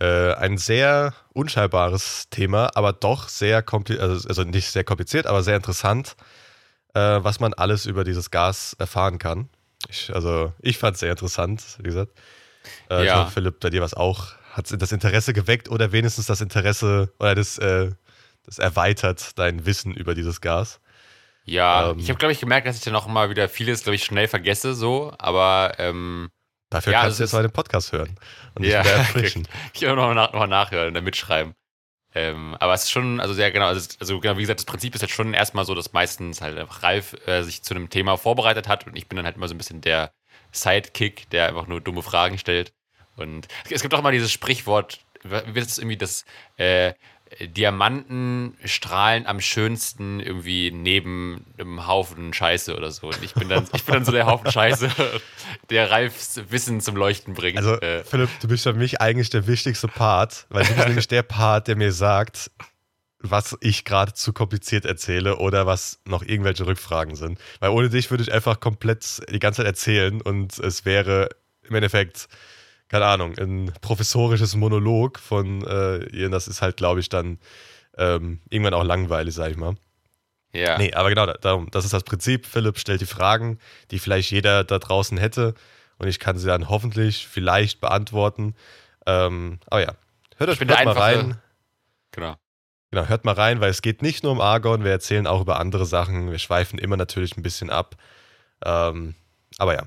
Ein 0.00 0.58
sehr 0.58 1.12
unscheinbares 1.32 2.28
Thema, 2.30 2.70
aber 2.76 2.92
doch 2.92 3.28
sehr 3.28 3.62
kompliziert, 3.64 4.08
also, 4.08 4.28
also 4.28 4.44
nicht 4.44 4.70
sehr 4.70 4.84
kompliziert, 4.84 5.26
aber 5.26 5.42
sehr 5.42 5.56
interessant, 5.56 6.14
äh, 7.18 7.24
was 7.24 7.40
man 7.40 7.54
alles 7.54 7.86
über 7.86 8.04
dieses 8.04 8.30
Gas 8.30 8.74
erfahren 8.78 9.18
kann. 9.18 9.48
Ich, 9.88 10.12
also 10.14 10.52
ich 10.60 10.78
fand 10.78 10.94
es 10.94 11.00
sehr 11.00 11.10
interessant, 11.10 11.64
wie 11.78 11.84
gesagt. 11.84 12.12
Äh, 12.90 13.04
Ich 13.04 13.08
Ja. 13.08 13.22
hoffe, 13.22 13.32
Philipp, 13.32 13.60
bei 13.60 13.70
dir 13.70 13.82
was 13.82 13.94
auch. 13.94 14.32
Hat 14.52 14.70
das 14.82 14.92
Interesse 14.92 15.32
geweckt 15.32 15.70
oder 15.70 15.92
wenigstens 15.92 16.26
das 16.26 16.40
Interesse 16.40 17.12
oder 17.20 17.34
das, 17.34 17.58
äh, 17.58 17.92
das 18.44 18.58
erweitert 18.58 19.38
dein 19.38 19.66
Wissen 19.66 19.94
über 19.94 20.14
dieses 20.14 20.40
Gas? 20.40 20.80
ja, 21.44 21.90
ähm, 21.90 21.98
ich 22.00 22.08
habe, 22.08 22.18
glaube 22.18 22.32
ich, 22.32 22.40
gemerkt, 22.40 22.66
dass 22.66 22.76
ich 22.76 22.82
dann 22.82 22.94
auch 22.96 23.06
mal 23.06 23.30
wieder 23.30 23.48
vieles, 23.48 23.82
glaube 23.82 23.96
ich, 23.96 24.04
schnell 24.04 24.28
vergesse, 24.28 24.74
so, 24.74 25.12
aber 25.18 25.74
ähm, 25.78 26.30
Dafür 26.70 26.92
Ja, 26.92 27.02
kannst 27.02 27.18
du 27.18 27.24
jetzt 27.24 27.32
mal 27.32 27.42
den 27.42 27.52
Podcast 27.52 27.92
hören 27.92 28.18
und 28.54 28.64
Ja, 28.64 28.80
wieder 28.80 28.92
erfrischen. 28.94 29.48
ich 29.72 29.80
will 29.82 29.94
noch, 29.96 30.12
nach, 30.14 30.32
noch 30.32 30.40
mal 30.40 30.46
nachhören 30.46 30.88
und 30.88 30.94
dann 30.94 31.04
mitschreiben. 31.04 31.54
Ähm, 32.14 32.56
aber 32.58 32.74
es 32.74 32.84
ist 32.84 32.90
schon, 32.90 33.20
also 33.20 33.34
sehr 33.34 33.50
genau, 33.50 33.66
also, 33.66 33.88
also 34.00 34.18
genau, 34.20 34.36
wie 34.36 34.42
gesagt, 34.42 34.60
das 34.60 34.66
Prinzip 34.66 34.94
ist 34.94 35.02
jetzt 35.02 35.12
schon 35.12 35.34
erstmal 35.34 35.64
so, 35.64 35.74
dass 35.74 35.92
meistens 35.92 36.40
halt 36.40 36.56
einfach 36.56 36.82
Ralf 36.82 37.14
äh, 37.26 37.42
sich 37.42 37.62
zu 37.62 37.74
einem 37.74 37.90
Thema 37.90 38.16
vorbereitet 38.16 38.66
hat 38.66 38.86
und 38.86 38.96
ich 38.96 39.08
bin 39.08 39.16
dann 39.16 39.26
halt 39.26 39.36
immer 39.36 39.48
so 39.48 39.54
ein 39.54 39.58
bisschen 39.58 39.82
der 39.82 40.12
Sidekick, 40.50 41.28
der 41.30 41.48
einfach 41.48 41.66
nur 41.66 41.80
dumme 41.80 42.02
Fragen 42.02 42.38
stellt. 42.38 42.72
Und 43.16 43.48
es 43.68 43.82
gibt 43.82 43.92
auch 43.94 43.98
immer 43.98 44.12
dieses 44.12 44.32
Sprichwort, 44.32 45.00
wie 45.22 45.54
wird 45.54 45.66
es 45.66 45.78
irgendwie 45.78 45.96
das, 45.96 46.24
äh, 46.56 46.94
Diamanten 47.40 48.56
strahlen 48.64 49.26
am 49.26 49.40
schönsten 49.40 50.20
irgendwie 50.20 50.70
neben 50.70 51.44
einem 51.58 51.86
Haufen 51.86 52.32
Scheiße 52.32 52.76
oder 52.76 52.90
so. 52.90 53.08
Und 53.08 53.22
ich 53.22 53.34
bin 53.34 53.48
dann, 53.48 53.66
ich 53.74 53.84
bin 53.84 53.94
dann 53.94 54.04
so 54.04 54.12
der 54.12 54.26
Haufen 54.26 54.50
Scheiße, 54.50 54.90
der 55.70 55.90
Ralfs 55.90 56.40
Wissen 56.48 56.80
zum 56.80 56.96
Leuchten 56.96 57.34
bringt. 57.34 57.58
Also, 57.58 57.74
äh, 57.80 58.02
Philipp, 58.04 58.30
du 58.40 58.48
bist 58.48 58.64
für 58.64 58.72
mich 58.72 59.00
eigentlich 59.00 59.30
der 59.30 59.46
wichtigste 59.46 59.88
Part, 59.88 60.46
weil 60.48 60.64
du 60.64 60.74
bist 60.74 60.86
nämlich 60.88 61.08
der 61.08 61.22
Part, 61.22 61.68
der 61.68 61.76
mir 61.76 61.92
sagt, 61.92 62.50
was 63.20 63.56
ich 63.60 63.84
gerade 63.84 64.14
zu 64.14 64.32
kompliziert 64.32 64.84
erzähle 64.84 65.36
oder 65.36 65.66
was 65.66 66.00
noch 66.04 66.22
irgendwelche 66.22 66.66
Rückfragen 66.66 67.16
sind. 67.16 67.38
Weil 67.60 67.70
ohne 67.70 67.90
dich 67.90 68.10
würde 68.10 68.22
ich 68.22 68.32
einfach 68.32 68.60
komplett 68.60 69.20
die 69.30 69.38
ganze 69.38 69.58
Zeit 69.58 69.66
erzählen 69.66 70.20
und 70.22 70.58
es 70.58 70.84
wäre 70.84 71.28
im 71.68 71.74
Endeffekt, 71.74 72.28
keine 72.88 73.06
Ahnung, 73.06 73.36
ein 73.38 73.72
professorisches 73.80 74.56
Monolog 74.56 75.18
von 75.18 75.62
äh, 75.66 76.04
ihr. 76.06 76.30
Das 76.30 76.48
ist 76.48 76.62
halt, 76.62 76.76
glaube 76.76 77.00
ich, 77.00 77.08
dann 77.08 77.38
ähm, 77.96 78.40
irgendwann 78.50 78.74
auch 78.74 78.84
langweilig, 78.84 79.34
sag 79.34 79.50
ich 79.50 79.56
mal. 79.56 79.74
ja. 80.52 80.78
Nee, 80.78 80.92
aber 80.94 81.08
genau, 81.10 81.26
da- 81.26 81.34
darum, 81.34 81.70
das 81.70 81.84
ist 81.84 81.92
das 81.92 82.04
Prinzip. 82.04 82.46
Philipp 82.46 82.78
stellt 82.78 83.00
die 83.00 83.06
Fragen, 83.06 83.58
die 83.90 83.98
vielleicht 83.98 84.30
jeder 84.30 84.64
da 84.64 84.78
draußen 84.78 85.18
hätte 85.18 85.54
und 85.98 86.08
ich 86.08 86.18
kann 86.18 86.38
sie 86.38 86.46
dann 86.46 86.68
hoffentlich 86.68 87.26
vielleicht 87.26 87.80
beantworten. 87.80 88.54
Ähm, 89.06 89.58
aber 89.66 89.82
ja, 89.82 89.92
hört, 90.36 90.50
euch, 90.50 90.60
hört 90.60 90.84
mal 90.84 90.92
rein. 90.92 91.36
Genau. 92.12 92.36
Genau, 92.90 93.06
hört 93.06 93.24
mal 93.26 93.34
rein, 93.34 93.60
weil 93.60 93.70
es 93.70 93.82
geht 93.82 94.00
nicht 94.00 94.22
nur 94.22 94.32
um 94.32 94.40
Argon, 94.40 94.82
wir 94.82 94.90
erzählen 94.92 95.26
auch 95.26 95.42
über 95.42 95.60
andere 95.60 95.84
Sachen. 95.84 96.30
Wir 96.30 96.38
schweifen 96.38 96.78
immer 96.78 96.96
natürlich 96.96 97.36
ein 97.36 97.42
bisschen 97.42 97.68
ab. 97.68 97.96
Ähm, 98.64 99.14
aber 99.58 99.74
ja, 99.74 99.82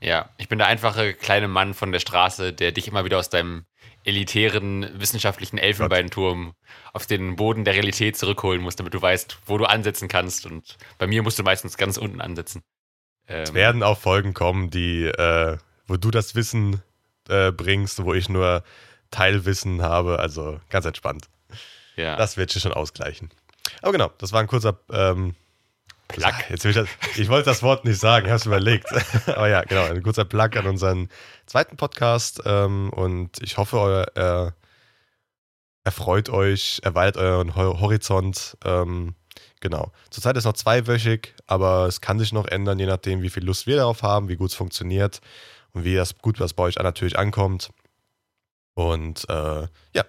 Ja, 0.00 0.30
ich 0.38 0.48
bin 0.48 0.58
der 0.58 0.66
einfache 0.66 1.12
kleine 1.14 1.46
Mann 1.48 1.74
von 1.74 1.92
der 1.92 2.00
Straße, 2.00 2.52
der 2.52 2.72
dich 2.72 2.88
immer 2.88 3.04
wieder 3.04 3.18
aus 3.18 3.28
deinem 3.28 3.66
elitären 4.04 4.88
wissenschaftlichen 4.98 5.58
Elfenbeinturm 5.58 6.54
auf 6.92 7.06
den 7.06 7.36
Boden 7.36 7.64
der 7.64 7.74
Realität 7.74 8.16
zurückholen 8.16 8.62
muss, 8.62 8.76
damit 8.76 8.94
du 8.94 9.02
weißt, 9.02 9.38
wo 9.44 9.58
du 9.58 9.66
ansetzen 9.66 10.08
kannst. 10.08 10.46
Und 10.46 10.78
bei 10.98 11.06
mir 11.06 11.22
musst 11.22 11.38
du 11.38 11.42
meistens 11.42 11.76
ganz 11.76 11.98
unten 11.98 12.22
ansetzen. 12.22 12.62
Ähm, 13.28 13.42
es 13.42 13.52
werden 13.54 13.82
auch 13.82 13.98
Folgen 13.98 14.32
kommen, 14.32 14.70
die, 14.70 15.04
äh, 15.04 15.58
wo 15.86 15.96
du 15.96 16.10
das 16.10 16.34
Wissen 16.34 16.82
äh, 17.28 17.52
bringst, 17.52 18.02
wo 18.02 18.14
ich 18.14 18.30
nur 18.30 18.64
Teilwissen 19.10 19.82
habe. 19.82 20.18
Also 20.18 20.60
ganz 20.70 20.86
entspannt. 20.86 21.28
ja. 21.96 22.16
Das 22.16 22.38
wird 22.38 22.50
sich 22.50 22.62
schon 22.62 22.72
ausgleichen. 22.72 23.28
Aber 23.82 23.92
genau, 23.92 24.10
das 24.16 24.32
war 24.32 24.40
ein 24.40 24.46
kurzer 24.46 24.80
ähm, 24.90 25.34
Plug. 26.12 26.32
Jetzt 26.48 26.64
ich, 26.64 26.74
das, 26.74 26.88
ich 27.16 27.28
wollte 27.28 27.46
das 27.46 27.62
Wort 27.62 27.84
nicht 27.84 27.98
sagen, 27.98 28.26
ich 28.26 28.30
habe 28.30 28.40
es 28.40 28.46
überlegt. 28.46 28.86
Aber 29.26 29.48
ja, 29.48 29.62
genau, 29.62 29.84
ein 29.84 30.02
kurzer 30.02 30.24
Plug 30.24 30.50
an 30.56 30.66
unseren 30.66 31.08
zweiten 31.46 31.76
Podcast. 31.76 32.42
Ähm, 32.44 32.90
und 32.90 33.42
ich 33.42 33.56
hoffe, 33.56 33.78
euer, 33.78 34.54
erfreut 35.84 36.28
euch, 36.28 36.80
erweitert 36.82 37.16
euren 37.22 37.56
Ho 37.56 37.80
Horizont. 37.80 38.56
Ähm, 38.64 39.14
genau. 39.60 39.92
Zurzeit 40.10 40.36
ist 40.36 40.44
noch 40.44 40.52
zweiwöchig, 40.52 41.34
aber 41.46 41.86
es 41.86 42.00
kann 42.00 42.18
sich 42.18 42.32
noch 42.32 42.46
ändern, 42.46 42.78
je 42.78 42.86
nachdem, 42.86 43.22
wie 43.22 43.30
viel 43.30 43.44
Lust 43.44 43.66
wir 43.66 43.76
darauf 43.76 44.02
haben, 44.02 44.28
wie 44.28 44.36
gut 44.36 44.50
es 44.50 44.56
funktioniert 44.56 45.20
und 45.72 45.84
wie 45.84 45.94
das 45.94 46.18
gut 46.18 46.40
was 46.40 46.54
bei 46.54 46.64
euch 46.64 46.76
natürlich 46.76 47.18
ankommt. 47.18 47.70
Und 48.74 49.28
äh, 49.28 49.66
ja, 49.94 50.04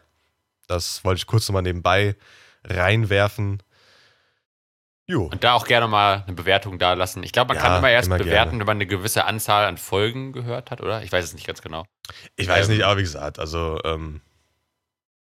das 0.68 1.04
wollte 1.04 1.20
ich 1.20 1.28
kurz 1.28 1.48
nochmal 1.48 1.64
nebenbei 1.64 2.16
reinwerfen. 2.64 3.62
Jo. 5.12 5.24
Und 5.26 5.44
da 5.44 5.54
auch 5.56 5.66
gerne 5.68 5.90
mal 5.90 6.24
eine 6.26 6.36
Bewertung 6.36 6.80
da 6.80 6.94
lassen. 6.94 7.22
Ich 7.24 7.34
glaube, 7.34 7.50
man 7.50 7.58
Ja, 7.58 7.64
kann 7.64 7.78
immer 7.80 7.90
erst 7.92 8.08
immer 8.08 8.18
bewerten, 8.18 8.52
gerne. 8.52 8.60
wenn 8.62 8.66
man 8.68 8.78
eine 8.78 8.88
gewisse 8.88 9.26
Anzahl 9.26 9.66
an 9.66 9.78
Folgen 9.78 10.32
gehört 10.32 10.72
hat, 10.72 10.80
oder? 10.80 11.04
Ich 11.04 11.12
weiß 11.12 11.26
es 11.26 11.34
nicht 11.34 11.46
ganz 11.46 11.62
genau. 11.62 11.86
Ich 12.38 12.48
weiß 12.48 12.68
Ähm, 12.70 12.76
nicht, 12.76 12.86
aber 12.86 12.98
wie 12.98 13.02
gesagt, 13.04 13.38
also 13.38 13.78
ähm, 13.84 14.22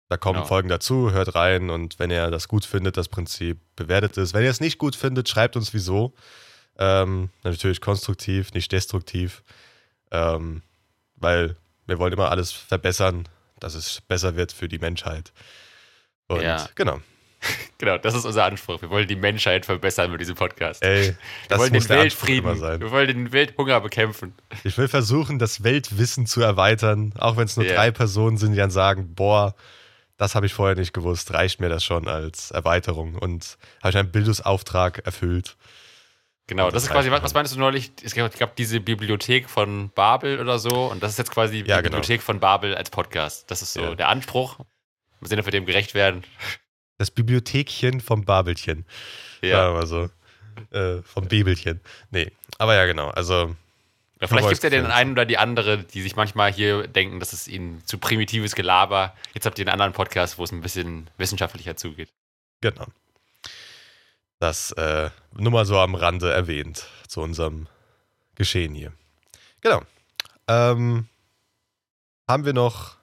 da 0.09 0.16
kommen 0.16 0.39
Genau. 0.39 0.47
Folgen 0.49 0.68
dazu, 0.68 1.12
hört 1.12 1.37
rein 1.37 1.70
und 1.70 2.01
wenn 2.01 2.11
ihr 2.11 2.32
das 2.32 2.49
gut 2.49 2.64
findet, 2.64 2.97
das 2.97 3.09
Prinzip 3.09 3.61
bewertet 3.76 4.16
es. 4.18 4.34
Wenn 4.34 4.43
ihr 4.43 4.51
es 4.51 4.61
nicht 4.61 4.78
gut 4.78 4.97
findet, 4.97 5.28
schreibt 5.28 5.55
uns 5.55 5.72
wieso. 5.72 6.14
Ähm, 6.78 7.30
natürlich 7.45 7.80
konstruktiv, 7.80 8.53
nicht 8.55 8.72
destruktiv, 8.72 9.45
ähm, 10.11 10.62
weil 11.14 11.55
wir 11.87 11.99
wollen 12.01 12.12
immer 12.12 12.30
alles 12.32 12.51
verbessern, 12.51 13.28
dass 13.61 13.74
es 13.76 14.01
besser 14.01 14.34
wird 14.34 14.51
für 14.51 14.66
die 14.66 14.78
Menschheit. 14.80 15.32
Und 16.26 16.43
Ja. 16.43 16.68
genau. 16.74 16.99
Genau, 17.78 17.99
das 17.99 18.14
ist 18.14 18.24
unser 18.24 18.45
Anspruch. 18.47 18.80
Wir 18.80 18.89
wollen 18.89 19.07
die 19.07 19.16
Menschheit 19.16 19.66
verbessern 19.66 20.11
mit 20.11 20.18
diesem 20.22 20.34
Podcast. 20.34 20.82
Ey, 20.82 21.09
wir 21.09 21.16
das 21.51 21.59
wollen 21.59 21.74
den 21.74 21.87
Weltfrieden, 21.91 22.57
sein. 22.57 22.80
wir 22.80 22.91
wollen 22.91 23.07
den 23.07 23.32
Welthunger 23.32 23.80
bekämpfen. 23.82 24.34
Ich 24.64 24.78
will 24.78 24.89
versuchen, 24.89 25.39
das 25.39 25.62
Weltwissen 25.62 26.24
zu 26.24 26.41
erweitern, 26.41 27.12
auch 27.18 27.37
wenn 27.37 27.45
es 27.45 27.57
nur 27.59 27.66
Ja. 27.66 27.74
drei 27.74 27.91
Personen 27.91 28.39
sind, 28.39 28.53
die 28.53 28.57
dann 28.57 28.70
sagen, 28.70 29.14
boah, 29.14 29.55
das 30.16 30.34
habe 30.34 30.47
ich 30.47 30.55
vorher 30.55 30.74
nicht 30.74 30.95
gewusst, 30.95 31.34
reicht 31.34 31.61
mir 31.61 31.68
das 31.68 31.84
schon 31.84 32.09
als 32.09 32.51
Erweiterung 32.51 33.14
und 33.16 33.59
habe 33.82 33.91
ich 33.91 33.97
einen 33.99 34.11
Bildungsauftrag 34.11 35.01
erfüllt. 35.05 35.57
Genau, 36.47 36.64
das 36.66 36.74
das 36.74 36.82
ist 36.84 36.91
quasi, 36.91 37.11
was, 37.11 37.34
meinst 37.34 37.55
du 37.55 37.59
neulich? 37.59 37.93
Es 38.03 38.14
gab, 38.14 38.32
es 38.32 38.39
gab 38.39 38.57
diese 38.57 38.80
Bibliothek 38.80 39.51
von 39.51 39.91
Babel 39.91 40.41
oder 40.41 40.59
so 40.59 40.87
und 40.87 41.03
das 41.03 41.11
ist 41.12 41.18
jetzt 41.18 41.30
quasi 41.30 41.62
die 41.62 41.68
Ja, 41.68 41.82
genau. 41.82 41.97
Bibliothek 41.97 42.22
von 42.22 42.41
Babel 42.41 42.74
als 42.74 42.89
Podcast. 42.89 43.51
Das 43.51 43.61
ist 43.61 43.74
so 43.74 43.82
Ja. 43.82 43.95
der 43.95 44.09
Anspruch. 44.09 44.61
Sehen, 45.20 45.41
ob 45.41 45.45
wir 45.47 45.51
dem 45.53 45.66
gerecht 45.66 45.93
werden. 45.95 46.24
Das 46.99 47.11
Bibliothekchen 47.11 48.01
vom 48.01 48.24
Babelchen. 48.24 48.86
Ja. 49.42 49.57
Sagen 49.57 49.74
wir 49.74 49.78
mal 49.80 49.86
so. 49.86 50.11
Äh, 50.76 51.03
vom 51.03 51.28
Bebelchen. 51.28 51.80
Nee, 52.11 52.32
aber 52.59 52.74
ja, 52.74 52.86
genau. 52.86 53.09
Also, 53.11 53.55
Ja, 54.20 54.26
vielleicht 54.28 54.49
gibt 54.49 54.59
es 54.59 54.62
ja 54.62 54.70
den 54.70 54.86
es- 54.86 54.90
einen 54.92 55.12
oder 55.12 55.26
die 55.26 55.36
andere, 55.36 55.78
die 55.84 56.01
sich 56.01 56.16
manchmal 56.16 56.51
hier 56.51 56.86
denken, 56.88 57.20
das 57.20 57.34
ist 57.34 57.47
ihnen 57.49 57.82
zu 57.84 57.99
primitives 57.99 58.55
Gelaber. 58.55 59.14
Jetzt 59.34 59.44
habt 59.44 59.59
ihr 59.59 59.64
einen 59.64 59.72
anderen 59.72 59.92
Podcast, 59.92 60.38
wo 60.38 60.44
es 60.44 60.53
ein 60.53 60.62
bisschen 60.62 61.11
wissenschaftlicher 61.18 61.76
zugeht. 61.76 62.09
genau. 62.62 62.86
Das 64.38 64.72
äh, 64.72 65.09
nur 65.34 65.51
mal 65.53 65.64
so 65.64 65.78
am 65.78 65.94
Rande 65.94 66.30
erwähnt 66.32 66.86
zu 67.09 67.20
unserem 67.22 67.68
Geschehen 68.34 68.74
hier. 68.74 68.92
Genau. 69.62 69.82
Ähm, 70.47 71.09
haben 72.28 72.44
wir 72.44 72.53
noch 72.53 72.95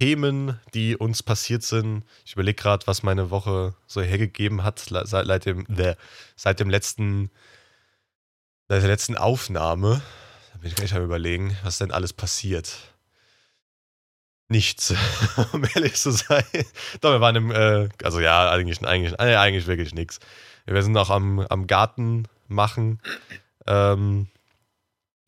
Themen, 0.00 0.58
die 0.72 0.96
uns 0.96 1.22
passiert 1.22 1.62
sind? 1.62 2.04
Ich 2.24 2.32
überlege 2.32 2.54
gerade, 2.60 2.86
was 2.86 3.02
meine 3.02 3.28
Woche 3.28 3.74
so 3.86 4.00
hergegeben 4.00 4.64
hat 4.64 4.78
seit, 4.78 5.44
dem, 5.44 5.66
seit 6.36 6.58
dem 6.58 6.70
letzten, 6.70 7.30
seit 8.66 8.80
der 8.80 8.88
letzten 8.88 9.18
Aufnahme. 9.18 10.00
Da 10.52 10.58
bin 10.58 10.70
ich 10.70 10.74
gleich 10.74 10.94
am 10.94 11.04
überlegen, 11.04 11.54
was 11.64 11.76
denn 11.76 11.90
alles 11.90 12.14
passiert. 12.14 12.78
Nichts, 14.48 14.94
um 15.52 15.64
ehrlich 15.74 15.96
zu 15.96 16.12
sein. 16.12 16.44
Doch, 17.02 17.12
wir 17.12 17.20
waren 17.20 17.36
im, 17.36 17.50
äh, 17.50 17.90
also 18.02 18.20
ja, 18.20 18.50
eigentlich, 18.50 18.82
eigentlich, 18.82 19.12
äh, 19.20 19.36
eigentlich 19.36 19.66
wirklich 19.66 19.92
nichts. 19.92 20.18
Wir 20.64 20.82
sind 20.82 20.96
auch 20.96 21.10
am, 21.10 21.40
am 21.40 21.66
Garten 21.66 22.26
machen. 22.48 23.02
Ähm, 23.66 24.28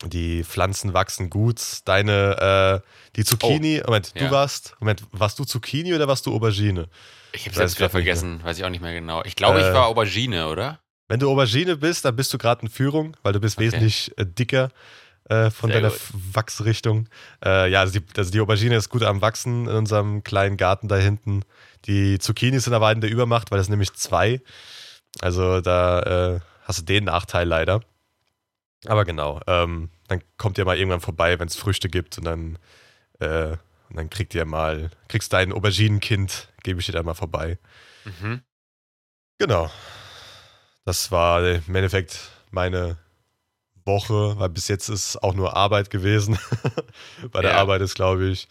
die 0.05 0.43
Pflanzen 0.43 0.93
wachsen 0.93 1.29
gut. 1.29 1.61
Deine, 1.85 2.81
äh, 2.83 2.87
die 3.15 3.23
Zucchini, 3.23 3.81
Moment, 3.85 4.11
ja. 4.15 4.25
du 4.25 4.31
warst, 4.31 4.75
Moment, 4.79 5.03
warst 5.11 5.39
du 5.39 5.45
Zucchini 5.45 5.93
oder 5.93 6.07
warst 6.07 6.25
du 6.25 6.33
Aubergine? 6.35 6.87
Ich 7.33 7.45
habe 7.47 7.55
Weiß 7.55 7.61
jetzt 7.71 7.75
wieder 7.77 7.85
nicht 7.87 7.93
mehr. 7.93 8.03
vergessen, 8.03 8.43
weiß 8.43 8.57
ich 8.57 8.63
auch 8.65 8.69
nicht 8.69 8.81
mehr 8.81 8.93
genau. 8.93 9.23
Ich 9.23 9.35
glaube, 9.35 9.59
Äh, 9.61 9.67
ich 9.67 9.73
war 9.73 9.87
Aubergine, 9.87 10.47
oder? 10.49 10.79
Wenn 11.07 11.19
du 11.19 11.29
Aubergine 11.29 11.77
bist, 11.77 12.05
dann 12.05 12.15
bist 12.15 12.33
du 12.33 12.37
gerade 12.37 12.61
in 12.63 12.69
Führung, 12.69 13.15
weil 13.23 13.33
du 13.33 13.39
bist 13.39 13.57
Okay. 13.57 13.65
wesentlich 13.65 14.11
äh, 14.17 14.25
dicker 14.25 14.69
äh, 15.29 15.49
von 15.49 15.69
Sehr 15.71 15.81
deiner 15.81 15.93
gut. 15.93 15.99
Wachsrichtung. 16.33 17.07
Äh, 17.43 17.69
ja, 17.71 17.81
also 17.81 17.99
die, 17.99 18.05
also 18.17 18.31
die 18.31 18.39
Aubergine 18.39 18.75
ist 18.75 18.89
gut 18.89 19.03
am 19.03 19.21
Wachsen 19.21 19.67
in 19.67 19.75
unserem 19.75 20.23
kleinen 20.23 20.57
Garten 20.57 20.87
da 20.87 20.95
hinten. 20.97 21.43
Die 21.85 22.19
Zucchini 22.19 22.59
sind 22.59 22.73
aber 22.73 22.91
in 22.91 23.01
der 23.01 23.09
Übermacht, 23.09 23.51
weil 23.51 23.57
das 23.57 23.69
nämlich 23.69 23.93
zwei. 23.93 24.41
Also 25.21 25.61
da 25.61 26.35
äh, 26.35 26.39
hast 26.63 26.79
du 26.79 26.83
den 26.83 27.05
Nachteil 27.05 27.47
leider. 27.47 27.81
Aber 28.85 29.05
genau, 29.05 29.39
ähm, 29.47 29.89
dann 30.07 30.21
kommt 30.37 30.57
ihr 30.57 30.65
mal 30.65 30.77
irgendwann 30.77 31.01
vorbei, 31.01 31.39
wenn 31.39 31.47
es 31.47 31.55
Früchte 31.55 31.89
gibt 31.89 32.17
und 32.17 32.25
dann, 32.25 32.57
äh, 33.19 33.57
und 33.89 33.97
dann 33.97 34.09
kriegt 34.09 34.33
ihr 34.35 34.45
mal, 34.45 34.89
kriegst 35.07 35.33
dein 35.33 35.51
Auberginenkind, 35.53 36.49
gebe 36.63 36.79
ich 36.79 36.85
dir 36.85 36.91
dann 36.93 37.05
mal 37.05 37.13
vorbei. 37.13 37.57
Mhm. 38.05 38.41
Genau. 39.37 39.69
Das 40.85 41.11
war 41.11 41.43
im 41.45 41.75
Endeffekt 41.75 42.19
meine 42.51 42.97
Woche, 43.85 44.37
weil 44.39 44.49
bis 44.49 44.67
jetzt 44.67 44.89
ist 44.89 45.21
auch 45.23 45.33
nur 45.33 45.55
Arbeit 45.55 45.89
gewesen. 45.89 46.37
Bei 47.31 47.41
der 47.41 47.51
Ja. 47.51 47.57
Arbeit 47.57 47.81
ist, 47.81 47.95
glaube 47.95 48.25
ich, 48.25 48.47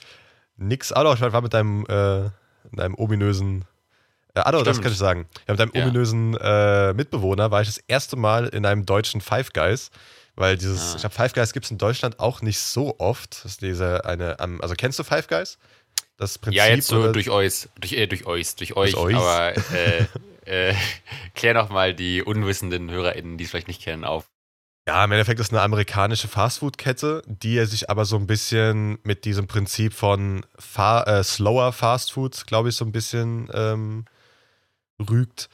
nix. 0.57 0.93
Ah, 0.93 1.03
doch, 1.05 1.15
ich 1.15 1.21
war 1.21 1.41
mit 1.41 1.55
deinem, 1.55 1.85
äh, 1.87 2.31
deinem 2.73 2.95
ominösen. 2.97 3.65
Äh, 4.35 4.41
ah, 4.41 4.53
doch, 4.53 4.63
das 4.63 4.81
kann 4.81 4.93
ich 4.93 4.99
sagen. 4.99 5.27
Ja, 5.47 5.55
mit 5.55 5.61
deinem 5.61 5.73
Ja. 5.75 5.85
ominösen 5.85 6.37
äh, 6.39 6.93
Mitbewohner 6.95 7.51
war 7.51 7.61
ich 7.63 7.69
das 7.69 7.79
erste 7.79 8.17
Mal 8.17 8.49
in 8.49 8.65
einem 8.67 8.87
deutschen 8.87 9.21
Five 9.21 9.53
Guys. 9.53 9.91
Weil 10.35 10.57
dieses, 10.57 10.81
Ah. 10.81 10.95
ich 10.97 11.01
glaube, 11.03 11.15
Five 11.15 11.33
Guys 11.35 11.53
gibt 11.53 11.67
es 11.67 11.71
in 11.71 11.79
Deutschland 11.79 12.19
auch 12.19 12.41
nicht 12.43 12.59
so 12.59 12.99
oft. 12.99 13.45
Das 13.45 13.53
ist 13.53 13.63
diese 13.63 14.05
eine, 14.05 14.37
ähm, 14.41 14.61
also 14.63 14.75
kennst 14.75 14.99
du 14.99 15.05
Five 15.05 15.29
Guys? 15.29 15.59
Das 16.17 16.39
Prinzip. 16.39 16.59
Ja, 16.59 16.67
jetzt 16.69 16.89
so 16.89 17.13
durch 17.13 17.31
euch, 17.31 17.69
durch, 17.81 17.93
äh, 17.93 18.07
durch 18.07 18.27
euch, 18.27 18.55
durch 18.57 18.77
euch, 18.77 18.97
euch. 18.97 19.17
aber 19.17 19.53
äh, 20.47 20.71
äh, 20.71 20.75
klär 21.35 21.55
noch 21.55 21.69
mal 21.69 21.95
die 21.95 22.23
unwissenden 22.23 22.91
HörerInnen, 22.91 23.37
die 23.39 23.45
es 23.45 23.51
vielleicht 23.51 23.69
nicht 23.69 23.83
kennen, 23.83 24.05
auf. 24.05 24.29
Ja, 24.89 25.05
im 25.05 25.13
Endeffekt 25.13 25.39
ist 25.39 25.47
es 25.49 25.53
eine 25.53 25.63
amerikanische 25.63 26.27
Fastfood-Kette, 26.29 27.23
die 27.27 27.57
er 27.57 27.67
sich 27.67 27.89
aber 27.89 28.05
so 28.05 28.17
ein 28.17 28.27
bisschen 28.27 28.99
mit 29.05 29.25
diesem 29.25 29.47
Prinzip 29.47 29.93
von 29.93 30.45
fa 30.59 31.03
äh, 31.05 31.23
slower 31.23 31.73
Fastfood, 31.73 32.47
glaube 32.47 32.71
ich, 32.71 32.75
so 32.77 32.85
ein 32.85 32.91
bisschen 32.91 33.49
ähm, 33.55 34.07
rügt. 34.99 35.49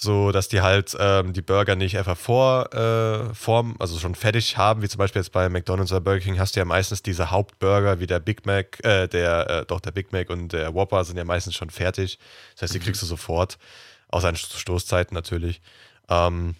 So, 0.00 0.30
dass 0.30 0.46
die 0.46 0.60
halt 0.60 0.96
ähm, 1.00 1.32
die 1.32 1.42
Burger 1.42 1.74
nicht 1.74 1.98
einfach 1.98 2.16
vor, 2.16 2.72
äh, 2.72 3.34
form, 3.34 3.74
also 3.80 3.98
schon 3.98 4.14
fertig 4.14 4.56
haben, 4.56 4.80
wie 4.80 4.88
zum 4.88 4.98
Beispiel 4.98 5.20
jetzt 5.20 5.32
bei 5.32 5.48
McDonalds 5.48 5.90
oder 5.90 6.00
Burger 6.00 6.20
King 6.20 6.38
hast 6.38 6.54
du 6.54 6.60
ja 6.60 6.64
meistens 6.64 7.02
diese 7.02 7.32
Hauptburger 7.32 7.98
wie 7.98 8.06
der 8.06 8.20
Big 8.20 8.46
Mac, 8.46 8.78
äh, 8.84 9.08
der, 9.08 9.50
äh, 9.50 9.66
doch 9.66 9.80
der 9.80 9.90
Big 9.90 10.12
Mac 10.12 10.30
und 10.30 10.52
der 10.52 10.72
Whopper 10.72 11.02
sind 11.04 11.16
ja 11.16 11.24
meistens 11.24 11.56
schon 11.56 11.70
fertig. 11.70 12.20
Das 12.54 12.62
heißt, 12.62 12.74
die 12.74 12.78
Mhm. 12.78 12.84
kriegst 12.84 13.02
du 13.02 13.06
sofort, 13.06 13.58
außer 14.06 14.28
an 14.28 14.36
Stoßzeiten 14.36 15.16
natürlich. 15.16 15.60
Ähm, 16.08 16.54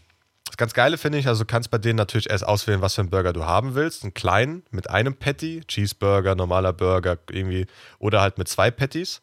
das 0.47 0.57
ganz 0.57 0.73
Geile 0.75 0.99
finde 0.99 1.19
ich, 1.19 1.29
also 1.29 1.45
du 1.45 1.47
kannst 1.47 1.71
bei 1.71 1.79
denen 1.79 1.97
natürlich 1.97 2.29
erst 2.31 2.45
auswählen, 2.45 2.81
was 2.81 2.97
für 2.97 3.03
einen 3.03 3.11
Burger 3.11 3.33
du 3.33 3.45
haben 3.45 3.77
willst. 3.77 4.03
Einen 4.03 4.15
kleinen 4.15 4.65
mit 4.73 4.91
einem 4.91 5.15
Patty, 5.15 5.63
Cheeseburger, 5.69 6.35
normaler 6.35 6.73
Burger 6.73 7.19
irgendwie, 7.31 7.69
oder 8.01 8.21
halt 8.21 8.37
mit 8.37 8.49
zwei 8.49 8.73
Patties. 8.73 9.21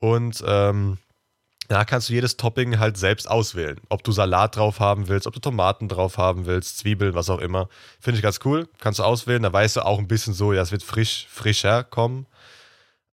Und 0.00 0.44
ähm, 0.46 0.98
da 1.68 1.84
kannst 1.84 2.08
du 2.08 2.14
jedes 2.14 2.38
Topping 2.38 2.78
halt 2.78 2.96
selbst 2.96 3.30
auswählen. 3.30 3.78
Ob 3.90 4.02
du 4.02 4.10
Salat 4.10 4.56
drauf 4.56 4.80
haben 4.80 5.08
willst, 5.08 5.26
ob 5.26 5.34
du 5.34 5.40
Tomaten 5.40 5.88
drauf 5.88 6.16
haben 6.16 6.46
willst, 6.46 6.78
Zwiebeln, 6.78 7.14
was 7.14 7.28
auch 7.28 7.40
immer. 7.40 7.68
Finde 8.00 8.16
ich 8.16 8.22
ganz 8.22 8.40
cool. 8.44 8.68
Kannst 8.80 8.98
du 8.98 9.04
auswählen. 9.04 9.42
Da 9.42 9.52
weißt 9.52 9.76
du 9.76 9.84
auch 9.84 9.98
ein 9.98 10.08
bisschen 10.08 10.32
so, 10.32 10.54
ja, 10.54 10.62
es 10.62 10.72
wird 10.72 10.82
frisch, 10.82 11.26
frischer 11.30 11.84
kommen. 11.84 12.26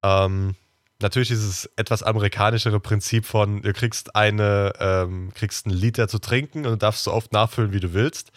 Ähm, 0.04 0.54
natürlich 1.00 1.28
dieses 1.28 1.68
etwas 1.76 2.04
amerikanischere 2.04 2.78
Prinzip 2.78 3.26
von, 3.26 3.62
du 3.62 3.72
kriegst 3.72 4.14
eine, 4.14 4.72
ähm, 4.78 5.32
kriegst 5.34 5.66
einen 5.66 5.74
Liter 5.74 6.06
zu 6.06 6.20
trinken 6.20 6.58
und 6.58 6.72
du 6.72 6.78
darfst 6.78 7.02
so 7.02 7.12
oft 7.12 7.32
nachfüllen, 7.32 7.72
wie 7.72 7.80
du 7.80 7.92
willst. 7.92 8.30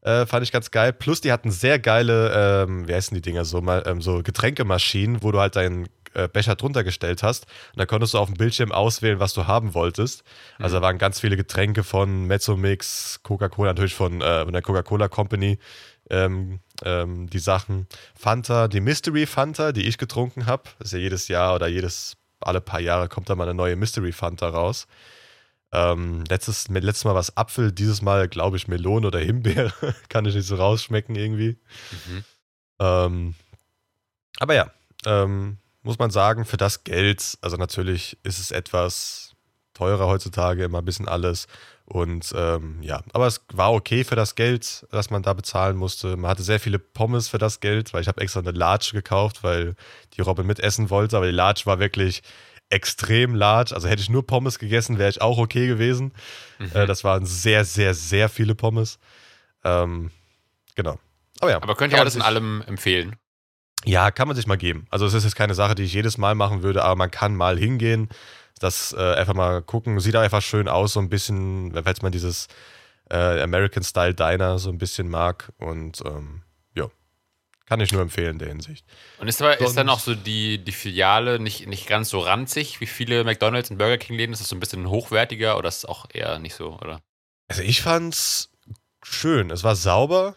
Äh, 0.00 0.26
fand 0.26 0.42
ich 0.42 0.50
ganz 0.50 0.72
geil. 0.72 0.92
Plus, 0.92 1.20
die 1.20 1.30
hatten 1.30 1.52
sehr 1.52 1.78
geile, 1.78 2.64
ähm, 2.64 2.88
wie 2.88 2.94
heißen 2.94 3.14
die 3.14 3.22
Dinger, 3.22 3.44
so, 3.44 3.60
mal, 3.60 3.84
ähm, 3.86 4.02
so 4.02 4.24
Getränkemaschinen, 4.24 5.22
wo 5.22 5.30
du 5.30 5.38
halt 5.38 5.54
deinen 5.54 5.86
äh, 6.14 6.28
Becher 6.28 6.54
drunter 6.54 6.84
gestellt 6.84 7.22
hast. 7.22 7.46
Und 7.72 7.78
dann 7.78 7.86
konntest 7.86 8.14
du 8.14 8.18
auf 8.18 8.28
dem 8.28 8.36
Bildschirm 8.36 8.72
auswählen, 8.72 9.20
was 9.20 9.34
du 9.34 9.46
haben 9.46 9.74
wolltest. 9.74 10.24
Also 10.58 10.76
da 10.76 10.82
waren 10.82 10.98
ganz 10.98 11.20
viele 11.20 11.36
Getränke 11.36 11.84
von 11.84 12.26
Mezzomix, 12.26 13.20
Coca-Cola, 13.22 13.70
natürlich 13.70 13.94
von, 13.94 14.20
äh, 14.20 14.44
von 14.44 14.52
der 14.52 14.62
Coca-Cola 14.62 15.08
Company. 15.08 15.58
Ähm, 16.10 16.60
ähm, 16.84 17.30
die 17.30 17.38
Sachen. 17.38 17.86
Fanta, 18.14 18.68
die 18.68 18.80
Mystery 18.80 19.26
Fanta, 19.26 19.72
die 19.72 19.86
ich 19.86 19.98
getrunken 19.98 20.46
habe. 20.46 20.64
Das 20.78 20.88
ist 20.88 20.92
ja 20.92 20.98
jedes 20.98 21.28
Jahr 21.28 21.54
oder 21.54 21.68
jedes, 21.68 22.16
alle 22.40 22.60
paar 22.60 22.80
Jahre 22.80 23.08
kommt 23.08 23.30
da 23.30 23.34
mal 23.34 23.44
eine 23.44 23.54
neue 23.54 23.76
Mystery 23.76 24.12
Fanta 24.12 24.48
raus. 24.48 24.86
Ähm, 25.72 26.24
letztes, 26.28 26.68
letztes 26.68 27.04
Mal 27.04 27.14
war 27.14 27.20
es 27.20 27.36
Apfel, 27.36 27.72
dieses 27.72 28.02
Mal 28.02 28.28
glaube 28.28 28.58
ich 28.58 28.68
Melone 28.68 29.06
oder 29.06 29.20
Himbeere. 29.20 29.72
Kann 30.08 30.26
ich 30.26 30.34
nicht 30.34 30.46
so 30.46 30.56
rausschmecken 30.56 31.16
irgendwie. 31.16 31.56
Mhm. 31.90 32.24
Ähm, 32.78 33.34
aber 34.38 34.54
ja, 34.54 34.70
ähm, 35.06 35.58
muss 35.82 35.98
man 35.98 36.10
sagen, 36.10 36.44
für 36.44 36.56
das 36.56 36.84
Geld, 36.84 37.38
also 37.40 37.56
natürlich 37.56 38.16
ist 38.22 38.38
es 38.38 38.50
etwas 38.50 39.32
teurer 39.74 40.06
heutzutage, 40.06 40.64
immer 40.64 40.78
ein 40.78 40.84
bisschen 40.84 41.08
alles. 41.08 41.46
Und 41.84 42.32
ähm, 42.36 42.78
ja, 42.82 43.02
aber 43.12 43.26
es 43.26 43.44
war 43.52 43.72
okay 43.72 44.04
für 44.04 44.16
das 44.16 44.34
Geld, 44.34 44.86
das 44.90 45.10
man 45.10 45.22
da 45.22 45.32
bezahlen 45.32 45.76
musste. 45.76 46.16
Man 46.16 46.30
hatte 46.30 46.42
sehr 46.42 46.60
viele 46.60 46.78
Pommes 46.78 47.28
für 47.28 47.38
das 47.38 47.60
Geld, 47.60 47.92
weil 47.92 48.02
ich 48.02 48.08
habe 48.08 48.20
extra 48.20 48.40
eine 48.40 48.52
Large 48.52 48.90
gekauft, 48.92 49.42
weil 49.42 49.74
die 50.16 50.20
Robin 50.20 50.46
mitessen 50.46 50.90
wollte. 50.90 51.16
Aber 51.16 51.26
die 51.26 51.32
Large 51.32 51.62
war 51.64 51.78
wirklich 51.78 52.22
extrem 52.70 53.34
large. 53.34 53.74
Also 53.74 53.88
hätte 53.88 54.02
ich 54.02 54.08
nur 54.08 54.26
Pommes 54.26 54.58
gegessen, 54.58 54.98
wäre 54.98 55.10
ich 55.10 55.20
auch 55.20 55.38
okay 55.38 55.66
gewesen. 55.66 56.12
Mhm. 56.58 56.70
Äh, 56.74 56.86
das 56.86 57.04
waren 57.04 57.26
sehr, 57.26 57.64
sehr, 57.64 57.94
sehr 57.94 58.28
viele 58.28 58.54
Pommes. 58.54 58.98
Ähm, 59.64 60.10
genau. 60.74 60.98
Aber 61.40 61.50
ja. 61.50 61.56
Aber 61.60 61.74
könnt 61.74 61.92
ihr 61.92 61.96
man 61.96 62.02
alles 62.02 62.14
in 62.14 62.22
allem 62.22 62.62
empfehlen? 62.66 63.16
Ja, 63.84 64.10
kann 64.10 64.28
man 64.28 64.36
sich 64.36 64.46
mal 64.46 64.56
geben. 64.56 64.86
Also 64.90 65.06
es 65.06 65.14
ist 65.14 65.24
jetzt 65.24 65.36
keine 65.36 65.54
Sache, 65.54 65.74
die 65.74 65.82
ich 65.82 65.92
jedes 65.92 66.18
Mal 66.18 66.34
machen 66.34 66.62
würde, 66.62 66.84
aber 66.84 66.96
man 66.96 67.10
kann 67.10 67.34
mal 67.34 67.58
hingehen, 67.58 68.08
das 68.60 68.92
äh, 68.92 69.14
einfach 69.14 69.34
mal 69.34 69.62
gucken. 69.62 69.98
Sieht 70.00 70.16
auch 70.16 70.20
einfach 70.20 70.42
schön 70.42 70.68
aus, 70.68 70.92
so 70.92 71.00
ein 71.00 71.08
bisschen, 71.08 71.72
falls 71.82 72.02
man 72.02 72.12
dieses 72.12 72.46
äh, 73.10 73.40
American 73.42 73.82
Style 73.82 74.14
Diner 74.14 74.58
so 74.58 74.70
ein 74.70 74.78
bisschen 74.78 75.08
mag. 75.08 75.52
Und 75.58 76.00
ähm, 76.04 76.42
ja, 76.74 76.88
kann 77.66 77.80
ich 77.80 77.92
nur 77.92 78.02
empfehlen 78.02 78.32
in 78.32 78.38
der 78.38 78.48
Hinsicht. 78.48 78.86
Und 79.18 79.28
ist, 79.28 79.42
aber, 79.42 79.60
ist 79.60 79.76
dann 79.76 79.88
auch 79.88 79.98
so 79.98 80.14
die, 80.14 80.58
die 80.58 80.72
Filiale 80.72 81.40
nicht, 81.40 81.66
nicht 81.66 81.86
ganz 81.88 82.08
so 82.10 82.20
ranzig 82.20 82.80
wie 82.80 82.86
viele 82.86 83.24
McDonalds 83.24 83.70
und 83.70 83.78
Burger 83.78 83.98
King-Läden? 83.98 84.32
Ist 84.32 84.40
das 84.40 84.48
so 84.48 84.56
ein 84.56 84.60
bisschen 84.60 84.88
hochwertiger 84.88 85.58
oder 85.58 85.68
ist 85.68 85.78
es 85.78 85.84
auch 85.84 86.06
eher 86.12 86.38
nicht 86.38 86.54
so, 86.54 86.78
oder? 86.80 87.00
Also 87.48 87.62
ich 87.62 87.82
fand's 87.82 88.50
schön. 89.02 89.50
Es 89.50 89.64
war 89.64 89.74
sauber. 89.74 90.36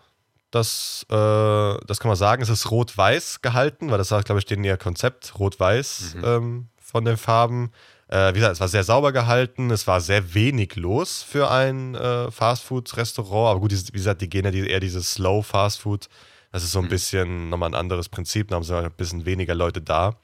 Das, 0.55 1.05
äh, 1.09 1.85
das 1.85 1.99
kann 1.99 2.07
man 2.07 2.15
sagen. 2.15 2.41
Es 2.41 2.49
ist 2.49 2.71
rot-weiß 2.71 3.41
gehalten, 3.41 3.91
weil 3.91 3.97
das 3.97 4.11
war, 4.11 4.23
glaube 4.23 4.39
ich, 4.39 4.45
denen 4.45 4.63
ihr 4.63 4.77
Konzept, 4.77 5.37
rot-weiß 5.37 6.15
Mhm. 6.15 6.23
ähm, 6.25 6.69
von 6.79 7.03
den 7.03 7.17
Farben. 7.17 7.71
Äh, 8.07 8.29
wie 8.33 8.39
gesagt, 8.39 8.53
es 8.53 8.59
war 8.61 8.67
sehr 8.69 8.83
sauber 8.85 9.11
gehalten. 9.11 9.69
Es 9.69 9.85
war 9.85 9.99
sehr 9.99 10.33
wenig 10.33 10.75
los 10.77 11.23
für 11.23 11.51
ein 11.51 11.95
äh, 11.95 12.31
Fastfood-Restaurant. 12.31 13.51
Aber 13.51 13.59
gut, 13.59 13.71
wie 13.73 13.91
gesagt, 13.97 14.21
die 14.21 14.29
gehen 14.29 14.45
ja 14.45 14.51
eher 14.51 14.79
dieses 14.79 15.11
Slow-Fastfood. 15.13 16.07
Das 16.51 16.63
ist 16.63 16.71
so 16.71 16.79
ein 16.79 16.85
Mhm. 16.85 16.89
bisschen 16.89 17.49
nochmal 17.49 17.69
ein 17.71 17.75
anderes 17.75 18.07
Prinzip. 18.07 18.47
Da 18.47 18.55
haben 18.55 18.63
sie 18.63 18.77
ein 18.77 18.91
bisschen 18.93 19.25
weniger 19.25 19.55
Leute 19.55 19.81
da. 19.81 20.15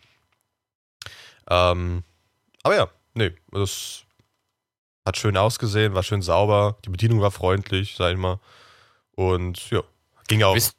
Ähm, 1.50 2.04
aber 2.64 2.76
ja, 2.76 2.88
nee, 3.16 3.32
das 3.52 4.04
hat 5.06 5.18
schön 5.18 5.36
ausgesehen, 5.36 5.94
war 5.96 6.04
schön 6.04 6.22
sauber, 6.22 6.78
die 6.86 6.90
Bedienung 6.90 7.20
war 7.20 7.32
freundlich, 7.32 7.96
sag 7.98 8.12
ich 8.14 8.18
mal. 8.18 8.40
Und 9.16 9.70
ja, 9.72 9.82
ging 10.28 10.44
auch 10.44 10.56
Wisst- 10.56 10.76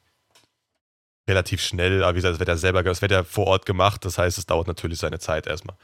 relativ 1.27 1.61
schnell, 1.61 2.03
aber 2.03 2.13
wie 2.13 2.17
gesagt, 2.17 2.33
das 2.33 2.39
wird 2.39 2.49
ja 2.49 2.57
selber, 2.57 2.83
das 2.83 3.01
wird 3.01 3.11
ja 3.11 3.23
vor 3.23 3.47
Ort 3.47 3.65
gemacht, 3.65 4.03
das 4.05 4.17
heißt, 4.17 4.37
es 4.37 4.45
dauert 4.45 4.67
natürlich 4.67 4.99
seine 4.99 5.19
Zeit 5.19 5.47
erstmal. 5.47 5.77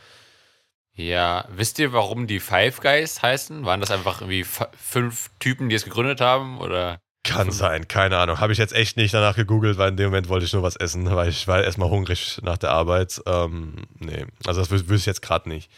Ja, 0.94 1.46
wisst 1.50 1.80
ihr, 1.80 1.94
warum 1.94 2.28
die 2.28 2.42
Five 2.42 2.82
Guys 2.82 3.22
heißen? 3.22 3.64
Waren 3.64 3.80
das 3.80 3.90
einfach 3.92 4.20
irgendwie 4.22 4.44
fünf 4.44 5.30
Typen, 5.40 5.70
die 5.70 5.76
es 5.76 5.86
gegründet 5.86 6.20
haben? 6.20 6.60
Oder? 6.60 7.00
Kann 7.24 7.52
sein, 7.52 7.88
keine 7.88 8.18
Ahnung. 8.18 8.40
Habe 8.42 8.52
ich 8.52 8.58
jetzt 8.60 8.74
echt 8.74 8.98
nicht 8.98 9.14
danach 9.14 9.36
gegoogelt, 9.38 9.78
weil 9.78 9.90
in 9.92 9.98
dem 9.98 10.08
Moment 10.08 10.28
wollte 10.28 10.46
ich 10.46 10.52
nur 10.52 10.64
was 10.64 10.76
essen, 10.76 11.06
weil 11.16 11.30
ich 11.30 11.48
war 11.48 11.64
erstmal 11.64 11.90
hungrig 11.90 12.42
nach 12.44 12.58
der 12.58 12.72
Arbeit. 12.72 13.22
Ähm, 13.26 13.86
nee, 14.00 14.26
also 14.46 14.60
das 14.60 14.70
wüs- 14.72 14.90
wüsste 14.90 14.96
ich 14.96 15.06
jetzt 15.06 15.22
gerade 15.22 15.48
nicht. 15.48 15.72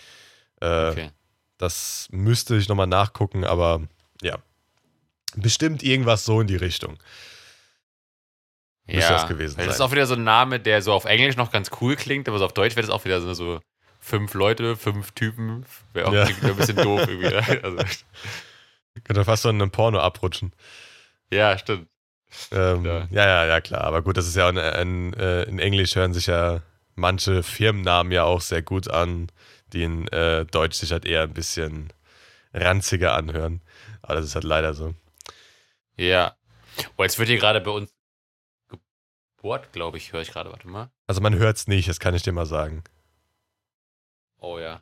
Äh, 0.60 0.90
Okay. 0.90 1.12
Das 1.60 2.08
müsste 2.10 2.56
ich 2.56 2.68
nochmal 2.68 2.88
nachgucken, 2.88 3.44
aber 3.44 3.82
ja. 4.24 4.40
Bestimmt 5.36 5.84
irgendwas 5.84 6.26
so 6.26 6.42
in 6.42 6.48
die 6.48 6.56
Richtung. 6.56 6.98
Müsste 8.96 9.14
das 9.14 9.28
gewesen 9.28 9.58
weil 9.58 9.66
Das 9.66 9.76
ist 9.76 9.78
sein. 9.80 9.88
auch 9.88 9.92
wieder 9.92 10.06
so 10.06 10.16
ein 10.16 10.24
Name, 10.24 10.60
der 10.60 10.82
so 10.82 10.94
auf 10.94 11.06
Englisch 11.06 11.36
noch 11.38 11.52
ganz 11.52 11.70
cool 11.82 11.96
klingt, 11.96 12.28
aber 12.30 12.40
so 12.40 12.46
auf 12.46 12.54
Deutsch 12.54 12.76
wäre 12.76 12.86
das 12.86 12.90
auch 12.94 13.06
wieder 13.06 13.22
so, 13.22 13.34
so 13.34 13.60
fünf 14.00 14.34
Leute, 14.34 14.76
fünf 14.76 15.12
Typen. 15.12 15.66
Wäre 15.94 16.08
auch 16.08 16.14
Ja. 16.14 16.24
ein 16.24 16.56
bisschen 16.56 16.76
doof 16.78 17.02
irgendwie. 17.08 17.30
ne? 17.30 17.60
Also, 17.64 17.78
Könnte 19.04 19.24
fast 19.26 19.44
so 19.44 19.50
in 19.50 19.62
einem 19.62 19.72
Porno 19.72 20.00
abrutschen. 20.00 20.54
ja, 21.32 21.58
stimmt. 21.58 21.88
Ähm, 22.52 22.86
Ja. 22.86 23.08
ja. 23.12 23.26
ja, 23.26 23.46
ja, 23.46 23.62
klar. 23.62 23.84
Aber 23.84 24.02
gut, 24.02 24.18
das 24.18 24.28
ist 24.28 24.36
ja 24.36 24.48
ein, 24.48 24.58
ein, 24.58 25.14
äh, 25.14 25.44
in 25.44 25.60
Englisch 25.60 25.96
hören 25.96 26.14
sich 26.14 26.28
ja 26.28 26.62
manche 26.96 27.44
Firmennamen 27.44 28.12
ja 28.12 28.24
auch 28.24 28.42
sehr 28.42 28.62
gut 28.62 28.90
an, 28.90 29.28
die 29.74 29.84
in 29.84 30.08
äh, 30.10 30.46
Deutsch 30.46 30.76
sich 30.78 30.92
halt 30.92 31.06
eher 31.06 31.24
ein 31.24 31.34
bisschen 31.34 31.92
ranziger 32.54 33.14
anhören. 33.14 33.62
Aber 34.02 34.16
das 34.16 34.26
ist 34.26 34.36
halt 34.36 34.44
leider 34.44 34.74
so. 34.74 34.94
Ja. 35.98 36.36
Oh, 36.98 37.04
jetzt 37.04 37.20
wird 37.20 37.30
hier 37.30 37.38
gerade 37.38 37.62
bei 37.62 37.72
uns 37.72 37.92
gebohrt, 39.42 39.74
glaube 39.74 39.98
ich, 39.98 40.14
höre 40.14 40.22
ich 40.22 40.32
gerade. 40.32 40.52
Warte 40.52 40.68
mal. 40.68 40.90
Also 41.08 41.20
man 41.22 41.36
hört 41.36 41.58
es 41.58 41.68
nicht, 41.68 41.90
das 41.90 42.00
kann 42.00 42.14
ich 42.14 42.22
dir 42.24 42.32
mal 42.32 42.46
sagen. 42.46 42.84
Oh 44.40 44.60
ja. 44.60 44.82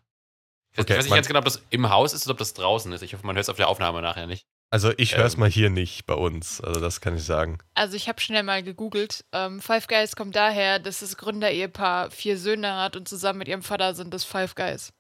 Ich 0.72 0.78
weiß, 0.80 0.86
Okay, 0.86 0.98
weiß 0.98 1.06
nicht 1.06 1.14
ganz 1.16 1.28
genau, 1.28 1.40
ob 1.40 1.46
das 1.46 1.64
im 1.70 1.90
Haus 1.90 2.14
ist 2.14 2.26
oder 2.28 2.34
ob 2.34 2.38
das 2.38 2.54
draußen 2.54 2.92
ist. 2.92 3.02
Ich 3.02 3.14
hoffe, 3.14 3.26
man 3.26 3.36
hört 3.36 3.44
es 3.44 3.50
auf 3.50 3.58
der 3.58 3.70
Aufnahme 3.70 4.02
nachher 4.02 4.28
nicht. 4.28 4.46
Also 4.72 4.92
ich 4.98 5.18
höre 5.18 5.26
es 5.26 5.34
Ähm. 5.34 5.40
mal 5.40 5.50
hier 5.50 5.70
nicht 5.72 6.06
bei 6.06 6.14
uns. 6.14 6.62
Also 6.62 6.80
das 6.80 7.02
kann 7.02 7.16
ich 7.16 7.24
sagen. 7.24 7.58
Also 7.74 7.96
ich 7.96 8.08
habe 8.08 8.22
schnell 8.22 8.44
mal 8.44 8.62
gegoogelt. 8.62 9.26
Ähm, 9.32 9.62
Five 9.62 9.88
Guys 9.88 10.16
kommt 10.16 10.36
daher, 10.36 10.78
dass 10.78 11.00
das 11.00 11.18
Gründerehepaar 11.18 12.12
vier 12.12 12.38
Söhne 12.38 12.76
hat 12.76 12.96
und 12.96 13.08
zusammen 13.08 13.40
mit 13.40 13.48
ihrem 13.48 13.64
Vater 13.64 13.96
sind 13.96 14.14
das 14.14 14.24
Five 14.26 14.54
Guys. 14.56 14.94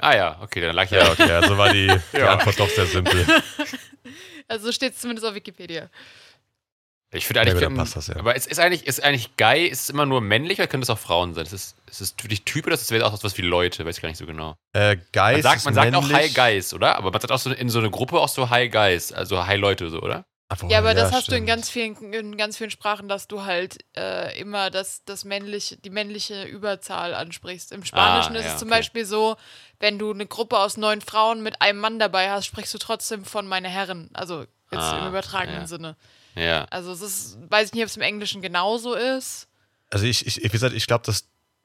Ah 0.00 0.14
ja, 0.16 0.40
okay, 0.42 0.60
dann 0.60 0.74
lag 0.74 0.84
ich 0.84 0.90
Ja, 0.92 1.04
ja. 1.04 1.12
okay, 1.12 1.30
also 1.30 1.56
war 1.58 1.72
die, 1.72 1.86
die 2.12 2.16
Ja. 2.18 2.34
Antwort 2.34 2.58
doch 2.58 2.68
sehr 2.70 2.86
simpel. 2.86 3.24
Also 4.50 4.72
steht 4.72 4.94
es 4.94 5.00
zumindest 5.00 5.26
auf 5.28 5.34
Wikipedia. 5.34 5.90
Ich 7.10 7.26
finde 7.26 7.40
Ja, 7.42 7.50
eigentlich. 7.50 7.62
ähm, 7.62 7.76
passt 7.76 7.96
das 7.96 8.08
ja. 8.08 8.16
Aber 8.16 8.36
es 8.36 8.46
ist 8.46 8.58
eigentlich, 8.60 8.86
ist 8.86 9.02
eigentlich 9.02 9.36
Guy, 9.36 9.66
ist 9.66 9.84
es 9.84 9.90
immer 9.90 10.04
nur 10.04 10.20
männlich 10.20 10.58
oder 10.58 10.66
können 10.68 10.82
es 10.82 10.90
auch 10.90 10.98
Frauen 10.98 11.32
sein? 11.34 11.46
Ist 11.46 11.52
es, 11.52 11.74
ist 11.90 12.00
es 12.02 12.14
wirklich 12.22 12.44
Typ 12.44 12.66
oder 12.66 12.74
ist 12.74 12.90
es 12.90 13.02
auch 13.02 13.22
was 13.22 13.38
wie 13.38 13.42
Leute? 13.42 13.86
Weiß 13.86 13.96
ich 13.96 14.02
gar 14.02 14.08
nicht 14.10 14.18
so 14.18 14.26
genau. 14.26 14.56
Äh, 14.74 14.98
Geist 15.12 15.36
Man 15.36 15.42
sagt, 15.42 15.56
ist 15.56 15.64
man 15.64 15.74
sagt 15.74 15.94
auch. 15.94 16.10
Hi 16.10 16.28
Guys, 16.28 16.74
oder? 16.74 16.96
Aber 16.96 17.10
man 17.10 17.20
sagt 17.20 17.32
auch 17.32 17.38
so 17.38 17.50
in 17.50 17.70
so 17.70 17.78
eine 17.78 17.90
Gruppe 17.90 18.18
auch 18.20 18.28
so 18.28 18.50
Hi 18.50 18.68
Guys, 18.68 19.12
also 19.12 19.46
Hi 19.46 19.56
Leute, 19.56 19.88
so, 19.88 20.00
oder? 20.02 20.26
Ja, 20.68 20.78
aber 20.78 20.94
das 20.94 21.12
hast 21.12 21.28
du 21.28 21.32
in 21.32 21.44
stimmt. 21.44 21.46
ganz 21.48 21.68
vielen, 21.68 22.12
in 22.14 22.36
ganz 22.38 22.56
vielen 22.56 22.70
Sprachen, 22.70 23.06
dass 23.06 23.28
du 23.28 23.44
halt 23.44 23.84
äh, 23.96 24.38
immer 24.40 24.70
das, 24.70 25.04
das 25.04 25.26
männliche, 25.26 25.76
die 25.76 25.90
männliche 25.90 26.44
Überzahl 26.44 27.14
ansprichst. 27.14 27.70
Im 27.70 27.84
Spanischen 27.84 28.34
Ah, 28.34 28.38
ist 28.38 28.46
ja, 28.46 28.52
es 28.54 28.58
zum 28.58 28.68
okay. 28.68 28.78
Beispiel 28.78 29.04
so, 29.04 29.36
wenn 29.78 29.98
du 29.98 30.10
eine 30.10 30.24
Gruppe 30.24 30.58
aus 30.58 30.78
neun 30.78 31.02
Frauen 31.02 31.42
mit 31.42 31.60
einem 31.60 31.80
Mann 31.80 31.98
dabei 31.98 32.30
hast, 32.30 32.46
sprichst 32.46 32.72
du 32.72 32.78
trotzdem 32.78 33.26
von 33.26 33.46
meine 33.46 33.68
Herren. 33.68 34.08
Also 34.14 34.40
jetzt 34.70 34.80
Ah, 34.82 35.00
im 35.02 35.08
übertragenen 35.08 35.60
ja. 35.62 35.66
Sinne. 35.66 35.96
Ja. 36.38 36.64
Also 36.70 36.92
es 36.92 37.00
ist, 37.00 37.38
weiß 37.50 37.68
ich 37.68 37.74
nicht, 37.74 37.82
ob 37.82 37.88
es 37.88 37.96
im 37.96 38.02
Englischen 38.02 38.40
genauso 38.42 38.94
ist. 38.94 39.48
Also 39.90 40.04
ich, 40.06 40.26
ich, 40.26 40.42
wie 40.42 40.48
gesagt, 40.48 40.74
ich 40.74 40.86
glaube, 40.86 41.04
das 41.06 41.24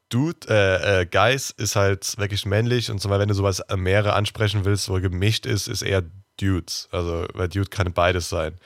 Dude, 0.09 0.47
äh, 0.49 1.01
äh, 1.01 1.05
Guys 1.05 1.51
ist 1.51 1.75
halt 1.75 2.17
wirklich 2.17 2.45
männlich 2.45 2.91
und 2.91 2.99
zumal 2.99 3.19
wenn 3.19 3.29
du 3.29 3.33
sowas 3.33 3.59
äh, 3.61 3.75
mehrere 3.75 4.13
ansprechen 4.13 4.63
willst, 4.65 4.87
wo 4.89 4.99
gemischt 4.99 5.45
ist, 5.45 5.67
ist 5.67 5.81
eher 5.81 6.03
Dudes. 6.39 6.87
Also, 6.91 7.25
weil 7.33 7.49
Dude 7.49 7.69
kann 7.69 7.91
beides 7.93 8.29
sein. 8.29 8.57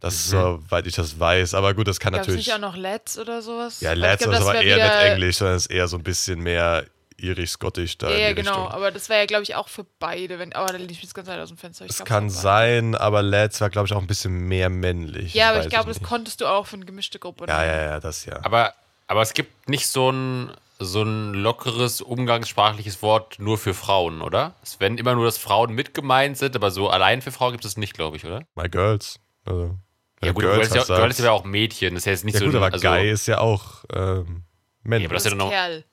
Das 0.00 0.14
ist, 0.14 0.32
Mhm. 0.32 0.62
soweit 0.66 0.86
ich 0.86 0.94
das 0.94 1.18
weiß. 1.18 1.54
Aber 1.54 1.72
gut, 1.74 1.88
das 1.88 1.98
kann 2.00 2.12
Gab 2.12 2.22
es 2.22 2.28
natürlich. 2.28 2.46
nicht 2.46 2.54
auch 2.54 2.60
noch 2.60 2.76
Lads 2.76 3.18
oder 3.18 3.40
sowas? 3.42 3.80
Ja, 3.80 3.94
glaub, 3.94 4.12
ist 4.20 4.26
das 4.26 4.40
aber 4.40 4.60
eher 4.62 4.76
nicht 4.76 5.12
Englisch, 5.12 5.36
sondern 5.36 5.56
ist 5.56 5.66
eher 5.70 5.88
so 5.88 5.96
ein 5.96 6.02
bisschen 6.02 6.40
mehr 6.40 6.84
irisch-skottisch 7.16 7.98
da 7.98 8.08
Ja, 8.10 8.14
in 8.16 8.20
ja, 8.22 8.28
die 8.30 8.34
genau. 8.36 8.50
Richtung. 8.64 8.72
Aber 8.72 8.90
das 8.90 9.08
wäre 9.08 9.20
ja, 9.20 9.26
glaube 9.26 9.42
ich, 9.44 9.54
auch 9.54 9.68
für 9.68 9.84
beide. 9.98 10.38
Wenn, 10.38 10.52
aber 10.52 10.68
da 10.72 10.78
liegt 10.78 11.02
jetzt 11.02 11.14
ganz 11.14 11.28
weit 11.28 11.38
aus 11.40 11.48
dem 11.48 11.56
Fenster. 11.58 11.84
Ich 11.84 11.90
Es 11.92 11.96
glaub's 11.98 12.08
kann 12.08 12.30
sein, 12.30 12.94
aber 12.94 13.22
Lads 13.22 13.60
war, 13.60 13.70
glaube 13.70 13.86
ich, 13.86 13.92
auch 13.94 14.00
ein 14.00 14.06
bisschen 14.06 14.32
mehr 14.48 14.68
männlich. 14.70 15.34
Ja, 15.34 15.50
aber 15.50 15.60
ich 15.62 15.68
glaube, 15.68 15.88
das 15.88 16.02
konntest 16.02 16.40
du 16.40 16.46
auch 16.46 16.66
für 16.66 16.76
eine 16.76 16.84
gemischte 16.84 17.18
Gruppe. 17.18 17.46
Ja, 17.48 17.58
nehmen. 17.60 17.70
ja, 17.70 17.82
ja, 17.84 18.00
das 18.00 18.24
ja. 18.24 18.38
Aber, 18.44 18.74
aber 19.06 19.22
es 19.22 19.32
gibt 19.34 19.68
nicht 19.68 19.86
so 19.88 20.10
ein, 20.10 20.52
so 20.78 21.02
ein 21.02 21.34
lockeres, 21.34 22.00
umgangssprachliches 22.00 23.00
Wort 23.02 23.38
nur 23.38 23.58
für 23.58 23.74
Frauen, 23.74 24.20
oder? 24.22 24.54
Es 24.62 24.80
werden 24.80 24.98
immer 24.98 25.14
nur, 25.14 25.24
dass 25.24 25.38
Frauen 25.38 25.72
mit 25.72 25.94
gemeint 25.94 26.36
sind, 26.36 26.56
aber 26.56 26.70
so 26.70 26.88
allein 26.90 27.22
für 27.22 27.30
Frauen 27.32 27.52
gibt 27.52 27.64
es 27.64 27.76
nicht, 27.76 27.94
glaube 27.94 28.16
ich, 28.16 28.24
oder? 28.26 28.42
My 28.56 28.68
Girls. 28.68 29.20
Also, 29.46 29.76
Ja, 30.22 30.32
gut, 30.32 30.42
Girls 30.42 30.56
wolltest 30.70 30.74
ja, 30.74 30.96
wolltest 30.98 31.18
sagst- 31.18 31.20
ja 31.26 31.30
auch 31.32 31.44
Mädchen, 31.44 31.94
das 31.94 32.02
ist 32.02 32.06
ja 32.06 32.12
jetzt 32.12 32.24
nicht 32.24 32.34
Ja 32.34 32.40
so 32.40 32.46
gut, 32.46 32.54
aber 32.56 32.72
also, 32.72 32.86
Guy 32.88 33.10
ist 33.10 33.26
ja 33.28 33.38
auch 33.38 33.84
ähm, 33.94 34.42
männlich. 34.82 35.04
Ja, 35.04 35.08
aber 35.10 35.14
das 35.14 35.22
Das 35.24 35.32
ist 35.32 35.38
ja 35.38 35.44
noch, 35.44 35.50
Kerl. 35.50 35.84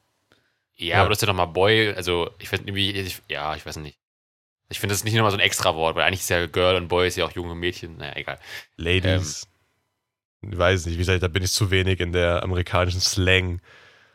Ja, 0.81 0.95
Ja. 0.95 0.99
aber 1.01 1.09
das 1.09 1.19
ist 1.19 1.21
ja 1.21 1.27
nochmal 1.27 1.47
Boy, 1.47 1.93
also 1.93 2.29
ich 2.39 2.49
finde 2.49 2.67
irgendwie, 2.67 2.91
ich, 2.91 3.21
ja, 3.29 3.55
ich 3.55 3.65
weiß 3.65 3.77
nicht. 3.77 3.97
Ich 4.69 4.79
finde 4.79 4.93
das 4.93 4.99
ist 4.99 5.03
nicht 5.03 5.13
nochmal 5.15 5.31
so 5.31 5.37
ein 5.37 5.41
extra 5.41 5.75
Wort, 5.75 5.95
weil 5.95 6.03
eigentlich 6.05 6.21
ist 6.21 6.29
ja 6.29 6.45
Girl 6.47 6.75
und 6.77 6.87
Boy 6.87 7.07
ist 7.07 7.17
ja 7.17 7.25
auch 7.25 7.31
junge 7.33 7.55
Mädchen. 7.55 7.97
Naja, 7.97 8.15
egal. 8.15 8.39
Ladies. 8.77 9.47
ich 10.41 10.57
weiß 10.57 10.85
nicht, 10.85 10.95
wie 10.95 10.99
gesagt, 10.99 11.21
da 11.23 11.27
bin 11.27 11.43
ich 11.43 11.51
zu 11.51 11.71
wenig 11.71 11.99
in 11.99 12.13
der 12.13 12.41
amerikanischen 12.41 13.01
Slang 13.01 13.61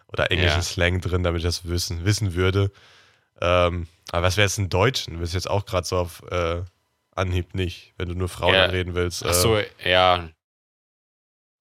oder 0.09 0.31
englischen 0.31 0.57
Ja. 0.59 0.63
Slang 0.63 1.01
drin, 1.03 1.23
damit 1.23 1.41
ich 1.41 1.45
das 1.45 1.69
wissen, 1.69 2.05
wissen 2.05 2.35
würde. 2.35 2.73
Ähm, 3.41 3.87
aber 4.13 4.23
was 4.27 4.37
wäre 4.39 4.47
jetzt 4.47 4.57
ein 4.59 4.71
Deutschen? 4.71 5.21
Willst 5.21 5.35
du 5.35 5.37
jetzt 5.37 5.51
auch 5.51 5.67
gerade 5.67 5.87
so 5.87 5.99
auf 5.99 6.23
äh, 6.31 6.63
Anhieb 7.15 7.55
nicht, 7.55 7.93
wenn 7.99 8.09
du 8.09 8.15
nur 8.15 8.29
Frauen 8.31 8.55
Ja. 8.55 8.65
anreden 8.65 8.95
willst. 8.95 9.25
Ach 9.27 9.35
so, 9.35 9.57
Äh, 9.59 9.67
ja. 9.85 10.31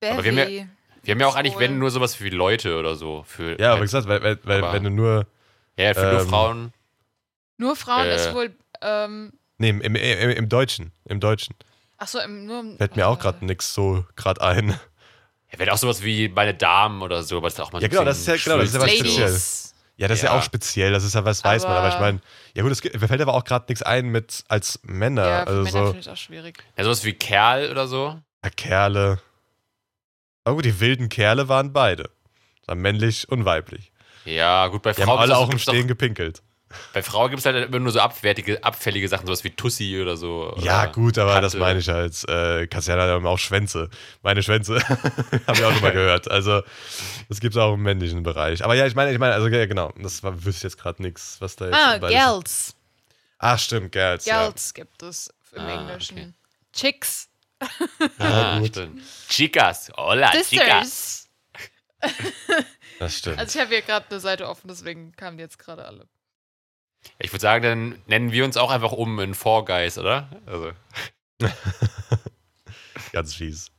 Aber 0.01 0.23
wir 0.23 0.31
haben 0.31 0.51
ja-. 0.51 0.67
Wir 1.05 1.13
haben 1.13 1.19
ja 1.21 1.27
auch 1.27 1.35
eigentlich, 1.35 1.57
wenn 1.59 1.77
nur 1.79 1.91
sowas 1.91 2.19
wie 2.21 2.29
Leute 2.29 2.77
oder 2.77 2.95
so. 2.95 3.23
Für, 3.27 3.59
ja, 3.59 3.71
aber 3.71 3.79
wie 3.81 3.85
gesagt, 3.85 4.07
weil, 4.07 4.21
weil, 4.23 4.39
weil 4.43 4.63
Aber- 4.63 4.73
wenn 4.73 4.83
du 4.83 4.89
nur. 4.89 5.27
ja, 5.77 5.93
für 5.93 6.11
nur 6.11 6.21
ähm, 6.21 6.29
Frauen. 6.29 6.73
Nur 7.57 7.75
Frauen 7.75 8.05
Äh. 8.07 8.15
ist 8.15 8.33
wohl. 8.33 8.55
Ähm, 8.81 9.33
Nee, 9.57 9.69
im, 9.69 9.79
im, 9.81 9.95
im, 9.95 10.29
im 10.31 10.49
Deutschen. 10.49 10.91
Im 11.05 11.21
Deutschen. 11.21 11.55
achso, 11.97 12.19
im, 12.19 12.45
nur 12.45 12.59
im. 12.59 12.77
Fällt 12.77 12.97
mir 12.97 13.07
auch 13.07 13.17
äh, 13.17 13.21
gerade 13.21 13.45
nix 13.45 13.73
so 13.73 14.03
gerade 14.17 14.41
ein. 14.41 14.77
Ja, 15.51 15.59
wäre 15.59 15.71
auch 15.71 15.77
sowas 15.77 16.03
wie 16.03 16.27
meine 16.27 16.53
Damen 16.53 17.01
oder 17.01 17.23
so, 17.23 17.41
was 17.41 17.55
da 17.55 17.63
auch 17.63 17.71
mal 17.71 17.81
Ja, 17.81 17.83
so 17.83 17.85
ein 17.87 17.89
genau, 17.91 18.03
das 18.03 18.17
ist 18.19 18.27
ja- 18.27 18.35
genau, 18.35 18.57
das 18.57 18.67
ist 18.69 18.75
ja 18.75 18.81
was 18.81 18.89
schwülstig 18.89 19.07
speziell. 19.11 19.27
Ladies. 19.29 19.75
Ja, 19.97 20.07
das 20.09 20.17
ist 20.17 20.23
ja 20.23 20.31
Ja. 20.33 20.37
auch 20.37 20.43
speziell, 20.43 20.91
das 20.91 21.05
ist 21.05 21.15
ja 21.15 21.23
was, 21.23 21.41
weiß 21.45 21.63
man. 21.63 21.71
Aber 21.71 21.87
ich 21.87 21.93
Aber- 21.93 22.05
meine, 22.05 22.19
ja 22.53 22.63
gut, 22.63 22.71
es 22.73 22.83
mir 22.83 23.07
fällt 23.07 23.21
aber 23.21 23.33
auch 23.33 23.45
gerade 23.45 23.65
nichts 23.69 23.81
ein 23.81 24.07
mit 24.07 24.43
als 24.49 24.79
Männer. 24.83 25.25
Ja, 25.25 25.41
für 25.43 25.47
also 25.47 25.61
Männer 25.63 25.71
so 25.71 25.85
finde 25.85 25.99
ich 26.01 26.09
auch 26.09 26.17
schwierig. 26.17 26.63
Ja, 26.77 26.83
sowas 26.83 27.05
wie 27.05 27.13
Kerl 27.13 27.71
oder 27.71 27.87
so. 27.87 28.19
ja, 28.43 28.49
Kerle. 28.49 29.19
Aber 30.45 30.55
gut, 30.55 30.65
die 30.65 30.79
wilden 30.79 31.09
Kerle 31.09 31.49
waren 31.49 31.73
beide. 31.73 32.09
Waren 32.67 32.79
männlich 32.79 33.27
und 33.29 33.43
weiblich. 33.45 33.91
Ja, 34.25 34.67
gut, 34.67 34.81
bei 34.81 34.93
Die 34.93 35.01
haben 35.01 35.07
Frauen, 35.09 35.19
alle 35.19 35.37
auch 35.37 35.49
im 35.51 35.59
Stehen 35.59 35.87
gepinkelt. 35.87 36.41
bei 36.93 37.03
Frauen 37.03 37.29
gibt 37.29 37.39
es 37.41 37.45
halt 37.45 37.67
immer 37.67 37.79
nur 37.79 37.91
so 37.91 37.99
abwertige, 37.99 38.63
abfällige 38.63 39.07
Sachen, 39.07 39.27
sowas 39.27 39.43
wie 39.43 39.51
Tussi 39.51 39.99
oder 40.01 40.17
so. 40.17 40.51
Oder 40.53 40.63
Ja, 40.63 40.85
gut, 40.87 41.17
aber 41.19 41.39
das 41.41 41.53
Kante. 41.53 41.65
meine 41.65 41.79
ich 41.79 41.89
halt. 41.89 42.27
Äh, 42.27 42.65
Cassiana 42.67 43.03
hat 43.03 43.23
auch 43.23 43.37
Schwänze. 43.37 43.89
Meine 44.23 44.41
Schwänze. 44.41 44.79
Habe 45.47 45.53
ich 45.57 45.63
auch 45.63 45.71
schon 45.73 45.81
mal 45.81 45.91
gehört. 45.91 46.29
Also, 46.31 46.63
das 47.29 47.39
gibt 47.39 47.53
es 47.55 47.61
auch 47.61 47.73
im 47.75 47.83
männlichen 47.83 48.23
Bereich. 48.23 48.63
Aber 48.63 48.73
ja, 48.75 48.87
ich 48.87 48.95
meine, 48.95 49.11
ich 49.13 49.19
meine, 49.19 49.33
also 49.35 49.47
ja, 49.47 49.65
genau. 49.67 49.93
Das 50.01 50.23
war, 50.23 50.33
wüsste 50.43 50.57
ich 50.59 50.63
jetzt 50.73 50.77
gerade 50.79 51.01
nichts, 51.03 51.37
was 51.39 51.55
da 51.55 51.65
jetzt. 51.65 51.75
Ah, 51.75 51.97
Girls. 51.99 52.75
Ach, 53.37 53.59
stimmt, 53.59 53.91
Girls. 53.91 54.25
Ja. 54.25 54.43
Girls 54.47 54.73
gibt 54.73 55.03
es 55.03 55.31
im 55.53 55.61
Ah, 55.61 55.81
Englischen. 55.81 56.17
okay. 56.17 56.33
Chicks. 56.73 57.29
Ah, 58.19 58.63
stimmt. 58.65 59.01
Chicas, 59.29 59.91
hola, 59.95 60.31
Chicas. 60.31 60.49
Sisters. 60.49 61.29
Das 62.99 63.17
stimmt. 63.17 63.39
Also 63.39 63.57
ich 63.57 63.61
habe 63.65 63.73
hier 63.75 63.81
gerade 63.81 64.05
eine 64.09 64.19
Seite 64.19 64.47
offen, 64.47 64.67
deswegen 64.67 65.11
kamen 65.13 65.37
die 65.37 65.43
jetzt 65.43 65.57
gerade 65.59 65.85
alle. 65.85 66.07
Ich 67.19 67.31
würde 67.31 67.41
sagen, 67.41 67.63
dann 67.63 68.01
nennen 68.07 68.31
wir 68.31 68.45
uns 68.45 68.57
auch 68.57 68.71
einfach 68.71 68.91
um 68.91 69.19
in 69.19 69.33
Four 69.35 69.65
Guys, 69.65 69.97
oder? 69.97 70.29
Also, 70.45 70.71
Ganz 73.11 73.33
fies. 73.35 73.71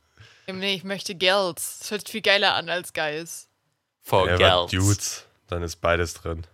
Nee, 0.47 0.75
ich 0.75 0.83
möchte 0.83 1.13
Girls. 1.15 1.79
Das 1.79 1.91
hört 1.91 2.01
sich 2.01 2.11
viel 2.11 2.21
geiler 2.21 2.55
an 2.55 2.69
als 2.69 2.93
Guys. 2.93 3.49
Four 4.01 4.29
Ja, 4.29 4.37
Girls. 4.37 4.71
Dudes, 4.71 5.25
dann 5.47 5.61
ist 5.63 5.77
beides 5.77 6.13
drin. 6.13 6.45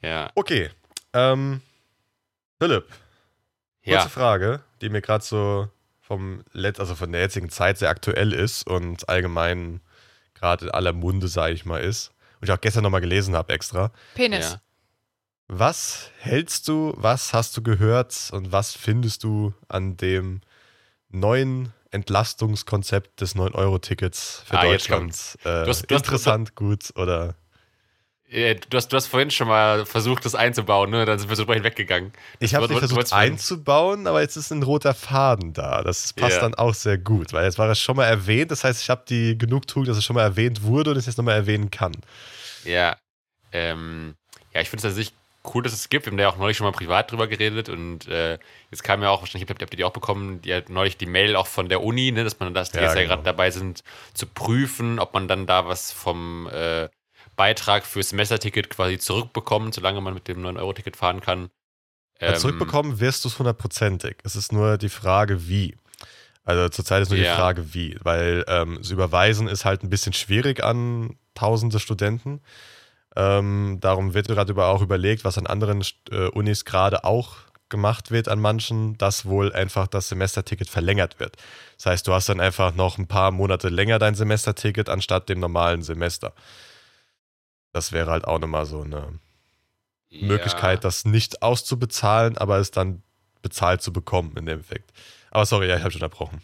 Ja. 0.00 0.30
Okay. 0.34 0.70
Ähm, 1.12 1.60
Philipp, 2.58 2.88
kurze 3.84 3.90
Ja. 3.90 4.08
Frage, 4.08 4.62
die 4.80 4.88
mir 4.88 5.02
gerade 5.02 5.24
so 5.24 5.68
vom 6.06 6.42
Let 6.52 6.78
also 6.80 6.94
von 6.94 7.10
der 7.12 7.20
jetzigen 7.22 7.50
Zeit 7.50 7.78
sehr 7.78 7.90
aktuell 7.90 8.32
ist 8.32 8.66
und 8.66 9.08
allgemein 9.08 9.80
gerade 10.34 10.66
in 10.66 10.70
aller 10.70 10.92
Munde, 10.92 11.28
sage 11.28 11.54
ich 11.54 11.64
mal, 11.64 11.78
ist. 11.82 12.12
Und 12.40 12.48
ich 12.48 12.52
auch 12.52 12.60
gestern 12.60 12.82
nochmal 12.82 13.00
gelesen 13.00 13.34
habe 13.34 13.52
extra. 13.52 13.90
Penis. 14.14 14.52
ja. 14.52 14.60
Was 15.48 16.10
hältst 16.18 16.68
du, 16.68 16.92
was 16.96 17.32
hast 17.32 17.56
du 17.56 17.62
gehört 17.62 18.30
und 18.32 18.52
was 18.52 18.72
findest 18.72 19.22
du 19.24 19.54
an 19.68 19.96
dem 19.96 20.40
neuen 21.08 21.72
Entlastungskonzept 21.92 23.20
des 23.20 23.36
9-Euro-Tickets 23.36 24.42
für 24.44 24.58
Ah, 24.58 24.62
Deutschland? 24.64 25.14
Äh, 25.44 25.44
Du 25.44 25.50
hast- 25.50 25.64
du 25.88 25.94
hast- 25.94 26.02
interessant, 26.04 26.54
gut 26.56 26.92
oder? 26.96 27.36
Äh, 28.30 28.56
Du 28.68 28.76
hast, 28.76 28.88
du 28.88 28.96
hast 28.96 29.06
vorhin 29.06 29.30
schon 29.30 29.48
mal 29.48 29.86
versucht, 29.86 30.24
das 30.24 30.34
einzubauen, 30.34 30.90
ne? 30.90 31.04
Dann 31.04 31.18
sind 31.18 31.28
wir 31.28 31.36
so 31.36 31.42
drüber 31.44 31.54
hinweggegangen. 31.54 32.12
Ich 32.40 32.54
habe 32.54 32.66
du 32.68 32.76
versucht 32.76 33.12
einzubauen, 33.12 34.06
aber 34.06 34.20
jetzt 34.20 34.36
ist 34.36 34.50
ein 34.50 34.62
roter 34.62 34.94
Faden 34.94 35.52
da. 35.52 35.82
Das 35.82 36.12
passt 36.12 36.36
Ja. 36.36 36.42
dann 36.42 36.54
auch 36.54 36.74
sehr 36.74 36.98
gut, 36.98 37.32
weil 37.32 37.44
jetzt 37.44 37.58
war 37.58 37.68
es 37.70 37.80
schon 37.80 37.96
mal 37.96 38.06
erwähnt. 38.06 38.50
Das 38.50 38.64
heißt, 38.64 38.82
ich 38.82 38.90
habe 38.90 39.04
die 39.08 39.38
Genugtuung, 39.38 39.84
dass 39.84 39.96
es 39.96 40.04
schon 40.04 40.14
mal 40.16 40.22
erwähnt 40.22 40.62
wurde 40.62 40.90
und 40.90 40.96
es 40.96 41.06
jetzt 41.06 41.18
nochmal 41.18 41.36
erwähnen 41.36 41.70
kann. 41.70 41.92
Ja, 42.64 42.96
ähm, 43.52 44.14
ja, 44.52 44.60
ich 44.60 44.70
finde 44.70 44.86
es 44.86 44.92
an 44.92 44.96
sich 44.96 45.12
cool, 45.54 45.62
dass 45.62 45.72
es 45.72 45.88
gibt. 45.88 46.06
Wir 46.06 46.10
haben 46.10 46.16
da 46.16 46.24
ja 46.24 46.28
auch 46.30 46.36
neulich 46.38 46.56
schon 46.56 46.66
mal 46.66 46.72
privat 46.72 47.12
drüber 47.12 47.28
geredet 47.28 47.68
und 47.68 48.08
äh, 48.08 48.38
jetzt 48.72 48.82
kam 48.82 49.02
ja 49.02 49.10
auch, 49.10 49.20
wahrscheinlich 49.20 49.48
habt 49.48 49.60
ihr 49.62 49.64
habt 49.66 49.74
ihr 49.74 49.76
die 49.76 49.84
auch 49.84 49.92
bekommen, 49.92 50.42
die 50.42 50.52
hat 50.52 50.68
neulich 50.68 50.96
die 50.96 51.06
Mail 51.06 51.36
auch 51.36 51.46
von 51.46 51.68
der 51.68 51.82
Uni, 51.84 52.10
ne, 52.10 52.24
dass 52.24 52.40
man 52.40 52.52
das, 52.52 52.72
die 52.72 52.78
Ja, 52.78 52.84
jetzt 52.86 52.96
ja 52.96 53.02
genau. 53.02 53.14
gerade 53.14 53.22
dabei 53.22 53.52
sind, 53.52 53.84
zu 54.14 54.26
prüfen, 54.26 54.98
ob 54.98 55.14
man 55.14 55.28
dann 55.28 55.46
da 55.46 55.66
was 55.68 55.92
vom 55.92 56.48
äh, 56.52 56.88
Beitrag 57.36 57.84
fürs 57.84 58.10
Semesterticket 58.10 58.70
quasi 58.70 58.98
zurückbekommt, 58.98 59.74
solange 59.74 60.00
man 60.00 60.14
mit 60.14 60.26
dem 60.28 60.42
9-Euro-Ticket 60.42 60.96
fahren 60.96 61.20
kann. 61.20 61.50
Ähm, 62.18 62.36
Zurückbekommen 62.36 62.98
wirst 62.98 63.24
du 63.24 63.28
es 63.28 63.38
hundertprozentig. 63.38 64.16
Es 64.24 64.36
ist 64.36 64.52
nur 64.52 64.78
die 64.78 64.88
Frage, 64.88 65.48
wie. 65.48 65.76
Also 66.44 66.68
zurzeit 66.68 67.02
ist 67.02 67.10
nur 67.10 67.18
Ja. 67.18 67.32
die 67.32 67.36
Frage, 67.36 67.74
wie. 67.74 67.98
Weil 68.02 68.44
ähm, 68.48 68.78
das 68.80 68.90
Überweisen 68.90 69.48
ist 69.48 69.64
halt 69.64 69.82
ein 69.82 69.90
bisschen 69.90 70.12
schwierig 70.14 70.64
an 70.64 71.16
tausende 71.34 71.78
Studenten. 71.78 72.40
Ähm, 73.14 73.78
darum 73.80 74.14
wird 74.14 74.28
gerade 74.28 74.52
über 74.52 74.68
auch 74.68 74.82
überlegt, 74.82 75.24
was 75.24 75.38
an 75.38 75.46
anderen 75.46 75.84
äh, 76.10 76.28
Unis 76.28 76.64
gerade 76.64 77.04
auch 77.04 77.36
gemacht 77.68 78.10
wird 78.10 78.28
an 78.28 78.38
manchen, 78.38 78.96
dass 78.98 79.24
wohl 79.26 79.52
einfach 79.52 79.86
das 79.88 80.08
Semesterticket 80.08 80.68
verlängert 80.68 81.18
wird. 81.18 81.36
Das 81.76 81.86
heißt, 81.86 82.06
du 82.06 82.12
hast 82.12 82.28
dann 82.28 82.40
einfach 82.40 82.74
noch 82.74 82.96
ein 82.98 83.08
paar 83.08 83.30
Monate 83.32 83.68
länger 83.68 83.98
dein 83.98 84.14
Semesterticket 84.14 84.88
anstatt 84.88 85.28
dem 85.28 85.40
normalen 85.40 85.82
Semester. 85.82 86.32
Das 87.76 87.92
wäre 87.92 88.10
halt 88.10 88.26
auch 88.26 88.38
nochmal 88.38 88.64
so 88.64 88.80
eine 88.80 89.18
ja. 90.08 90.26
Möglichkeit, 90.26 90.82
das 90.82 91.04
nicht 91.04 91.42
auszubezahlen, 91.42 92.38
aber 92.38 92.56
es 92.56 92.70
dann 92.70 93.02
bezahlt 93.42 93.82
zu 93.82 93.92
bekommen 93.92 94.34
in 94.34 94.46
dem 94.46 94.60
Effekt. 94.60 94.90
Aber 95.30 95.44
sorry, 95.44 95.68
ja, 95.68 95.76
ich 95.76 95.82
habe 95.82 95.90
schon 95.90 96.00
unterbrochen. 96.00 96.40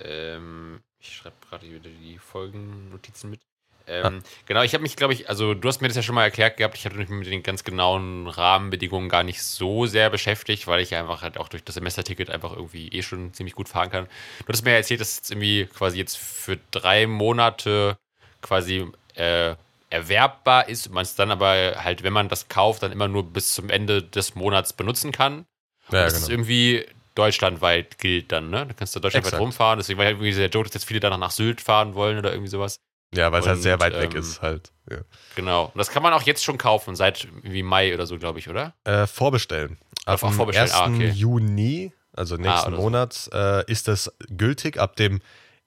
Ähm, 0.00 0.80
ich 0.98 1.16
schreibe 1.16 1.36
gerade 1.48 1.66
wieder 1.66 1.88
die 1.88 2.18
Folgennotizen 2.18 3.30
mit. 3.30 3.40
Ähm, 3.86 4.22
Genau, 4.44 4.60
ich 4.60 4.74
habe 4.74 4.82
mich, 4.82 4.96
glaube 4.96 5.14
ich, 5.14 5.30
also 5.30 5.54
du 5.54 5.66
hast 5.66 5.80
mir 5.80 5.88
das 5.88 5.96
ja 5.96 6.02
schon 6.02 6.14
mal 6.14 6.24
erklärt 6.24 6.58
gehabt, 6.58 6.76
ich 6.76 6.84
hatte 6.84 6.96
mich 6.96 7.08
mit 7.08 7.26
den 7.26 7.42
ganz 7.42 7.64
genauen 7.64 8.26
Rahmenbedingungen 8.26 9.08
gar 9.08 9.22
nicht 9.22 9.42
so 9.42 9.86
sehr 9.86 10.10
beschäftigt, 10.10 10.66
weil 10.66 10.82
ich 10.82 10.94
einfach 10.94 11.22
halt 11.22 11.38
auch 11.38 11.48
durch 11.48 11.64
das 11.64 11.76
Semesterticket 11.76 12.28
einfach 12.28 12.52
irgendwie 12.52 12.88
eh 12.88 13.02
schon 13.02 13.32
ziemlich 13.32 13.54
gut 13.54 13.70
fahren 13.70 13.88
kann. 13.88 14.08
Du 14.44 14.52
hast 14.52 14.62
mir 14.62 14.72
ja 14.72 14.76
erzählt, 14.76 15.00
dass 15.00 15.12
es 15.12 15.16
jetzt 15.16 15.30
irgendwie 15.30 15.64
quasi 15.64 15.96
jetzt 15.96 16.18
für 16.18 16.58
drei 16.70 17.06
Monate 17.06 17.96
quasi 18.42 18.86
äh, 19.14 19.56
erwerbbar 19.90 20.68
ist, 20.68 20.90
man 20.90 21.02
es 21.02 21.14
dann 21.14 21.30
aber 21.30 21.76
halt, 21.82 22.02
wenn 22.02 22.12
man 22.12 22.28
das 22.28 22.48
kauft, 22.48 22.82
dann 22.82 22.92
immer 22.92 23.08
nur 23.08 23.24
bis 23.32 23.54
zum 23.54 23.70
Ende 23.70 24.02
des 24.02 24.34
Monats 24.34 24.72
benutzen 24.72 25.12
kann. 25.12 25.46
Ja, 25.90 26.04
das 26.04 26.18
ist 26.18 26.28
irgendwie 26.28 26.84
deutschlandweit 27.14 27.98
gilt 27.98 28.30
dann, 28.30 28.50
ne? 28.50 28.66
Da 28.66 28.74
kannst 28.74 28.94
du 28.94 29.00
deutschlandweit 29.00 29.32
Exakt. 29.32 29.42
rumfahren. 29.42 29.78
Deswegen 29.78 29.98
war 29.98 30.06
halt 30.06 30.16
irgendwie 30.16 30.32
der 30.34 30.48
Joke, 30.48 30.68
dass 30.68 30.74
jetzt 30.74 30.84
viele 30.84 31.00
danach 31.00 31.18
nach 31.18 31.30
Sylt 31.30 31.60
fahren 31.60 31.94
wollen 31.94 32.18
oder 32.18 32.32
irgendwie 32.32 32.50
sowas. 32.50 32.80
ja 33.14 33.32
weil 33.32 33.40
es 33.40 33.46
halt 33.46 33.62
sehr 33.62 33.80
weit 33.80 33.94
weg 33.94 34.12
ähm, 34.12 34.20
ist 34.20 34.42
halt. 34.42 34.70
Ja. 34.90 34.98
Genau. 35.34 35.64
Und 35.66 35.78
das 35.78 35.90
kann 35.90 36.02
man 36.02 36.12
auch 36.12 36.22
jetzt 36.22 36.44
schon 36.44 36.58
kaufen, 36.58 36.94
seit 36.94 37.24
irgendwie 37.24 37.62
Mai 37.62 37.94
oder 37.94 38.06
so, 38.06 38.18
glaube 38.18 38.38
ich, 38.38 38.48
oder? 38.48 38.74
Äh, 38.84 39.06
vorbestellen. 39.06 39.78
Ach, 40.06 40.20
dem 40.20 40.32
vorbestellen, 40.32 40.70
1. 40.70 40.78
ah, 40.78 40.86
okay. 40.86 41.08
Juni, 41.10 41.92
also 42.12 42.36
nächsten 42.36 42.68
oder 42.68 42.76
so. 42.76 42.82
Monat, 42.82 43.30
äh, 43.32 43.70
ist 43.70 43.88
das 43.88 44.12
gültig. 44.28 44.78
Ab 44.78 44.96
dem 44.96 45.20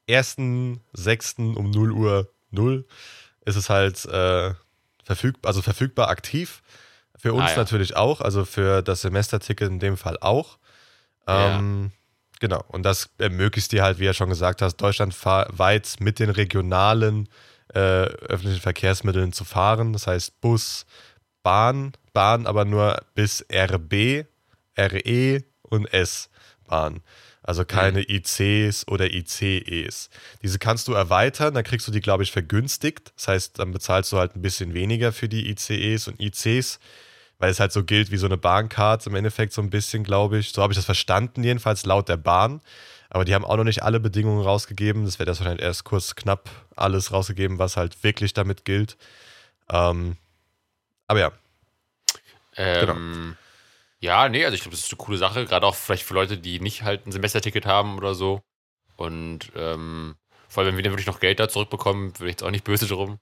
1.6. 0.07 1.55
um 1.55 1.69
0 1.69 1.91
Uhr 1.91 2.31
0 2.51 2.85
ist 3.45 3.55
es 3.55 3.69
halt 3.69 4.05
äh, 4.05 4.53
verfügbar, 5.03 5.49
also 5.49 5.61
verfügbar 5.61 6.09
aktiv. 6.09 6.61
Für 7.17 7.33
uns 7.33 7.43
Ah, 7.43 7.51
ja. 7.51 7.57
natürlich 7.57 7.95
auch, 7.95 8.21
also 8.21 8.45
für 8.45 8.81
das 8.81 9.01
Semesterticket 9.01 9.69
in 9.69 9.79
dem 9.79 9.97
Fall 9.97 10.17
auch. 10.19 10.57
Ja. 11.27 11.57
Ähm, 11.57 11.91
Genau, 12.41 12.65
und 12.69 12.81
das 12.81 13.11
ermöglicht 13.19 13.71
dir 13.71 13.83
halt, 13.83 13.99
wie 13.99 14.07
er 14.07 14.15
schon 14.15 14.29
gesagt 14.29 14.63
hast, 14.63 14.77
deutschlandweit 14.77 15.97
mit 15.99 16.17
den 16.17 16.31
regionalen 16.31 17.29
äh, 17.71 17.77
öffentlichen 17.77 18.61
Verkehrsmitteln 18.61 19.31
zu 19.31 19.45
fahren. 19.45 19.93
Das 19.93 20.07
heißt 20.07 20.41
Bus, 20.41 20.87
Bahn, 21.43 21.93
Bahn 22.13 22.47
aber 22.47 22.65
nur 22.65 22.99
bis 23.13 23.45
RB, 23.53 24.25
RE 24.75 25.43
und 25.61 25.93
S-Bahn. 25.93 27.01
Also 27.43 27.65
keine 27.65 28.07
ICs 28.07 28.87
oder 28.87 29.11
ICEs. 29.11 30.09
Diese 30.43 30.59
kannst 30.59 30.87
du 30.87 30.93
erweitern, 30.93 31.53
dann 31.55 31.63
kriegst 31.63 31.87
du 31.87 31.91
die, 31.91 32.01
glaube 32.01 32.23
ich, 32.23 32.31
vergünstigt. 32.31 33.13
Das 33.15 33.27
heißt, 33.29 33.59
dann 33.59 33.71
bezahlst 33.71 34.11
du 34.11 34.17
halt 34.17 34.35
ein 34.35 34.41
bisschen 34.43 34.73
weniger 34.75 35.11
für 35.11 35.27
die 35.27 35.49
ICEs 35.49 36.07
und 36.07 36.19
ICs, 36.21 36.79
weil 37.39 37.49
es 37.49 37.59
halt 37.59 37.71
so 37.71 37.83
gilt 37.83 38.11
wie 38.11 38.17
so 38.17 38.27
eine 38.27 38.37
Bahncard 38.37 39.07
im 39.07 39.15
Endeffekt 39.15 39.53
so 39.53 39.61
ein 39.61 39.71
bisschen, 39.71 40.03
glaube 40.03 40.37
ich. 40.37 40.51
So 40.51 40.61
habe 40.61 40.71
ich 40.73 40.77
das 40.77 40.85
verstanden, 40.85 41.43
jedenfalls 41.43 41.83
laut 41.85 42.09
der 42.09 42.17
Bahn. 42.17 42.61
Aber 43.09 43.25
die 43.25 43.33
haben 43.33 43.43
auch 43.43 43.57
noch 43.57 43.63
nicht 43.65 43.83
alle 43.83 43.99
Bedingungen 43.99 44.43
rausgegeben. 44.43 45.03
Das 45.03 45.17
wird 45.19 45.27
erst 45.27 45.41
wahrscheinlich 45.41 45.65
erst 45.65 45.83
kurz 45.83 46.15
knapp 46.15 46.49
alles 46.75 47.11
rausgegeben, 47.11 47.57
was 47.57 47.75
halt 47.75 48.03
wirklich 48.03 48.33
damit 48.33 48.63
gilt. 48.65 48.97
Ähm, 49.69 50.15
aber 51.07 51.19
ja, 51.19 51.31
Ähm, 52.91 53.35
Ja, 54.01 54.27
nee, 54.29 54.43
also 54.43 54.55
ich 54.55 54.61
glaube, 54.61 54.75
das 54.75 54.85
ist 54.85 54.91
eine 54.91 54.97
coole 54.97 55.17
Sache, 55.17 55.45
gerade 55.45 55.65
auch 55.65 55.75
vielleicht 55.75 56.03
für 56.03 56.15
Leute, 56.15 56.37
die 56.37 56.59
nicht 56.59 56.81
halt 56.83 57.05
ein 57.05 57.11
Semesterticket 57.11 57.65
haben 57.65 57.97
oder 57.97 58.15
so. 58.15 58.41
Und 58.97 59.51
ähm, 59.55 60.15
vor 60.47 60.63
allem, 60.63 60.71
wenn 60.71 60.77
wir 60.77 60.83
dann 60.83 60.93
wirklich 60.93 61.07
noch 61.07 61.19
Geld 61.19 61.39
da 61.39 61.47
zurückbekommen, 61.47 62.13
bin 62.13 62.27
ich 62.27 62.31
jetzt 62.31 62.43
auch 62.43 62.51
nicht 62.51 62.63
böse 62.63 62.87
drum. 62.87 63.19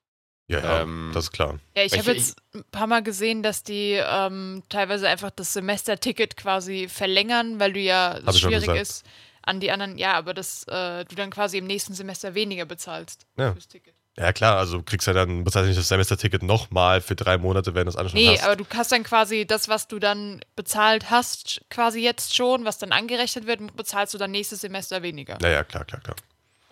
ja, 0.47 0.59
ja 0.59 0.81
Ähm, 0.81 1.11
das 1.13 1.25
ist 1.25 1.31
klar. 1.31 1.59
Ja, 1.75 1.83
ich 1.83 1.97
habe 1.97 2.11
jetzt 2.11 2.41
ein 2.53 2.63
paar 2.71 2.87
Mal 2.87 3.03
gesehen, 3.03 3.43
dass 3.43 3.63
die 3.63 4.01
ähm, 4.01 4.63
teilweise 4.69 5.07
einfach 5.09 5.31
das 5.31 5.53
Semesterticket 5.53 6.37
quasi 6.37 6.87
verlängern, 6.87 7.59
weil 7.59 7.73
du 7.73 7.79
ja 7.79 8.19
schon 8.23 8.33
schwierig 8.33 8.69
ist 8.69 9.05
an 9.41 9.59
die 9.59 9.71
anderen, 9.71 9.97
ja, 9.97 10.13
aber 10.13 10.33
dass 10.33 10.63
äh, 10.67 11.05
du 11.05 11.15
dann 11.15 11.29
quasi 11.29 11.57
im 11.57 11.65
nächsten 11.65 11.93
Semester 11.93 12.35
weniger 12.35 12.65
bezahlst 12.65 13.25
Ja. 13.37 13.53
fürs 13.53 13.67
Ticket. 13.67 13.95
Ja, 14.19 14.33
klar, 14.33 14.57
also 14.57 14.77
du 14.79 14.83
kriegst 14.83 15.07
ja 15.07 15.13
dann, 15.13 15.45
bezahlst 15.45 15.69
nicht 15.69 15.79
das 15.79 15.87
Semesterticket 15.87 16.43
nochmal 16.43 16.99
für 16.99 17.15
drei 17.15 17.37
Monate, 17.37 17.73
wenn 17.73 17.85
du 17.85 17.89
es 17.89 17.95
alles 17.95 18.11
schon 18.11 18.19
Nee, 18.19 18.35
hast. 18.37 18.43
aber 18.43 18.57
du 18.57 18.65
hast 18.75 18.91
dann 18.91 19.03
quasi 19.03 19.47
das, 19.47 19.69
was 19.69 19.87
du 19.87 19.97
dann 19.97 20.41
bezahlt 20.57 21.09
hast, 21.09 21.61
quasi 21.69 22.01
jetzt 22.01 22.35
schon, 22.35 22.65
was 22.65 22.77
dann 22.77 22.91
angerechnet 22.91 23.47
wird, 23.47 23.75
bezahlst 23.77 24.13
du 24.13 24.17
dann 24.17 24.31
nächstes 24.31 24.59
Semester 24.59 25.01
weniger. 25.03 25.37
Naja, 25.41 25.63
klar, 25.63 25.85
klar, 25.85 26.01
klar. 26.01 26.17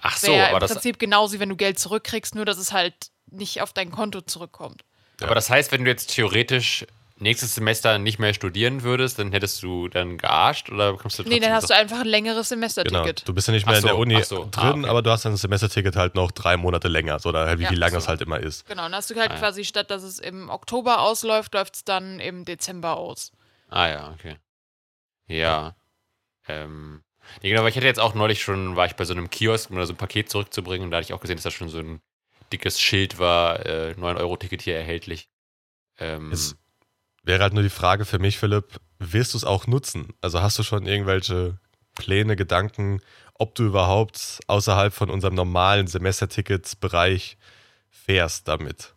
Ach 0.02 0.18
so, 0.18 0.28
Wäre 0.28 0.38
ja 0.38 0.48
aber 0.48 0.58
im 0.58 0.60
das, 0.60 0.74
Prinzip 0.74 1.00
genauso, 1.00 1.36
wie 1.36 1.40
wenn 1.40 1.48
du 1.50 1.56
Geld 1.56 1.80
zurückkriegst, 1.80 2.36
nur 2.36 2.44
dass 2.44 2.58
es 2.58 2.74
halt 2.74 2.94
nicht 3.32 3.62
auf 3.62 3.72
dein 3.72 3.92
Konto 3.92 4.20
zurückkommt. 4.22 4.84
aber 5.22 5.34
das 5.36 5.50
heißt, 5.50 5.72
wenn 5.72 5.86
du 5.86 5.90
jetzt 5.90 6.08
theoretisch 6.14 6.86
nächstes 7.20 7.56
Semester 7.56 7.98
nicht 7.98 8.20
mehr 8.20 8.34
studieren 8.34 8.84
würdest, 8.84 9.18
dann 9.20 9.32
hättest 9.32 9.64
du 9.64 9.88
dann 9.88 10.18
gearscht 10.18 10.70
oder 10.70 10.94
bekommst 10.94 11.18
du 11.20 11.24
Nee, 11.24 11.40
dann 11.40 11.52
hast 11.54 11.70
du 11.70 11.76
einfach 11.76 12.02
ein 12.02 12.06
längeres 12.08 12.50
Genau. 12.50 12.62
Semesterticket. 12.62 13.28
Du 13.28 13.34
bist 13.34 13.48
ja 13.48 13.54
nicht 13.54 13.66
mehr 13.66 13.76
Ach 13.76 13.80
in 13.80 13.86
der 13.86 13.94
so, 13.96 14.00
Uni 14.00 14.24
so. 14.24 14.44
Ah, 14.56 14.72
drin, 14.72 14.82
okay. 14.82 14.90
aber 14.90 15.02
du 15.02 15.10
hast 15.12 15.26
dann 15.26 15.32
das 15.34 15.42
Semesterticket 15.42 15.96
halt 15.96 16.16
noch 16.16 16.32
drei 16.32 16.58
Monate 16.58 16.88
länger, 16.88 17.18
so, 17.20 17.30
oder 17.30 17.46
halt 17.48 17.60
wie 17.60 17.64
Ja, 17.64 17.70
viel 17.70 17.80
lange 17.80 17.94
so. 17.94 17.98
es 18.00 18.08
halt 18.08 18.22
immer 18.22 18.40
ist. 18.40 18.66
Genau, 18.68 18.84
dann 18.84 18.94
hast 18.96 19.10
du 19.10 19.16
halt 19.16 19.32
Ah, 19.32 19.34
ja. 19.34 19.40
quasi, 19.40 19.66
statt 19.66 19.90
dass 19.90 20.04
es 20.04 20.20
im 20.20 20.50
Oktober 20.50 21.02
ausläuft, 21.02 21.54
läuft 21.54 21.76
es 21.76 21.84
dann 21.84 22.20
im 22.20 22.46
Dezember 22.46 22.98
aus. 22.98 23.32
Ah 23.70 23.88
ja, 23.88 24.12
okay. 24.14 24.38
Ja. 25.28 25.76
Ähm. 26.48 27.02
Nee, 27.44 27.50
genau, 27.50 27.64
weil 27.64 27.70
ich 27.70 27.76
hatte 27.76 27.88
jetzt 27.88 28.00
auch 28.00 28.14
neulich 28.14 28.42
schon, 28.42 28.76
war 28.78 28.86
ich 28.86 28.96
bei 28.96 29.04
so 29.04 29.14
einem 29.14 29.30
Kiosk, 29.30 29.70
um 29.70 29.76
da 29.76 29.86
so 29.86 29.94
ein 29.94 29.98
Paket 29.98 30.30
zurückzubringen 30.30 30.86
und 30.86 30.92
da 30.92 30.98
hatte 30.98 31.06
ich 31.06 31.14
auch 31.14 31.20
gesehen, 31.20 31.36
dass 31.36 31.44
da 31.44 31.52
schon 31.52 31.68
so 31.68 31.80
ein 31.80 32.00
dickes 32.54 32.80
Schild 32.80 33.20
war, 33.20 33.66
äh, 33.66 33.96
9-Euro-Ticket 33.98 34.62
hier 34.62 34.78
erhältlich. 34.78 35.28
Ähm, 36.00 36.32
Es 36.32 36.56
wäre 37.28 37.44
halt 37.44 37.54
nur 37.54 37.64
die 37.64 37.70
Frage 37.70 38.06
für 38.06 38.20
mich, 38.20 38.38
Philipp, 38.38 38.80
wirst 39.00 39.34
du 39.34 39.38
es 39.38 39.44
auch 39.44 39.68
nutzen? 39.68 40.14
Also 40.22 40.42
hast 40.42 40.58
du 40.58 40.64
schon 40.64 40.86
irgendwelche 40.86 41.58
Pläne, 41.96 42.36
Gedanken, 42.36 43.02
ob 43.36 43.54
du 43.56 43.64
überhaupt 43.66 44.40
außerhalb 44.48 44.94
von 44.94 45.10
unserem 45.10 45.36
normalen 45.36 45.88
Semestertickets-Bereich 45.88 47.38
fährst 47.90 48.48
damit? 48.48 48.94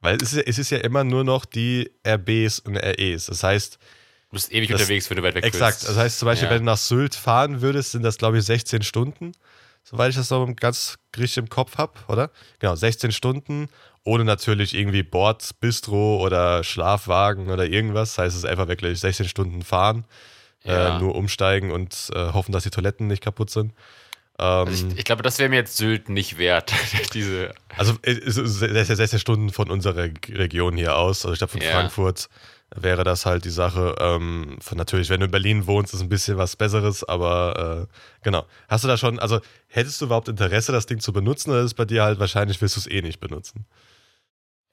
Weil 0.00 0.16
es 0.16 0.32
ist, 0.32 0.36
ja, 0.36 0.42
es 0.46 0.58
ist 0.58 0.70
ja 0.70 0.78
immer 0.78 1.04
nur 1.04 1.24
noch 1.24 1.44
die 1.44 1.90
RBs 2.06 2.60
und 2.60 2.76
REs. 2.76 3.26
Das 3.26 3.42
heißt, 3.42 3.74
du 3.74 4.34
bist 4.34 4.52
ewig 4.52 4.68
das- 4.68 4.80
unterwegs, 4.80 5.10
wenn 5.10 5.16
du 5.16 5.22
weit 5.22 5.34
weg 5.34 5.44
Exakt. 5.44 5.78
bist. 5.80 5.88
Das 5.88 5.96
heißt 5.96 6.18
zum 6.18 6.26
Beispiel, 6.26 6.46
Ja. 6.48 6.54
wenn 6.54 6.60
du 6.60 6.66
nach 6.66 6.76
Sylt 6.78 7.14
fahren 7.14 7.60
würdest, 7.62 7.92
sind 7.92 8.02
das, 8.02 8.18
glaube 8.18 8.38
ich, 8.38 8.44
16 8.44 8.82
Stunden. 8.82 9.32
Soweit 9.84 10.10
ich 10.10 10.16
das 10.16 10.30
noch 10.30 10.46
ganz 10.54 10.98
richtig 11.16 11.38
im 11.38 11.48
Kopf 11.48 11.78
habe, 11.78 11.94
oder? 12.08 12.30
Genau, 12.58 12.76
16 12.76 13.10
Stunden, 13.10 13.68
ohne 14.08 14.24
natürlich 14.24 14.74
irgendwie 14.74 15.02
Bord, 15.02 15.50
Bistro 15.60 16.20
oder 16.24 16.64
Schlafwagen 16.64 17.48
oder 17.50 17.66
irgendwas. 17.66 18.14
Das 18.14 18.18
heißt, 18.24 18.36
es 18.36 18.44
ist 18.44 18.48
einfach 18.50 18.68
wirklich 18.68 18.98
16 19.00 19.28
Stunden 19.28 19.62
fahren, 19.62 20.04
Ja. 20.64 20.96
äh, 20.96 20.98
nur 20.98 21.14
umsteigen 21.14 21.70
und 21.70 22.10
äh, 22.14 22.32
hoffen, 22.32 22.52
dass 22.52 22.64
die 22.64 22.70
Toiletten 22.70 23.06
nicht 23.06 23.22
kaputt 23.22 23.50
sind. 23.50 23.72
Ähm, 24.40 24.68
Also 24.68 24.86
ich, 24.88 24.98
ich 24.98 25.04
glaube, 25.04 25.22
das 25.22 25.38
wäre 25.38 25.48
mir 25.48 25.56
jetzt 25.56 25.76
Sylt 25.76 26.08
nicht 26.08 26.38
wert. 26.38 26.72
Diese, 27.14 27.54
Also 27.76 27.94
äh, 28.02 28.12
es 28.12 28.36
ist 28.36 28.58
sehr, 28.58 28.84
sehr, 28.84 29.06
sehr 29.06 29.18
Stunden 29.18 29.50
von 29.50 29.70
unserer 29.70 30.08
Region 30.28 30.76
hier 30.76 30.96
aus. 30.96 31.24
Also 31.24 31.32
ich 31.34 31.38
glaube 31.38 31.52
von 31.52 31.60
Ja. 31.60 31.70
Frankfurt 31.72 32.28
wäre 32.74 33.02
das 33.02 33.24
halt 33.26 33.44
die 33.44 33.50
Sache. 33.50 33.94
Ähm, 33.98 34.56
von 34.60 34.76
natürlich, 34.78 35.08
wenn 35.10 35.20
du 35.20 35.26
in 35.26 35.30
Berlin 35.32 35.66
wohnst, 35.66 35.94
ist 35.94 36.02
ein 36.02 36.08
bisschen 36.08 36.36
was 36.36 36.54
Besseres, 36.56 37.02
aber 37.02 37.88
äh, 37.88 37.94
genau. 38.22 38.44
Hast 38.68 38.84
du 38.84 38.88
da 38.88 38.96
schon, 38.98 39.18
also 39.18 39.40
hättest 39.68 40.00
du 40.00 40.04
überhaupt 40.06 40.28
Interesse, 40.28 40.70
das 40.72 40.86
Ding 40.86 41.00
zu 41.00 41.12
benutzen, 41.12 41.50
oder 41.50 41.60
ist 41.60 41.66
es 41.66 41.74
bei 41.74 41.86
dir 41.86 42.02
halt 42.04 42.18
wahrscheinlich, 42.20 42.60
wirst 42.60 42.76
du 42.76 42.80
es 42.80 42.86
eh 42.86 43.00
nicht 43.00 43.20
benutzen? 43.20 43.64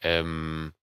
Ähm, 0.02 0.74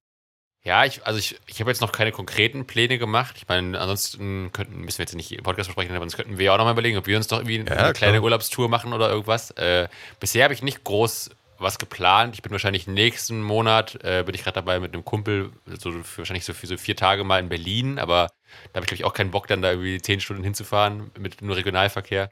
ja, 0.64 0.84
ich, 0.84 1.04
also 1.04 1.18
ich, 1.18 1.40
ich 1.46 1.60
habe 1.60 1.70
jetzt 1.70 1.80
noch 1.80 1.90
keine 1.90 2.12
konkreten 2.12 2.66
Pläne 2.66 2.98
gemacht. 2.98 3.34
Ich 3.36 3.48
meine, 3.48 3.80
ansonsten 3.80 4.50
könnten, 4.52 4.80
müssen 4.80 4.98
wir 4.98 5.04
jetzt 5.04 5.14
nicht 5.14 5.32
im 5.32 5.42
Podcast 5.42 5.68
besprechen, 5.68 5.94
aber 5.94 6.04
sonst 6.04 6.16
könnten 6.16 6.38
wir 6.38 6.46
ja 6.46 6.52
auch 6.54 6.58
nochmal 6.58 6.74
überlegen, 6.74 6.96
ob 6.98 7.06
wir 7.06 7.16
uns 7.16 7.26
doch 7.26 7.38
irgendwie 7.38 7.60
eine 7.60 7.68
Ja, 7.68 7.92
kleine 7.92 8.18
klar. 8.18 8.22
Urlaubstour 8.22 8.68
machen 8.68 8.92
oder 8.92 9.10
irgendwas. 9.10 9.50
Äh, 9.52 9.88
bisher 10.20 10.44
habe 10.44 10.54
ich 10.54 10.62
nicht 10.62 10.84
groß 10.84 11.30
was 11.58 11.78
geplant. 11.78 12.34
Ich 12.34 12.42
bin 12.42 12.52
wahrscheinlich 12.52 12.86
nächsten 12.86 13.42
Monat, 13.42 13.96
äh, 14.04 14.22
bin 14.24 14.34
ich 14.34 14.42
gerade 14.42 14.54
dabei 14.56 14.78
mit 14.80 14.94
einem 14.94 15.04
Kumpel, 15.04 15.52
so 15.66 15.92
für, 16.02 16.18
wahrscheinlich 16.18 16.44
so 16.44 16.54
für 16.54 16.66
so 16.66 16.76
vier 16.76 16.96
Tage 16.96 17.24
mal 17.24 17.40
in 17.40 17.48
Berlin, 17.48 17.98
aber 17.98 18.28
da 18.72 18.76
habe 18.78 18.84
ich, 18.84 18.88
glaube 18.88 18.94
ich, 18.96 19.04
auch 19.04 19.14
keinen 19.14 19.30
Bock, 19.30 19.46
dann 19.48 19.62
da 19.62 19.70
irgendwie 19.70 20.00
zehn 20.00 20.20
Stunden 20.20 20.44
hinzufahren 20.44 21.10
mit 21.18 21.40
nur 21.42 21.56
Regionalverkehr. 21.56 22.30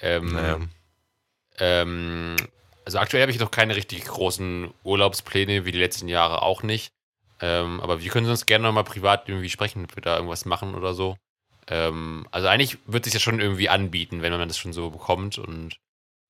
Ähm, 0.00 0.32
Naja. 0.32 0.58
ähm, 1.58 2.36
also 2.84 2.98
aktuell 2.98 3.22
habe 3.22 3.32
ich 3.32 3.38
noch 3.38 3.50
keine 3.50 3.76
richtig 3.76 4.04
großen 4.04 4.72
Urlaubspläne, 4.82 5.64
wie 5.64 5.72
die 5.72 5.78
letzten 5.78 6.08
Jahre 6.08 6.42
auch 6.42 6.62
nicht. 6.62 6.92
Ähm, 7.40 7.80
aber 7.80 8.02
wir 8.02 8.10
können 8.10 8.28
uns 8.28 8.46
gerne 8.46 8.64
nochmal 8.64 8.84
privat 8.84 9.28
irgendwie 9.28 9.50
sprechen, 9.50 9.84
ob 9.84 9.96
wir 9.96 10.02
da 10.02 10.16
irgendwas 10.16 10.44
machen 10.44 10.74
oder 10.74 10.94
so. 10.94 11.16
Ähm, 11.68 12.26
also 12.30 12.48
eigentlich 12.48 12.78
wird 12.86 13.04
sich 13.04 13.14
ja 13.14 13.20
schon 13.20 13.40
irgendwie 13.40 13.68
anbieten, 13.68 14.22
wenn 14.22 14.32
man 14.32 14.48
das 14.48 14.58
schon 14.58 14.72
so 14.72 14.90
bekommt 14.90 15.38
und 15.38 15.76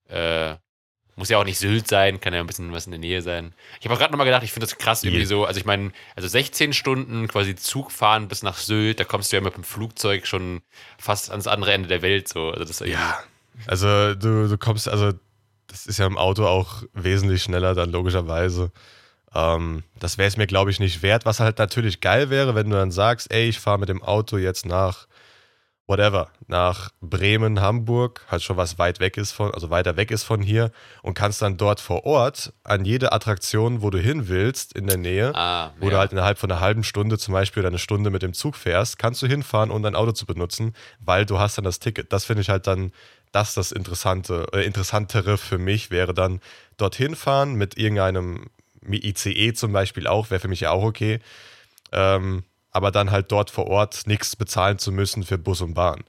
äh, 0.09 0.57
muss 1.17 1.29
ja 1.29 1.39
auch 1.39 1.45
nicht 1.45 1.59
Sylt 1.59 1.87
sein, 1.87 2.21
kann 2.21 2.35
ja 2.35 2.41
ein 2.41 2.47
bisschen 2.47 2.73
was 2.73 2.87
in 2.87 2.93
der 2.93 2.99
Nähe 2.99 3.23
sein. 3.23 3.55
Ich 3.79 3.87
habe 3.87 3.95
auch 3.95 3.99
gerade 3.99 4.13
nochmal 4.13 4.27
gedacht, 4.27 4.43
ich 4.43 4.53
finde 4.53 4.67
das 4.67 4.79
krass 4.79 5.05
irgendwie 5.05 5.25
so, 5.25 5.45
also 5.45 5.59
ich 5.59 5.67
meine, 5.67 5.93
also 6.17 6.29
16 6.29 6.73
Stunden 6.73 7.29
quasi 7.29 7.55
Zug 7.55 7.93
fahren 7.93 8.27
bis 8.27 8.43
nach 8.43 8.59
Sylt, 8.59 8.99
da 8.99 9.05
kommst 9.05 9.31
du 9.31 9.37
ja 9.37 9.43
mit 9.43 9.57
dem 9.57 9.65
Flugzeug 9.65 10.27
schon 10.27 10.63
fast 10.99 11.31
ans 11.31 11.47
andere 11.47 11.73
Ende 11.73 11.89
der 11.89 12.03
Welt 12.03 12.29
so. 12.29 12.51
Also 12.51 12.65
das 12.65 12.81
Ja. 12.81 13.23
Also 13.67 14.15
du, 14.15 14.49
du 14.49 14.59
kommst, 14.59 14.89
also 14.89 15.13
das 15.75 15.87
ist 15.87 15.99
ja 15.99 16.07
im 16.07 16.17
Auto 16.17 16.47
auch 16.47 16.85
wesentlich 16.93 17.43
schneller 17.43 17.75
dann 17.75 17.91
logischerweise. 17.91 18.71
Ähm, 19.35 19.83
das 19.99 20.19
wäre 20.19 20.29
es 20.29 20.37
mir, 20.37 20.47
glaube 20.47 20.71
ich, 20.71 20.79
nicht 20.79 21.03
wert. 21.03 21.25
Was 21.27 21.41
halt 21.41 21.59
natürlich 21.59 22.01
geil 22.01 22.31
wäre, 22.31 22.55
wenn 22.55 22.71
du 22.71 22.77
dann 22.77 22.93
sagst, 22.93 23.33
ey, 23.33 23.49
ich 23.49 23.59
fahre 23.59 23.81
mit 23.81 23.89
dem 23.89 24.01
Auto 24.01 24.37
jetzt 24.37 24.67
nach 24.67 25.09
whatever, 25.89 26.29
nach 26.47 26.91
Bremen, 27.01 27.61
Hamburg, 27.61 28.25
halt 28.31 28.43
schon 28.45 28.57
was 28.57 28.79
weit 28.79 29.01
weg 29.01 29.17
ist 29.17 29.33
von, 29.33 29.53
also 29.53 29.69
weiter 29.69 29.97
weg 29.97 30.13
ist 30.13 30.23
von 30.23 30.41
hier 30.41 30.71
und 31.03 31.15
kannst 31.15 31.43
dann 31.43 31.57
dort 31.57 31.81
vor 31.81 32.07
Ort 32.07 32.53
an 32.63 32.85
jede 32.85 33.13
Attraktion, 33.13 33.83
wo 33.83 33.91
du 33.91 33.99
hin 33.99 34.29
willst, 34.29 34.73
in 34.75 34.87
der 34.87 34.97
Nähe, 34.97 35.35
Ah, 35.35 35.73
wo 35.81 35.87
du 35.89 35.95
ja. 35.95 35.99
halt 35.99 36.13
innerhalb 36.13 36.39
von 36.39 36.51
einer 36.53 36.61
halben 36.61 36.85
Stunde 36.85 37.19
zum 37.19 37.35
Beispiel 37.35 37.63
oder 37.63 37.69
eine 37.69 37.79
Stunde 37.81 38.11
mit 38.11 38.23
dem 38.23 38.33
Zug 38.33 38.55
fährst, 38.57 38.99
kannst 38.99 39.21
du 39.23 39.27
hinfahren, 39.27 39.71
um 39.73 39.83
dein 39.83 39.97
Auto 39.97 40.13
zu 40.13 40.25
benutzen, 40.25 40.73
weil 41.01 41.27
du 41.27 41.41
hast 41.41 41.59
dann 41.59 41.65
das 41.65 41.81
Ticket. 41.81 42.13
Das 42.13 42.25
finde 42.25 42.43
ich 42.43 42.49
halt 42.49 42.67
dann, 42.69 42.93
das 43.35 43.55
das 43.55 43.73
Interessante, 43.73 44.47
äh, 44.53 44.65
Interessantere 44.65 45.37
für 45.39 45.59
mich 45.59 45.91
wäre 45.91 46.15
dann 46.15 46.41
dorthin 46.77 47.17
fahren 47.17 47.55
mit 47.55 47.77
irgendeinem 47.77 48.47
ICE 48.89 49.53
zum 49.55 49.73
Beispiel 49.73 50.07
auch, 50.07 50.31
wäre 50.31 50.41
für 50.41 50.49
mich 50.49 50.61
ja 50.61 50.71
auch 50.71 50.83
okay. 50.85 51.21
Ähm, 51.93 52.45
aber 52.71 52.91
dann 52.91 53.11
halt 53.11 53.31
dort 53.33 53.51
vor 53.51 53.67
Ort 53.69 54.07
nichts 54.07 54.37
bezahlen 54.37 54.79
zu 54.79 54.91
müssen 54.93 55.23
für 55.23 55.39
Bus 55.39 55.61
und 55.61 55.75
Bahn. 55.75 56.05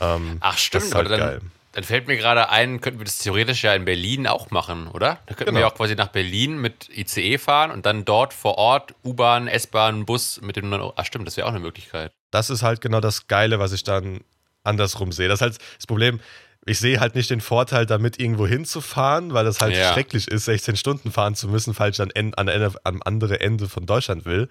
Ähm, 0.00 0.36
Ach 0.40 0.52
das 0.52 0.60
stimmt, 0.62 0.84
ist 0.84 0.94
halt 0.94 1.10
dann, 1.10 1.20
geil. 1.20 1.40
dann 1.72 1.84
fällt 1.84 2.06
mir 2.06 2.16
gerade 2.16 2.50
ein, 2.50 2.80
könnten 2.80 3.00
wir 3.00 3.04
das 3.06 3.18
theoretisch 3.18 3.64
ja 3.64 3.74
in 3.74 3.84
Berlin 3.86 4.26
auch 4.26 4.50
machen, 4.50 4.88
oder? 4.88 5.18
Da 5.26 5.34
könnten 5.34 5.54
wir 5.54 5.60
Genau. 5.62 5.72
auch 5.72 5.74
quasi 5.74 5.94
nach 5.94 6.08
Berlin 6.08 6.58
mit 6.60 6.88
ICE 6.94 7.38
fahren 7.38 7.70
und 7.70 7.86
dann 7.86 8.04
dort 8.04 8.34
vor 8.34 8.58
Ort 8.58 8.94
U-Bahn, 9.04 9.48
S-Bahn, 9.48 10.04
Bus 10.04 10.40
mit 10.42 10.56
dem 10.56 10.68
9 10.68 10.80
Euro. 10.80 10.92
Ach 10.96 11.04
stimmt, 11.06 11.26
das 11.26 11.36
wäre 11.36 11.46
auch 11.46 11.52
eine 11.52 11.60
Möglichkeit. 11.60 12.12
das 12.30 12.50
ist 12.50 12.62
halt 12.62 12.80
genau 12.80 13.00
das 13.00 13.26
Geile, 13.26 13.58
was 13.58 13.72
ich 13.72 13.84
dann 13.84 14.20
andersrum 14.64 15.12
sehe. 15.12 15.28
Das 15.28 15.38
ist 15.38 15.42
halt 15.42 15.58
das 15.76 15.86
Problem. 15.86 16.20
Ich 16.64 16.78
sehe 16.78 17.00
halt 17.00 17.16
nicht 17.16 17.28
den 17.30 17.40
Vorteil, 17.40 17.86
damit 17.86 18.20
irgendwo 18.20 18.46
hinzufahren, 18.46 19.34
weil 19.34 19.44
das 19.44 19.60
halt 19.60 19.74
Ja. 19.74 19.92
schrecklich 19.92 20.28
ist, 20.28 20.44
16 20.44 20.76
Stunden 20.76 21.10
fahren 21.10 21.34
zu 21.34 21.48
müssen, 21.48 21.74
falls 21.74 21.98
ich 21.98 22.06
dann 22.06 22.32
an, 22.36 22.48
Ende, 22.48 22.72
am 22.84 23.02
andere 23.04 23.40
Ende 23.40 23.68
von 23.68 23.84
Deutschland 23.84 24.24
will. 24.24 24.48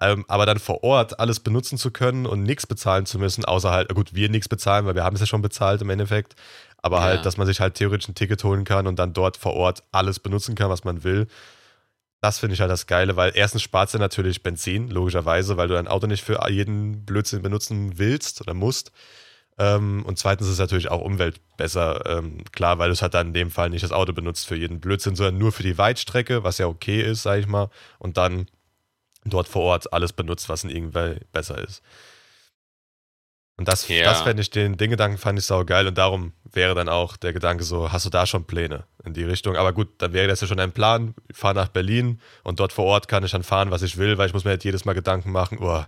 Ähm, 0.00 0.24
aber 0.26 0.46
dann 0.46 0.58
vor 0.58 0.82
Ort 0.82 1.20
alles 1.20 1.38
benutzen 1.38 1.78
zu 1.78 1.92
können 1.92 2.26
und 2.26 2.42
nichts 2.42 2.66
bezahlen 2.66 3.06
zu 3.06 3.20
müssen, 3.20 3.44
außer 3.44 3.70
halt, 3.70 3.94
gut, 3.94 4.14
wir 4.14 4.28
nichts 4.28 4.48
bezahlen, 4.48 4.86
weil 4.86 4.96
wir 4.96 5.04
haben 5.04 5.14
es 5.14 5.20
ja 5.20 5.26
schon 5.26 5.42
bezahlt 5.42 5.80
im 5.82 5.90
Endeffekt. 5.90 6.34
Aber 6.78 6.96
Ja. 6.96 7.02
halt, 7.04 7.24
dass 7.26 7.36
man 7.36 7.46
sich 7.46 7.60
halt 7.60 7.74
theoretisch 7.74 8.08
ein 8.08 8.16
Ticket 8.16 8.42
holen 8.42 8.64
kann 8.64 8.88
und 8.88 8.98
dann 8.98 9.12
dort 9.12 9.36
vor 9.36 9.54
Ort 9.54 9.84
alles 9.92 10.18
benutzen 10.18 10.56
kann, 10.56 10.68
was 10.70 10.82
man 10.82 11.04
will. 11.04 11.28
Das 12.20 12.40
finde 12.40 12.54
ich 12.54 12.60
halt 12.60 12.70
das 12.70 12.86
Geile, 12.88 13.14
weil 13.16 13.32
erstens 13.34 13.62
spart 13.62 13.88
es 13.88 13.92
ja 13.92 14.00
natürlich 14.00 14.42
Benzin, 14.42 14.88
logischerweise, 14.88 15.56
weil 15.56 15.68
du 15.68 15.74
dein 15.74 15.86
Auto 15.88 16.08
nicht 16.08 16.24
für 16.24 16.40
jeden 16.50 17.04
Blödsinn 17.04 17.42
benutzen 17.42 17.98
willst 17.98 18.40
oder 18.40 18.54
musst. 18.54 18.90
Ähm, 19.56 20.04
und 20.04 20.18
zweitens 20.18 20.48
ist 20.48 20.54
es 20.54 20.58
natürlich 20.58 20.90
auch 20.90 21.00
Umwelt 21.00 21.40
besser, 21.56 22.02
ähm, 22.06 22.42
klar, 22.52 22.78
weil 22.78 22.88
du 22.88 22.92
es 22.92 23.02
halt 23.02 23.14
dann 23.14 23.28
in 23.28 23.34
dem 23.34 23.50
Fall 23.50 23.70
nicht 23.70 23.84
das 23.84 23.92
Auto 23.92 24.12
benutzt 24.12 24.46
für 24.46 24.56
jeden 24.56 24.80
Blödsinn, 24.80 25.14
sondern 25.14 25.38
nur 25.38 25.52
für 25.52 25.62
die 25.62 25.78
Weitstrecke, 25.78 26.42
was 26.42 26.58
ja 26.58 26.66
okay 26.66 27.00
ist, 27.00 27.22
sag 27.22 27.38
ich 27.38 27.46
mal. 27.46 27.70
Und 27.98 28.16
dann 28.16 28.46
dort 29.24 29.48
vor 29.48 29.62
Ort 29.62 29.92
alles 29.92 30.12
benutzt, 30.12 30.48
was 30.48 30.64
in 30.64 30.70
irgendwer 30.70 31.16
besser 31.32 31.58
ist. 31.58 31.82
Und 33.56 33.68
das, 33.68 33.86
Ja. 33.88 34.04
das 34.04 34.22
fände 34.22 34.42
ich, 34.42 34.50
den, 34.50 34.76
den 34.76 34.90
Gedanken 34.90 35.16
fand 35.16 35.38
ich 35.38 35.44
sau 35.44 35.64
geil 35.64 35.86
und 35.86 35.96
darum 35.96 36.32
wäre 36.50 36.74
dann 36.74 36.88
auch 36.88 37.16
der 37.16 37.32
Gedanke 37.32 37.62
so, 37.62 37.92
hast 37.92 38.04
du 38.04 38.10
da 38.10 38.26
schon 38.26 38.44
Pläne 38.46 38.84
in 39.04 39.14
die 39.14 39.22
Richtung? 39.22 39.56
Aber 39.56 39.72
gut, 39.72 39.90
dann 39.98 40.12
wäre 40.12 40.26
das 40.26 40.40
ja 40.40 40.48
schon 40.48 40.58
ein 40.58 40.72
Plan, 40.72 41.14
ich 41.28 41.36
fahre 41.36 41.54
nach 41.54 41.68
Berlin 41.68 42.20
und 42.42 42.58
dort 42.58 42.72
vor 42.72 42.86
Ort 42.86 43.06
kann 43.06 43.22
ich 43.22 43.30
dann 43.30 43.44
fahren, 43.44 43.70
was 43.70 43.82
ich 43.82 43.96
will, 43.96 44.18
weil 44.18 44.26
ich 44.26 44.34
muss 44.34 44.44
mir 44.44 44.50
halt 44.50 44.64
jedes 44.64 44.84
Mal 44.84 44.94
Gedanken 44.94 45.30
machen, 45.30 45.58
oh, 45.60 45.84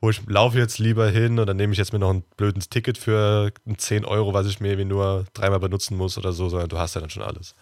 wo 0.00 0.10
ich 0.10 0.20
laufe 0.26 0.58
jetzt 0.58 0.78
lieber 0.78 1.08
hin 1.10 1.38
oder 1.38 1.54
nehme 1.54 1.72
ich 1.72 1.78
jetzt 1.78 1.92
mir 1.92 1.98
noch 1.98 2.10
ein 2.10 2.22
blödes 2.36 2.68
Ticket 2.68 2.98
für 2.98 3.52
10 3.76 4.04
Euro, 4.04 4.32
was 4.34 4.46
ich 4.46 4.60
mir 4.60 4.68
irgendwie 4.68 4.84
nur 4.88 5.24
dreimal 5.34 5.58
benutzen 5.60 5.96
muss 5.96 6.16
oder 6.18 6.32
so, 6.32 6.48
sondern 6.48 6.68
du 6.68 6.78
hast 6.78 6.94
ja 6.94 7.00
dann 7.00 7.10
schon 7.10 7.22
alles. 7.22 7.54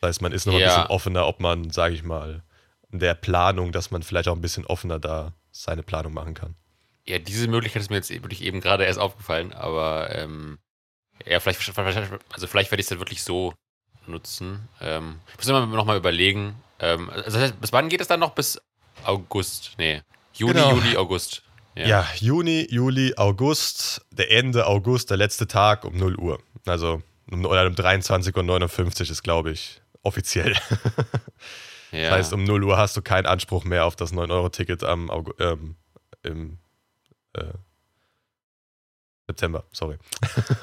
Das 0.00 0.08
heißt, 0.08 0.22
man 0.22 0.32
ist 0.32 0.46
noch 0.46 0.54
Ja. 0.54 0.58
ein 0.58 0.64
bisschen 0.82 0.86
offener, 0.90 1.26
ob 1.26 1.40
man, 1.40 1.70
sage 1.70 1.94
ich 1.94 2.02
mal, 2.02 2.42
in 2.90 2.98
der 3.00 3.14
Planung, 3.14 3.72
dass 3.72 3.90
man 3.90 4.02
vielleicht 4.02 4.28
auch 4.28 4.34
ein 4.36 4.40
bisschen 4.40 4.66
offener 4.66 4.98
da 4.98 5.32
seine 5.50 5.82
Planung 5.82 6.12
machen 6.14 6.34
kann. 6.34 6.54
Ja, 7.06 7.18
diese 7.18 7.48
Möglichkeit 7.48 7.82
ist 7.82 7.90
mir 7.90 7.96
jetzt 7.96 8.10
wirklich 8.10 8.42
eben 8.42 8.60
gerade 8.60 8.84
erst 8.84 8.98
aufgefallen, 8.98 9.52
aber 9.52 10.14
ähm, 10.14 10.58
ja, 11.26 11.38
vielleicht, 11.40 11.60
also 11.78 12.46
vielleicht 12.46 12.70
werde 12.70 12.80
ich 12.80 12.86
es 12.86 12.88
dann 12.90 12.98
wirklich 12.98 13.22
so 13.22 13.52
nutzen. 14.06 14.68
Ähm, 14.80 15.20
ich 15.32 15.36
muss 15.38 15.48
immer 15.48 15.66
noch 15.66 15.84
mal 15.84 15.96
überlegen. 15.96 16.56
Ähm, 16.78 17.08
also 17.10 17.22
das 17.24 17.36
heißt, 17.36 17.60
bis 17.60 17.72
wann 17.72 17.88
geht 17.88 18.00
es 18.00 18.08
dann 18.08 18.20
noch? 18.20 18.30
Bis 18.34 18.60
August? 19.04 19.72
Nee. 19.78 20.02
Juni, 20.34 20.54
Genau. 20.54 20.72
Juli, 20.74 20.96
August. 20.96 21.42
Ja. 21.74 22.06
Juni, 22.16 22.66
Juli, 22.70 23.14
August, 23.16 24.04
der 24.10 24.30
Ende 24.30 24.66
August, 24.66 25.10
der 25.10 25.16
letzte 25.16 25.46
Tag 25.46 25.84
um 25.84 25.96
0 25.96 26.16
Uhr. 26.16 26.40
Also 26.66 27.02
um, 27.30 27.44
oder 27.44 27.66
um 27.66 27.74
23.59 27.74 29.00
Uhr 29.00 29.10
ist, 29.10 29.22
glaube 29.22 29.50
ich, 29.50 29.82
offiziell. 30.02 30.52
ja. 31.90 32.10
Das 32.10 32.12
heißt, 32.12 32.32
um 32.32 32.44
0 32.44 32.64
Uhr 32.64 32.76
hast 32.76 32.96
du 32.96 33.02
keinen 33.02 33.26
Anspruch 33.26 33.64
mehr 33.64 33.86
auf 33.86 33.96
das 33.96 34.12
9-Euro-Ticket 34.12 34.84
am 34.84 35.10
Aug 35.10 35.34
ähm, 35.40 35.76
im 36.22 36.58
äh, 37.32 37.44
September, 39.26 39.64
sorry. 39.72 39.98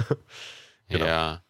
genau. 0.87 1.05
Ja. 1.05 1.43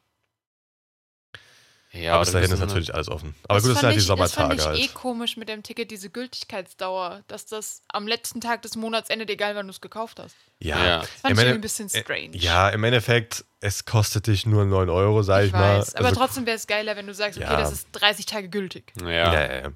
Ja, 1.93 2.13
Aber 2.13 2.23
bis 2.23 2.31
dahin 2.31 2.49
ist 2.51 2.59
natürlich 2.59 2.93
alles 2.95 3.09
offen. 3.09 3.35
Aber 3.49 3.59
gut, 3.59 3.71
das 3.71 3.79
sind 3.79 3.85
halt 3.87 3.95
die 3.95 3.99
ich- 3.99 4.07
Das 4.07 4.07
Sommertage 4.07 4.61
fand 4.61 4.77
ich 4.77 4.83
eh 4.83 4.87
halt. 4.87 4.93
komisch 4.93 5.35
mit 5.35 5.49
dem 5.49 5.61
Ticket, 5.61 5.91
diese 5.91 6.09
Gültigkeitsdauer, 6.09 7.21
dass 7.27 7.45
das 7.45 7.81
am 7.89 8.07
letzten 8.07 8.39
Tag 8.39 8.61
des 8.61 8.75
Monats 8.75 9.09
endet, 9.09 9.29
egal 9.29 9.55
wann 9.55 9.67
du 9.67 9.71
es 9.71 9.81
gekauft 9.81 10.19
hast. 10.19 10.35
Ja, 10.59 10.77
Ja. 10.85 10.99
Das 10.99 11.09
fand 11.21 11.33
Im 11.33 11.39
ich 11.47 11.53
ein 11.53 11.61
bisschen 11.61 11.89
strange. 11.89 12.29
ja, 12.37 12.69
im 12.69 12.83
Endeffekt, 12.83 13.43
es 13.59 13.83
kostet 13.85 14.27
dich 14.27 14.45
nur 14.45 14.63
9 14.65 14.89
Euro, 14.89 15.21
sag 15.23 15.41
ich, 15.41 15.47
ich 15.47 15.51
mal. 15.53 15.79
weiß. 15.79 15.95
Aber 15.95 16.07
Also, 16.09 16.19
trotzdem 16.21 16.45
wäre 16.45 16.55
es 16.55 16.65
geiler, 16.67 16.95
wenn 16.95 17.07
du 17.07 17.13
sagst, 17.13 17.37
okay, 17.37 17.47
Ja. 17.51 17.59
das 17.59 17.71
ist 17.73 17.87
30 17.91 18.25
Tage 18.25 18.47
gültig. 18.47 18.93
Ja. 19.01 19.09
Ja. 19.09 19.33
Ja, 19.33 19.53
ja. 19.63 19.71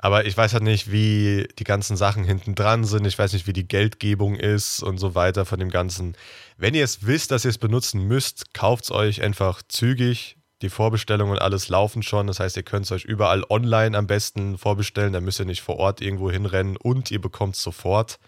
Aber 0.00 0.24
ich 0.26 0.36
weiß 0.36 0.52
halt 0.54 0.62
nicht, 0.64 0.90
wie 0.90 1.46
die 1.58 1.64
ganzen 1.64 1.96
Sachen 1.96 2.24
hinten 2.24 2.54
dran 2.56 2.84
sind. 2.84 3.06
Ich 3.06 3.18
weiß 3.18 3.32
nicht, 3.32 3.46
wie 3.46 3.52
die 3.52 3.68
Geldgebung 3.68 4.34
ist 4.34 4.82
und 4.82 4.98
so 4.98 5.14
weiter 5.14 5.44
von 5.44 5.60
dem 5.60 5.70
Ganzen. 5.70 6.16
Wenn 6.56 6.74
ihr 6.74 6.84
es 6.84 7.06
wisst, 7.06 7.30
dass 7.30 7.44
ihr 7.44 7.50
es 7.50 7.58
benutzen 7.58 8.02
müsst, 8.08 8.52
kauft 8.54 8.84
es 8.84 8.90
euch 8.90 9.22
einfach 9.22 9.62
zügig. 9.68 10.36
Die 10.62 10.68
Vorbestellungen 10.68 11.32
und 11.32 11.42
alles 11.42 11.68
laufen 11.68 12.02
schon. 12.02 12.26
Das 12.26 12.40
heißt, 12.40 12.56
ihr 12.56 12.62
könnt 12.62 12.84
es 12.84 12.92
euch 12.92 13.04
überall 13.04 13.44
online 13.48 13.96
am 13.96 14.06
besten 14.06 14.58
vorbestellen. 14.58 15.12
Da 15.12 15.20
müsst 15.20 15.40
ihr 15.40 15.46
nicht 15.46 15.62
vor 15.62 15.78
Ort 15.78 16.00
irgendwo 16.00 16.30
hinrennen 16.30 16.76
und 16.76 17.10
ihr 17.10 17.20
bekommt 17.20 17.56
es 17.56 17.62
sofort. 17.62 18.18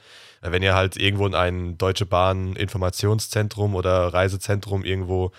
Wenn 0.40 0.62
ihr 0.62 0.74
halt 0.74 0.96
irgendwo 0.96 1.26
in 1.26 1.34
ein 1.34 1.78
Deutsche 1.78 2.06
Bahn 2.06 2.56
Informationszentrum 2.56 3.74
oder 3.74 4.12
Reisezentrum 4.12 4.84
irgendwo 4.84 5.30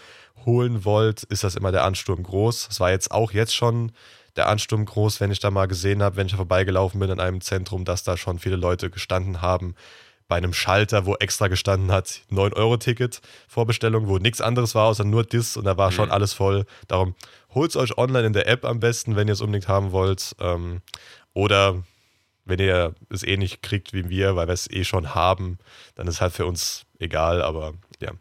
holen 0.45 0.85
wollt, 0.85 1.23
ist 1.23 1.43
das 1.43 1.55
immer 1.55 1.71
der 1.71 1.83
Ansturm 1.83 2.23
groß. 2.23 2.67
Das 2.67 2.79
war 2.79 2.91
jetzt 2.91 3.11
auch 3.11 3.31
jetzt 3.31 3.55
schon 3.55 3.91
der 4.35 4.47
Ansturm 4.47 4.85
groß, 4.85 5.19
wenn 5.19 5.31
ich 5.31 5.39
da 5.39 5.51
mal 5.51 5.67
gesehen 5.67 6.01
habe, 6.01 6.15
wenn 6.15 6.27
ich 6.27 6.33
da 6.33 6.37
vorbeigelaufen 6.37 6.99
bin 6.99 7.09
in 7.09 7.19
einem 7.19 7.41
Zentrum, 7.41 7.85
dass 7.85 8.03
da 8.03 8.17
schon 8.17 8.39
viele 8.39 8.55
Leute 8.55 8.89
gestanden 8.89 9.41
haben, 9.41 9.75
bei 10.27 10.37
einem 10.37 10.53
Schalter, 10.53 11.05
wo 11.05 11.15
extra 11.15 11.47
gestanden 11.47 11.91
hat, 11.91 12.21
9-Euro-Ticket, 12.31 13.21
Vorbestellung, 13.47 14.07
wo 14.07 14.17
nichts 14.17 14.41
anderes 14.41 14.73
war, 14.75 14.87
außer 14.87 15.03
nur 15.03 15.23
das 15.23 15.57
und 15.57 15.65
da 15.65 15.77
war 15.77 15.91
schon 15.91 16.05
Mhm. 16.07 16.11
alles 16.11 16.33
voll. 16.33 16.65
Darum 16.87 17.15
holt 17.53 17.71
es 17.71 17.75
euch 17.77 17.97
online 17.97 18.27
in 18.27 18.33
der 18.33 18.47
App 18.47 18.65
am 18.65 18.79
besten, 18.79 19.15
wenn 19.15 19.27
ihr 19.27 19.33
es 19.33 19.41
unbedingt 19.41 19.67
haben 19.67 19.91
wollt. 19.91 20.35
Ähm, 20.39 20.81
oder 21.33 21.83
wenn 22.45 22.59
ihr 22.59 22.95
es 23.09 23.23
eh 23.23 23.37
nicht 23.37 23.61
kriegt 23.61 23.93
wie 23.93 24.09
wir, 24.09 24.35
weil 24.35 24.47
wir 24.47 24.53
es 24.53 24.69
eh 24.69 24.83
schon 24.83 25.13
haben, 25.15 25.59
dann 25.95 26.07
ist 26.07 26.19
halt 26.21 26.33
für 26.33 26.45
uns 26.45 26.85
egal, 26.99 27.41
aber 27.41 27.73
ja. 28.01 28.11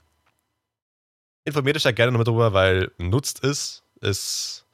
Informiert 1.44 1.76
euch 1.76 1.82
da 1.82 1.92
gerne 1.92 2.12
nochmal 2.12 2.24
drüber, 2.24 2.52
weil 2.52 2.90
nutzt 2.98 3.42
es. 3.42 3.82
Es 4.00 4.64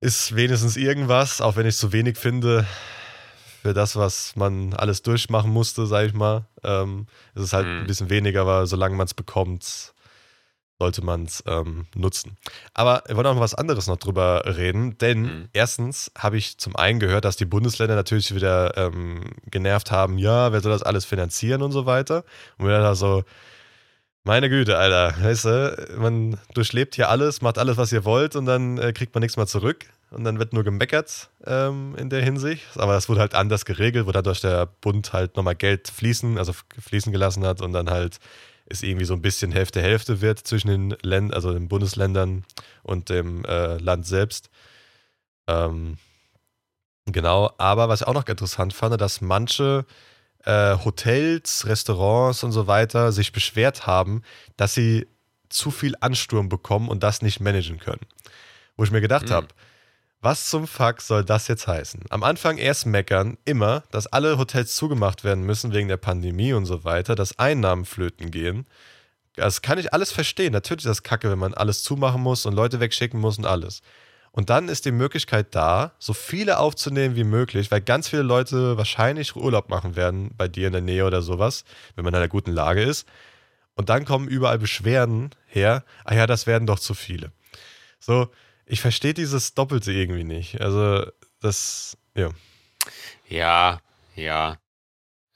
ist 0.00 0.36
wenigstens 0.36 0.76
irgendwas, 0.76 1.40
auch 1.40 1.56
wenn 1.56 1.66
ich 1.66 1.74
es 1.74 1.80
zu 1.80 1.92
wenig 1.92 2.16
finde 2.16 2.66
für 3.66 3.74
das, 3.74 3.96
was 3.96 4.36
man 4.36 4.74
alles 4.74 5.02
durchmachen 5.02 5.50
musste, 5.50 5.86
sag 5.86 6.06
ich 6.06 6.14
mal. 6.14 6.46
Ähm, 6.62 7.06
es 7.34 7.42
ist 7.42 7.52
halt 7.52 7.66
Mhm. 7.66 7.78
ein 7.80 7.86
bisschen 7.88 8.10
weniger, 8.10 8.42
aber 8.42 8.68
solange 8.68 8.94
man 8.94 9.06
es 9.06 9.14
bekommt, 9.14 9.92
sollte 10.78 11.02
man 11.04 11.24
es 11.24 11.42
ähm, 11.48 11.86
nutzen. 11.96 12.36
Aber 12.74 13.02
wir 13.08 13.16
wollen 13.16 13.26
auch 13.26 13.34
noch 13.34 13.40
was 13.40 13.54
anderes 13.56 13.88
noch 13.88 13.96
drüber 13.96 14.42
reden, 14.46 14.98
denn 14.98 15.22
Mhm. 15.22 15.48
erstens 15.52 16.12
habe 16.16 16.36
ich 16.36 16.58
zum 16.58 16.76
einen 16.76 17.00
gehört, 17.00 17.24
dass 17.24 17.36
die 17.36 17.44
Bundesländer 17.44 17.96
natürlich 17.96 18.32
wieder 18.32 18.76
ähm, 18.76 19.22
genervt 19.50 19.90
haben, 19.90 20.16
ja, 20.16 20.52
wer 20.52 20.60
soll 20.60 20.70
das 20.70 20.84
alles 20.84 21.04
finanzieren 21.04 21.62
und 21.62 21.72
so 21.72 21.86
weiter. 21.86 22.22
Und 22.58 22.66
wir 22.66 22.78
dann 22.78 22.94
so, 22.94 23.24
meine 24.22 24.48
Güte, 24.48 24.78
Alter, 24.78 25.14
weißt 25.22 25.44
du, 25.46 25.96
man 25.98 26.38
durchlebt 26.54 26.94
hier 26.94 27.08
alles, 27.08 27.42
macht 27.42 27.58
alles, 27.58 27.76
was 27.78 27.90
ihr 27.92 28.04
wollt 28.04 28.36
und 28.36 28.46
dann 28.46 28.78
äh, 28.78 28.92
kriegt 28.92 29.12
man 29.14 29.22
nichts 29.22 29.36
mehr 29.36 29.46
zurück. 29.48 29.86
Und 30.10 30.24
dann 30.24 30.38
wird 30.38 30.52
nur 30.52 30.62
gemeckert 30.64 31.30
ähm, 31.44 31.94
in 31.98 32.10
der 32.10 32.22
Hinsicht. 32.22 32.64
Aber 32.76 32.92
das 32.92 33.08
wurde 33.08 33.20
halt 33.20 33.34
anders 33.34 33.64
geregelt, 33.64 34.06
wo 34.06 34.12
dadurch 34.12 34.40
der 34.40 34.66
Bund 34.66 35.12
halt 35.12 35.36
nochmal 35.36 35.56
Geld 35.56 35.88
fließen, 35.88 36.38
also 36.38 36.52
fließen 36.78 37.12
gelassen 37.12 37.44
hat 37.44 37.60
und 37.60 37.72
dann 37.72 37.90
halt 37.90 38.18
es 38.66 38.82
irgendwie 38.82 39.04
so 39.04 39.14
ein 39.14 39.22
bisschen 39.22 39.52
Hälfte-Hälfte 39.52 40.20
wird 40.20 40.40
zwischen 40.40 40.68
den 40.68 40.96
Ländern, 41.02 41.34
also 41.34 41.52
den 41.52 41.68
Bundesländern 41.68 42.44
und 42.82 43.08
dem 43.10 43.44
äh, 43.44 43.78
Land 43.78 44.06
selbst. 44.06 44.50
Ähm, 45.46 45.98
genau, 47.06 47.52
aber 47.58 47.88
was 47.88 48.00
ich 48.00 48.06
auch 48.06 48.14
noch 48.14 48.26
interessant 48.26 48.72
fand, 48.72 49.00
dass 49.00 49.20
manche 49.20 49.86
äh, 50.44 50.76
Hotels, 50.84 51.66
Restaurants 51.66 52.42
und 52.44 52.52
so 52.52 52.66
weiter 52.66 53.12
sich 53.12 53.32
beschwert 53.32 53.86
haben, 53.86 54.22
dass 54.56 54.74
sie 54.74 55.06
zu 55.48 55.70
viel 55.70 55.94
Ansturm 56.00 56.48
bekommen 56.48 56.88
und 56.88 57.02
das 57.02 57.22
nicht 57.22 57.40
managen 57.40 57.78
können. 57.78 58.02
Wo 58.76 58.84
ich 58.84 58.90
mir 58.90 59.00
gedacht 59.00 59.30
Mhm. 59.30 59.34
habe, 59.34 59.48
was 60.26 60.50
zum 60.50 60.66
Fuck 60.66 61.02
soll 61.02 61.24
das 61.24 61.46
jetzt 61.46 61.68
heißen? 61.68 62.00
Am 62.10 62.24
Anfang 62.24 62.58
erst 62.58 62.84
meckern, 62.84 63.38
immer, 63.44 63.84
dass 63.92 64.08
alle 64.08 64.38
Hotels 64.38 64.74
zugemacht 64.74 65.22
werden 65.22 65.44
müssen 65.44 65.72
wegen 65.72 65.86
der 65.86 65.98
Pandemie 65.98 66.52
und 66.52 66.66
so 66.66 66.82
weiter, 66.82 67.14
dass 67.14 67.38
Einnahmen 67.38 67.84
flöten 67.84 68.32
gehen. 68.32 68.66
Das 69.36 69.62
kann 69.62 69.78
ich 69.78 69.94
alles 69.94 70.10
verstehen. 70.10 70.52
Natürlich 70.52 70.84
ist 70.84 70.90
das 70.90 71.04
kacke, 71.04 71.30
wenn 71.30 71.38
man 71.38 71.54
alles 71.54 71.84
zumachen 71.84 72.20
muss 72.20 72.44
und 72.44 72.54
Leute 72.54 72.80
wegschicken 72.80 73.20
muss 73.20 73.38
und 73.38 73.46
alles. 73.46 73.82
Und 74.32 74.50
dann 74.50 74.68
ist 74.68 74.84
die 74.84 74.90
Möglichkeit 74.90 75.54
da, 75.54 75.92
so 76.00 76.12
viele 76.12 76.58
aufzunehmen 76.58 77.14
wie 77.14 77.22
möglich, 77.22 77.70
weil 77.70 77.80
ganz 77.80 78.08
viele 78.08 78.22
Leute 78.22 78.76
wahrscheinlich 78.76 79.36
Urlaub 79.36 79.68
machen 79.68 79.94
werden 79.94 80.32
bei 80.36 80.48
dir 80.48 80.66
in 80.66 80.72
der 80.72 80.82
Nähe 80.82 81.06
oder 81.06 81.22
sowas, 81.22 81.62
wenn 81.94 82.04
man 82.04 82.14
in 82.14 82.18
einer 82.18 82.26
guten 82.26 82.50
Lage 82.50 82.82
ist. 82.82 83.06
Und 83.76 83.90
dann 83.90 84.04
kommen 84.04 84.26
überall 84.26 84.58
Beschwerden 84.58 85.30
her, 85.46 85.84
ah 86.04 86.16
ja, 86.16 86.26
das 86.26 86.48
werden 86.48 86.66
doch 86.66 86.80
zu 86.80 86.94
viele. 86.94 87.30
So, 88.00 88.28
ich 88.66 88.80
verstehe 88.80 89.14
dieses 89.14 89.54
Doppelte 89.54 89.92
irgendwie 89.92 90.24
nicht. 90.24 90.60
Also, 90.60 91.06
das, 91.40 91.96
ja. 92.14 92.30
Ja, 93.28 93.80
ja. 94.14 94.58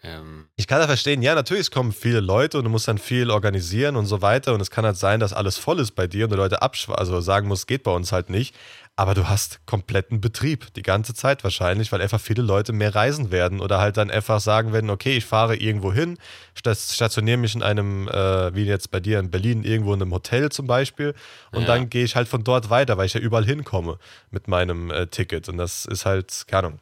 Ähm, 0.02 0.48
Ich 0.56 0.66
kann 0.66 0.80
ja 0.80 0.86
verstehen, 0.86 1.22
ja, 1.22 1.34
natürlich 1.34 1.62
es 1.62 1.70
kommen 1.70 1.92
viele 1.92 2.20
Leute 2.20 2.58
und 2.58 2.64
du 2.64 2.70
musst 2.70 2.88
dann 2.88 2.98
viel 2.98 3.30
organisieren 3.30 3.96
und 3.96 4.06
so 4.06 4.22
weiter. 4.22 4.54
Und 4.54 4.60
es 4.60 4.70
kann 4.70 4.84
halt 4.84 4.96
sein, 4.96 5.20
dass 5.20 5.32
alles 5.32 5.58
voll 5.58 5.78
ist 5.78 5.92
bei 5.92 6.06
dir 6.06 6.24
und 6.24 6.32
die 6.32 6.36
Leute 6.36 6.62
also 6.62 7.20
sagen 7.20 7.48
muss, 7.48 7.66
geht 7.66 7.82
bei 7.82 7.92
uns 7.92 8.12
halt 8.12 8.30
nicht. 8.30 8.54
Aber 9.00 9.14
du 9.14 9.30
hast 9.30 9.64
kompletten 9.64 10.20
Betrieb 10.20 10.74
die 10.74 10.82
ganze 10.82 11.14
Zeit 11.14 11.42
wahrscheinlich, 11.42 11.90
weil 11.90 12.02
einfach 12.02 12.20
viele 12.20 12.42
Leute 12.42 12.74
mehr 12.74 12.94
reisen 12.94 13.30
werden 13.30 13.60
oder 13.60 13.78
halt 13.80 13.96
dann 13.96 14.10
einfach 14.10 14.40
sagen 14.40 14.74
werden, 14.74 14.90
okay, 14.90 15.16
ich 15.16 15.24
fahre 15.24 15.56
irgendwo 15.56 15.90
hin, 15.90 16.18
sta- 16.54 16.74
stationiere 16.74 17.38
mich 17.38 17.54
in 17.54 17.62
einem, 17.62 18.08
äh, 18.08 18.54
wie 18.54 18.64
jetzt 18.66 18.90
bei 18.90 19.00
dir 19.00 19.18
in 19.18 19.30
Berlin, 19.30 19.64
irgendwo 19.64 19.94
in 19.94 20.02
einem 20.02 20.12
Hotel 20.12 20.52
zum 20.52 20.66
Beispiel 20.66 21.14
und 21.50 21.62
Ja. 21.62 21.68
dann 21.68 21.88
gehe 21.88 22.04
ich 22.04 22.14
halt 22.14 22.28
von 22.28 22.44
dort 22.44 22.68
weiter, 22.68 22.98
weil 22.98 23.06
ich 23.06 23.14
ja 23.14 23.20
überall 23.20 23.46
hinkomme 23.46 23.98
mit 24.30 24.48
meinem 24.48 24.90
äh, 24.90 25.06
Ticket. 25.06 25.48
Und 25.48 25.56
das 25.56 25.86
ist 25.86 26.04
halt, 26.04 26.44
keine 26.46 26.66
Ahnung. 26.66 26.80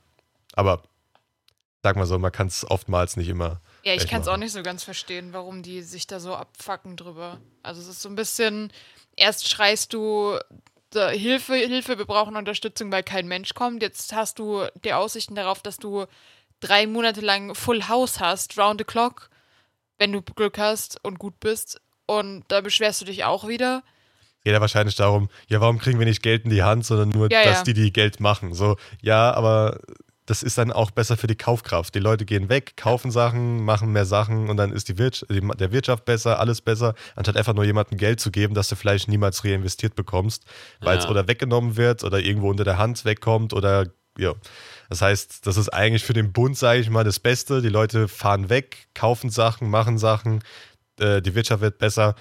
Aber 0.55 0.83
sag 1.85 1.95
mal 1.95 2.07
so, 2.07 2.19
man 2.19 2.33
kann 2.33 2.49
es 2.49 2.69
oftmals 2.69 3.17
nicht 3.17 3.29
immer 3.29 3.61
Ja, 3.85 3.95
ich 3.95 4.09
kann 4.09 4.23
es 4.23 4.27
auch 4.27 4.37
nicht 4.39 4.51
so 4.53 4.65
ganz 4.65 4.83
verstehen, 4.83 5.33
warum 5.33 5.63
die 5.63 5.83
sich 5.83 6.09
da 6.09 6.19
so 6.19 6.35
abfacken 6.35 6.97
drüber. 6.97 7.39
Also 7.63 7.81
es 7.81 7.87
ist 7.87 8.03
so 8.03 8.09
ein 8.09 8.17
bisschen, 8.17 8.73
erst 9.15 9.49
schreist 9.49 9.93
du 9.93 10.37
Hilfe, 10.95 11.55
Hilfe, 11.55 11.99
wir 11.99 12.07
brauchen 12.07 12.37
Unterstützung, 12.37 12.91
weil 12.93 13.03
kein 13.03 13.27
Mensch 13.27 13.55
kommt. 13.55 13.83
Jetzt 13.83 14.13
hast 14.15 14.39
du 14.39 14.65
die 14.85 14.93
Aussichten 14.93 15.35
darauf, 15.35 15.63
dass 15.63 15.77
du 15.77 16.07
drei 16.61 16.87
Monate 16.87 17.21
lang 17.21 17.55
Full 17.55 17.89
House 17.89 18.21
hast, 18.21 18.59
round 18.59 18.81
the 18.81 18.85
clock, 18.85 19.29
wenn 19.99 20.13
du 20.13 20.23
Glück 20.23 20.59
hast 20.59 21.03
und 21.05 21.19
gut 21.19 21.39
bist. 21.41 21.81
Und 22.07 22.45
da 22.49 22.61
beschwerst 22.61 23.01
du 23.01 23.05
dich 23.05 23.25
auch 23.25 23.47
wieder. 23.49 23.83
geht 24.45 24.55
ja 24.55 24.61
wahrscheinlich 24.61 24.97
darum, 24.97 25.29
ja, 25.49 25.61
warum 25.61 25.79
kriegen 25.79 25.99
wir 25.99 26.07
nicht 26.07 26.23
Geld 26.23 26.45
in 26.45 26.51
die 26.51 26.63
Hand, 26.63 26.87
sondern 26.87 27.11
nur, 27.11 27.31
Ja, 27.31 27.45
dass 27.45 27.59
ja. 27.59 27.65
die, 27.65 27.75
die 27.75 27.93
Geld 27.93 28.19
machen. 28.21 28.55
So, 28.55 28.77
ja, 29.03 29.33
aber 29.35 29.79
das 30.29 30.43
ist 30.43 30.59
dann 30.59 30.71
auch 30.73 30.91
besser 30.91 31.17
für 31.17 31.27
die 31.27 31.37
Kaufkraft. 31.37 31.95
Die 31.95 32.01
Leute 32.01 32.27
gehen 32.27 32.51
weg, 32.51 32.77
kaufen 32.77 33.11
Sachen, 33.11 33.65
machen 33.65 33.93
mehr 33.93 34.05
Sachen 34.05 34.51
und 34.51 34.59
dann 34.59 34.73
ist 34.73 34.91
die 34.91 34.99
Wirtschaft, 34.99 35.31
der 35.31 35.73
Wirtschaft 35.73 36.05
besser, 36.05 36.39
alles 36.39 36.61
besser, 36.61 36.95
anstatt 37.17 37.39
einfach 37.39 37.55
nur 37.55 37.65
jemandem 37.65 37.97
Geld 37.97 38.21
zu 38.21 38.31
geben, 38.31 38.53
das 38.53 38.69
du 38.69 38.77
vielleicht 38.77 39.09
niemals 39.09 39.43
reinvestiert 39.43 39.95
bekommst, 39.95 40.45
weil 40.81 40.99
es 40.99 41.05
Ja. 41.05 41.11
oder 41.11 41.29
weggenommen 41.29 41.79
wird 41.79 42.05
oder 42.05 42.21
irgendwo 42.21 42.51
unter 42.51 42.65
der 42.65 42.77
Hand 42.77 43.07
wegkommt 43.07 43.55
oder 43.55 43.87
ja. 44.19 44.35
Das 44.91 45.01
heißt, 45.01 45.47
das 45.47 45.57
ist 45.57 45.71
eigentlich 45.71 46.05
für 46.05 46.13
den 46.13 46.31
Bund, 46.33 46.59
sage 46.59 46.81
ich 46.81 46.91
mal, 46.91 47.05
das 47.05 47.21
Beste. 47.21 47.63
Die 47.63 47.69
Leute 47.71 48.07
fahren 48.07 48.51
weg, 48.51 48.89
kaufen 48.93 49.31
Sachen, 49.31 49.71
machen 49.71 49.97
Sachen, 49.97 50.43
äh, 51.01 51.23
die 51.23 51.35
Wirtschaft 51.35 51.63
wird 51.63 51.79
besser. 51.79 52.17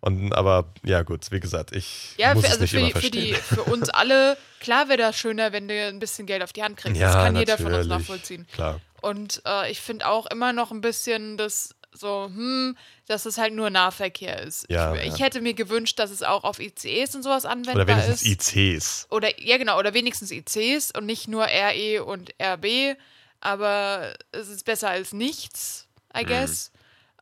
Und, 0.00 0.32
aber 0.32 0.72
ja, 0.84 1.02
gut, 1.02 1.30
wie 1.30 1.40
gesagt, 1.40 1.74
ich 1.74 2.14
Ja, 2.18 2.34
muss 2.34 2.44
für, 2.44 2.46
es 2.46 2.52
also 2.52 2.62
nicht 2.62 2.70
für, 2.70 2.78
immer 2.78 2.86
die, 2.88 2.92
für, 2.92 3.00
verstehen. 3.00 3.34
die, 3.34 3.34
für 3.34 3.62
uns 3.64 3.88
alle, 3.90 4.36
klar 4.60 4.88
wäre 4.88 4.98
das 4.98 5.18
schöner, 5.18 5.52
wenn 5.52 5.68
du 5.68 5.74
ein 5.74 5.98
bisschen 5.98 6.26
Geld 6.26 6.42
auf 6.42 6.52
die 6.52 6.62
Hand 6.62 6.76
kriegst. 6.76 7.00
Ja, 7.00 7.12
das 7.12 7.24
kann 7.24 7.36
jeder 7.36 7.58
von 7.58 7.72
uns 7.74 7.86
nachvollziehen. 7.86 8.46
Klar. 8.52 8.80
Und 9.00 9.42
äh, 9.46 9.70
ich 9.70 9.80
finde 9.80 10.06
auch 10.06 10.26
immer 10.26 10.52
noch 10.52 10.70
ein 10.70 10.80
bisschen 10.80 11.36
das 11.36 11.74
so, 11.92 12.26
hm, 12.26 12.76
dass 13.06 13.26
es 13.26 13.38
halt 13.38 13.54
nur 13.54 13.70
Nahverkehr 13.70 14.42
ist. 14.42 14.66
Ja, 14.68 14.94
ich, 14.94 15.04
ja. 15.04 15.14
ich 15.14 15.20
hätte 15.20 15.40
mir 15.40 15.54
gewünscht, 15.54 15.98
dass 15.98 16.10
es 16.10 16.22
auch 16.22 16.44
auf 16.44 16.60
ICEs 16.60 17.14
und 17.14 17.22
sowas 17.22 17.44
anwendbar 17.44 17.74
Oder 17.74 17.86
wenigstens 17.88 18.22
ist. 18.22 18.54
ICs. 18.54 19.06
Oder 19.10 19.40
ja 19.40 19.56
genau, 19.58 19.78
oder 19.78 19.94
wenigstens 19.94 20.30
ICs 20.30 20.92
und 20.92 21.06
nicht 21.06 21.28
nur 21.28 21.44
RE 21.44 22.04
und 22.04 22.34
RB. 22.40 22.96
Aber 23.40 24.14
es 24.32 24.48
ist 24.48 24.64
besser 24.64 24.90
als 24.90 25.12
nichts, 25.12 25.88
I 26.16 26.24
guess. 26.24 26.72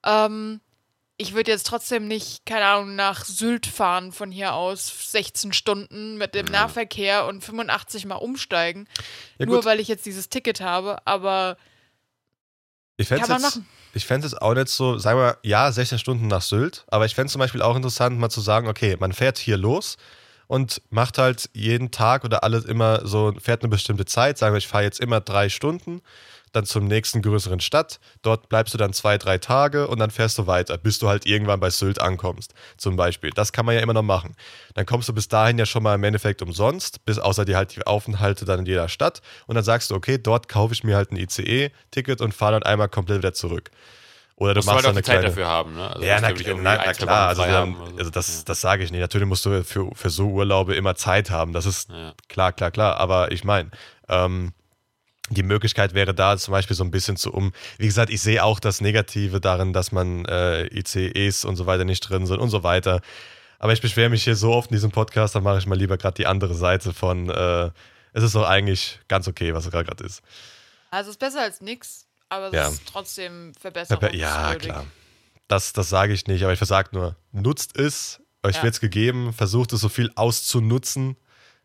Ähm, 0.04 0.60
ich 1.18 1.34
würde 1.34 1.50
jetzt 1.50 1.66
trotzdem 1.66 2.08
nicht, 2.08 2.44
keine 2.44 2.66
Ahnung, 2.66 2.94
nach 2.94 3.24
Sylt 3.24 3.66
fahren 3.66 4.12
von 4.12 4.30
hier 4.30 4.52
aus 4.54 5.12
16 5.12 5.52
Stunden 5.52 6.18
mit 6.18 6.34
dem 6.34 6.46
Nahverkehr 6.46 7.26
und 7.26 7.42
85 7.42 8.04
Mal 8.06 8.16
umsteigen. 8.16 8.86
Ja, 9.38 9.46
nur 9.46 9.56
gut. 9.56 9.64
weil 9.64 9.80
ich 9.80 9.88
jetzt 9.88 10.04
dieses 10.04 10.28
Ticket 10.28 10.60
habe, 10.60 10.98
aber 11.06 11.56
Ich 12.98 13.08
fände 13.08 13.22
kann 13.22 13.30
man 13.30 13.42
jetzt, 13.42 13.56
machen. 13.56 13.68
ich 13.94 14.04
fänd's 14.06 14.26
jetzt 14.26 14.42
auch 14.42 14.54
nicht 14.54 14.68
so, 14.68 14.98
sagen 14.98 15.18
wir, 15.18 15.38
ja, 15.42 15.72
16 15.72 15.98
Stunden 15.98 16.26
nach 16.26 16.42
Sylt, 16.42 16.84
aber 16.88 17.06
ich 17.06 17.14
fände 17.14 17.32
zum 17.32 17.38
Beispiel 17.38 17.62
auch 17.62 17.76
interessant, 17.76 18.18
mal 18.18 18.28
zu 18.30 18.42
sagen, 18.42 18.68
okay, 18.68 18.96
man 18.98 19.12
fährt 19.12 19.38
hier 19.38 19.56
los 19.56 19.96
und 20.48 20.82
macht 20.90 21.16
halt 21.16 21.48
jeden 21.54 21.90
Tag 21.90 22.24
oder 22.24 22.44
alles 22.44 22.66
immer 22.66 23.06
so, 23.06 23.32
fährt 23.40 23.62
eine 23.62 23.70
bestimmte 23.70 24.04
Zeit, 24.04 24.36
sagen 24.36 24.52
wir, 24.54 24.58
ich 24.58 24.68
fahre 24.68 24.84
jetzt 24.84 25.00
immer 25.00 25.20
drei 25.20 25.48
Stunden, 25.48 26.02
dann 26.56 26.64
zum 26.64 26.86
nächsten 26.86 27.22
größeren 27.22 27.60
Stadt, 27.60 28.00
dort 28.22 28.48
bleibst 28.48 28.74
du 28.74 28.78
dann 28.78 28.92
zwei, 28.92 29.18
drei 29.18 29.38
Tage 29.38 29.86
und 29.88 29.98
dann 29.98 30.10
fährst 30.10 30.38
du 30.38 30.46
weiter, 30.46 30.78
bis 30.78 30.98
du 30.98 31.08
halt 31.08 31.26
irgendwann 31.26 31.60
bei 31.60 31.70
Sylt 31.70 32.00
ankommst, 32.00 32.54
zum 32.76 32.96
Beispiel. 32.96 33.30
Das 33.30 33.52
kann 33.52 33.66
man 33.66 33.74
ja 33.74 33.80
immer 33.82 33.92
noch 33.94 34.02
machen. 34.02 34.34
Dann 34.74 34.86
kommst 34.86 35.08
du 35.08 35.12
bis 35.12 35.28
dahin 35.28 35.58
ja 35.58 35.66
schon 35.66 35.82
mal 35.82 35.94
im 35.94 36.02
Endeffekt 36.04 36.42
umsonst, 36.42 37.04
bis 37.04 37.18
außer 37.18 37.44
dir 37.44 37.56
halt 37.56 37.76
die 37.76 37.86
Aufenthalte 37.86 38.44
dann 38.44 38.60
in 38.60 38.66
jeder 38.66 38.88
Stadt 38.88 39.22
und 39.46 39.54
dann 39.54 39.64
sagst 39.64 39.90
du, 39.90 39.94
okay, 39.94 40.18
dort 40.18 40.48
kaufe 40.48 40.74
ich 40.74 40.82
mir 40.82 40.96
halt 40.96 41.12
ein 41.12 41.16
ICE-Ticket 41.16 42.20
und 42.20 42.32
fahre 42.34 42.52
dann 42.52 42.62
einmal 42.64 42.88
komplett 42.88 43.18
wieder 43.18 43.34
zurück. 43.34 43.70
Oder 44.38 44.52
du 44.52 44.58
musst 44.58 44.68
du 44.68 44.72
machst 44.72 44.86
halt 44.86 44.96
dann 44.96 44.96
auch 44.96 45.00
die 45.00 45.04
Zeit 45.04 45.14
kleine... 45.20 45.28
dafür 45.28 45.46
haben, 45.46 45.74
ne? 45.74 45.88
Also 45.90 46.06
Ja, 46.06 46.20
na, 46.20 46.30
du 46.32 46.54
na, 46.56 46.76
na 46.76 46.92
klar, 46.92 47.28
also, 47.28 47.42
dann, 47.42 47.74
so. 47.74 47.96
also 47.96 48.10
das, 48.10 48.28
Ja. 48.38 48.42
das 48.44 48.60
sage 48.60 48.84
ich 48.84 48.90
nicht. 48.90 49.00
Natürlich 49.00 49.26
musst 49.26 49.46
du 49.46 49.64
für, 49.64 49.90
für 49.94 50.10
so 50.10 50.28
Urlaube 50.28 50.74
immer 50.74 50.94
Zeit 50.94 51.30
haben. 51.30 51.54
Das 51.54 51.64
ist 51.64 51.88
Ja. 51.88 52.12
klar, 52.28 52.52
klar, 52.52 52.70
klar. 52.70 52.98
Aber 52.98 53.32
ich 53.32 53.44
meine, 53.44 53.70
ähm, 54.10 54.52
die 55.30 55.42
Möglichkeit 55.42 55.94
wäre 55.94 56.14
da 56.14 56.36
zum 56.36 56.52
Beispiel 56.52 56.76
so 56.76 56.84
ein 56.84 56.90
bisschen 56.90 57.16
zu 57.16 57.32
um. 57.32 57.52
Wie 57.78 57.86
gesagt, 57.86 58.10
ich 58.10 58.20
sehe 58.20 58.44
auch 58.44 58.60
das 58.60 58.80
Negative 58.80 59.40
darin, 59.40 59.72
dass 59.72 59.92
man 59.92 60.24
äh, 60.26 60.66
ICEs 60.66 61.44
und 61.44 61.56
so 61.56 61.66
weiter 61.66 61.84
nicht 61.84 62.00
drin 62.00 62.26
sind 62.26 62.38
und 62.38 62.50
so 62.50 62.62
weiter. 62.62 63.00
Aber 63.58 63.72
ich 63.72 63.80
beschwere 63.80 64.10
mich 64.10 64.24
hier 64.24 64.36
so 64.36 64.52
oft 64.52 64.70
in 64.70 64.76
diesem 64.76 64.90
Podcast, 64.90 65.34
dann 65.34 65.42
mache 65.42 65.58
ich 65.58 65.66
mal 65.66 65.76
lieber 65.78 65.96
gerade 65.96 66.14
die 66.14 66.26
andere 66.26 66.54
Seite 66.54 66.92
von, 66.92 67.30
äh, 67.30 67.70
es 68.12 68.22
ist 68.22 68.34
doch 68.34 68.46
eigentlich 68.48 69.00
ganz 69.08 69.26
okay, 69.28 69.52
was 69.54 69.70
gerade 69.70 70.04
ist. 70.04 70.22
Also 70.90 71.08
es 71.10 71.14
ist 71.16 71.20
besser 71.20 71.40
als 71.42 71.60
nix. 71.60 72.06
Aber 72.28 72.48
es 72.48 72.54
Ja. 72.54 72.68
ist 72.68 72.82
trotzdem 72.86 73.48
Ja, 73.48 73.60
verbesserungswürdig. 73.60 74.58
klar. 74.72 74.86
Das, 75.48 75.72
das 75.72 75.88
sage 75.88 76.12
ich 76.12 76.26
nicht, 76.26 76.42
aber 76.42 76.52
ich 76.52 76.58
versage 76.58 76.88
nur, 76.92 77.16
nutzt 77.30 77.78
es, 77.78 78.20
euch 78.42 78.56
Ja. 78.56 78.62
wird's 78.64 78.80
gegeben, 78.80 79.32
versucht 79.32 79.72
es 79.72 79.80
so 79.80 79.88
viel 79.88 80.10
auszunutzen 80.16 81.16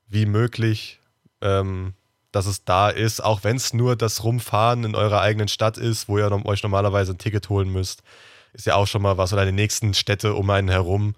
wie 0.08 0.28
möglich, 0.28 1.00
ähm, 1.42 1.96
dass 2.32 2.46
es 2.46 2.64
da 2.64 2.90
ist, 2.90 3.24
auch 3.24 3.44
wenn 3.44 3.58
es 3.58 3.74
nur 3.74 3.96
das 3.96 4.24
Rumfahren 4.24 4.84
in 4.84 4.96
eurer 4.96 5.22
eigenen 5.22 5.48
Stadt 5.48 5.78
ist, 5.78 6.08
wo 6.08 6.18
ihr 6.18 6.32
euch 6.46 6.64
normalerweise 6.64 7.14
ein 7.14 7.18
Ticket 7.18 7.50
holen 7.50 7.70
müsst, 7.70 8.04
ist 8.54 8.66
ja 8.66 8.76
auch 8.76 8.88
schon 8.88 9.02
mal 9.02 9.18
was, 9.18 9.34
oder 9.34 9.46
die 9.46 9.52
nächsten 9.52 9.94
Städte 9.94 10.34
um 10.34 10.50
einen 10.50 10.70
herum, 10.70 11.16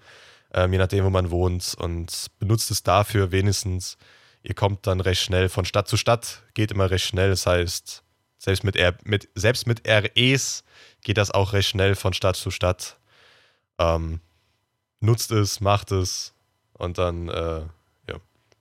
ähm, 0.52 0.72
je 0.72 0.78
nachdem, 0.78 1.04
wo 1.04 1.10
man 1.10 1.30
wohnt 1.30 1.74
und 1.78 2.30
benutzt 2.38 2.70
es 2.70 2.82
dafür 2.82 3.32
wenigstens. 3.32 3.96
Ihr 4.42 4.54
kommt 4.54 4.86
dann 4.86 5.00
recht 5.00 5.22
schnell 5.22 5.48
von 5.48 5.64
Stadt 5.64 5.88
zu 5.88 5.96
Stadt, 5.96 6.42
geht 6.54 6.70
immer 6.70 6.90
recht 6.90 7.06
schnell, 7.06 7.30
das 7.30 7.46
heißt, 7.46 8.02
selbst 8.38 8.62
mit, 8.62 8.76
R 8.76 8.94
mit, 9.04 9.28
selbst 9.34 9.66
mit 9.66 9.88
REs 9.88 10.64
geht 11.02 11.16
das 11.16 11.30
auch 11.30 11.52
recht 11.54 11.68
schnell 11.68 11.94
von 11.94 12.12
Stadt 12.12 12.36
zu 12.36 12.50
Stadt. 12.50 12.98
Ähm, 13.78 14.20
nutzt 15.00 15.30
es, 15.30 15.60
macht 15.60 15.92
es 15.92 16.34
und 16.74 16.98
dann 16.98 17.28
äh, 17.28 17.62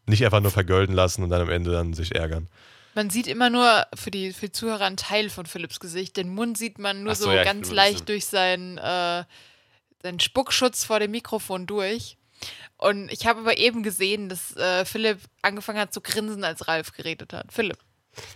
nicht 0.06 0.24
einfach 0.26 0.41
nur 0.41 0.51
vergolden 0.51 0.93
lassen 0.95 1.24
und 1.24 1.30
dann 1.30 1.41
am 1.41 1.49
Ende 1.49 1.72
dann 1.72 1.93
sich 1.93 2.16
ärgern. 2.16 2.47
Man 2.95 3.10
sieht 3.10 3.28
immer 3.28 3.49
nur 3.49 3.88
für 3.95 4.12
die, 4.12 4.34
für 4.34 4.47
die 4.47 4.51
Zuhörer 4.51 4.86
einen 4.86 4.97
Teil 4.97 5.30
von 5.30 5.45
Philipps 5.45 5.80
Gesicht. 5.80 6.16
Den 6.16 6.30
Mund 6.30 6.58
sieht 6.58 6.78
man 6.78 7.04
nur 7.04 7.16
so, 7.16 7.26
so, 7.26 7.32
ja, 7.32 7.43
ganz 7.43 7.72
leicht 7.72 8.08
durch 8.08 8.26
seinen, 8.26 8.78
äh, 8.78 9.24
seinen 10.04 10.20
Spuckschutz 10.20 10.84
vor 10.84 10.99
dem 10.99 11.12
Mikrofon 11.12 11.66
durch. 11.66 12.18
Und 12.78 13.12
ich 13.12 13.26
habe 13.26 13.39
aber 13.39 13.58
eben 13.58 13.82
gesehen, 13.82 14.30
dass 14.30 14.56
äh, 14.58 14.86
Philipp 14.86 15.20
angefangen 15.41 15.80
hat 15.80 15.93
zu 15.93 16.01
grinsen, 16.01 16.43
als 16.43 16.68
Ralf 16.68 16.91
geredet 16.91 17.34
hat. 17.34 17.51
Philipp, 17.51 17.78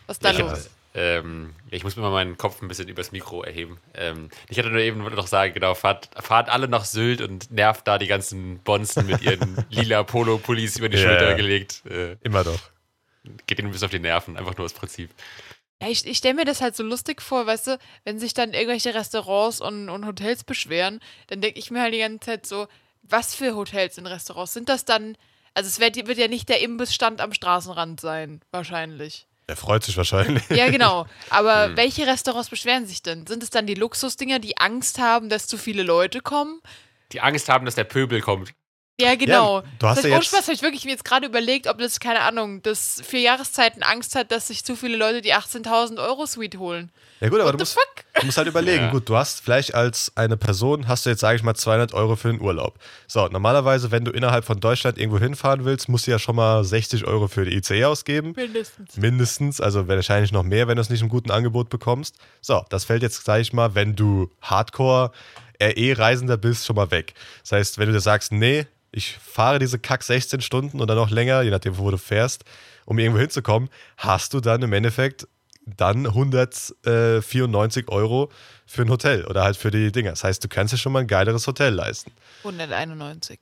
was 0.07 0.17
ist 0.17 0.25
da 0.25 0.29
hab- 0.29 0.39
los? 0.39 0.69
Ähm, 0.99 1.53
ich 1.69 1.83
muss 1.83 1.95
mir 1.95 2.01
mal 2.01 2.09
meinen 2.09 2.37
Kopf 2.37 2.59
ein 2.61 2.67
bisschen 2.67 2.87
übers 2.87 3.11
Mikro 3.11 3.43
erheben. 3.43 3.79
Ähm, 3.93 4.29
ich 4.49 4.57
hatte 4.57 4.69
nur 4.71 4.79
eben 4.81 4.97
noch 5.03 5.27
sagen, 5.27 5.53
genau, 5.53 5.75
fahrt, 5.75 6.09
fahrt 6.19 6.49
alle 6.49 6.67
nach 6.67 6.85
Sylt 6.85 7.21
und 7.21 7.51
nervt 7.51 7.87
da 7.87 7.99
die 7.99 8.07
ganzen 8.07 8.57
Bonzen 8.63 9.05
mit 9.05 9.21
ihren 9.21 9.63
lila 9.69 10.01
Polo-Pullis 10.03 10.77
über 10.77 10.89
die 10.89 10.97
Ja. 10.97 11.03
Schulter 11.07 11.35
gelegt. 11.35 11.83
Äh, 11.85 12.17
Immer 12.23 12.43
doch. 12.43 12.59
geht 13.45 13.59
ihnen 13.59 13.71
bis 13.71 13.83
auf 13.83 13.91
die 13.91 13.99
Nerven, 13.99 14.37
einfach 14.37 14.57
nur 14.57 14.65
das 14.65 14.73
Prinzip. 14.73 15.11
Ja, 15.79 15.89
ich 15.89 16.03
ich 16.07 16.17
stelle 16.17 16.33
mir 16.33 16.45
das 16.45 16.61
halt 16.61 16.75
so 16.75 16.81
lustig 16.81 17.21
vor, 17.21 17.45
weißt 17.45 17.67
du, 17.67 17.77
wenn 18.03 18.17
sich 18.17 18.33
dann 18.33 18.53
irgendwelche 18.53 18.95
Restaurants 18.95 19.61
und, 19.61 19.89
und 19.89 20.07
Hotels 20.07 20.43
beschweren, 20.43 20.99
dann 21.27 21.41
denke 21.41 21.59
ich 21.59 21.69
mir 21.69 21.83
halt 21.83 21.93
die 21.93 21.99
ganze 21.99 22.21
Zeit 22.25 22.47
so, 22.47 22.67
was 23.03 23.35
für 23.35 23.55
Hotels 23.55 23.99
und 23.99 24.07
Restaurants 24.07 24.53
sind 24.53 24.67
das 24.67 24.83
dann? 24.85 25.15
Also 25.53 25.67
es 25.67 25.79
wird, 25.79 25.95
wird 26.07 26.17
ja 26.17 26.27
nicht 26.27 26.49
der 26.49 26.61
Imbissstand 26.61 27.21
am 27.21 27.33
Straßenrand 27.33 28.01
sein, 28.01 28.41
wahrscheinlich. 28.49 29.26
Er 29.49 29.55
freut 29.55 29.83
sich 29.83 29.95
wahrscheinlich. 29.95 30.43
Ja, 30.49 30.69
genau. 30.69 31.05
Aber 31.29 31.67
Hm. 31.69 31.77
welche 31.77 32.05
Restaurants 32.05 32.49
beschweren 32.49 32.85
sich 32.85 33.01
denn? 33.01 33.25
Sind 33.25 33.41
es 33.43 33.49
dann 33.49 33.65
die 33.65 33.75
Luxusdinger, 33.75 34.39
die 34.39 34.57
Angst 34.57 34.99
haben, 34.99 35.29
dass 35.29 35.47
zu 35.47 35.57
viele 35.57 35.83
Leute 35.83 36.19
kommen? 36.19 36.61
Die 37.13 37.21
Angst 37.21 37.47
haben, 37.47 37.65
dass 37.65 37.75
der 37.75 37.85
Pöbel 37.85 38.19
kommt. 38.19 38.53
Ja, 38.99 39.13
genau. 39.13 39.61
du 39.77 39.87
hast 39.87 39.97
das 39.97 40.05
ja 40.05 40.15
jetzt- 40.15 40.25
Spaß 40.25 40.43
habe 40.43 40.53
ich 40.53 40.61
wirklich 40.63 40.83
mir 40.85 40.91
jetzt 40.91 41.05
gerade 41.05 41.27
überlegt, 41.27 41.67
ob 41.67 41.77
das, 41.77 41.99
keine 41.99 42.21
Ahnung, 42.21 42.63
das 42.63 42.99
für 43.07 43.17
Jahreszeiten 43.17 43.83
Angst 43.83 44.15
hat, 44.15 44.31
dass 44.31 44.47
sich 44.47 44.65
zu 44.65 44.75
viele 44.75 44.97
Leute 44.97 45.21
die 45.21 45.35
18.000 45.35 45.99
Euro 45.99 46.25
Suite 46.25 46.57
holen. 46.57 46.89
Ja 47.19 47.29
gut, 47.29 47.39
aber 47.39 47.51
du 47.51 47.59
musst, 47.59 47.73
fuck? 47.73 48.05
du 48.19 48.25
musst 48.25 48.37
halt 48.39 48.47
überlegen. 48.47 48.85
Ja. 48.85 48.91
Gut, 48.91 49.07
du 49.07 49.15
hast 49.15 49.41
vielleicht 49.41 49.75
als 49.75 50.11
eine 50.15 50.35
Person, 50.35 50.87
hast 50.87 51.05
du 51.05 51.11
jetzt, 51.11 51.19
sage 51.19 51.35
ich 51.35 51.43
mal, 51.43 51.53
200 51.53 51.93
Euro 51.93 52.15
für 52.15 52.29
den 52.31 52.41
Urlaub. 52.41 52.79
So, 53.07 53.27
normalerweise, 53.27 53.91
wenn 53.91 54.03
du 54.03 54.11
innerhalb 54.11 54.45
von 54.45 54.59
Deutschland 54.59 54.97
irgendwo 54.97 55.19
hinfahren 55.19 55.63
willst, 55.63 55.89
musst 55.89 56.07
du 56.07 56.11
ja 56.11 56.17
schon 56.19 56.35
mal 56.35 56.63
60 56.63 57.05
Euro 57.05 57.27
für 57.27 57.45
die 57.45 57.55
ICE 57.55 57.85
ausgeben. 57.85 58.33
Mindestens. 58.35 58.97
Mindestens, 58.97 59.61
also 59.61 59.87
wahrscheinlich 59.87 60.31
noch 60.31 60.43
mehr, 60.43 60.67
wenn 60.67 60.75
du 60.75 60.81
es 60.81 60.89
nicht 60.89 61.01
im 61.03 61.09
guten 61.09 61.29
Angebot 61.29 61.69
bekommst. 61.69 62.15
So, 62.41 62.65
das 62.69 62.85
fällt 62.85 63.03
jetzt, 63.03 63.23
sag 63.25 63.41
ich 63.41 63.53
mal, 63.53 63.75
wenn 63.75 63.95
du 63.95 64.31
Hardcore 64.41 65.11
RE-Reisender 65.61 66.37
bist, 66.37 66.65
schon 66.65 66.75
mal 66.75 66.89
weg. 66.91 67.13
Das 67.41 67.51
heißt, 67.51 67.77
wenn 67.77 67.87
du 67.87 67.93
dir 67.93 67.99
sagst, 67.99 68.31
nee, 68.31 68.65
ich 68.97 69.17
fahre 69.17 69.59
diese 69.59 69.77
Kack 69.77 70.03
16 70.03 70.41
Stunden 70.41 70.81
oder 70.81 70.95
noch 70.95 71.11
länger, 71.11 71.43
je 71.43 71.51
nachdem, 71.51 71.77
wo 71.77 71.91
du 71.91 71.97
fährst, 71.97 72.43
um 72.85 72.97
irgendwo 72.97 73.19
hinzukommen, 73.19 73.69
hast 73.95 74.33
du 74.33 74.39
dann 74.39 74.63
im 74.63 74.73
Endeffekt 74.73 75.27
dann 75.65 76.07
194 76.07 77.89
Euro 77.89 78.31
für 78.65 78.81
ein 78.81 78.89
Hotel 78.89 79.25
oder 79.25 79.43
halt 79.43 79.55
für 79.57 79.69
die 79.69 79.91
Dinger. 79.91 80.11
Das 80.11 80.23
heißt, 80.23 80.43
du 80.43 80.47
kannst 80.47 80.73
dir 80.73 80.77
schon 80.77 80.93
mal 80.93 80.99
ein 80.99 81.07
geileres 81.07 81.45
Hotel 81.45 81.73
leisten. 81.73 82.11
191. 82.39 83.39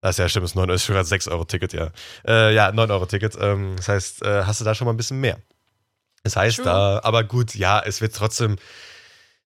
Das 0.00 0.16
ist 0.16 0.18
ja 0.18 0.28
stimmt, 0.28 0.46
ist 0.46 0.56
9 0.56 0.68
ist 0.70 0.84
sogar 0.84 1.04
6 1.04 1.28
Euro 1.28 1.44
Ticket, 1.44 1.72
ja. 1.72 1.90
Äh, 2.26 2.54
ja, 2.54 2.72
9 2.72 2.90
Euro 2.90 3.06
Ticket. 3.06 3.36
Ähm, 3.40 3.74
das 3.76 3.88
heißt, 3.88 4.22
äh, 4.22 4.42
hast 4.44 4.60
du 4.60 4.64
da 4.64 4.74
schon 4.74 4.84
mal 4.84 4.92
ein 4.92 4.96
bisschen 4.96 5.20
mehr. 5.20 5.38
Das 6.24 6.36
heißt, 6.36 6.60
da, 6.66 7.00
aber 7.02 7.24
gut, 7.24 7.54
ja, 7.54 7.80
es 7.80 8.00
wird 8.00 8.14
trotzdem 8.14 8.56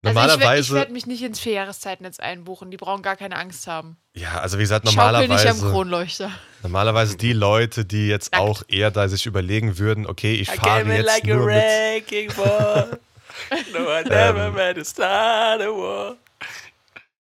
Also 0.05 0.19
ich 0.19 0.25
werde 0.25 0.33
normalerweise. 0.33 0.75
werd 0.75 0.91
mich 0.91 1.05
nicht 1.05 1.23
ins 1.23 1.39
Vierjahreszeitnennetz 1.39 2.19
einbuchen. 2.19 2.71
Die 2.71 2.77
brauchen 2.77 3.01
gar 3.03 3.15
keine 3.15 3.37
Angst 3.37 3.67
haben. 3.67 3.97
ja, 4.15 4.39
also 4.39 4.57
wie 4.57 4.63
gesagt, 4.63 4.85
Schaukel 4.87 5.27
nicht 5.27 5.29
am 5.29 5.29
normalerweise, 5.29 5.69
Kronleuchter. 5.71 6.31
normalerweise 6.61 7.17
die 7.17 7.33
Leute, 7.33 7.85
die 7.85 8.07
jetzt 8.07 8.33
Nackt. 8.33 8.43
auch 8.43 8.63
eher 8.67 8.91
da 8.91 9.07
sich 9.07 9.25
überlegen 9.25 9.77
würden, 9.77 10.05
okay, 10.05 10.33
ich 10.35 10.49
fahre 10.51 10.83
jetzt 10.93 11.25
nur 11.25 11.45
mit. 11.45 11.45
wrecking 11.45 12.31
ball. 12.35 12.99
No, 13.73 13.79
I 13.89 14.03
never 14.07 14.51
meant 14.51 14.77
to 14.77 14.83
start 14.83 15.61
a 15.61 15.65
war. 15.67 16.15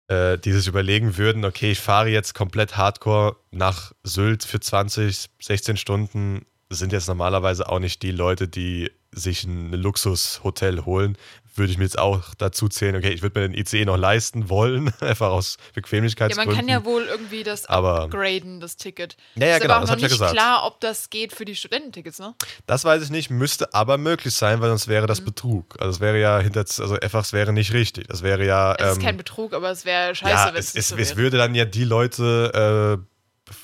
äh, 0.08 0.38
die 0.38 0.52
sich 0.52 0.66
überlegen 0.66 1.16
würden, 1.18 1.44
okay, 1.44 1.72
ich 1.72 1.80
fahre 1.80 2.08
jetzt 2.08 2.34
komplett 2.34 2.76
hardcore 2.76 3.36
nach 3.50 3.92
Sylt 4.04 4.44
für 4.44 4.58
20, 4.60 5.26
16 5.40 5.76
Stunden, 5.76 6.46
sind 6.70 6.92
jetzt 6.92 7.08
normalerweise 7.08 7.68
auch 7.68 7.78
nicht 7.78 8.02
die 8.02 8.10
Leute, 8.12 8.46
die 8.48 8.90
sich 9.10 9.44
ein 9.44 9.72
Luxushotel 9.72 10.84
holen. 10.84 11.16
Würde 11.54 11.72
ich 11.72 11.78
mir 11.78 11.84
jetzt 11.84 11.98
auch 11.98 12.34
dazu 12.36 12.68
zählen, 12.68 12.94
okay, 12.94 13.08
ich 13.08 13.22
würde 13.22 13.40
mir 13.40 13.48
den 13.48 13.58
ICE 13.58 13.84
noch 13.84 13.96
leisten 13.96 14.48
wollen, 14.48 14.92
einfach 15.00 15.30
aus 15.30 15.56
Ja, 15.58 15.72
Bequemlichkeitsgründen. 15.76 16.54
man 16.54 16.56
kann 16.56 16.68
ja 16.72 16.84
wohl 16.84 17.02
irgendwie 17.04 17.42
das 17.42 17.66
Aber- 17.66 18.02
upgraden, 18.02 18.60
das 18.60 18.76
Ticket. 18.76 19.16
Ja, 19.34 19.46
ja, 19.46 19.56
ist 19.56 19.62
genau, 19.62 19.74
aber 19.74 19.80
das 19.86 19.90
auch 19.90 19.94
noch 19.94 19.96
ich 19.96 20.02
ja 20.02 20.08
nicht 20.08 20.18
gesagt. 20.18 20.32
klar, 20.34 20.66
ob 20.66 20.78
das 20.80 21.10
geht 21.10 21.32
für 21.32 21.44
die 21.44 21.56
Studententickets, 21.56 22.20
ne? 22.20 22.34
Das 22.66 22.84
weiß 22.84 23.02
ich 23.02 23.10
nicht, 23.10 23.30
müsste 23.30 23.72
aber 23.74 23.98
möglich 23.98 24.34
sein, 24.34 24.60
weil 24.60 24.68
sonst 24.68 24.86
wäre 24.86 25.04
Mhm. 25.04 25.08
das 25.08 25.20
Betrug. 25.22 25.74
Also 25.80 25.90
es 25.92 26.00
wäre 26.00 26.20
ja 26.20 26.38
hinter, 26.38 26.60
also 26.60 26.94
einfach, 27.00 27.22
es 27.22 27.32
wäre 27.32 27.52
nicht 27.52 27.72
richtig. 27.72 28.06
Das 28.06 28.22
wäre 28.22 28.44
ja. 28.46 28.74
Es 28.78 28.90
ist 28.92 28.96
ähm, 28.98 29.02
kein 29.02 29.16
Betrug, 29.16 29.52
aber 29.54 29.70
es 29.70 29.84
wäre 29.84 30.14
scheiße, 30.14 30.32
ja, 30.32 30.46
wenn 30.52 30.60
es, 30.60 30.68
es 30.68 30.74
es, 30.76 30.88
so 30.90 30.96
es 30.96 31.08
wäre. 31.10 31.18
würde 31.18 31.38
dann 31.38 31.54
ja 31.56 31.64
die 31.64 31.84
Leute 31.84 32.98
äh, 33.02 33.04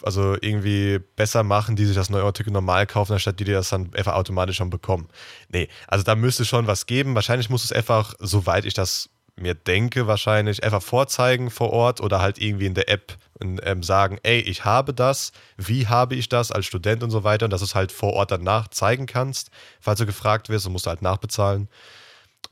also 0.02 0.34
irgendwie 0.40 0.98
besser 1.16 1.42
machen, 1.42 1.76
die 1.76 1.84
sich 1.84 1.94
das 1.94 2.10
9-Euro-Ticket 2.10 2.52
normal 2.52 2.86
kaufen, 2.86 3.12
anstatt 3.12 3.40
die, 3.40 3.44
die 3.44 3.52
das 3.52 3.68
dann 3.68 3.92
einfach 3.94 4.14
automatisch 4.14 4.56
schon 4.56 4.70
bekommen. 4.70 5.08
Nee, 5.48 5.68
also 5.86 6.04
da 6.04 6.14
müsste 6.14 6.44
schon 6.44 6.66
was 6.66 6.86
geben. 6.86 7.14
Wahrscheinlich 7.14 7.50
muss 7.50 7.64
es 7.64 7.72
einfach, 7.72 8.14
soweit 8.18 8.64
ich 8.64 8.74
das 8.74 9.10
mir 9.36 9.54
denke, 9.54 10.06
wahrscheinlich 10.06 10.62
einfach 10.62 10.82
vorzeigen 10.82 11.50
vor 11.50 11.70
Ort 11.70 12.00
oder 12.00 12.20
halt 12.20 12.38
irgendwie 12.38 12.66
in 12.66 12.74
der 12.74 12.88
App 12.88 13.16
und, 13.40 13.60
ähm, 13.64 13.82
sagen, 13.82 14.18
ey, 14.22 14.38
ich 14.40 14.64
habe 14.64 14.94
das, 14.94 15.32
wie 15.56 15.88
habe 15.88 16.14
ich 16.14 16.28
das 16.28 16.52
als 16.52 16.66
Student 16.66 17.02
und 17.02 17.10
so 17.10 17.24
weiter 17.24 17.46
und 17.46 17.50
dass 17.50 17.60
du 17.60 17.66
es 17.66 17.74
halt 17.74 17.90
vor 17.90 18.12
Ort 18.12 18.30
danach 18.30 18.68
zeigen 18.68 19.06
kannst, 19.06 19.50
falls 19.80 19.98
du 19.98 20.06
gefragt 20.06 20.48
wirst 20.48 20.66
und 20.66 20.72
musst 20.72 20.86
du 20.86 20.90
halt 20.90 21.02
nachbezahlen. 21.02 21.68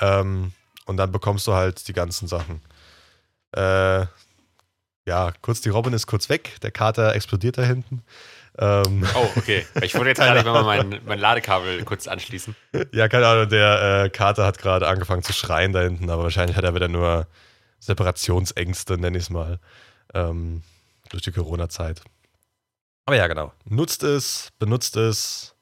Ähm, 0.01 0.53
und 0.87 0.97
dann 0.97 1.13
bekommst 1.13 1.47
du 1.47 1.53
halt 1.53 1.87
die 1.87 1.93
ganzen 1.93 2.27
Sachen. 2.27 2.61
Äh, 3.53 4.07
ja, 5.07 5.33
kurz 5.43 5.61
die 5.61 5.69
Robin 5.69 5.93
ist 5.93 6.07
kurz 6.07 6.29
weg, 6.29 6.61
der 6.63 6.71
Kater 6.71 7.15
explodiert 7.15 7.59
da 7.59 7.63
hinten. 7.63 8.03
Ähm, 8.59 9.07
Oh, 9.15 9.29
okay. 9.37 9.67
Ich 9.83 9.95
wollte 9.95 10.09
jetzt 10.11 10.19
gerade 10.19 10.45
mal 10.49 10.63
mein, 10.63 11.01
mein 11.07 11.19
Ladekabel 11.19 11.83
kurz 11.85 12.07
anschließen. 12.07 12.55
ja, 12.93 13.09
keine 13.09 13.27
Ahnung, 13.27 13.49
der 13.49 14.05
äh, 14.05 14.11
Kater 14.11 14.45
hat 14.45 14.59
gerade 14.59 14.87
angefangen 14.87 15.23
zu 15.23 15.33
schreien 15.33 15.73
da 15.73 15.81
hinten, 15.81 16.11
aber 16.11 16.25
wahrscheinlich 16.25 16.57
hat 16.57 16.65
er 16.65 16.75
wieder 16.75 16.89
nur 16.89 17.27
Separationsängste, 17.81 18.99
nenne 18.99 19.19
ich 19.19 19.25
es 19.25 19.31
mal, 19.31 19.59
ähm, 20.15 20.63
durch 21.11 21.23
die 21.23 21.33
Corona-Zeit. 21.33 22.03
Aber 23.07 23.17
ja, 23.17 23.27
genau. 23.27 23.53
Nutzt 23.65 24.05
es, 24.05 24.51
benutzt 24.59 24.97
es, 24.97 25.57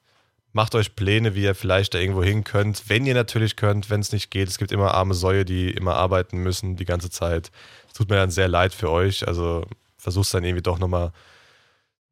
macht 0.53 0.75
euch 0.75 0.95
Pläne, 0.97 1.35
wie 1.35 1.45
ihr 1.45 1.55
vielleicht 1.55 1.95
da 1.95 1.99
irgendwo 1.99 2.23
hin 2.23 2.45
könnt. 2.45 2.89
Wenn 2.89 3.07
ihr 3.07 3.15
natürlich 3.15 3.57
könnt, 3.57 3.89
wenn 3.89 4.01
es 4.01 4.13
nicht 4.13 4.31
geht. 4.31 4.49
Es 4.49 4.59
gibt 4.59 4.73
immer 4.73 4.93
arme 4.95 5.15
Säue, 5.15 5.45
die 5.45 5.71
immer 5.71 5.95
arbeiten 5.95 6.39
müssen 6.39 6.77
die 6.77 6.85
ganze 6.85 7.09
Zeit. 7.09 7.51
Tut 7.95 8.09
mir 8.09 8.17
dann 8.17 8.31
sehr 8.31 8.49
leid 8.49 8.75
für 8.75 8.91
euch. 8.91 9.27
Also 9.27 9.65
versucht 9.99 10.33
dann 10.33 10.45
irgendwie 10.45 10.63
doch 10.63 10.79
nochmal 10.79 11.13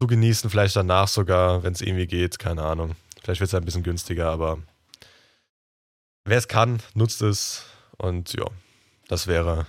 zu 0.00 0.06
genießen, 0.06 0.50
vielleicht 0.50 0.76
danach 0.76 1.08
sogar, 1.08 1.62
wenn 1.62 1.72
es 1.72 1.80
irgendwie 1.80 2.06
geht, 2.06 2.38
keine 2.38 2.62
Ahnung. 2.62 2.94
Vielleicht 3.22 3.40
wird 3.40 3.48
es 3.48 3.54
ein 3.54 3.64
bisschen 3.64 3.82
günstiger, 3.82 4.30
aber 4.30 4.58
wer 6.24 6.38
es 6.38 6.48
kann, 6.48 6.80
nutzt 6.94 7.22
es. 7.22 7.64
Und 7.96 8.32
ja, 8.34 8.44
das 9.08 9.26
wäre 9.26 9.66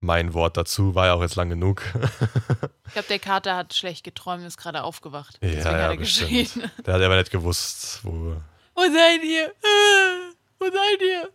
mein 0.00 0.32
Wort 0.32 0.56
dazu. 0.56 0.94
War 0.94 1.06
ja 1.06 1.14
auch 1.14 1.22
jetzt 1.22 1.36
lang 1.36 1.50
genug. 1.50 1.82
Ich 2.86 2.92
glaube, 2.92 3.08
der 3.08 3.18
Kater 3.18 3.56
hat 3.56 3.74
schlecht 3.74 4.04
geträumt, 4.04 4.46
ist 4.46 4.56
gerade 4.56 4.84
aufgewacht. 4.84 5.38
Ja, 5.42 5.50
Deswegen 5.50 5.74
ja, 5.74 5.82
hat 5.82 5.90
er 5.90 5.96
bestimmt. 5.96 6.70
Der 6.86 6.94
hat 6.94 7.02
aber 7.02 7.16
nicht 7.16 7.32
gewusst, 7.32 7.98
wo. 8.04 8.36
Wo 8.74 8.82
seid 8.82 9.24
ihr? 9.24 9.48
Äh, 9.48 10.34
Wo 10.60 10.64
seid 10.66 11.02
ihr? 11.02 11.30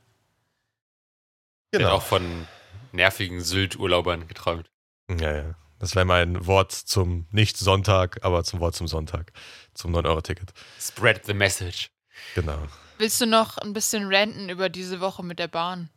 Genau. 1.71 1.85
habe 1.85 1.95
auch 1.97 2.03
von 2.03 2.47
nervigen 2.93 3.41
Sylt-Urlaubern 3.41 4.27
geträumt. 4.27 4.69
Ja, 5.09 5.35
ja. 5.35 5.55
Das 5.79 5.95
wäre 5.95 6.05
mein 6.05 6.45
Wort 6.45 6.71
zum 6.71 7.25
nicht 7.31 7.57
Sonntag, 7.57 8.19
aber 8.23 8.43
zum 8.43 8.59
Wort 8.59 8.75
zum 8.75 8.87
Sonntag. 8.87 9.31
Zum 9.73 9.95
9-Euro-Ticket. 9.95 10.53
Spread 10.79 11.25
the 11.25 11.33
message. 11.33 11.89
Genau. 12.35 12.59
Willst 12.99 13.19
du 13.19 13.25
noch 13.25 13.57
ein 13.57 13.73
bisschen 13.73 14.13
ranten 14.13 14.49
über 14.49 14.69
diese 14.69 14.99
Woche 14.99 15.23
mit 15.23 15.39
der 15.39 15.47
Bahn? 15.47 15.89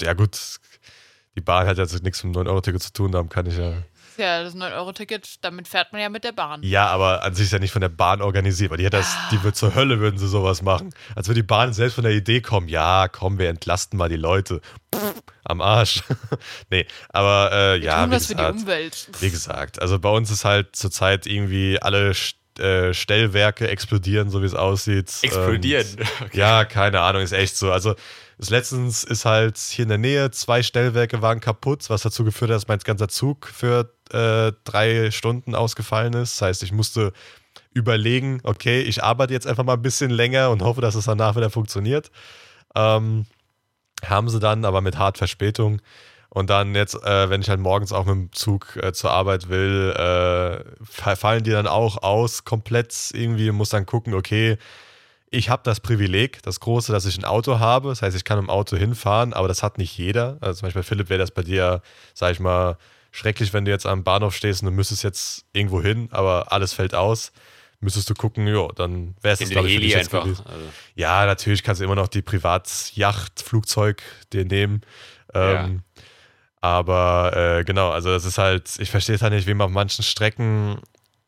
Ja, 0.00 0.12
gut. 0.12 0.60
Die 1.36 1.40
Bahn 1.40 1.66
hat 1.66 1.78
jetzt 1.78 2.02
nichts 2.02 2.22
mit 2.22 2.34
dem 2.34 2.42
9-Euro-Ticket 2.42 2.82
zu 2.82 2.92
tun, 2.92 3.12
darum 3.12 3.28
kann 3.28 3.46
ich 3.46 3.56
ja. 3.56 3.82
Ja, 4.20 4.42
das 4.44 4.54
9-Euro-Ticket, 4.54 5.42
damit 5.44 5.66
fährt 5.66 5.92
man 5.92 6.00
ja 6.00 6.08
mit 6.08 6.22
der 6.24 6.32
Bahn. 6.32 6.62
Ja, 6.62 6.86
aber 6.88 7.22
an 7.24 7.34
sich 7.34 7.46
ist 7.46 7.52
ja 7.52 7.58
nicht 7.58 7.72
von 7.72 7.80
der 7.80 7.88
Bahn 7.88 8.22
organisiert, 8.22 8.70
weil 8.70 8.78
die 8.78 8.86
hat 8.86 8.92
das, 8.94 9.16
die 9.32 9.42
wird 9.42 9.56
zur 9.56 9.74
Hölle, 9.74 9.98
würden 9.98 10.18
sie 10.18 10.28
sowas 10.28 10.62
machen. 10.62 10.94
Als 11.16 11.26
würde 11.28 11.40
die 11.40 11.46
Bahn 11.46 11.72
selbst 11.72 11.94
von 11.94 12.04
der 12.04 12.12
Idee 12.12 12.40
kommen, 12.40 12.68
ja, 12.68 13.08
komm, 13.08 13.38
wir 13.38 13.48
entlasten 13.48 13.98
mal 13.98 14.08
die 14.08 14.16
Leute. 14.16 14.60
Pff, 14.94 15.14
am 15.44 15.60
Arsch. 15.60 16.02
nee, 16.70 16.86
aber 17.08 17.50
äh, 17.52 17.80
Wir 17.80 17.84
ja, 17.86 18.02
tun 18.02 18.10
wie 18.10 18.14
was 18.16 18.26
für 18.26 18.34
die 18.34 18.42
gesagt, 18.42 18.58
Umwelt. 18.60 19.08
wie 19.20 19.30
gesagt, 19.30 19.82
also 19.82 19.98
bei 19.98 20.10
uns 20.10 20.30
ist 20.30 20.44
halt 20.44 20.76
zurzeit 20.76 21.26
irgendwie 21.26 21.80
alle 21.80 22.10
St- 22.12 22.34
äh, 22.58 22.92
Stellwerke 22.92 23.68
explodieren, 23.68 24.28
so 24.28 24.42
wie 24.42 24.46
es 24.46 24.54
aussieht. 24.54 25.10
Explodieren. 25.22 25.86
Und, 26.20 26.34
ja, 26.34 26.64
keine 26.66 27.00
Ahnung, 27.00 27.22
ist 27.22 27.32
echt 27.32 27.56
so. 27.56 27.72
Also 27.72 27.94
das 28.40 28.48
letztens 28.50 29.04
ist 29.04 29.26
halt 29.26 29.58
hier 29.58 29.82
in 29.82 29.90
der 29.90 29.98
Nähe, 29.98 30.30
zwei 30.30 30.62
Stellwerke 30.62 31.20
waren 31.20 31.40
kaputt, 31.40 31.90
was 31.90 32.02
dazu 32.02 32.24
geführt 32.24 32.50
hat, 32.50 32.56
dass 32.56 32.68
mein 32.68 32.78
ganzer 32.78 33.08
Zug 33.08 33.46
für 33.46 33.92
äh, 34.12 34.52
drei 34.64 35.10
Stunden 35.10 35.54
ausgefallen 35.54 36.14
ist. 36.14 36.40
Das 36.40 36.48
heißt, 36.48 36.62
ich 36.62 36.72
musste 36.72 37.12
überlegen, 37.72 38.40
okay, 38.44 38.80
ich 38.80 39.04
arbeite 39.04 39.34
jetzt 39.34 39.46
einfach 39.46 39.64
mal 39.64 39.74
ein 39.74 39.82
bisschen 39.82 40.10
länger 40.10 40.50
und 40.50 40.62
hoffe, 40.62 40.80
dass 40.80 40.94
es 40.94 41.04
danach 41.04 41.36
wieder 41.36 41.50
funktioniert. 41.50 42.10
Ähm, 42.74 43.26
haben 44.04 44.30
sie 44.30 44.40
dann, 44.40 44.64
aber 44.64 44.80
mit 44.80 44.96
hart 44.96 45.18
Verspätung. 45.18 45.82
Und 46.30 46.48
dann 46.48 46.74
jetzt, 46.74 46.94
äh, 46.94 47.28
wenn 47.28 47.42
ich 47.42 47.50
halt 47.50 47.60
morgens 47.60 47.92
auch 47.92 48.06
mit 48.06 48.14
dem 48.14 48.32
Zug 48.32 48.76
äh, 48.76 48.92
zur 48.92 49.10
Arbeit 49.10 49.48
will, 49.48 49.90
äh, 49.90 50.64
fa- 50.82 51.16
fallen 51.16 51.44
die 51.44 51.50
dann 51.50 51.66
auch 51.66 52.02
aus 52.02 52.44
komplett 52.44 52.94
irgendwie 53.12 53.50
muss 53.50 53.68
dann 53.68 53.84
gucken, 53.84 54.14
okay, 54.14 54.56
ich 55.30 55.48
habe 55.48 55.62
das 55.64 55.80
Privileg, 55.80 56.42
das 56.42 56.60
große, 56.60 56.90
dass 56.92 57.06
ich 57.06 57.16
ein 57.16 57.24
Auto 57.24 57.58
habe. 57.60 57.88
Das 57.88 58.02
heißt, 58.02 58.16
ich 58.16 58.24
kann 58.24 58.38
dem 58.38 58.50
Auto 58.50 58.76
hinfahren, 58.76 59.32
aber 59.32 59.48
das 59.48 59.62
hat 59.62 59.78
nicht 59.78 59.96
jeder. 59.96 60.38
Also 60.40 60.60
zum 60.60 60.66
Beispiel, 60.66 60.82
Philipp, 60.82 61.08
wäre 61.08 61.20
das 61.20 61.30
bei 61.30 61.42
dir, 61.42 61.82
sag 62.14 62.32
ich 62.32 62.40
mal, 62.40 62.76
schrecklich, 63.12 63.52
wenn 63.52 63.64
du 63.64 63.70
jetzt 63.70 63.86
am 63.86 64.02
Bahnhof 64.04 64.34
stehst 64.34 64.62
und 64.62 64.66
du 64.66 64.72
müsstest 64.72 65.04
jetzt 65.04 65.44
irgendwo 65.52 65.80
hin, 65.82 66.08
aber 66.10 66.52
alles 66.52 66.72
fällt 66.72 66.94
aus. 66.94 67.32
Müsstest 67.80 68.10
du 68.10 68.14
gucken, 68.14 68.46
ja, 68.46 68.68
dann 68.74 69.14
wäre 69.22 69.34
es 69.34 69.48
glaube 69.48 69.68
ich, 69.68 69.76
für 69.76 69.80
dich 69.80 69.92
jetzt 69.92 70.14
einfach. 70.14 70.26
Also, 70.26 70.42
Ja, 70.96 71.24
natürlich 71.24 71.62
kannst 71.62 71.80
du 71.80 71.84
immer 71.84 71.94
noch 71.94 72.08
die 72.08 72.22
Privatjacht, 72.22 73.40
Flugzeug 73.40 74.02
dir 74.32 74.44
nehmen. 74.44 74.82
Ähm, 75.32 75.82
Aber 76.60 77.32
äh, 77.34 77.64
genau, 77.64 77.90
also 77.90 78.10
das 78.10 78.26
ist 78.26 78.36
halt, 78.36 78.70
ich 78.78 78.90
verstehe 78.90 79.14
es 79.14 79.22
halt 79.22 79.32
nicht, 79.32 79.46
wie 79.46 79.54
man 79.54 79.68
auf 79.68 79.72
manchen 79.72 80.02
Strecken 80.02 80.78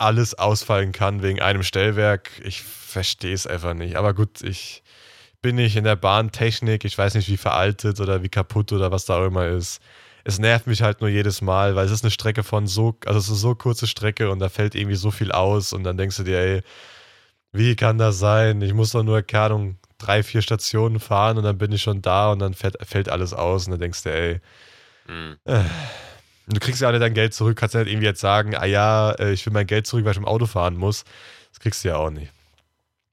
alles 0.02 0.34
ausfallen 0.34 0.92
kann 0.92 1.22
wegen 1.22 1.40
einem 1.40 1.62
Stellwerk. 1.62 2.30
Ich 2.44 2.62
verstehe 2.62 3.34
es 3.34 3.46
einfach 3.46 3.74
nicht. 3.74 3.96
Aber 3.96 4.14
gut, 4.14 4.42
ich 4.42 4.82
bin 5.40 5.56
nicht 5.56 5.76
in 5.76 5.84
der 5.84 5.96
Bahntechnik. 5.96 6.84
Ich 6.84 6.98
weiß 6.98 7.14
nicht, 7.14 7.28
wie 7.28 7.36
veraltet 7.36 8.00
oder 8.00 8.22
wie 8.22 8.28
kaputt 8.28 8.72
oder 8.72 8.90
was 8.90 9.06
da 9.06 9.18
auch 9.18 9.26
immer 9.26 9.46
ist. 9.46 9.80
Es 10.24 10.38
nervt 10.38 10.66
mich 10.66 10.82
halt 10.82 11.00
nur 11.00 11.10
jedes 11.10 11.40
Mal, 11.40 11.74
weil 11.74 11.86
es 11.86 11.92
ist 11.92 12.04
eine 12.04 12.10
Strecke 12.10 12.42
von 12.44 12.66
so, 12.66 12.96
also 13.06 13.18
es 13.18 13.28
ist 13.28 13.40
so 13.40 13.54
kurze 13.54 13.86
Strecke 13.86 14.30
und 14.30 14.38
da 14.38 14.48
fällt 14.48 14.74
irgendwie 14.74 14.96
so 14.96 15.10
viel 15.10 15.32
aus 15.32 15.72
und 15.72 15.82
dann 15.84 15.96
denkst 15.96 16.16
du 16.16 16.22
dir, 16.22 16.38
ey, 16.38 16.62
wie 17.52 17.76
kann 17.76 17.98
das 17.98 18.18
sein? 18.18 18.62
Ich 18.62 18.72
muss 18.72 18.92
doch 18.92 19.02
nur, 19.02 19.22
keine 19.22 19.44
Ahnung, 19.46 19.78
drei, 19.98 20.22
vier 20.22 20.42
Stationen 20.42 21.00
fahren 21.00 21.38
und 21.38 21.44
dann 21.44 21.58
bin 21.58 21.72
ich 21.72 21.82
schon 21.82 22.02
da 22.02 22.32
und 22.32 22.38
dann 22.38 22.54
fällt, 22.54 22.76
fällt 22.86 23.08
alles 23.08 23.34
aus 23.34 23.66
und 23.66 23.72
dann 23.72 23.80
denkst 23.80 24.04
du, 24.04 24.12
ey, 24.12 24.40
mh. 26.46 26.54
du 26.54 26.60
kriegst 26.60 26.80
ja 26.80 26.88
auch 26.88 26.92
nicht 26.92 27.02
dein 27.02 27.14
Geld 27.14 27.34
zurück, 27.34 27.56
kannst 27.56 27.74
ja 27.74 27.80
nicht 27.82 27.92
irgendwie 27.92 28.06
jetzt 28.06 28.20
sagen, 28.20 28.54
ah 28.56 28.64
ja, 28.66 29.12
äh, 29.12 29.32
ich 29.32 29.44
will 29.46 29.52
mein 29.52 29.66
Geld 29.66 29.86
zurück, 29.86 30.04
weil 30.04 30.12
ich 30.12 30.18
im 30.18 30.24
Auto 30.26 30.46
fahren 30.46 30.76
muss. 30.76 31.04
Das 31.50 31.60
kriegst 31.60 31.84
du 31.84 31.88
ja 31.88 31.96
auch 31.96 32.10
nicht. 32.10 32.32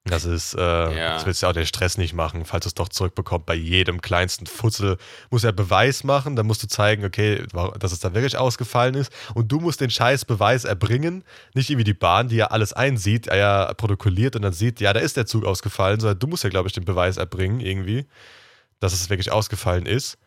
Das 0.06 0.26
ist, 0.26 0.56
äh, 0.56 0.60
Ja. 0.60 1.14
das 1.16 1.26
willst 1.26 1.42
du 1.42 1.46
ja 1.46 1.50
auch 1.52 1.54
den 1.54 1.66
Stress 1.68 1.98
nicht 1.98 2.14
machen, 2.14 2.46
falls 2.46 2.64
du 2.64 2.70
es 2.70 2.74
doch 2.74 2.90
zurückbekommst. 2.90 3.46
Bei 3.46 3.54
jedem 3.54 4.02
kleinsten 4.02 4.48
Futzel 4.48 4.98
muss 5.30 5.44
er 5.44 5.52
Beweis 5.52 6.04
machen, 6.04 6.36
dann 6.36 6.48
musst 6.48 6.64
du 6.64 6.68
zeigen, 6.68 7.06
okay, 7.06 7.44
dass 7.78 7.92
es 7.92 8.00
da 8.00 8.14
wirklich 8.16 8.38
ausgefallen 8.38 8.96
ist. 8.96 9.12
Und 9.36 9.52
du 9.52 9.60
musst 9.60 9.82
den 9.82 9.90
scheiß 9.92 10.26
Beweis 10.26 10.64
erbringen. 10.64 11.24
Nicht 11.54 11.70
irgendwie 11.70 11.84
die 11.84 11.94
Bahn, 11.94 12.30
die 12.30 12.38
ja 12.38 12.48
alles 12.48 12.74
einsieht, 12.74 13.28
äh, 13.28 13.38
ja 13.38 13.74
protokolliert 13.76 14.36
und 14.36 14.42
dann 14.42 14.54
sieht, 14.54 14.80
ja, 14.80 14.94
da 14.94 15.00
ist 15.00 15.18
der 15.18 15.28
Zug 15.28 15.46
ausgefallen, 15.46 16.00
sondern 16.00 16.18
du 16.18 16.28
musst 16.28 16.44
ja, 16.44 16.50
glaube 16.50 16.68
ich, 16.70 16.74
den 16.74 16.86
Beweis 16.86 17.18
erbringen, 17.18 17.60
irgendwie, 17.60 18.08
dass 18.80 18.94
es 18.94 19.10
wirklich 19.12 19.32
ausgefallen 19.32 19.86
ist. 19.86 20.18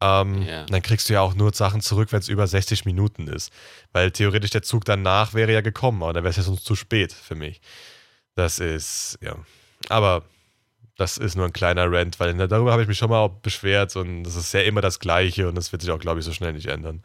Ähm, 0.00 0.42
Ja. 0.42 0.64
Dann 0.66 0.82
kriegst 0.82 1.08
du 1.08 1.12
ja 1.14 1.20
auch 1.20 1.34
nur 1.34 1.52
Sachen 1.52 1.80
zurück, 1.80 2.12
wenn 2.12 2.20
es 2.20 2.28
über 2.28 2.46
60 2.46 2.84
Minuten 2.84 3.28
ist. 3.28 3.52
Weil 3.92 4.10
theoretisch 4.10 4.50
der 4.50 4.62
Zug 4.62 4.84
danach 4.84 5.34
wäre 5.34 5.52
ja 5.52 5.60
gekommen, 5.60 6.02
aber 6.02 6.12
dann 6.12 6.24
wäre 6.24 6.30
es 6.30 6.36
ja 6.36 6.42
sonst 6.42 6.64
zu 6.64 6.74
spät 6.76 7.12
für 7.12 7.34
mich. 7.34 7.60
Das 8.34 8.58
ist, 8.58 9.18
ja. 9.20 9.36
Aber 9.88 10.22
das 10.96 11.16
ist 11.16 11.34
nur 11.34 11.46
ein 11.46 11.52
kleiner 11.52 11.90
Rant, 11.90 12.20
weil 12.20 12.34
darüber 12.34 12.72
habe 12.72 12.82
ich 12.82 12.88
mich 12.88 12.98
schon 12.98 13.10
mal 13.10 13.28
beschwert 13.28 13.96
und 13.96 14.22
das 14.24 14.36
ist 14.36 14.52
ja 14.52 14.60
immer 14.60 14.80
das 14.82 14.98
Gleiche 15.00 15.48
und 15.48 15.54
das 15.54 15.72
wird 15.72 15.82
sich 15.82 15.90
auch, 15.90 15.98
glaube 15.98 16.20
ich, 16.20 16.26
so 16.26 16.32
schnell 16.32 16.52
nicht 16.52 16.66
ändern. 16.66 17.02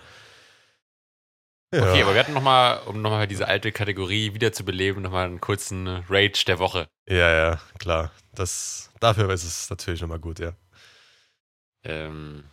Ja. 1.73 1.81
Okay, 1.81 2.03
aber 2.03 2.13
wir 2.13 2.19
hatten 2.19 2.33
nochmal, 2.33 2.79
um 2.85 3.01
nochmal 3.01 3.27
diese 3.27 3.47
alte 3.47 3.71
Kategorie 3.71 4.33
wiederzubeleben, 4.33 5.01
nochmal 5.01 5.25
einen 5.25 5.41
kurzen 5.41 5.87
Rage 6.09 6.43
der 6.45 6.59
Woche. 6.59 6.87
ja, 7.09 7.33
ja, 7.33 7.59
klar. 7.79 8.11
Das, 8.33 8.91
dafür 8.99 9.29
ist 9.31 9.43
es 9.43 9.69
natürlich 9.69 10.01
nochmal 10.01 10.19
gut, 10.19 10.39
ja. 10.39 10.53
Ähm, 11.83 12.43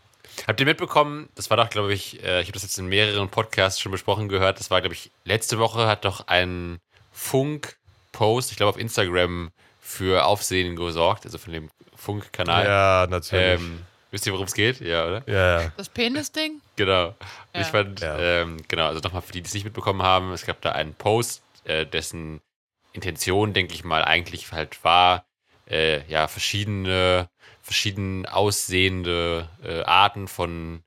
habt 0.47 0.61
ihr 0.61 0.67
mitbekommen, 0.67 1.29
das 1.35 1.51
war 1.51 1.57
doch, 1.57 1.69
glaube 1.71 1.93
ich, 1.93 2.23
äh, 2.23 2.41
ich 2.41 2.47
habe 2.47 2.53
das 2.53 2.63
jetzt 2.63 2.79
in 2.79 2.87
mehreren 2.87 3.29
Podcasts 3.29 3.81
schon 3.81 3.93
besprochen 3.93 4.29
gehört, 4.29 4.59
das 4.61 4.71
war, 4.71 4.81
glaube 4.81 4.95
ich, 4.95 5.11
letzte 5.25 5.59
Woche 5.59 5.87
hat 5.87 6.05
doch 6.05 6.27
ein 6.29 6.79
Funk-Post, 7.13 8.51
ich 8.51 8.57
glaube 8.57 8.71
auf 8.71 8.79
Instagram, 8.79 9.51
für 9.81 10.25
Aufsehen 10.25 10.77
gesorgt, 10.77 11.25
also 11.27 11.39
von 11.39 11.53
dem 11.53 11.71
Funk-Kanal. 11.97 12.65
Ja, 12.65 13.07
natürlich. 13.11 13.61
ähm, 13.61 13.81
wisst 14.11 14.27
ihr, 14.27 14.33
worum 14.33 14.47
es 14.47 14.55
geht? 14.55 14.81
Ja, 14.81 15.07
oder? 15.07 15.23
ja, 15.27 15.63
ja. 15.63 15.73
Das 15.77 15.89
Penis-Ding? 15.89 16.61
Genau. 16.77 17.15
Ja. 17.55 17.61
Ich 17.61 17.67
fand, 17.67 18.01
Ja. 18.01 18.19
ähm, 18.19 18.59
genau, 18.69 18.87
also 18.87 19.01
nochmal 19.01 19.23
für 19.23 19.33
die, 19.33 19.43
die 19.43 19.49
es 19.49 19.55
nicht 19.55 19.65
mitbekommen 19.65 20.03
haben, 20.03 20.33
es 20.33 20.47
gab 20.47 20.61
da 20.63 20.73
einen 20.73 20.95
Post, 20.95 21.43
äh, 21.65 21.85
dessen 21.85 22.41
Intention, 22.93 23.53
denke 23.53 23.75
ich 23.75 23.85
mal, 23.85 24.05
eigentlich 24.05 24.51
halt 24.53 24.83
war, 24.85 25.25
äh, 25.69 26.07
ja, 26.09 26.29
verschiedene, 26.29 27.29
verschieden 27.63 28.27
aussehende 28.27 29.49
äh, 29.65 29.83
Arten 29.83 30.29
von, 30.29 30.83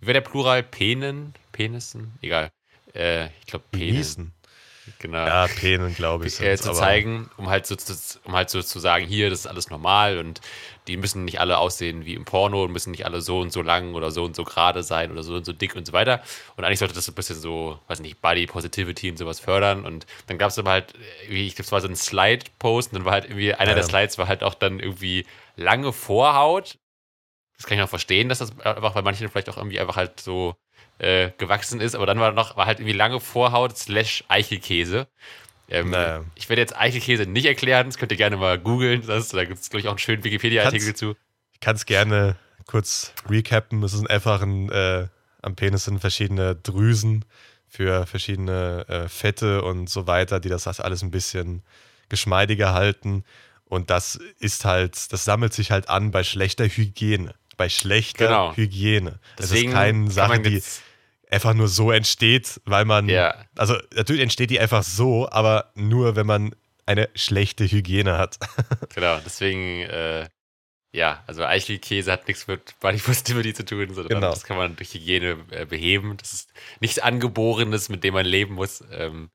wie 0.00 0.06
wäre 0.06 0.14
der 0.14 0.28
Plural? 0.28 0.62
Penen? 0.62 1.34
Penissen? 1.52 2.12
Egal. 2.22 2.50
Äh, 2.94 3.26
ich 3.40 3.46
glaube, 3.46 3.64
Penen. 3.70 3.88
Genießen. 3.94 4.32
Genau 4.98 5.26
Ja, 5.26 5.46
Penen, 5.46 5.94
glaube 5.94 6.26
ich. 6.26 6.40
äh, 6.40 6.56
zu 6.58 6.72
zeigen, 6.72 7.30
um 7.36 7.48
halt, 7.48 7.66
so, 7.66 7.76
zu- 7.76 8.18
um 8.24 8.32
halt 8.34 8.50
so 8.50 8.60
zu 8.62 8.78
sagen, 8.80 9.06
hier, 9.06 9.30
das 9.30 9.40
ist 9.40 9.46
alles 9.46 9.70
normal 9.70 10.18
und 10.18 10.40
die 10.90 10.96
müssen 10.96 11.24
nicht 11.24 11.40
alle 11.40 11.58
aussehen 11.58 12.04
wie 12.04 12.14
im 12.14 12.24
Porno 12.24 12.64
und 12.64 12.72
müssen 12.72 12.90
nicht 12.90 13.06
alle 13.06 13.20
so 13.20 13.38
und 13.38 13.52
so 13.52 13.62
lang 13.62 13.94
oder 13.94 14.10
so 14.10 14.24
und 14.24 14.34
so 14.34 14.44
gerade 14.44 14.82
sein 14.82 15.12
oder 15.12 15.22
so 15.22 15.34
und 15.34 15.44
so 15.44 15.52
dick 15.52 15.76
und 15.76 15.86
so 15.86 15.92
weiter. 15.92 16.20
Und 16.56 16.64
eigentlich 16.64 16.80
sollte 16.80 16.94
das 16.94 17.04
so 17.04 17.12
ein 17.12 17.14
bisschen 17.14 17.36
so, 17.36 17.78
weiß 17.86 18.00
nicht, 18.00 18.20
Body 18.20 18.46
Positivity 18.46 19.10
und 19.10 19.16
sowas 19.16 19.38
fördern. 19.38 19.86
Und 19.86 20.06
dann 20.26 20.36
gab 20.36 20.50
es 20.50 20.58
aber 20.58 20.72
halt, 20.72 20.94
ich 21.28 21.54
glaube, 21.54 21.66
es 21.66 21.72
war 21.72 21.80
so 21.80 21.88
ein 21.88 21.96
Slide-Post 21.96 22.92
und 22.92 22.98
dann 22.98 23.04
war 23.04 23.12
halt 23.12 23.24
irgendwie, 23.26 23.54
einer 23.54 23.70
Ja, 23.70 23.74
der. 23.76 23.84
Slides 23.84 24.18
war 24.18 24.26
halt 24.26 24.42
auch 24.42 24.54
dann 24.54 24.80
irgendwie 24.80 25.26
lange 25.56 25.92
Vorhaut. 25.92 26.78
Das 27.56 27.66
kann 27.66 27.78
ich 27.78 27.84
auch 27.84 27.88
verstehen, 27.88 28.28
dass 28.28 28.38
das 28.38 28.58
einfach 28.60 28.94
bei 28.94 29.02
manchen 29.02 29.28
vielleicht 29.28 29.48
auch 29.48 29.56
irgendwie 29.56 29.78
einfach 29.78 29.96
halt 29.96 30.18
so 30.18 30.56
äh, 30.98 31.30
gewachsen 31.38 31.80
ist, 31.80 31.94
aber 31.94 32.06
dann 32.06 32.18
war 32.18 32.32
noch, 32.32 32.56
war 32.56 32.66
halt 32.66 32.80
irgendwie 32.80 32.96
lange 32.96 33.20
Vorhaut 33.20 33.76
slash 33.76 34.24
Eichelkäse. 34.28 35.06
Ähm, 35.70 35.90
Naja. 35.90 36.24
Ich 36.34 36.48
werde 36.48 36.60
jetzt 36.62 36.76
Eichelkäse 36.76 37.26
nicht 37.26 37.46
erklären, 37.46 37.86
das 37.86 37.96
könnt 37.98 38.12
ihr 38.12 38.18
gerne 38.18 38.36
mal 38.36 38.58
googeln. 38.58 39.02
Da 39.06 39.44
gibt 39.44 39.60
es, 39.60 39.70
glaube 39.70 39.80
ich, 39.80 39.86
auch 39.86 39.92
einen 39.92 39.98
schönen 39.98 40.24
Wikipedia-Artikel 40.24 40.94
zu. 40.94 41.14
Ich 41.52 41.60
kann 41.60 41.76
es 41.76 41.86
gerne 41.86 42.36
kurz 42.66 43.12
recappen. 43.28 43.82
Es 43.82 43.92
ist 43.92 44.08
einfach 44.08 44.42
ein, 44.42 44.70
äh, 44.70 45.06
am 45.42 45.56
Penis 45.56 45.84
sind 45.84 46.00
verschiedene 46.00 46.56
Drüsen 46.56 47.24
für 47.68 48.06
verschiedene 48.06 48.84
äh, 48.88 49.08
Fette 49.08 49.62
und 49.62 49.88
so 49.88 50.06
weiter, 50.06 50.40
die 50.40 50.48
das 50.48 50.66
alles 50.80 51.02
ein 51.02 51.10
bisschen 51.10 51.62
geschmeidiger 52.08 52.72
halten. 52.74 53.24
Und 53.64 53.90
das 53.90 54.18
ist 54.40 54.64
halt, 54.64 55.12
das 55.12 55.24
sammelt 55.24 55.52
sich 55.54 55.70
halt 55.70 55.88
an 55.88 56.10
bei 56.10 56.24
schlechter 56.24 56.66
Hygiene. 56.66 57.34
Bei 57.56 57.68
schlechter 57.68 58.26
Genau. 58.26 58.56
Hygiene. 58.56 59.20
Es 59.36 59.50
Deswegen 59.50 59.70
ist 59.70 59.74
keine 59.76 60.10
Sache, 60.10 60.40
die 60.40 60.60
einfach 61.30 61.54
nur 61.54 61.68
so 61.68 61.90
entsteht, 61.90 62.60
weil 62.64 62.84
man. 62.84 63.08
Ja. 63.08 63.34
Also 63.56 63.76
natürlich 63.94 64.22
entsteht 64.22 64.50
die 64.50 64.60
einfach 64.60 64.82
so, 64.82 65.28
aber 65.30 65.70
nur, 65.74 66.16
wenn 66.16 66.26
man 66.26 66.54
eine 66.86 67.08
schlechte 67.14 67.64
Hygiene 67.70 68.18
hat. 68.18 68.38
Genau, 68.94 69.18
deswegen, 69.24 69.82
äh, 69.82 70.28
ja, 70.92 71.22
also 71.28 71.44
Eichelkäse 71.44 72.10
hat 72.10 72.26
nichts 72.26 72.48
mit 72.48 72.74
Body 72.80 72.98
Positivity 72.98 73.54
zu 73.54 73.64
tun, 73.64 73.94
sondern 73.94 74.08
Genau. 74.20 74.30
das 74.30 74.42
kann 74.42 74.56
man 74.56 74.74
durch 74.74 74.92
Hygiene 74.94 75.38
äh, 75.50 75.64
beheben. 75.66 76.16
Das 76.16 76.32
ist 76.32 76.52
nichts 76.80 76.98
Angeborenes, 76.98 77.88
mit 77.88 78.02
dem 78.02 78.14
man 78.14 78.26
leben 78.26 78.54
muss. 78.54 78.82
Ähm, 78.90 79.30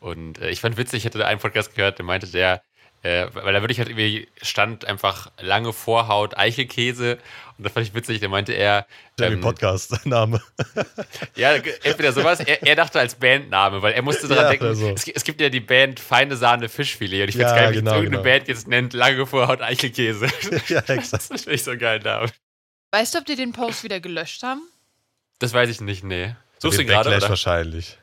und 0.00 0.38
äh, 0.38 0.50
ich 0.50 0.60
fand 0.60 0.76
witzig, 0.76 0.98
ich 0.98 1.06
hatte 1.06 1.18
da 1.18 1.26
einen 1.26 1.40
Podcast 1.40 1.74
gehört, 1.74 1.98
der 1.98 2.04
meinte, 2.04 2.26
der, 2.26 2.62
Äh, 3.02 3.28
weil 3.32 3.52
da 3.52 3.60
würde 3.60 3.70
ich 3.72 3.78
halt 3.78 3.88
irgendwie 3.88 4.26
stand 4.42 4.84
einfach 4.84 5.30
lange 5.40 5.72
Vorhaut, 5.72 6.36
Eichelkäse. 6.36 7.18
Und 7.56 7.64
das 7.64 7.72
fand 7.72 7.86
ich 7.86 7.94
witzig. 7.94 8.20
Da 8.20 8.28
meinte 8.28 8.52
er. 8.52 8.86
Der 9.18 9.30
ähm, 9.32 9.40
Podcast-Name. 9.40 10.42
Ja, 11.36 11.56
ge- 11.58 11.74
entweder 11.84 12.12
sowas. 12.12 12.40
Er, 12.40 12.62
er 12.66 12.74
dachte 12.74 12.98
als 12.98 13.14
Bandname, 13.14 13.82
weil 13.82 13.92
er 13.92 14.02
musste 14.02 14.26
daran 14.26 14.44
Ja, 14.44 14.50
denken. 14.50 14.74
so. 14.74 14.88
Es, 14.90 15.06
es 15.06 15.22
gibt 15.24 15.40
ja 15.40 15.48
die 15.48 15.60
Band 15.60 16.00
Feine 16.00 16.36
Sahne 16.36 16.68
Fischfilet. 16.68 17.22
Und 17.22 17.28
ich 17.28 17.36
finde 17.36 17.46
es 17.46 17.52
Ja, 17.52 17.58
geil, 17.58 17.70
wie 17.72 17.76
genau, 17.78 17.92
irgendeine 17.94 18.22
genau. 18.22 18.34
Band 18.36 18.48
jetzt 18.48 18.66
nennt 18.68 18.92
lange 18.94 19.26
Vorhaut 19.26 19.60
Eichelkäse. 19.62 20.26
ja, 20.68 20.80
Das 20.80 20.88
exakt. 20.90 21.22
finde 21.24 21.52
ich 21.54 21.62
so 21.62 21.70
ein 21.72 21.78
geiler 21.78 22.02
Name. 22.02 22.30
Weißt 22.90 23.14
du, 23.14 23.18
ob 23.18 23.26
die 23.26 23.36
den 23.36 23.52
Post 23.52 23.84
wieder 23.84 24.00
gelöscht 24.00 24.42
haben? 24.42 24.62
Das 25.38 25.52
weiß 25.52 25.70
ich 25.70 25.80
nicht, 25.80 26.02
nee. 26.02 26.34
Suchst 26.58 26.78
du 26.78 26.82
ihn 26.82 26.88
gerade, 26.88 27.14
oder? 27.16 27.28
wahrscheinlich. 27.28 27.96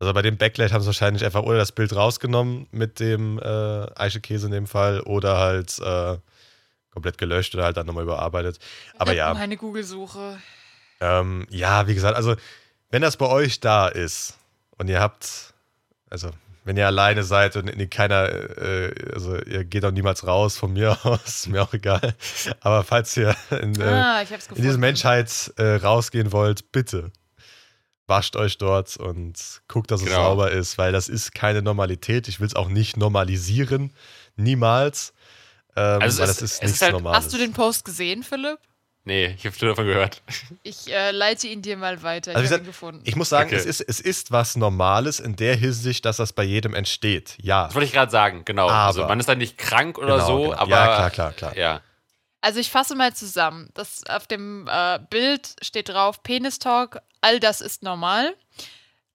Also 0.00 0.12
bei 0.12 0.22
dem 0.22 0.36
Backlash 0.36 0.72
haben 0.72 0.80
sie 0.80 0.86
wahrscheinlich 0.86 1.24
einfach 1.24 1.42
oder 1.42 1.58
das 1.58 1.72
Bild 1.72 1.94
rausgenommen 1.94 2.68
mit 2.70 3.00
dem 3.00 3.38
äh, 3.40 3.86
Eichekäse 3.96 4.46
in 4.46 4.52
dem 4.52 4.66
Fall 4.66 5.00
oder 5.00 5.38
halt 5.38 5.78
äh, 5.80 6.18
komplett 6.92 7.18
gelöscht 7.18 7.54
oder 7.54 7.64
halt 7.64 7.76
dann 7.76 7.86
nochmal 7.86 8.04
überarbeitet. 8.04 8.58
Aber 8.96 9.12
ja, 9.12 9.34
Meine 9.34 9.56
Google-Suche. 9.56 10.38
ähm, 11.00 11.46
ja, 11.50 11.86
wie 11.88 11.94
gesagt, 11.94 12.16
also 12.16 12.36
wenn 12.90 13.02
das 13.02 13.16
bei 13.16 13.26
euch 13.26 13.60
da 13.60 13.88
ist 13.88 14.38
und 14.76 14.88
ihr 14.88 15.00
habt, 15.00 15.52
also 16.10 16.30
wenn 16.64 16.76
ihr 16.76 16.86
alleine 16.86 17.24
seid 17.24 17.56
und 17.56 17.90
keiner, 17.90 18.28
äh, 18.28 18.92
also 19.14 19.36
ihr 19.36 19.64
geht 19.64 19.84
auch 19.84 19.90
niemals 19.90 20.26
raus 20.26 20.56
von 20.56 20.72
mir 20.74 20.96
aus, 21.04 21.46
mir 21.48 21.62
auch 21.62 21.72
egal. 21.72 22.14
Aber 22.60 22.84
falls 22.84 23.16
ihr 23.16 23.34
in, 23.50 23.80
äh, 23.80 23.84
ah, 23.84 24.20
in 24.20 24.62
diese 24.62 24.78
Menschheit 24.78 25.52
äh, 25.56 25.76
rausgehen 25.76 26.30
wollt, 26.30 26.70
bitte 26.70 27.10
wascht 28.08 28.34
euch 28.36 28.58
dort 28.58 28.96
und 28.96 29.34
guckt, 29.68 29.90
dass 29.90 30.00
es 30.00 30.06
Genau. 30.08 30.24
sauber 30.24 30.50
ist, 30.50 30.78
weil 30.78 30.92
das 30.92 31.08
ist 31.08 31.34
keine 31.34 31.62
Normalität. 31.62 32.26
Ich 32.28 32.40
will 32.40 32.46
es 32.48 32.56
auch 32.56 32.68
nicht 32.68 32.96
normalisieren. 32.96 33.92
Niemals. 34.36 35.12
Ähm, 35.76 36.00
Also 36.02 36.06
es 36.06 36.18
weil 36.20 36.28
ist- 36.30 36.42
das 36.42 36.42
ist 36.42 36.52
es 36.56 36.60
nichts 36.62 36.76
ist 36.76 36.82
halt- 36.82 36.92
Normales. 36.92 37.18
Hast 37.24 37.32
du 37.34 37.38
den 37.38 37.52
Post 37.52 37.84
gesehen, 37.84 38.22
Philipp? 38.22 38.58
Nee, 39.04 39.34
ich 39.38 39.46
habe 39.46 39.56
schon 39.56 39.68
davon 39.68 39.86
gehört. 39.86 40.20
Ich 40.62 40.92
äh, 40.92 41.12
leite 41.12 41.46
ihn 41.46 41.62
dir 41.62 41.78
mal 41.78 42.02
weiter. 42.02 42.32
Also 42.34 42.44
ich 42.44 42.50
habe 42.52 42.60
gesagt, 42.60 42.62
ihn 42.64 42.66
gefunden. 42.66 43.00
ich 43.04 43.16
muss 43.16 43.30
sagen, 43.30 43.48
Okay. 43.48 43.56
es, 43.56 43.64
ist, 43.64 43.80
es 43.80 44.00
ist 44.00 44.32
was 44.32 44.54
Normales 44.56 45.18
in 45.18 45.34
der 45.36 45.56
Hinsicht, 45.56 46.04
dass 46.04 46.18
das 46.18 46.34
bei 46.34 46.42
jedem 46.44 46.74
entsteht. 46.74 47.36
Ja. 47.40 47.64
Das 47.66 47.74
wollte 47.74 47.86
ich 47.86 47.92
gerade 47.92 48.10
sagen, 48.12 48.42
genau. 48.44 48.68
also 48.68 49.00
Aber- 49.00 49.08
man 49.10 49.20
ist 49.20 49.28
dann 49.28 49.38
nicht 49.38 49.56
krank 49.56 49.96
oder 49.96 50.16
Genau, 50.16 50.26
so, 50.26 50.42
genau. 50.42 50.54
aber. 50.56 50.70
Ja, 50.70 50.84
klar, 50.86 51.10
klar, 51.10 51.32
klar. 51.32 51.56
Ja. 51.56 51.80
Also 52.48 52.60
ich 52.60 52.70
fasse 52.70 52.94
mal 52.94 53.14
zusammen. 53.14 53.68
Das, 53.74 54.04
auf 54.08 54.26
dem 54.26 54.66
äh, 54.72 54.98
Bild 55.10 55.54
steht 55.60 55.90
drauf, 55.90 56.22
Penistalk, 56.22 57.02
all 57.20 57.40
das 57.40 57.60
ist 57.60 57.82
normal. 57.82 58.34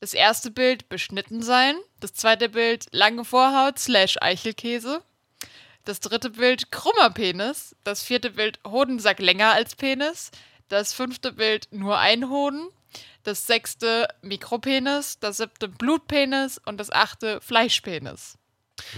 Das 0.02 0.14
erste 0.14 0.52
Bild, 0.52 0.88
beschnitten 0.88 1.42
sein. 1.42 1.76
Das 2.00 2.14
zweite 2.14 2.50
Bild, 2.50 2.86
lange 2.92 3.26
Vorhaut 3.26 3.80
slash 3.80 4.18
Eichelkäse. 4.22 5.02
Das 5.84 6.00
dritte 6.00 6.30
Bild, 6.30 6.72
krummer 6.72 7.10
Penis. 7.10 7.76
Das 7.84 8.04
vierte 8.04 8.30
Bild, 8.30 8.60
Hodensack 8.68 9.18
länger 9.18 9.54
als 9.54 9.74
Penis. 9.74 10.30
Das 10.70 10.94
fünfte 10.94 11.32
Bild, 11.32 11.70
nur 11.72 11.98
ein 11.98 12.30
Hoden. 12.30 12.70
Das 13.24 13.48
sechste, 13.48 14.10
Mikropenis. 14.22 15.18
Das 15.20 15.38
siebte, 15.38 15.70
Blutpenis. 15.70 16.62
Und 16.64 16.78
das 16.78 16.92
achte, 16.92 17.42
Fleischpenis. 17.42 18.38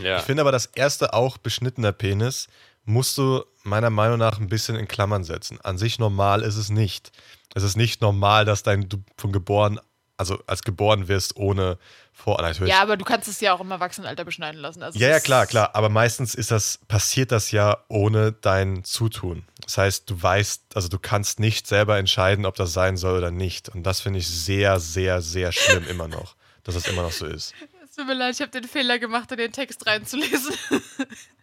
ja. 0.03 0.17
Ich 0.17 0.23
finde 0.23 0.41
aber, 0.41 0.51
das 0.51 0.65
erste 0.65 1.13
auch 1.13 1.37
beschnittener 1.37 1.93
Penis 1.93 2.47
musst 2.83 3.17
du 3.17 3.45
meiner 3.65 3.89
Meinung 3.89 4.17
nach 4.17 4.39
ein 4.39 4.47
bisschen 4.47 4.75
in 4.75 4.87
Klammern 4.87 5.23
setzen. 5.23 5.59
An 5.61 5.77
sich 5.77 5.99
normal 5.99 6.41
ist 6.41 6.55
es 6.55 6.69
nicht. 6.69 7.11
Es 7.53 7.63
ist 7.63 7.75
nicht 7.75 8.01
normal, 8.01 8.45
dass 8.45 8.63
dein 8.63 8.87
du 8.87 9.03
von 9.17 9.31
geboren, 9.31 9.79
also 10.17 10.39
als 10.47 10.63
geboren 10.63 11.07
wirst 11.07 11.35
ohne 11.35 11.77
vor 12.13 12.41
natürlich. 12.41 12.71
Ja, 12.71 12.81
aber 12.81 12.95
du 12.95 13.03
kannst 13.03 13.27
es 13.27 13.41
ja 13.41 13.53
auch 13.53 13.61
im 13.61 13.71
Erwachsenenalter 13.71 14.23
beschneiden 14.23 14.61
lassen. 14.61 14.83
Also 14.83 14.97
Ja, 14.97 15.09
ja, 15.09 15.19
klar, 15.19 15.45
klar. 15.47 15.71
Aber 15.73 15.89
meistens 15.89 16.35
ist 16.35 16.51
das, 16.51 16.79
passiert 16.87 17.31
das 17.31 17.51
ja 17.51 17.77
ohne 17.89 18.31
dein 18.31 18.83
Zutun. 18.83 19.43
Das 19.63 19.77
heißt, 19.77 20.09
du 20.09 20.21
weißt, 20.21 20.75
also 20.75 20.87
du 20.87 20.99
kannst 20.99 21.39
nicht 21.39 21.67
selber 21.67 21.97
entscheiden, 21.97 22.45
ob 22.45 22.55
das 22.55 22.71
sein 22.71 22.97
soll 22.97 23.17
oder 23.17 23.31
nicht. 23.31 23.69
Und 23.69 23.83
das 23.83 23.99
finde 23.99 24.19
ich 24.19 24.27
sehr, 24.29 24.79
sehr, 24.79 25.21
sehr 25.21 25.51
schlimm 25.51 25.87
immer 25.87 26.07
noch, 26.07 26.35
dass 26.63 26.75
das 26.75 26.87
immer 26.87 27.01
noch 27.01 27.11
so 27.11 27.25
ist. 27.25 27.53
Es 27.83 27.99
tut 27.99 28.07
mir 28.07 28.13
leid, 28.15 28.35
ich 28.35 28.41
habe 28.41 28.51
den 28.51 28.65
Fehler 28.65 28.99
gemacht, 28.99 29.31
in 29.31 29.37
den 29.37 29.53
Text 29.53 29.87
reinzulesen. 29.87 30.53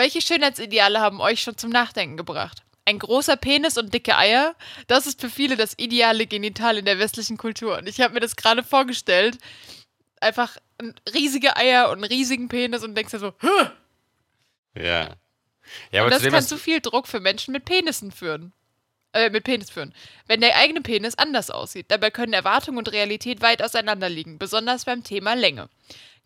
Welche 0.00 0.22
Schönheitsideale 0.22 0.98
haben 0.98 1.20
euch 1.20 1.42
schon 1.42 1.58
zum 1.58 1.68
Nachdenken 1.68 2.16
gebracht? 2.16 2.62
Ein 2.86 2.98
großer 2.98 3.36
Penis 3.36 3.76
und 3.76 3.92
dicke 3.92 4.16
Eier, 4.16 4.54
das 4.86 5.06
ist 5.06 5.20
für 5.20 5.28
viele 5.28 5.58
das 5.58 5.74
ideale 5.76 6.26
Genital 6.26 6.78
in 6.78 6.86
der 6.86 6.98
westlichen 6.98 7.36
Kultur. 7.36 7.76
Und 7.76 7.86
ich 7.86 8.00
habe 8.00 8.14
mir 8.14 8.20
das 8.20 8.34
gerade 8.34 8.62
vorgestellt. 8.62 9.36
Einfach 10.18 10.56
ein 10.78 10.94
riesige 11.12 11.54
Eier 11.54 11.90
und 11.90 11.98
einen 11.98 12.04
riesigen 12.04 12.48
Penis 12.48 12.82
und 12.82 12.94
denkst 12.94 13.10
dir 13.10 13.18
so, 13.18 13.34
Hö! 13.40 13.66
Ja. 14.74 15.16
Ja, 15.92 16.04
und 16.04 16.10
das 16.10 16.22
kann 16.22 16.42
zu 16.44 16.56
viel 16.56 16.80
Druck 16.80 17.06
für 17.06 17.20
Menschen 17.20 17.52
mit 17.52 17.66
Penissen 17.66 18.10
führen. 18.10 18.54
Äh, 19.12 19.28
mit 19.28 19.44
Penis 19.44 19.68
führen. 19.68 19.92
Wenn 20.26 20.40
der 20.40 20.56
eigene 20.56 20.80
Penis 20.80 21.14
anders 21.16 21.50
aussieht. 21.50 21.86
Dabei 21.88 22.10
können 22.10 22.32
Erwartung 22.32 22.78
und 22.78 22.90
Realität 22.90 23.42
weit 23.42 23.62
auseinander 23.62 24.08
liegen, 24.08 24.38
besonders 24.38 24.86
beim 24.86 25.04
Thema 25.04 25.34
Länge. 25.34 25.68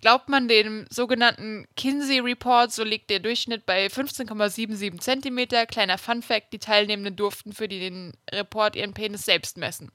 Glaubt 0.00 0.28
man 0.28 0.48
dem 0.48 0.86
sogenannten 0.90 1.66
Kinsey 1.76 2.18
Report, 2.18 2.70
so 2.70 2.84
liegt 2.84 3.08
der 3.08 3.20
Durchschnitt 3.20 3.64
bei 3.64 3.86
15,77 3.86 4.98
Zentimeter. 4.98 5.64
Kleiner 5.64 5.96
Funfact, 5.96 6.52
die 6.52 6.58
Teilnehmenden 6.58 7.16
durften 7.16 7.54
für 7.54 7.68
den 7.68 8.12
Report 8.30 8.76
ihren 8.76 8.92
Penis 8.92 9.24
selbst 9.24 9.56
messen. 9.56 9.90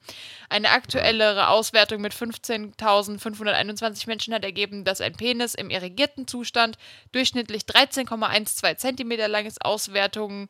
Eine 0.50 0.72
aktuellere 0.72 1.50
Auswertung 1.50 2.02
mit 2.02 2.14
15.521 2.14 4.08
Menschen 4.08 4.34
hat 4.34 4.44
ergeben, 4.44 4.84
dass 4.84 5.00
ein 5.00 5.14
Penis 5.14 5.54
im 5.54 5.70
irrigierten 5.70 6.28
Zustand 6.28 6.78
durchschnittlich 7.12 7.64
13,12 7.64 8.78
Zentimeter 8.78 9.28
lang 9.28 9.46
ist. 9.46 9.64
Auswertungen 9.64 10.50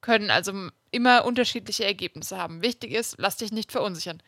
können 0.00 0.30
also 0.30 0.70
immer 0.90 1.24
unterschiedliche 1.24 1.84
Ergebnisse 1.84 2.38
haben. 2.38 2.62
Wichtig 2.62 2.92
ist, 2.92 3.16
lass 3.18 3.38
dich 3.38 3.52
nicht 3.52 3.72
verunsichern. 3.72 4.22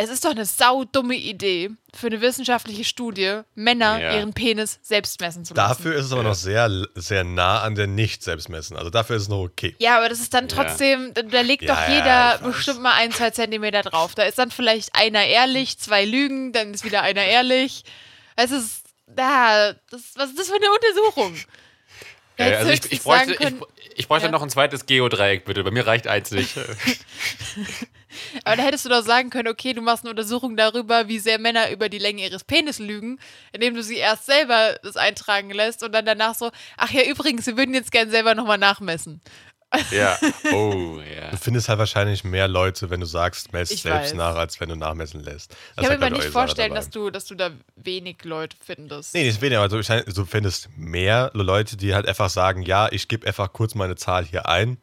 Es 0.00 0.10
ist 0.10 0.24
doch 0.24 0.30
eine 0.30 0.44
saudumme 0.44 1.16
Idee 1.16 1.70
für 1.92 2.06
eine 2.06 2.20
wissenschaftliche 2.20 2.84
Studie, 2.84 3.40
Männer 3.56 3.98
Ja. 4.00 4.14
ihren 4.14 4.32
Penis 4.32 4.78
selbst 4.80 5.20
messen 5.20 5.44
zu 5.44 5.54
lassen. 5.54 5.68
Dafür 5.82 5.96
ist 5.96 6.06
es 6.06 6.12
aber 6.12 6.22
noch 6.22 6.36
sehr, 6.36 6.70
sehr 6.94 7.24
nah 7.24 7.62
an 7.62 7.74
der 7.74 7.88
Nicht-Selbstmessen. 7.88 8.76
Also 8.76 8.90
dafür 8.90 9.16
ist 9.16 9.22
es 9.22 9.28
noch 9.28 9.40
okay. 9.42 9.74
Ja, 9.80 9.96
aber 9.98 10.08
das 10.08 10.20
ist 10.20 10.32
dann 10.32 10.46
Ja. 10.46 10.54
trotzdem, 10.54 11.12
da, 11.14 11.22
da 11.22 11.40
legt 11.40 11.64
Ja, 11.64 11.74
doch 11.74 11.88
ja, 11.88 11.94
jeder 11.96 12.38
bestimmt 12.52 12.80
mal 12.80 12.92
ein, 12.94 13.10
zwei 13.10 13.30
Zentimeter 13.30 13.82
drauf. 13.82 14.14
Da 14.14 14.22
ist 14.22 14.38
dann 14.38 14.52
vielleicht 14.52 14.94
einer 14.94 15.24
ehrlich, 15.26 15.78
zwei 15.80 16.04
Lügen, 16.04 16.52
dann 16.52 16.74
ist 16.74 16.84
wieder 16.84 17.02
einer 17.02 17.24
ehrlich. 17.24 17.82
Es 18.36 18.52
ist, 18.52 18.84
da, 19.08 19.72
das, 19.90 20.02
was 20.14 20.30
ist 20.30 20.38
das 20.38 20.46
für 20.48 20.54
eine 20.54 20.70
Untersuchung? 20.70 21.34
Ja, 22.38 22.58
also 22.58 22.70
ich, 22.70 22.92
ich 22.92 23.02
bräuchte, 23.02 23.32
ich, 23.34 23.52
ich 23.96 24.06
bräuchte 24.06 24.26
Ja. 24.28 24.30
noch 24.30 24.42
ein 24.42 24.50
zweites 24.50 24.86
Geodreieck, 24.86 25.44
bitte. 25.44 25.64
Bei 25.64 25.72
mir 25.72 25.88
reicht 25.88 26.06
eins 26.06 26.30
nicht. 26.30 26.54
Aber 28.44 28.56
da 28.56 28.62
hättest 28.62 28.84
du 28.84 28.88
doch 28.88 29.02
sagen 29.04 29.30
können, 29.30 29.48
okay, 29.48 29.72
du 29.72 29.80
machst 29.82 30.04
eine 30.04 30.10
Untersuchung 30.10 30.56
darüber, 30.56 31.08
wie 31.08 31.18
sehr 31.18 31.38
Männer 31.38 31.70
über 31.70 31.88
die 31.88 31.98
Länge 31.98 32.22
ihres 32.22 32.44
Penis 32.44 32.78
lügen, 32.78 33.18
indem 33.52 33.74
du 33.74 33.82
sie 33.82 33.96
erst 33.96 34.26
selber 34.26 34.76
das 34.82 34.96
eintragen 34.96 35.50
lässt 35.50 35.82
und 35.82 35.92
dann 35.92 36.06
danach 36.06 36.34
so, 36.34 36.50
ach 36.76 36.90
ja, 36.90 37.02
übrigens, 37.02 37.46
wir 37.46 37.56
würden 37.56 37.74
jetzt 37.74 37.92
gern 37.92 38.10
selber 38.10 38.34
nochmal 38.34 38.58
nachmessen. 38.58 39.20
ja. 39.90 40.18
Oh, 40.52 40.98
ja. 41.00 41.30
Du 41.30 41.36
findest 41.36 41.68
halt 41.68 41.78
wahrscheinlich 41.78 42.24
mehr 42.24 42.48
Leute, 42.48 42.88
wenn 42.88 43.00
du 43.00 43.06
sagst, 43.06 43.52
mess 43.52 43.70
Ich 43.70 43.82
selbst 43.82 44.12
weiß. 44.12 44.14
nach, 44.14 44.34
als 44.36 44.58
wenn 44.60 44.70
du 44.70 44.76
nachmessen 44.76 45.20
lässt. 45.22 45.52
Ich 45.52 45.58
Das 45.76 45.88
kann 45.88 45.98
mir 46.00 46.06
aber 46.06 46.16
nicht 46.16 46.24
ich, 46.26 46.32
vorstellen, 46.32 46.74
dass 46.74 46.88
du, 46.88 47.10
dass 47.10 47.26
du 47.26 47.34
da 47.34 47.50
wenig 47.76 48.24
Leute 48.24 48.56
findest. 48.64 49.12
Nee, 49.14 49.24
nicht 49.24 49.42
weniger, 49.42 49.60
aber 49.60 49.68
du, 49.68 49.82
du 49.82 50.24
findest 50.24 50.70
mehr 50.76 51.30
Leute, 51.34 51.76
die 51.76 51.94
halt 51.94 52.06
einfach 52.08 52.30
sagen, 52.30 52.62
ja, 52.62 52.88
ich 52.90 53.08
gebe 53.08 53.26
einfach 53.26 53.52
kurz 53.52 53.74
meine 53.74 53.96
Zahl 53.96 54.24
hier 54.24 54.48
ein, 54.48 54.78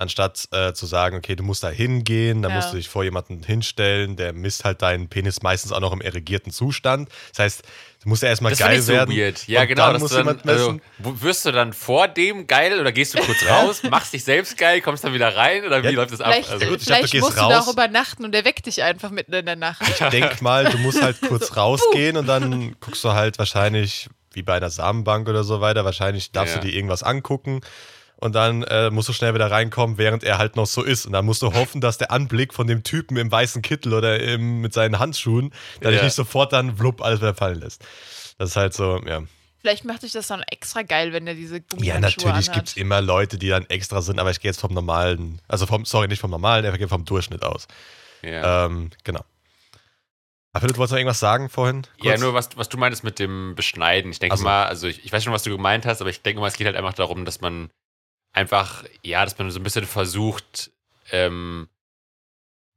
anstatt 0.00 0.48
äh, 0.52 0.72
zu 0.72 0.86
sagen, 0.86 1.16
okay, 1.18 1.34
du 1.34 1.42
musst 1.42 1.62
da 1.64 1.70
hingehen, 1.70 2.42
dann 2.42 2.52
Ja. 2.52 2.56
musst 2.56 2.72
du 2.72 2.76
dich 2.76 2.88
vor 2.88 3.02
jemanden 3.04 3.42
hinstellen, 3.42 4.16
der 4.16 4.32
misst 4.32 4.64
halt 4.64 4.80
deinen 4.82 5.08
Penis 5.08 5.42
meistens 5.42 5.72
auch 5.72 5.80
noch 5.80 5.92
im 5.92 6.00
erregierten 6.00 6.52
Zustand. 6.52 7.08
Das 7.30 7.40
heißt, 7.40 7.62
du 8.04 8.08
musst 8.08 8.22
ja 8.22 8.28
erstmal 8.28 8.50
Das 8.50 8.60
geil 8.60 8.78
ich 8.78 8.84
so 8.84 8.92
werden. 8.92 9.14
weird. 9.16 9.46
Ja, 9.48 9.62
und 9.62 9.66
genau. 9.68 9.90
Dann 9.92 10.00
muss 10.00 10.10
du 10.10 10.16
dann, 10.18 10.26
jemand 10.26 10.44
messen. 10.44 10.80
also, 11.00 11.22
wirst 11.22 11.44
du 11.46 11.50
dann 11.52 11.72
vor 11.72 12.06
dem 12.06 12.46
geil 12.46 12.80
oder 12.80 12.92
gehst 12.92 13.14
du 13.14 13.18
kurz 13.18 13.44
raus, 13.46 13.82
machst 13.82 14.12
dich 14.12 14.22
selbst 14.24 14.56
geil, 14.56 14.80
kommst 14.80 15.02
dann 15.04 15.14
wieder 15.14 15.34
rein 15.34 15.64
oder 15.64 15.82
wie 15.82 15.86
Ja. 15.88 15.92
läuft 15.92 16.12
das 16.12 16.20
ab? 16.20 16.32
Vielleicht, 16.34 16.50
Also, 16.50 16.66
gut, 16.66 16.80
ich 16.80 16.86
glaub, 16.86 16.96
du 17.00 17.00
vielleicht 17.00 17.12
gehst 17.12 17.24
musst 17.24 17.36
du 17.36 17.40
da 17.40 17.58
raus. 17.58 17.68
auch 17.68 17.72
übernachten 17.72 18.24
und 18.24 18.32
der 18.32 18.44
weckt 18.44 18.66
dich 18.66 18.82
einfach 18.82 19.10
mitten 19.10 19.32
in 19.34 19.46
der 19.46 19.56
Nacht. 19.56 19.82
denk 20.12 20.40
mal, 20.42 20.66
du 20.66 20.78
musst 20.78 21.02
halt 21.02 21.20
kurz 21.20 21.56
rausgehen 21.56 22.16
und 22.16 22.26
dann 22.26 22.76
guckst 22.80 23.02
du 23.02 23.12
halt 23.12 23.38
wahrscheinlich, 23.38 24.08
wie 24.32 24.42
bei 24.42 24.54
einer 24.54 24.70
Samenbank 24.70 25.28
oder 25.28 25.42
so 25.42 25.60
weiter, 25.60 25.84
wahrscheinlich 25.84 26.30
darfst 26.30 26.54
Ja. 26.54 26.60
du 26.60 26.68
dir 26.68 26.74
irgendwas 26.76 27.02
angucken 27.02 27.60
und 28.20 28.34
dann 28.34 28.62
äh, 28.64 28.90
musst 28.90 29.08
du 29.08 29.12
schnell 29.12 29.32
wieder 29.34 29.50
reinkommen, 29.50 29.96
während 29.98 30.24
er 30.24 30.38
halt 30.38 30.56
noch 30.56 30.66
so 30.66 30.82
ist. 30.82 31.06
Und 31.06 31.12
dann 31.12 31.24
musst 31.24 31.42
du 31.42 31.52
hoffen, 31.54 31.80
dass 31.80 31.98
der 31.98 32.10
Anblick 32.10 32.52
von 32.54 32.66
dem 32.66 32.82
Typen 32.82 33.16
im 33.16 33.30
weißen 33.30 33.62
Kittel 33.62 33.94
oder 33.94 34.20
im, 34.20 34.60
mit 34.60 34.72
seinen 34.72 34.98
Handschuhen, 34.98 35.50
dass 35.80 35.90
dich 35.90 35.98
Ja. 36.00 36.04
nicht 36.04 36.14
sofort 36.14 36.52
dann 36.52 36.78
wlupp 36.78 37.00
alles 37.02 37.20
wieder 37.20 37.34
fallen 37.34 37.60
lässt. 37.60 37.84
Das 38.38 38.50
ist 38.50 38.56
halt 38.56 38.74
so, 38.74 39.00
ja. 39.06 39.22
Vielleicht 39.60 39.84
macht 39.84 40.04
dich 40.04 40.12
das 40.12 40.28
dann 40.28 40.42
extra 40.50 40.82
geil, 40.82 41.12
wenn 41.12 41.26
er 41.26 41.34
diese 41.34 41.56
Ja, 41.56 41.62
Gummihandschuhe 41.68 42.00
natürlich 42.28 42.48
anhat. 42.48 42.54
gibt 42.54 42.68
es 42.68 42.76
immer 42.76 43.00
Leute, 43.00 43.38
die 43.38 43.48
dann 43.48 43.66
extra 43.66 44.02
sind, 44.02 44.20
aber 44.20 44.30
ich 44.30 44.38
gehe 44.40 44.48
jetzt 44.50 44.60
vom 44.60 44.72
normalen, 44.72 45.40
also 45.48 45.66
vom, 45.66 45.84
sorry, 45.84 46.06
nicht 46.06 46.20
vom 46.20 46.30
normalen, 46.30 46.64
ich 46.72 46.78
gehe 46.78 46.86
vom 46.88 47.04
Durchschnitt 47.04 47.42
aus. 47.44 47.66
ja. 48.22 48.66
Ähm, 48.66 48.90
genau. 49.02 49.24
Aber 50.52 50.66
du 50.66 50.76
wolltest 50.76 50.92
noch 50.92 50.98
irgendwas 50.98 51.20
sagen 51.20 51.48
vorhin? 51.50 51.86
Ja, 52.02 52.12
Kurz? 52.12 52.20
nur 52.22 52.34
was, 52.34 52.56
was 52.56 52.68
du 52.68 52.78
meintest 52.78 53.04
mit 53.04 53.18
dem 53.18 53.54
Beschneiden. 53.54 54.10
Ich 54.10 54.18
denke 54.18 54.34
Ach 54.34 54.38
so. 54.38 54.44
mal, 54.44 54.64
also 54.66 54.86
ich, 54.88 55.04
ich 55.04 55.12
weiß 55.12 55.22
schon, 55.22 55.32
was 55.32 55.42
du 55.42 55.50
gemeint 55.50 55.86
hast, 55.86 56.00
aber 56.00 56.10
ich 56.10 56.22
denke 56.22 56.40
mal, 56.40 56.48
es 56.48 56.56
geht 56.56 56.66
halt 56.66 56.76
einfach 56.76 56.94
darum, 56.94 57.24
dass 57.24 57.40
man 57.40 57.70
einfach, 58.38 58.84
ja, 59.02 59.24
dass 59.24 59.36
man 59.38 59.50
so 59.50 59.60
ein 59.60 59.64
bisschen 59.64 59.84
versucht, 59.86 60.70
ähm, 61.10 61.68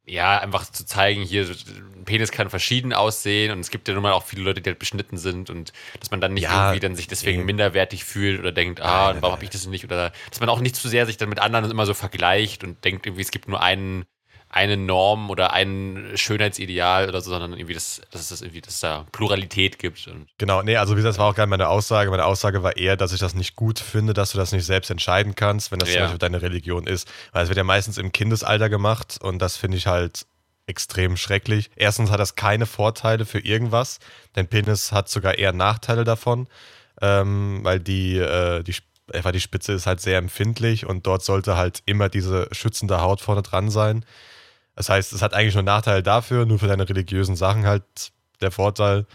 ja, 0.03 0.39
einfach 0.39 0.65
zu 0.69 0.85
zeigen, 0.85 1.21
hier, 1.21 1.45
ein 1.47 2.05
Penis 2.05 2.31
kann 2.31 2.49
verschieden 2.49 2.91
aussehen 2.91 3.51
und 3.51 3.59
es 3.59 3.69
gibt 3.69 3.87
ja 3.87 3.93
nun 3.93 4.03
mal 4.03 4.13
auch 4.13 4.23
viele 4.25 4.41
Leute, 4.41 4.61
die 4.61 4.69
halt 4.69 4.79
beschnitten 4.79 5.17
sind 5.17 5.49
und 5.51 5.71
dass 5.99 6.09
man 6.11 6.19
dann 6.19 6.33
nicht 6.33 6.49
Ja, 6.49 6.51
irgendwie 6.51 6.79
dann 6.79 6.95
sich 6.95 7.07
deswegen 7.07 7.41
nee. 7.41 7.45
minderwertig 7.45 8.03
fühlt 8.03 8.39
oder 8.39 8.51
denkt, 8.51 8.81
ah, 8.81 9.13
nein, 9.13 9.21
warum 9.21 9.33
habe 9.33 9.43
ich 9.45 9.51
das 9.51 9.67
nicht 9.67 9.83
oder 9.85 10.11
dass 10.31 10.39
man 10.39 10.49
auch 10.49 10.59
nicht 10.59 10.75
zu 10.75 10.89
sehr 10.89 11.05
sich 11.05 11.17
dann 11.17 11.29
mit 11.29 11.39
anderen 11.39 11.69
immer 11.69 11.85
so 11.85 11.93
vergleicht 11.93 12.63
und 12.63 12.83
denkt 12.83 13.05
irgendwie, 13.05 13.21
es 13.21 13.31
gibt 13.31 13.47
nur 13.47 13.61
einen, 13.61 14.05
eine 14.53 14.75
Norm 14.75 15.29
oder 15.29 15.53
ein 15.53 16.11
Schönheitsideal 16.15 17.07
oder 17.07 17.21
so, 17.21 17.31
sondern 17.31 17.53
irgendwie, 17.53 17.73
das, 17.73 18.01
dass 18.11 18.21
es 18.21 18.29
das 18.29 18.41
irgendwie, 18.41 18.59
dass 18.59 18.81
da 18.81 19.05
Pluralität 19.13 19.79
gibt 19.79 20.09
Genau, 20.37 20.61
nee, 20.61 20.75
also 20.75 20.93
wie 20.93 20.97
gesagt, 20.97 21.13
das 21.13 21.19
war 21.19 21.29
auch 21.29 21.35
gar 21.35 21.45
nicht 21.45 21.51
meine 21.51 21.69
Aussage. 21.69 22.11
Meine 22.11 22.25
Aussage 22.25 22.61
war 22.61 22.75
eher, 22.75 22.97
dass 22.97 23.13
ich 23.13 23.19
das 23.19 23.33
nicht 23.33 23.55
gut 23.55 23.79
finde, 23.79 24.13
dass 24.13 24.33
du 24.33 24.37
das 24.37 24.51
nicht 24.51 24.65
selbst 24.65 24.89
entscheiden 24.91 25.35
kannst, 25.35 25.71
wenn 25.71 25.79
das 25.79 25.89
zum 25.89 25.95
Ja. 25.95 26.01
Beispiel 26.03 26.19
deine 26.19 26.41
Religion 26.41 26.85
ist. 26.85 27.09
Weil 27.31 27.43
es 27.43 27.49
wird 27.49 27.57
ja 27.57 27.63
meistens 27.63 27.97
im 27.97 28.11
Kindesalter 28.11 28.67
gemacht 28.69 29.19
und 29.21 29.39
das 29.39 29.55
finde 29.55 29.77
ich 29.77 29.87
halt 29.87 30.25
extrem 30.67 31.15
schrecklich. 31.15 31.69
Erstens 31.77 32.11
hat 32.11 32.19
das 32.19 32.35
keine 32.35 32.65
Vorteile 32.65 33.25
für 33.25 33.39
irgendwas. 33.39 33.99
Dein 34.33 34.47
Penis 34.47 34.91
hat 34.91 35.07
sogar 35.07 35.37
eher 35.37 35.53
Nachteile 35.53 36.03
davon, 36.03 36.47
ähm, 37.01 37.59
weil 37.63 37.79
die, 37.79 38.17
äh, 38.17 38.63
die, 38.63 38.75
einfach 39.13 39.31
die 39.31 39.39
Spitze 39.39 39.71
ist 39.71 39.87
halt 39.87 40.01
sehr 40.01 40.17
empfindlich 40.17 40.85
und 40.85 41.07
dort 41.07 41.23
sollte 41.23 41.55
halt 41.55 41.83
immer 41.85 42.09
diese 42.09 42.49
schützende 42.51 43.01
Haut 43.01 43.21
vorne 43.21 43.43
dran 43.43 43.69
sein. 43.69 44.05
Das 44.75 44.89
heißt, 44.89 45.13
es 45.13 45.21
hat 45.21 45.33
eigentlich 45.33 45.53
nur 45.53 45.63
Nachteile 45.63 46.03
dafür, 46.03 46.45
nur 46.45 46.59
für 46.59 46.67
deine 46.67 46.87
religiösen 46.87 47.35
Sachen 47.35 47.65
halt 47.65 47.83
der 48.41 48.51
Vorteil. 48.51 49.05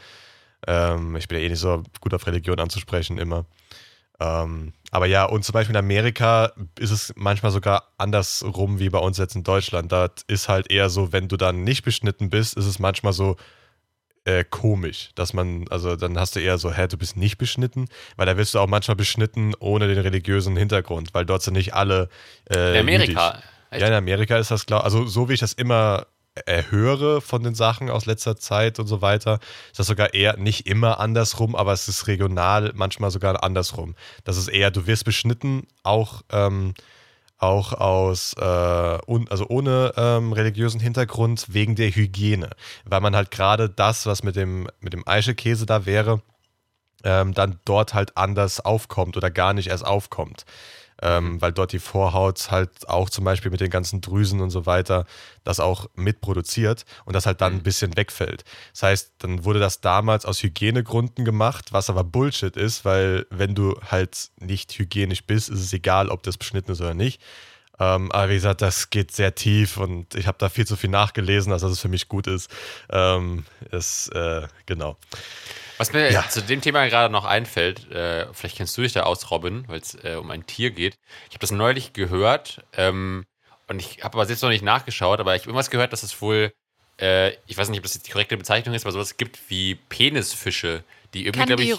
Ähm, 0.67 1.17
ich 1.17 1.29
bin 1.29 1.39
ja 1.39 1.45
eh 1.45 1.49
nicht 1.49 1.61
so 1.61 1.83
gut 2.01 2.15
auf 2.15 2.27
Religion 2.27 2.59
anzusprechen 2.59 3.19
immer. 3.19 3.47
Ähm, 4.19 4.73
aber 4.91 5.07
ja, 5.07 5.25
und 5.25 5.45
zum 5.45 5.53
Beispiel 5.53 5.75
in 5.75 5.79
Amerika 5.79 6.53
ist 6.79 6.91
es 6.91 7.13
manchmal 7.17 7.53
sogar 7.53 7.93
andersrum 7.99 8.79
wie 8.79 8.89
bei 8.89 8.99
uns 8.99 9.19
jetzt 9.19 9.37
in 9.37 9.45
Deutschland. 9.45 9.93
Da 9.93 10.09
ist 10.27 10.49
halt 10.49 10.71
eher 10.71 10.89
so, 10.89 11.13
wenn 11.13 11.29
du 11.29 11.37
dann 11.37 11.65
nicht 11.65 11.85
beschnitten 11.85 12.31
bist, 12.31 12.57
ist 12.57 12.67
es 12.67 12.79
manchmal 12.79 13.13
so 13.13 13.37
äh, 14.25 14.45
komisch, 14.45 15.11
dass 15.15 15.35
man, 15.35 15.67
also 15.69 15.97
dann 15.97 16.19
hast 16.19 16.35
du 16.35 16.41
eher 16.41 16.59
so, 16.59 16.73
hä, 16.73 16.89
du 16.89 16.97
bist 16.97 17.17
nicht 17.17 17.39
beschnitten, 17.39 17.87
weil 18.17 18.27
da 18.27 18.37
wirst 18.37 18.55
du 18.55 18.59
auch 18.59 18.67
manchmal 18.67 18.97
beschnitten 18.97 19.55
ohne 19.61 19.87
den 19.87 19.99
religiösen 19.99 20.57
Hintergrund, 20.57 21.13
weil 21.13 21.27
dort 21.27 21.43
sind 21.43 21.55
nicht 21.55 21.75
alle 21.75 22.09
äh, 22.51 22.73
in 22.73 22.81
Amerika. 22.81 23.29
jüdisch. 23.29 23.45
Echt? 23.71 23.83
Ja, 23.83 23.89
in 23.89 23.95
Amerika 23.95 24.37
ist 24.37 24.51
das, 24.51 24.67
glaub, 24.67 24.85
also 24.85 25.07
so 25.07 25.29
wie 25.29 25.35
ich 25.35 25.41
das 25.41 25.53
immer 25.53 26.07
erhöre 26.45 27.21
von 27.21 27.43
den 27.43 27.55
Sachen 27.55 27.89
aus 27.89 28.05
letzter 28.07 28.37
Zeit 28.37 28.79
und 28.79 28.87
so 28.87 29.01
weiter, 29.01 29.39
ist 29.71 29.79
das 29.79 29.87
sogar 29.87 30.13
eher 30.13 30.37
nicht 30.37 30.67
immer 30.67 31.01
andersrum, 31.01 31.55
aber 31.57 31.73
es 31.73 31.89
ist 31.89 32.07
regional 32.07 32.73
manchmal 32.75 33.11
sogar 33.11 33.43
andersrum. 33.43 33.95
Das 34.25 34.37
ist 34.37 34.49
eher, 34.49 34.71
du 34.71 34.87
wirst 34.87 35.05
beschnitten, 35.05 35.67
auch, 35.83 36.23
ähm, 36.31 36.75
auch 37.39 37.73
aus, 37.73 38.35
äh, 38.35 38.99
un, 39.07 39.29
also 39.31 39.47
ohne 39.49 39.93
ähm, 39.97 40.33
religiösen 40.33 40.81
Hintergrund, 40.81 41.47
wegen 41.49 41.75
der 41.75 41.91
Hygiene. 41.91 42.51
Weil 42.85 43.01
man 43.01 43.17
halt 43.17 43.31
gerade 43.31 43.71
das, 43.71 44.07
was 44.07 44.23
mit 44.23 44.37
dem, 44.37 44.69
mit 44.81 44.93
dem 44.93 45.07
Eischekäse 45.07 45.65
da 45.65 45.87
wäre, 45.87 46.21
ähm, 47.05 47.35
dann 47.35 47.61
dort 47.65 47.95
halt 47.95 48.17
anders 48.17 48.61
aufkommt 48.61 49.17
oder 49.17 49.31
gar 49.31 49.55
nicht 49.55 49.69
erst 49.69 49.87
aufkommt. 49.87 50.45
Ähm, 51.03 51.41
weil 51.43 51.53
dort 51.53 51.73
die 51.73 51.79
Vorhaut 51.79 52.51
halt 52.51 52.89
auch 52.89 53.11
zum 53.11 53.25
Beispiel 53.25 53.51
mit 53.51 53.61
den 53.61 53.69
ganzen 53.69 54.01
Drüsen 54.01 54.41
und 54.41 54.51
so 54.51 54.65
weiter 54.65 55.05
das 55.45 55.61
auch 55.61 55.89
mitproduziert 55.95 56.87
und 57.05 57.15
das 57.15 57.27
halt 57.27 57.41
dann 57.43 57.55
ein 57.55 57.63
bisschen 57.63 57.97
wegfällt. 57.97 58.45
Das 58.73 58.83
heißt, 58.83 59.13
dann 59.19 59.45
wurde 59.45 59.61
das 59.61 59.81
damals 59.83 60.25
aus 60.25 60.43
Hygienegründen 60.43 61.25
gemacht, 61.25 61.73
was 61.73 61.91
aber 61.91 62.03
Bullshit 62.03 62.57
ist, 62.57 62.85
weil 62.85 63.27
wenn 63.31 63.55
du 63.55 63.79
halt 63.91 64.31
nicht 64.41 64.79
hygienisch 64.79 65.25
bist, 65.25 65.51
ist 65.51 65.61
es 65.61 65.73
egal, 65.73 66.09
ob 66.09 66.23
das 66.23 66.39
beschnitten 66.39 66.73
ist 66.73 66.81
oder 66.81 66.95
nicht. 66.95 67.21
Ähm, 67.79 68.11
aber 68.13 68.31
wie 68.31 68.35
gesagt, 68.35 68.63
das 68.63 68.91
geht 68.91 69.13
sehr 69.13 69.35
tief 69.35 69.77
und 69.77 70.15
ich 70.15 70.27
habe 70.27 70.39
da 70.39 70.49
viel 70.49 70.67
zu 70.67 70.77
viel 70.77 70.91
nachgelesen, 70.91 71.53
als 71.53 71.63
dass 71.63 71.73
es 71.73 71.81
für 71.81 71.89
mich 71.89 72.09
gut 72.09 72.27
ist. 72.27 72.51
Ähm, 72.91 73.45
es, 73.71 74.09
äh, 74.09 74.47
genau. 74.65 74.97
Was 75.79 75.93
mir 75.93 76.11
Ja. 76.11 76.29
zu 76.29 76.43
dem 76.43 76.61
Thema 76.61 76.87
gerade 76.89 77.13
noch 77.13 77.25
einfällt, 77.25 77.91
äh, 77.91 78.27
vielleicht 78.33 78.57
kennst 78.57 78.77
du 78.79 78.83
dich 78.83 78.93
da 78.93 79.03
aus, 79.03 79.31
Robin, 79.31 79.65
weil 79.69 79.81
es 79.81 79.95
äh, 80.03 80.17
um 80.17 80.31
ein 80.31 80.47
Tier 80.47 80.71
geht. 80.71 80.99
Ich 81.29 81.35
habe 81.35 81.41
das 81.41 81.51
neulich 81.51 81.93
gehört 81.93 82.65
ähm, 82.77 83.25
und 83.69 83.81
ich 83.81 84.03
habe 84.03 84.15
aber 84.15 84.27
selbst 84.27 84.43
noch 84.43 84.51
nicht 84.51 84.65
nachgeschaut, 84.65 85.21
aber 85.21 85.35
ich 85.35 85.43
habe 85.43 85.51
irgendwas 85.51 85.71
gehört, 85.71 85.93
dass 85.93 86.03
es 86.03 86.21
wohl, 86.23 86.53
äh, 87.01 87.33
ich 87.47 87.59
weiß 87.59 87.69
nicht, 87.69 87.79
ob 87.79 87.83
das 87.83 87.95
jetzt 87.95 88.07
die 88.07 88.13
korrekte 88.13 88.37
Bezeichnung 88.37 88.75
ist, 88.75 88.85
aber 88.85 88.93
sowas 88.93 89.17
gibt 89.17 89.39
wie 89.49 89.75
Penisfische, 89.75 90.83
die 91.15 91.27
irgendwie, 91.27 91.45
glaube 91.47 91.63
ich, 91.63 91.79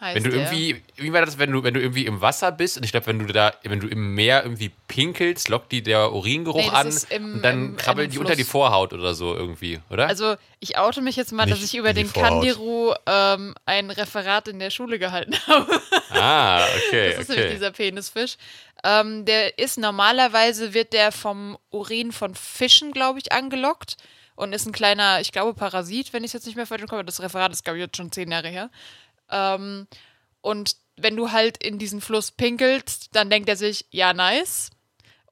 heißt 0.00 0.16
wenn 0.16 0.22
du 0.24 0.30
der. 0.30 0.40
irgendwie, 0.40 0.82
wie 0.96 1.12
war 1.12 1.24
das, 1.24 1.38
wenn 1.38 1.50
du, 1.52 1.62
wenn 1.62 1.74
du 1.74 1.80
irgendwie 1.80 2.06
im 2.06 2.20
Wasser 2.20 2.50
bist 2.52 2.76
und 2.76 2.84
ich 2.84 2.90
glaube, 2.92 3.06
wenn 3.06 3.18
du 3.18 3.26
da, 3.32 3.52
wenn 3.62 3.80
du 3.80 3.86
im 3.88 4.14
Meer 4.14 4.42
irgendwie 4.44 4.70
pinkelst, 4.88 5.48
lockt 5.48 5.70
die 5.72 5.82
der 5.82 6.12
Uringeruch 6.12 6.56
Nee, 6.56 6.66
das 6.70 6.74
an 6.74 6.88
ist 6.88 7.12
im- 7.12 7.34
und 7.34 7.42
dann 7.42 7.64
im- 7.70 7.76
krabbeln 7.76 8.06
im 8.06 8.12
die 8.12 8.18
unter 8.18 8.34
die. 8.36 8.44
Vorhaut 8.44 8.92
oder 8.92 9.14
so 9.14 9.34
irgendwie, 9.34 9.78
oder? 9.90 10.08
Also 10.08 10.36
ich 10.58 10.78
oute 10.78 11.00
mich 11.02 11.16
jetzt 11.16 11.32
mal, 11.32 11.46
dass 11.46 11.60
Nicht 11.60 11.74
ich 11.74 11.78
über 11.78 11.90
in 11.90 11.96
die 11.96 12.02
den 12.04 12.08
Vorhaut. 12.10 12.28
Kandiru 12.30 12.94
ähm, 13.06 13.54
ein 13.66 13.90
Referat 13.90 14.48
in 14.48 14.58
der 14.58 14.70
Schule 14.70 14.98
gehalten 14.98 15.34
habe. 15.46 15.80
ah, 16.10 16.64
okay, 16.88 17.10
Das 17.12 17.20
ist 17.20 17.28
nämlich 17.28 17.46
okay. 17.46 17.54
dieser 17.54 17.70
Penisfisch. 17.70 18.36
Ähm, 18.82 19.24
der 19.26 19.58
ist 19.58 19.78
normalerweise, 19.78 20.72
wird 20.74 20.92
der 20.94 21.12
vom 21.12 21.58
Urin 21.70 22.12
von 22.12 22.34
Fischen, 22.34 22.92
glaube 22.92 23.18
ich, 23.18 23.30
angelockt 23.32 23.96
und 24.36 24.54
ist 24.54 24.64
ein 24.66 24.72
kleiner, 24.72 25.20
ich 25.20 25.32
glaube, 25.32 25.52
Parasit, 25.52 26.12
wenn 26.14 26.24
ich 26.24 26.28
es 26.30 26.32
jetzt 26.32 26.46
nicht 26.46 26.56
mehr 26.56 26.66
falsch 26.66 26.86
komme. 26.88 27.04
Das 27.04 27.20
Referat 27.20 27.52
ist, 27.52 27.62
glaube 27.62 27.78
ich, 27.78 27.84
jetzt 27.84 27.96
schon 27.98 28.10
zehn 28.10 28.30
Jahre 28.32 28.48
her. 28.48 28.70
Ähm, 29.30 29.86
und 30.40 30.76
wenn 30.96 31.16
du 31.16 31.32
halt 31.32 31.62
in 31.62 31.78
diesen 31.78 32.00
Fluss 32.00 32.30
pinkelst, 32.30 33.08
dann 33.12 33.30
denkt 33.30 33.48
er 33.48 33.56
sich, 33.56 33.86
ja, 33.90 34.12
nice. 34.12 34.70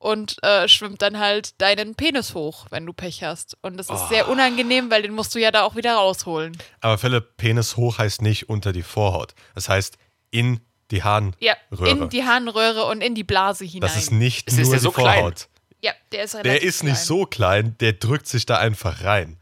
Und 0.01 0.41
äh, 0.45 0.69
schwimmt 0.69 1.03
dann 1.03 1.19
halt 1.19 1.61
deinen 1.61 1.97
Penis 1.97 2.33
hoch, 2.35 2.67
wenn 2.71 2.87
du 2.87 2.93
Pech 2.93 3.25
hast. 3.25 3.57
Und 3.63 3.77
das 3.79 3.91
ist 3.91 4.03
Oh. 4.05 4.09
sehr 4.09 4.29
unangenehm, 4.29 4.91
weil 4.93 5.03
den 5.03 5.13
musst 5.13 5.35
du 5.35 5.41
ja 5.41 5.51
da 5.51 5.63
auch 5.65 5.75
wieder 5.75 5.95
rausholen. 5.97 6.57
Aber 6.81 6.99
Philipp, 6.99 7.37
Penis 7.37 7.77
hoch 7.77 7.99
heißt 7.99 8.23
nicht 8.23 8.49
unter 8.49 8.73
die 8.73 8.85
Vorhaut. 8.85 9.35
Das 9.57 9.69
heißt 9.69 9.99
in 10.31 10.61
die 10.93 11.03
Harnröhre. 11.03 11.37
Ja, 11.41 11.57
in 11.87 12.09
die 12.11 12.25
Harnröhre 12.25 12.85
und 12.85 13.01
in 13.03 13.15
die 13.17 13.25
Blase 13.25 13.65
hinein. 13.65 13.81
das 13.89 13.97
ist 13.97 14.13
nicht 14.13 14.47
Ist- 14.49 14.59
ist 14.59 14.67
nur 14.69 14.71
der 14.75 14.79
die 14.79 14.83
so 14.85 14.91
klein? 14.93 15.19
Vorhaut. 15.19 15.49
ja, 15.83 15.93
der 16.13 16.23
ist 16.25 16.35
relativ 16.37 16.53
Der 16.53 16.63
ist 16.63 16.83
nicht 16.85 16.93
klein. 16.95 17.05
so 17.05 17.27
klein, 17.27 17.77
der 17.81 17.93
drückt 17.95 18.29
sich 18.29 18.47
da 18.47 18.57
einfach 18.59 19.03
rein. 19.03 19.39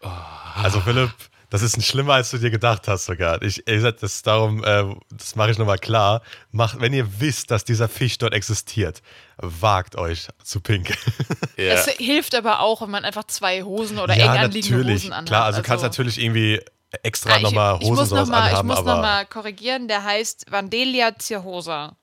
Oh. 0.00 0.08
Also 0.54 0.80
Philipp, 0.80 1.12
das 1.52 1.60
ist 1.60 1.76
ein 1.76 1.82
schlimmer, 1.82 2.14
als 2.14 2.30
du 2.30 2.38
dir 2.38 2.50
gedacht 2.50 2.88
hast 2.88 3.04
sogar. 3.04 3.42
Ich, 3.42 3.68
ich 3.68 3.82
sag, 3.82 3.98
das 3.98 4.22
darum, 4.22 4.64
äh, 4.64 4.84
das 5.10 5.36
mache 5.36 5.50
ich 5.50 5.58
nochmal 5.58 5.76
klar. 5.76 6.22
Macht, 6.50 6.80
wenn 6.80 6.94
ihr 6.94 7.20
wisst, 7.20 7.50
dass 7.50 7.62
dieser 7.62 7.90
Fisch 7.90 8.16
dort 8.16 8.32
existiert, 8.32 9.02
wagt 9.36 9.96
euch 9.96 10.28
zu 10.42 10.62
pinkeln. 10.62 10.98
Ja. 11.58 11.74
Es 11.74 11.84
hilft 11.86 12.34
aber 12.34 12.60
auch, 12.60 12.80
wenn 12.80 12.90
man 12.90 13.04
einfach 13.04 13.24
zwei 13.24 13.62
Hosen 13.62 13.98
oder 13.98 14.14
eng 14.14 14.20
ja, 14.20 14.32
anliegende 14.32 14.78
natürlich. 14.78 15.02
Hosen 15.02 15.12
anhat. 15.12 15.26
Klar, 15.26 15.44
also 15.44 15.60
du 15.60 15.66
kannst 15.66 15.82
natürlich 15.84 16.18
irgendwie 16.18 16.62
extra 17.02 17.34
Ah, 17.34 17.36
ich, 17.36 17.42
nochmal 17.42 17.76
ich 17.76 17.82
Hosen 17.82 17.94
muss 17.96 18.08
sowas 18.08 18.28
noch 18.28 18.34
mal, 18.34 18.46
Ich 18.46 18.52
anhaben, 18.52 18.68
muss 18.68 18.78
aber 18.78 18.94
nochmal 18.94 19.26
korrigieren, 19.26 19.86
der 19.86 20.02
heißt 20.02 20.50
Vandelia 20.50 21.12
cirrhosa. 21.20 21.96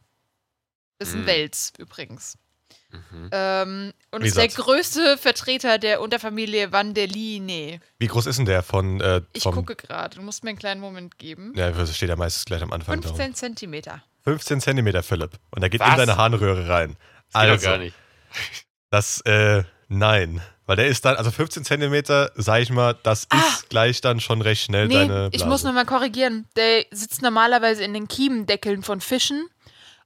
Ist 1.00 1.16
ein 1.16 1.24
Mm. 1.24 1.28
Wels 1.28 1.74
übrigens. 1.80 2.38
Mhm. 2.92 3.30
Ähm, 3.32 3.94
und 4.12 4.24
ist 4.24 4.36
der 4.38 4.48
größte 4.48 5.18
Vertreter 5.18 5.78
der 5.78 6.02
Unterfamilie 6.02 6.72
Vandelinae. 6.72 7.80
wie 8.00 8.08
groß 8.08 8.26
ist 8.26 8.38
denn 8.40 8.46
der 8.46 8.64
von 8.64 9.00
äh, 9.00 9.22
Ich 9.34 9.44
gucke 9.44 9.76
gerade, 9.76 10.16
du 10.16 10.22
musst 10.24 10.44
mir 10.44 10.50
einen 10.50 10.60
kleinen 10.60 10.82
Moment 10.82 11.20
geben. 11.20 11.54
Ja, 11.56 11.70
das 11.72 11.96
steht 11.96 12.10
ja 12.10 12.16
meistens 12.16 12.46
gleich 12.46 12.64
am 12.64 12.74
Anfang. 12.74 13.00
darum. 13.02 13.16
15 13.16 13.36
Zentimeter. 13.36 14.04
15 14.24 14.62
Zentimeter, 14.62 15.04
Philipp. 15.04 15.32
Und 15.52 15.62
der 15.62 15.70
geht 15.70 15.82
Was? 15.82 15.92
in 15.92 15.98
deine 15.98 16.18
Harnröhre 16.18 16.68
rein. 16.68 16.96
Das 17.32 17.42
also, 17.42 17.56
doch 17.56 17.62
gar 17.64 17.78
nicht. 17.78 17.96
das, 18.90 19.22
äh, 19.22 19.64
nein. 19.88 20.42
Weil 20.66 20.76
der 20.76 20.88
ist 20.88 21.04
dann, 21.06 21.16
also 21.16 21.32
15 21.32 21.64
Zentimeter, 21.64 22.32
sag 22.36 22.62
ich 22.62 22.70
mal, 22.70 22.96
das 23.04 23.28
ist 23.34 23.70
gleich 23.70 24.02
dann 24.02 24.20
schon 24.20 24.42
recht 24.42 24.64
schnell 24.64 24.86
Ah! 24.86 24.88
Nee, 24.88 24.94
deine 24.94 25.08
Blase. 25.08 25.30
ich 25.34 25.46
muss 25.46 25.64
nochmal 25.64 25.86
korrigieren. 25.86 26.48
Der 26.56 26.86
sitzt 26.92 27.22
normalerweise 27.22 27.84
in 27.84 27.94
den 27.94 28.08
Kiemendeckeln 28.08 28.84
von 28.84 29.00
Fischen. 29.02 29.48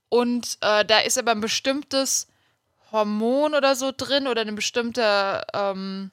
Und 0.09 0.57
äh, 0.61 0.85
da 0.85 0.99
ist 0.99 1.17
aber 1.17 1.31
ein 1.31 1.41
bestimmtes 1.41 2.27
Hormon 2.93 3.55
oder 3.55 3.75
so 3.75 3.91
drin 3.95 4.27
oder 4.27 4.41
ein 4.41 4.55
bestimmter, 4.55 5.45
ähm, 5.53 6.11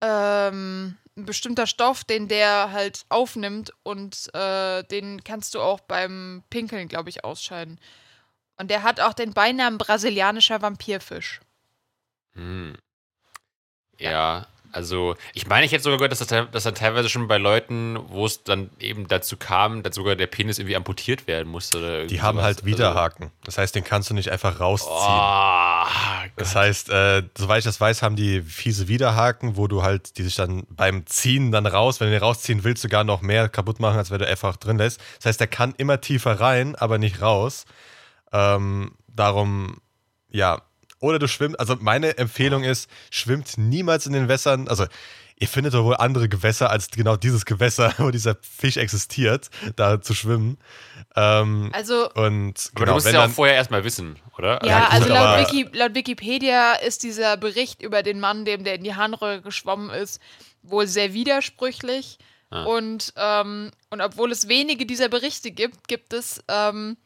ähm, 0.00 0.96
ein 1.16 1.24
bestimmter 1.24 1.66
Stoff, 1.66 2.04
den 2.04 2.28
der 2.28 2.70
halt 2.70 3.06
aufnimmt 3.08 3.72
und 3.82 4.32
äh, 4.34 4.84
den 4.84 5.24
kannst 5.24 5.54
du 5.54 5.60
auch 5.60 5.80
beim 5.80 6.44
Pinkeln, 6.50 6.86
glaube 6.86 7.08
ich, 7.08 7.24
ausscheiden. 7.24 7.80
Und 8.56 8.70
der 8.70 8.82
hat 8.84 9.00
auch 9.00 9.14
den 9.14 9.32
Beinamen 9.32 9.78
brasilianischer 9.78 10.62
Vampirfisch. 10.62 11.40
Hm. 12.34 12.76
Ja, 13.98 14.46
Also, 14.74 15.14
ich 15.34 15.46
meine, 15.46 15.64
ich 15.64 15.72
hätte 15.72 15.84
sogar 15.84 15.98
gehört, 15.98 16.12
dass 16.12 16.18
das, 16.26 16.50
dass 16.50 16.64
dann 16.64 16.74
teilweise 16.74 17.08
schon 17.08 17.28
bei 17.28 17.38
Leuten, 17.38 17.96
wo 18.08 18.26
es 18.26 18.42
dann 18.42 18.70
eben 18.80 19.06
dazu 19.06 19.36
kam, 19.36 19.82
dass 19.84 19.94
sogar 19.94 20.16
der 20.16 20.26
Penis 20.26 20.58
irgendwie 20.58 20.74
amputiert 20.74 21.26
werden 21.28 21.48
musste. 21.48 21.78
Oder 21.78 22.06
Die 22.06 22.20
haben 22.20 22.36
sowas. 22.36 22.44
halt 22.46 22.64
Widerhaken. 22.64 23.30
Das 23.44 23.56
heißt, 23.56 23.74
den 23.74 23.84
kannst 23.84 24.10
du 24.10 24.14
nicht 24.14 24.30
einfach 24.30 24.58
rausziehen. 24.58 24.92
Also, 24.92 25.86
oh, 25.86 26.30
Das 26.36 26.56
heißt, 26.56 26.90
äh, 26.90 27.22
soweit 27.38 27.58
ich 27.58 27.64
das 27.64 27.80
weiß, 27.80 28.02
haben 28.02 28.16
die 28.16 28.42
fiese 28.42 28.88
Widerhaken, 28.88 29.56
wo 29.56 29.68
du 29.68 29.82
halt, 29.82 30.18
die 30.18 30.22
sich 30.24 30.34
dann 30.34 30.64
beim 30.70 31.06
Ziehen 31.06 31.52
dann 31.52 31.66
raus, 31.66 32.00
wenn 32.00 32.08
du 32.08 32.12
den 32.14 32.22
rausziehen 32.22 32.64
willst, 32.64 32.82
sogar 32.82 33.04
noch 33.04 33.22
mehr 33.22 33.48
kaputt 33.48 33.78
machen, 33.78 33.98
als 33.98 34.10
wenn 34.10 34.18
du 34.18 34.26
einfach 34.26 34.56
drin 34.56 34.78
lässt. 34.78 35.00
Das 35.18 35.26
heißt, 35.26 35.40
der 35.40 35.46
kann 35.46 35.74
immer 35.76 36.00
tiefer 36.00 36.40
rein, 36.40 36.74
aber 36.74 36.98
nicht 36.98 37.22
raus. 37.22 37.64
Ähm, 38.32 38.92
darum, 39.06 39.78
ja. 40.30 40.62
Oder 41.00 41.18
du 41.18 41.28
schwimmst, 41.28 41.58
also 41.60 41.76
meine 41.80 42.16
Empfehlung 42.18 42.64
ist, 42.64 42.88
schwimmt 43.10 43.58
niemals 43.58 44.06
in 44.06 44.12
den 44.12 44.28
Wässern, 44.28 44.68
also 44.68 44.86
ihr 45.36 45.48
findet 45.48 45.74
doch 45.74 45.84
wohl 45.84 45.96
andere 45.96 46.28
Gewässer 46.28 46.70
als 46.70 46.88
genau 46.90 47.16
dieses 47.16 47.44
Gewässer, 47.44 47.92
wo 47.98 48.10
dieser 48.10 48.36
Fisch 48.40 48.76
existiert, 48.76 49.50
da 49.76 50.00
zu 50.00 50.14
schwimmen. 50.14 50.58
Ähm, 51.16 51.70
Also, 51.72 52.08
und 52.12 52.14
Aber 52.14 52.50
du 52.54 52.70
genau, 52.74 52.94
musst 52.94 53.06
wenn 53.06 53.14
ja 53.14 53.20
auch 53.20 53.24
dann, 53.24 53.32
vorher 53.34 53.56
erstmal 53.56 53.84
wissen, 53.84 54.16
oder? 54.38 54.64
ja, 54.64 54.80
gut, 54.84 54.92
also 54.92 55.08
laut, 55.08 55.18
aber- 55.18 55.42
Wiki, 55.42 55.68
laut 55.72 55.94
Wikipedia 55.94 56.74
ist 56.74 57.02
dieser 57.02 57.36
Bericht 57.36 57.82
über 57.82 58.02
den 58.02 58.20
Mann, 58.20 58.44
dem 58.44 58.64
der 58.64 58.76
in 58.76 58.84
die 58.84 58.94
Harnröhre 58.94 59.42
geschwommen 59.42 59.90
ist, 59.90 60.20
wohl 60.62 60.86
sehr 60.86 61.12
widersprüchlich. 61.14 62.18
Ah. 62.50 62.64
Und, 62.64 63.12
ähm, 63.16 63.70
und 63.90 64.00
obwohl 64.00 64.30
es 64.30 64.46
wenige 64.48 64.86
dieser 64.86 65.08
Berichte 65.08 65.50
gibt, 65.50 65.88
gibt 65.88 66.12
es 66.12 66.42
ähm, 66.48 66.96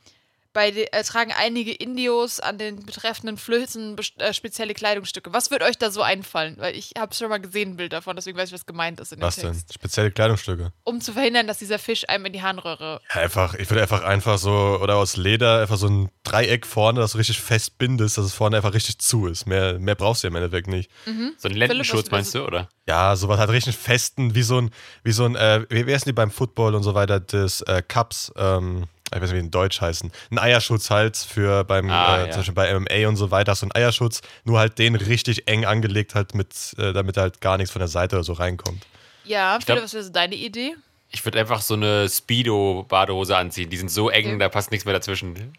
bei 0.53 0.71
de, 0.71 0.89
äh, 0.93 1.03
tragen 1.05 1.33
einige 1.37 1.73
Indios 1.73 2.41
an 2.41 2.59
den 2.59 2.85
betreffenden 2.85 3.37
Flößen 3.37 3.97
äh, 4.19 4.33
spezielle 4.33 4.75
Kleidungsstücke. 4.75 5.33
Was 5.33 5.51
wird 5.51 5.63
euch 5.63 5.79
da 5.79 5.91
so 5.91 6.03
einfallen? 6.03 6.57
Weil 6.59 6.75
ich 6.75 6.93
habe 6.99 7.15
schon 7.15 7.29
mal 7.29 7.39
gesehen 7.39 7.73
ein 7.73 7.77
Bild 7.77 7.93
davon, 7.93 8.17
deswegen 8.17 8.39
weiß 8.39 8.49
ich, 8.49 8.55
was 8.55 8.67
gemeint 8.67 9.01
ist 9.01 9.13
in 9.13 9.21
was 9.21 9.37
denn? 9.37 9.53
Text. 9.53 9.75
Spezielle 9.75 10.11
Kleidungsstücke. 10.11 10.73
Um 10.85 11.01
zu 11.01 11.13
verhindern, 11.13 11.47
dass 11.47 11.59
dieser 11.59 11.79
Fisch 11.79 12.09
einem 12.09 12.27
in 12.27 12.33
die 12.33 12.43
Harnröhre. 12.43 13.01
Ja, 13.15 13.21
einfach, 13.21 13.55
ich 13.55 13.69
würde 13.71 13.83
einfach 13.83 14.03
einfach 14.03 14.39
so, 14.39 14.79
oder 14.83 14.97
aus 14.97 15.17
Leder, 15.17 15.61
einfach 15.61 15.77
so 15.77 15.89
ein 15.89 16.11
Dreieck 16.25 16.67
vorne, 16.67 17.01
das 17.01 17.13
du 17.13 17.19
richtig 17.19 17.41
fest 17.41 17.79
bindest, 17.79 18.19
dass 18.19 18.25
es 18.25 18.35
vorne 18.35 18.57
einfach 18.57 18.75
richtig 18.75 18.99
zu 18.99 19.27
ist. 19.27 19.47
Mehr, 19.47 19.79
mehr 19.79 19.95
brauchst 19.95 20.23
du 20.23 20.27
ja 20.27 20.31
im 20.31 20.37
Endeffekt 20.37 20.69
nicht. 20.69 20.91
So 21.39 21.49
einen 21.49 21.57
Lendenschutz 21.57 22.11
meinst 22.11 22.35
du, 22.35 22.45
oder? 22.45 22.69
Ja, 22.87 23.17
sowas 23.17 23.39
hat 23.39 23.51
richtig 23.51 23.77
festen, 23.77 24.35
wie 24.35 24.43
so 24.43 24.61
ein, 24.61 24.71
wie 25.05 25.13
so 25.13 25.25
ein, 25.25 25.37
äh, 25.37 25.65
wie 25.69 25.87
wie 25.87 25.95
heißen 25.95 26.09
die 26.09 26.13
beim 26.13 26.31
Football 26.31 26.75
und 26.75 26.83
so 26.83 26.95
weiter, 26.95 27.21
des 27.21 27.61
äh, 27.63 27.83
Cups, 27.87 28.33
ähm, 28.37 28.85
ich 29.15 29.21
weiß 29.21 29.23
nicht, 29.23 29.33
wie 29.33 29.35
die 29.41 29.45
in 29.47 29.51
Deutsch 29.51 29.81
heißen. 29.81 30.11
Ein 30.31 30.39
Eierschutz 30.39 30.91
halt 30.91 31.17
für 31.17 31.65
beim, 31.65 31.91
Ah, 31.91 32.19
äh, 32.19 32.27
ja. 32.27 32.31
zum 32.31 32.41
Beispiel 32.41 32.55
bei 32.55 32.75
MMA 33.03 33.09
und 33.09 33.17
so 33.17 33.31
weiter, 33.31 33.55
so 33.55 33.67
ein 33.67 33.75
Eierschutz, 33.75 34.21
nur 34.45 34.59
halt 34.59 34.79
den 34.79 34.95
richtig 34.95 35.49
eng 35.49 35.65
angelegt 35.65 36.15
halt 36.15 36.35
mit, 36.35 36.75
äh, 36.79 36.93
damit 36.93 37.17
halt 37.17 37.41
gar 37.41 37.57
nichts 37.57 37.71
von 37.73 37.81
der 37.81 37.89
Seite 37.89 38.17
oder 38.17 38.25
so 38.25 38.33
reinkommt. 38.35 38.87
Ja, 39.25 39.59
Philipp, 39.65 39.83
was 39.85 39.93
wäre 39.95 40.05
so 40.05 40.11
deine 40.11 40.35
Idee? 40.35 40.75
Ich 41.11 41.25
würde 41.25 41.39
einfach 41.41 41.63
so 41.63 41.75
eine 41.75 42.09
Speedo-Badehose 42.09 43.37
anziehen. 43.37 43.71
Die 43.71 43.77
sind 43.77 43.91
so 43.91 44.11
eng, 44.11 44.27
Okay. 44.27 44.39
da 44.39 44.49
passt 44.49 44.71
nichts 44.71 44.85
mehr 44.85 44.95
dazwischen. 44.95 45.53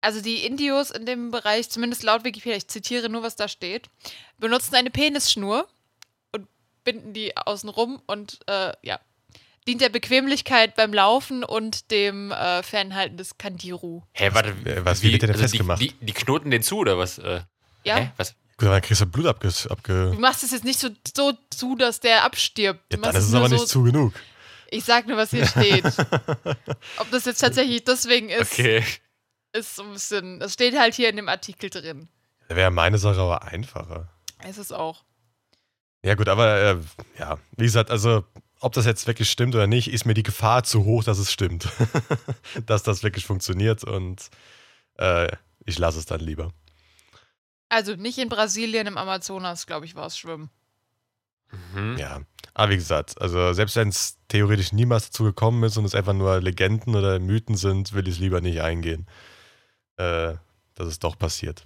Also 0.00 0.20
die 0.20 0.44
Indios 0.44 0.90
in 0.90 1.06
dem 1.06 1.30
Bereich, 1.30 1.70
zumindest 1.70 2.02
laut 2.02 2.24
Wikipedia, 2.24 2.56
ich 2.58 2.68
zitiere 2.68 3.08
nur, 3.08 3.22
was 3.22 3.36
da 3.36 3.48
steht, 3.48 3.88
benutzen 4.38 4.74
eine 4.74 4.90
Penisschnur 4.90 5.66
und 6.32 6.46
binden 6.84 7.14
die 7.14 7.34
außen 7.36 7.70
rum 7.70 8.02
und 8.06 8.40
äh, 8.46 8.72
ja, 8.82 9.00
dient 9.66 9.80
der 9.80 9.88
Bequemlichkeit 9.88 10.74
beim 10.76 10.92
Laufen 10.92 11.42
und 11.44 11.90
dem 11.90 12.30
äh, 12.32 12.62
Fernhalten 12.62 13.16
des 13.16 13.38
Kandiru. 13.38 14.02
Hä, 14.12 14.30
warte, 14.32 14.50
Äh, 14.64 14.84
was, 14.84 15.02
wie 15.02 15.12
wird 15.12 15.22
der 15.22 15.28
denn 15.28 15.36
also 15.36 15.42
festgemacht? 15.42 15.80
Die, 15.80 15.92
die, 15.92 16.06
die 16.06 16.12
knoten 16.12 16.50
den 16.50 16.62
zu, 16.62 16.78
oder 16.78 16.98
was? 16.98 17.18
Äh, 17.18 17.40
Ja, 17.84 17.96
Hä? 17.96 18.10
Was? 18.16 18.34
Gut, 18.56 18.68
dann 18.68 18.82
kriegst 18.82 19.00
du 19.00 19.06
Blut 19.06 19.26
abge... 19.26 19.50
abge 19.68 20.10
du 20.12 20.18
machst 20.20 20.44
es 20.44 20.52
jetzt 20.52 20.64
nicht 20.64 20.78
so, 20.78 20.88
so 21.16 21.32
zu, 21.50 21.74
dass 21.76 21.98
der 22.00 22.24
abstirbt. 22.24 22.80
Ja, 22.92 22.98
dann 22.98 23.16
ist 23.16 23.24
es 23.24 23.34
aber 23.34 23.48
so, 23.48 23.54
nicht 23.56 23.68
zu 23.68 23.82
genug. 23.82 24.12
Ich 24.70 24.84
sag 24.84 25.06
nur, 25.08 25.16
was 25.16 25.30
hier 25.30 25.46
steht. 25.46 25.84
Ob 26.98 27.10
das 27.10 27.24
jetzt 27.24 27.38
tatsächlich 27.40 27.84
deswegen 27.84 28.28
ist, 28.28 28.52
Okay. 28.52 28.84
ist 29.52 29.76
so 29.76 29.82
ein 29.82 29.92
bisschen, 29.92 30.38
das 30.40 30.52
steht 30.52 30.78
halt 30.78 30.94
hier 30.94 31.08
in 31.08 31.16
dem 31.16 31.28
Artikel 31.28 31.68
drin. 31.70 32.08
Da 32.48 32.56
wäre 32.56 32.70
meine 32.70 32.98
Sache 32.98 33.20
aber 33.20 33.42
einfacher. 33.42 34.08
Es 34.46 34.58
ist 34.58 34.72
auch. 34.72 35.04
Ja, 36.04 36.14
gut, 36.14 36.28
aber 36.28 36.56
äh, 36.60 36.76
ja, 37.18 37.38
wie 37.56 37.64
gesagt, 37.64 37.90
also 37.90 38.24
ob 38.64 38.72
das 38.72 38.86
jetzt 38.86 39.06
wirklich 39.06 39.30
stimmt 39.30 39.54
oder 39.54 39.66
nicht, 39.66 39.92
ist 39.92 40.04
mir 40.06 40.14
die 40.14 40.22
Gefahr 40.22 40.64
zu 40.64 40.84
hoch, 40.84 41.04
dass 41.04 41.18
es 41.18 41.30
stimmt. 41.32 41.68
dass 42.66 42.82
das 42.82 43.02
wirklich 43.02 43.26
funktioniert 43.26 43.84
und 43.84 44.30
äh, 44.98 45.28
ich 45.64 45.78
lasse 45.78 45.98
es 45.98 46.06
dann 46.06 46.20
lieber. 46.20 46.52
Also 47.68 47.94
nicht 47.96 48.18
in 48.18 48.28
Brasilien, 48.28 48.86
im 48.86 48.98
Amazonas, 48.98 49.66
glaube 49.66 49.86
ich, 49.86 49.94
war 49.94 50.06
es 50.06 50.16
Schwimmen. 50.18 50.50
Mhm. 51.74 51.96
Ja, 51.98 52.20
aber 52.54 52.70
wie 52.72 52.76
gesagt, 52.76 53.20
also 53.20 53.52
selbst 53.52 53.76
wenn 53.76 53.88
es 53.88 54.16
theoretisch 54.28 54.72
niemals 54.72 55.06
dazu 55.06 55.24
gekommen 55.24 55.62
ist 55.64 55.76
und 55.76 55.84
es 55.84 55.94
einfach 55.94 56.12
nur 56.12 56.40
Legenden 56.40 56.94
oder 56.94 57.18
Mythen 57.18 57.56
sind, 57.56 57.92
will 57.92 58.06
ich 58.08 58.14
es 58.14 58.20
lieber 58.20 58.40
nicht 58.40 58.60
eingehen, 58.60 59.06
äh, 59.96 60.34
dass 60.74 60.88
es 60.88 60.98
doch 60.98 61.18
passiert. 61.18 61.64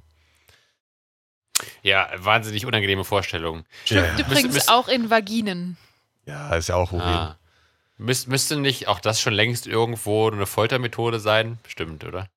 Ja, 1.82 2.08
wahnsinnig 2.16 2.66
unangenehme 2.66 3.04
Vorstellung. 3.04 3.64
Schwimmt 3.84 4.06
Ja, 4.06 4.12
ja. 4.14 4.20
übrigens 4.20 4.42
Müsst- 4.44 4.54
müsst- 4.54 4.70
auch 4.70 4.88
in 4.88 5.10
Vaginen. 5.10 5.76
Ja, 6.28 6.54
ist 6.54 6.68
ja 6.68 6.76
auch 6.76 6.92
Urin. 6.92 7.06
Ah. 7.06 7.36
Müs 7.96 8.26
müsste 8.26 8.56
nicht 8.56 8.86
auch 8.86 9.00
das 9.00 9.18
schon 9.20 9.32
längst 9.32 9.66
irgendwo 9.66 10.30
eine 10.30 10.44
Foltermethode 10.44 11.20
sein? 11.20 11.58
Bestimmt, 11.62 12.04
oder? 12.04 12.28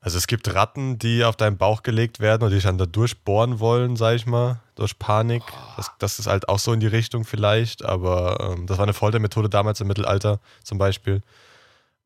Also 0.00 0.18
es 0.18 0.26
gibt 0.26 0.52
Ratten, 0.52 0.98
die 0.98 1.24
auf 1.24 1.36
deinen 1.36 1.56
Bauch 1.56 1.82
gelegt 1.82 2.18
werden 2.18 2.42
und 2.42 2.50
dich 2.50 2.64
dann 2.64 2.76
da 2.76 2.84
durchbohren 2.84 3.60
wollen, 3.60 3.96
sag 3.96 4.16
ich 4.16 4.26
mal, 4.26 4.60
durch 4.74 4.98
Panik. 4.98 5.44
Das, 5.76 5.92
das 5.98 6.18
ist 6.18 6.26
halt 6.26 6.48
auch 6.48 6.58
so 6.58 6.72
in 6.72 6.80
die 6.80 6.88
Richtung 6.88 7.24
vielleicht, 7.24 7.84
aber 7.84 8.52
ähm, 8.52 8.66
das 8.66 8.76
war 8.76 8.82
eine 8.82 8.92
Foltermethode 8.92 9.48
damals 9.48 9.80
im 9.80 9.86
Mittelalter 9.86 10.40
zum 10.62 10.76
Beispiel. 10.76 11.22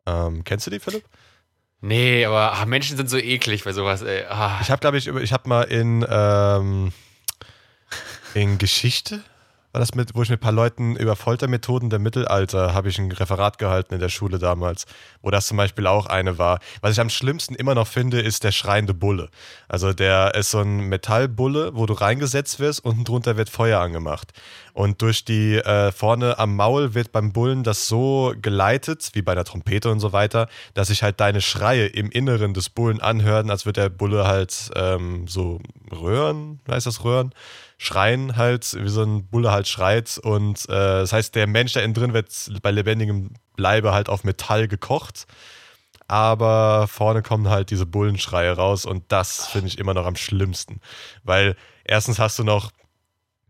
Ähm, 0.06 0.44
kennst 0.44 0.66
du 0.66 0.70
die, 0.70 0.78
Philipp? 0.80 1.04
Nee, 1.80 2.24
aber 2.26 2.52
ah, 2.52 2.66
Menschen 2.66 2.96
sind 2.96 3.08
so 3.08 3.16
eklig 3.16 3.64
bei 3.64 3.72
sowas, 3.72 4.02
ey. 4.02 4.24
Ah. 4.28 4.58
Ich 4.60 4.70
habe, 4.70 4.80
glaube 4.80 4.98
ich, 4.98 5.08
ich 5.08 5.32
habe 5.32 5.48
mal 5.48 5.62
in, 5.62 6.06
ähm, 6.08 6.92
in 8.34 8.58
Geschichte, 8.58 9.24
war 9.78 9.82
das 9.82 9.94
mit, 9.94 10.16
wo 10.16 10.22
ich 10.22 10.28
mit 10.28 10.40
ein 10.40 10.42
paar 10.42 10.50
Leuten 10.50 10.96
über 10.96 11.14
Foltermethoden 11.14 11.88
der 11.88 12.00
Mittelalter, 12.00 12.74
habe 12.74 12.88
ich 12.88 12.98
ein 12.98 13.12
Referat 13.12 13.58
gehalten 13.58 13.94
in 13.94 14.00
der 14.00 14.08
Schule 14.08 14.40
damals, 14.40 14.86
wo 15.22 15.30
das 15.30 15.46
zum 15.46 15.56
Beispiel 15.56 15.86
auch 15.86 16.06
eine 16.06 16.36
war. 16.36 16.58
Was 16.80 16.94
ich 16.94 17.00
am 17.00 17.10
schlimmsten 17.10 17.54
immer 17.54 17.76
noch 17.76 17.86
finde, 17.86 18.20
ist 18.20 18.42
der 18.42 18.50
schreiende 18.50 18.92
Bulle. 18.92 19.28
Also 19.68 19.92
der 19.92 20.34
ist 20.34 20.50
so 20.50 20.58
ein 20.58 20.88
Metallbulle, 20.88 21.76
wo 21.76 21.86
du 21.86 21.94
reingesetzt 21.94 22.58
wirst, 22.58 22.84
unten 22.84 23.04
drunter 23.04 23.36
wird 23.36 23.50
Feuer 23.50 23.78
angemacht. 23.78 24.32
Und 24.72 25.00
durch 25.00 25.24
die 25.24 25.54
äh, 25.58 25.92
vorne 25.92 26.40
am 26.40 26.56
Maul 26.56 26.94
wird 26.94 27.12
beim 27.12 27.32
Bullen 27.32 27.62
das 27.62 27.86
so 27.86 28.34
geleitet, 28.42 29.10
wie 29.12 29.22
bei 29.22 29.30
einer 29.30 29.44
Trompete 29.44 29.90
und 29.90 30.00
so 30.00 30.12
weiter, 30.12 30.48
dass 30.74 30.88
sich 30.88 31.04
halt 31.04 31.20
deine 31.20 31.40
Schreie 31.40 31.86
im 31.86 32.10
Inneren 32.10 32.52
des 32.52 32.68
Bullen 32.68 33.00
anhören, 33.00 33.48
als 33.48 33.64
würde 33.64 33.82
der 33.82 33.90
Bulle 33.90 34.26
halt 34.26 34.72
ähm, 34.74 35.28
so 35.28 35.60
röhren, 35.92 36.58
heißt 36.68 36.86
das 36.86 37.04
röhren? 37.04 37.32
Schreien 37.78 38.36
halt, 38.36 38.76
wie 38.78 38.88
so 38.88 39.02
ein 39.02 39.26
Bulle 39.28 39.52
halt 39.52 39.68
schreit. 39.68 40.18
Und 40.18 40.68
äh, 40.68 40.72
das 40.72 41.12
heißt, 41.12 41.34
der 41.34 41.46
Mensch 41.46 41.72
da 41.72 41.80
innen 41.80 41.94
drin 41.94 42.12
wird 42.12 42.28
bei 42.60 42.70
lebendigem 42.70 43.30
Bleibe 43.56 43.92
halt 43.92 44.08
auf 44.08 44.24
Metall 44.24 44.68
gekocht. 44.68 45.26
Aber 46.08 46.88
vorne 46.88 47.22
kommen 47.22 47.48
halt 47.48 47.70
diese 47.70 47.86
Bullenschreie 47.86 48.52
raus 48.52 48.86
und 48.86 49.04
das 49.08 49.46
finde 49.46 49.68
ich 49.68 49.78
immer 49.78 49.94
noch 49.94 50.06
am 50.06 50.16
schlimmsten. 50.16 50.80
Weil 51.22 51.54
erstens 51.84 52.18
hast 52.18 52.38
du 52.38 52.44
noch 52.44 52.72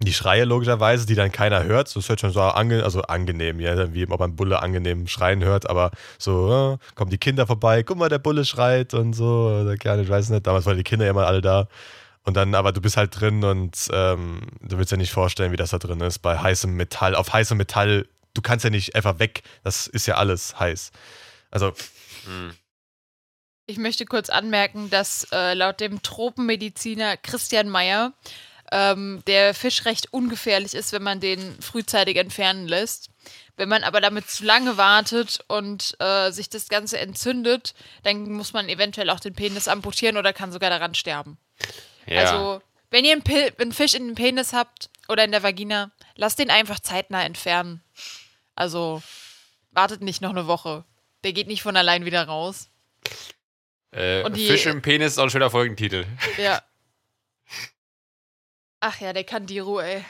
die 0.01 0.13
Schreie 0.13 0.45
logischerweise, 0.45 1.07
die 1.07 1.15
dann 1.15 1.33
keiner 1.33 1.65
hört. 1.65 1.95
Das 1.95 2.09
hört 2.09 2.21
schon 2.21 2.31
so 2.31 2.41
ange 2.41 2.85
also 2.85 3.03
angenehm, 3.03 3.61
ja, 3.61 3.93
wie 3.93 4.09
ob 4.09 4.21
ein 4.21 4.37
Bulle 4.37 4.61
angenehm 4.63 5.07
schreien 5.09 5.43
hört, 5.43 5.69
aber 5.69 5.91
so 6.19 6.75
äh, 6.75 6.95
kommen 6.95 7.11
die 7.11 7.19
Kinder 7.19 7.47
vorbei, 7.47 7.83
guck 7.83 7.99
mal, 7.99 8.09
der 8.09 8.19
Bulle 8.19 8.45
schreit 8.45 8.95
und 8.95 9.13
so, 9.15 9.59
oder 9.61 9.77
gerne, 9.77 10.03
ich 10.03 10.09
weiß 10.09 10.31
nicht, 10.31 10.47
damals 10.47 10.67
waren 10.67 10.77
die 10.77 10.85
Kinder 10.85 11.07
ja 11.07 11.13
mal 11.13 11.25
alle 11.27 11.41
da. 11.41 11.69
Und 12.29 12.35
dann, 12.35 12.55
aber 12.55 12.73
du 12.73 12.83
bist 12.83 12.99
halt 12.99 13.19
drin 13.19 13.43
und 13.43 13.89
ähm, 13.91 14.43
du 14.61 14.77
willst 14.77 14.93
ja 14.93 14.99
nicht 14.99 15.13
vorstellen, 15.13 15.51
wie 15.51 15.57
das 15.57 15.71
da 15.71 15.79
drin 15.79 16.03
ist, 16.03 16.19
bei 16.19 16.39
heißem 16.39 16.71
Metall, 16.71 17.15
auf 17.15 17.33
heißem 17.33 17.57
Metall, 17.57 18.07
du 18.35 18.43
kannst 18.43 18.65
ja 18.65 18.71
nicht 18.71 18.95
einfach 18.95 19.19
weg, 19.19 19.43
das 19.65 19.87
ist 19.87 20.07
ja 20.07 20.17
alles 20.17 20.61
heiß. 20.61 20.93
Also, 21.51 21.73
Hm. 22.25 22.55
Ich 23.65 23.79
möchte 23.79 24.05
kurz 24.05 24.29
anmerken, 24.29 24.91
dass 24.91 25.27
äh, 25.33 25.55
laut 25.55 25.81
dem 25.81 26.03
Tropenmediziner 26.03 27.17
Christian 27.17 27.71
Meyer 27.71 28.13
ähm, 28.73 29.23
der 29.27 29.55
Fisch 29.55 29.87
recht 29.87 30.13
ungefährlich 30.13 30.75
ist, 30.75 30.93
wenn 30.93 31.03
man 31.03 31.21
den 31.21 31.61
frühzeitig 31.63 32.17
entfernen 32.17 32.69
lässt. 32.69 33.09
Wenn 33.57 33.71
man 33.71 33.85
aber 33.85 34.03
damit 34.03 34.29
zu 34.29 34.45
lange 34.45 34.77
wartet 34.77 35.41
und 35.49 35.97
äh, 35.99 36.31
sich 36.31 36.51
das 36.51 36.69
Ganze 36.69 36.99
entzündet, 36.99 37.75
dann 38.03 38.31
muss 38.33 38.53
man 38.53 38.69
eventuell 38.69 39.09
auch 39.09 39.21
den 39.21 39.35
Penis 39.35 39.69
amputieren 39.69 40.19
oder 40.19 40.35
kann 40.35 40.53
sogar 40.53 40.71
daran 40.71 40.95
sterben. 40.95 41.39
Ja. 42.09 42.21
Also, 42.23 42.63
wenn 42.91 43.05
ihr 43.05 43.13
einen, 43.13 43.23
Pil 43.23 43.53
einen 43.59 43.73
Fisch 43.73 43.95
in 43.95 44.07
den 44.07 44.15
Penis 44.15 44.53
habt 44.53 44.91
oder 45.09 45.25
in 45.25 45.31
der 45.33 45.43
Vagina, 45.43 45.91
lasst 46.17 46.39
den 46.39 46.51
einfach 46.51 46.81
zeitnah 46.81 47.23
entfernen. 47.25 47.83
Also, 48.55 49.03
wartet 49.73 50.01
nicht 50.03 50.23
noch 50.23 50.31
eine 50.31 50.47
Woche. 50.47 50.85
Der 51.25 51.33
geht 51.33 51.47
nicht 51.49 51.63
von 51.63 51.77
allein 51.77 52.05
wieder 52.05 52.25
raus. 52.25 52.71
äh, 53.93 54.23
und 54.23 54.37
die- 54.37 54.47
Fisch 54.49 54.67
im 54.67 54.83
Penis 54.83 55.13
ist 55.13 55.19
auch 55.19 55.25
ein 55.25 55.31
schöner 55.31 55.51
Folgentitel. 55.51 56.07
Ja. 56.39 56.63
Ach 58.81 59.01
ja, 59.01 59.13
der 59.13 59.25
Kandiru, 59.25 59.81
ey. 59.81 60.05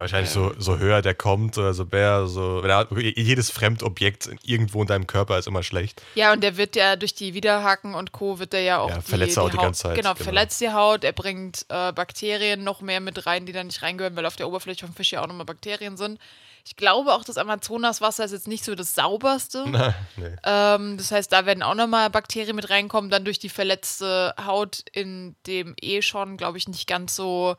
Wahrscheinlich 0.00 0.34
Ähm. 0.36 0.52
so, 0.56 0.74
so 0.74 0.78
höher 0.78 1.02
der 1.02 1.14
kommt 1.14 1.58
oder 1.58 1.74
so 1.74 1.84
mehr, 1.84 2.28
so. 2.28 2.64
Jedes 2.96 3.50
Fremdobjekt 3.50 4.30
irgendwo 4.44 4.80
in 4.80 4.86
deinem 4.86 5.08
Körper 5.08 5.38
ist 5.38 5.48
immer 5.48 5.64
schlecht. 5.64 6.00
Ja, 6.14 6.32
und 6.32 6.42
der 6.42 6.56
wird 6.56 6.76
ja 6.76 6.94
durch 6.94 7.14
die 7.14 7.34
Widerhaken 7.34 7.94
und 7.94 8.12
Co. 8.12 8.38
wird 8.38 8.54
er 8.54 8.60
ja 8.60 8.78
auch 8.78 8.90
Ja, 8.90 8.98
die, 8.98 9.02
verletzt 9.02 9.36
die 9.36 9.40
Haut 9.40 9.52
die 9.52 9.56
Haut, 9.56 9.64
ganze 9.64 9.82
Zeit, 9.82 9.96
Genau, 9.96 10.12
genau. 10.14 10.24
verletzt 10.24 10.60
die 10.60 10.70
Haut. 10.70 11.02
Er 11.02 11.12
bringt 11.12 11.66
äh, 11.68 11.92
Bakterien 11.92 12.62
noch 12.62 12.80
mehr 12.80 13.00
mit 13.00 13.26
rein, 13.26 13.44
die 13.44 13.52
da 13.52 13.64
nicht 13.64 13.82
reingehören, 13.82 14.14
weil 14.14 14.26
auf 14.26 14.36
der 14.36 14.46
Oberfläche 14.48 14.86
vom 14.86 14.94
Fisch 14.94 15.10
ja 15.12 15.20
auch 15.22 15.26
nochmal 15.26 15.46
Bakterien 15.46 15.96
sind. 15.96 16.20
Ich 16.64 16.76
glaube 16.76 17.12
auch, 17.12 17.24
das 17.24 17.36
Amazonaswasser 17.36 18.24
ist 18.24 18.32
jetzt 18.32 18.46
nicht 18.46 18.64
so 18.64 18.76
das 18.76 18.94
sauberste. 18.94 19.64
nee. 20.16 20.36
Ähm, 20.44 20.96
das 20.96 21.10
heißt, 21.10 21.32
da 21.32 21.44
werden 21.44 21.62
auch 21.64 21.74
nochmal 21.74 22.08
Bakterien 22.10 22.54
mit 22.54 22.70
reinkommen, 22.70 23.10
dann 23.10 23.24
durch 23.24 23.40
die 23.40 23.48
verletzte 23.48 24.32
Haut 24.44 24.84
in 24.92 25.34
dem 25.48 25.74
eh 25.80 26.02
schon, 26.02 26.36
glaube 26.36 26.58
ich, 26.58 26.68
nicht 26.68 26.86
ganz 26.86 27.16
so 27.16 27.56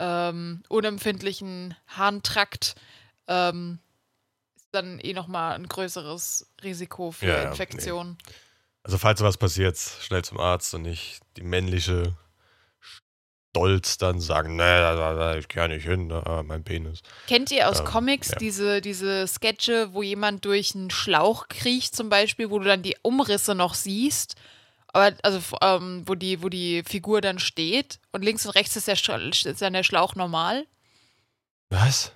ähm, 0.00 0.62
unempfindlichen 0.68 1.76
Harntrakt. 1.86 2.74
Ähm, 3.28 3.78
ist 4.56 4.68
dann 4.72 4.98
eh 5.00 5.12
nochmal 5.12 5.54
ein 5.54 5.66
größeres 5.68 6.50
Risiko 6.62 7.10
für 7.10 7.26
Ja, 7.26 7.42
Infektionen. 7.50 8.18
Also, 8.82 8.98
falls 8.98 9.18
sowas 9.18 9.38
passiert, 9.38 9.78
schnell 9.78 10.22
zum 10.24 10.38
Arzt 10.38 10.74
und 10.74 10.82
nicht 10.82 11.20
die 11.36 11.42
männliche 11.42 12.14
Stolz 13.54 13.96
dann 13.98 14.20
sagen: 14.20 14.56
Nee, 14.56 14.62
da, 14.62 14.94
da, 14.94 15.14
da, 15.14 15.36
ich 15.36 15.48
gehe 15.48 15.68
nicht 15.68 15.84
hin, 15.86 16.08
da, 16.08 16.42
mein 16.44 16.64
Penis. 16.64 17.00
Kennt 17.26 17.50
ihr 17.50 17.68
aus 17.68 17.80
Ähm, 17.80 17.86
Comics 17.86 18.30
ja. 18.30 18.36
diese, 18.36 18.80
diese 18.80 19.26
Sketche, 19.26 19.94
wo 19.94 20.02
jemand 20.02 20.44
durch 20.44 20.74
einen 20.74 20.90
Schlauch 20.90 21.48
kriecht, 21.48 21.96
zum 21.96 22.08
Beispiel, 22.08 22.50
wo 22.50 22.58
du 22.58 22.66
dann 22.66 22.82
die 22.82 22.96
Umrisse 23.02 23.54
noch 23.54 23.74
siehst? 23.74 24.34
Aber, 24.94 25.12
also, 25.22 25.40
ähm, 25.60 26.04
wo, 26.06 26.14
die, 26.14 26.42
wo 26.42 26.48
die 26.48 26.84
Figur 26.86 27.20
dann 27.20 27.40
steht 27.40 27.98
und 28.12 28.24
links 28.24 28.46
und 28.46 28.52
rechts 28.52 28.76
ist, 28.76 28.86
der, 28.86 28.94
ist 28.94 29.60
dann 29.60 29.72
der 29.72 29.82
Schlauch 29.82 30.14
normal. 30.14 30.66
Was? 31.68 32.12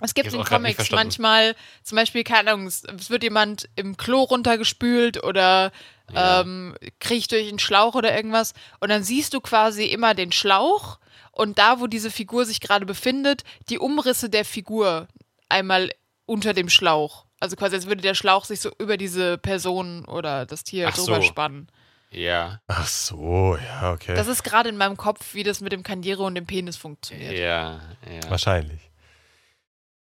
Es 0.00 0.14
gibt 0.14 0.32
in 0.32 0.42
Comics 0.42 0.90
manchmal, 0.90 1.54
zum 1.84 1.96
Beispiel, 1.96 2.24
keine 2.24 2.52
Ahnung, 2.52 2.66
es 2.66 2.82
wird 3.10 3.22
jemand 3.22 3.68
im 3.76 3.96
Klo 3.96 4.22
runtergespült 4.22 5.22
oder 5.22 5.72
Ja. 6.12 6.40
ähm, 6.40 6.74
kriecht 6.98 7.30
durch 7.30 7.48
einen 7.48 7.58
Schlauch 7.60 7.94
oder 7.94 8.14
irgendwas. 8.14 8.54
Und 8.80 8.88
dann 8.88 9.04
siehst 9.04 9.32
du 9.34 9.40
quasi 9.40 9.84
immer 9.84 10.14
den 10.14 10.32
Schlauch 10.32 10.98
und 11.30 11.58
da, 11.58 11.78
wo 11.80 11.86
diese 11.86 12.10
Figur 12.10 12.44
sich 12.44 12.60
gerade 12.60 12.86
befindet, 12.86 13.44
die 13.68 13.78
Umrisse 13.78 14.28
der 14.28 14.44
Figur 14.44 15.06
einmal 15.48 15.90
unter 16.26 16.54
dem 16.54 16.68
Schlauch. 16.70 17.26
Also 17.38 17.54
quasi, 17.54 17.76
als 17.76 17.86
würde 17.86 18.02
der 18.02 18.14
Schlauch 18.14 18.46
sich 18.46 18.60
so 18.60 18.72
über 18.78 18.96
diese 18.96 19.38
Person 19.38 20.04
oder 20.06 20.44
das 20.46 20.64
Tier 20.64 20.88
Ach 20.88 20.96
so. 20.96 21.04
drüber 21.06 21.22
spannen. 21.22 21.68
Ja, 22.12 22.60
Ach 22.66 22.86
so, 22.88 23.56
ja, 23.56 23.92
okay. 23.92 24.14
Das 24.14 24.26
ist 24.26 24.42
gerade 24.42 24.68
in 24.68 24.76
meinem 24.76 24.96
Kopf, 24.96 25.32
wie 25.34 25.44
das 25.44 25.60
mit 25.60 25.72
dem 25.72 25.82
Kaniere 25.84 26.22
und 26.24 26.34
dem 26.34 26.44
Penis 26.46 26.76
funktioniert. 26.76 27.32
ja, 27.32 27.80
ja. 28.10 28.28
Wahrscheinlich. 28.30 28.80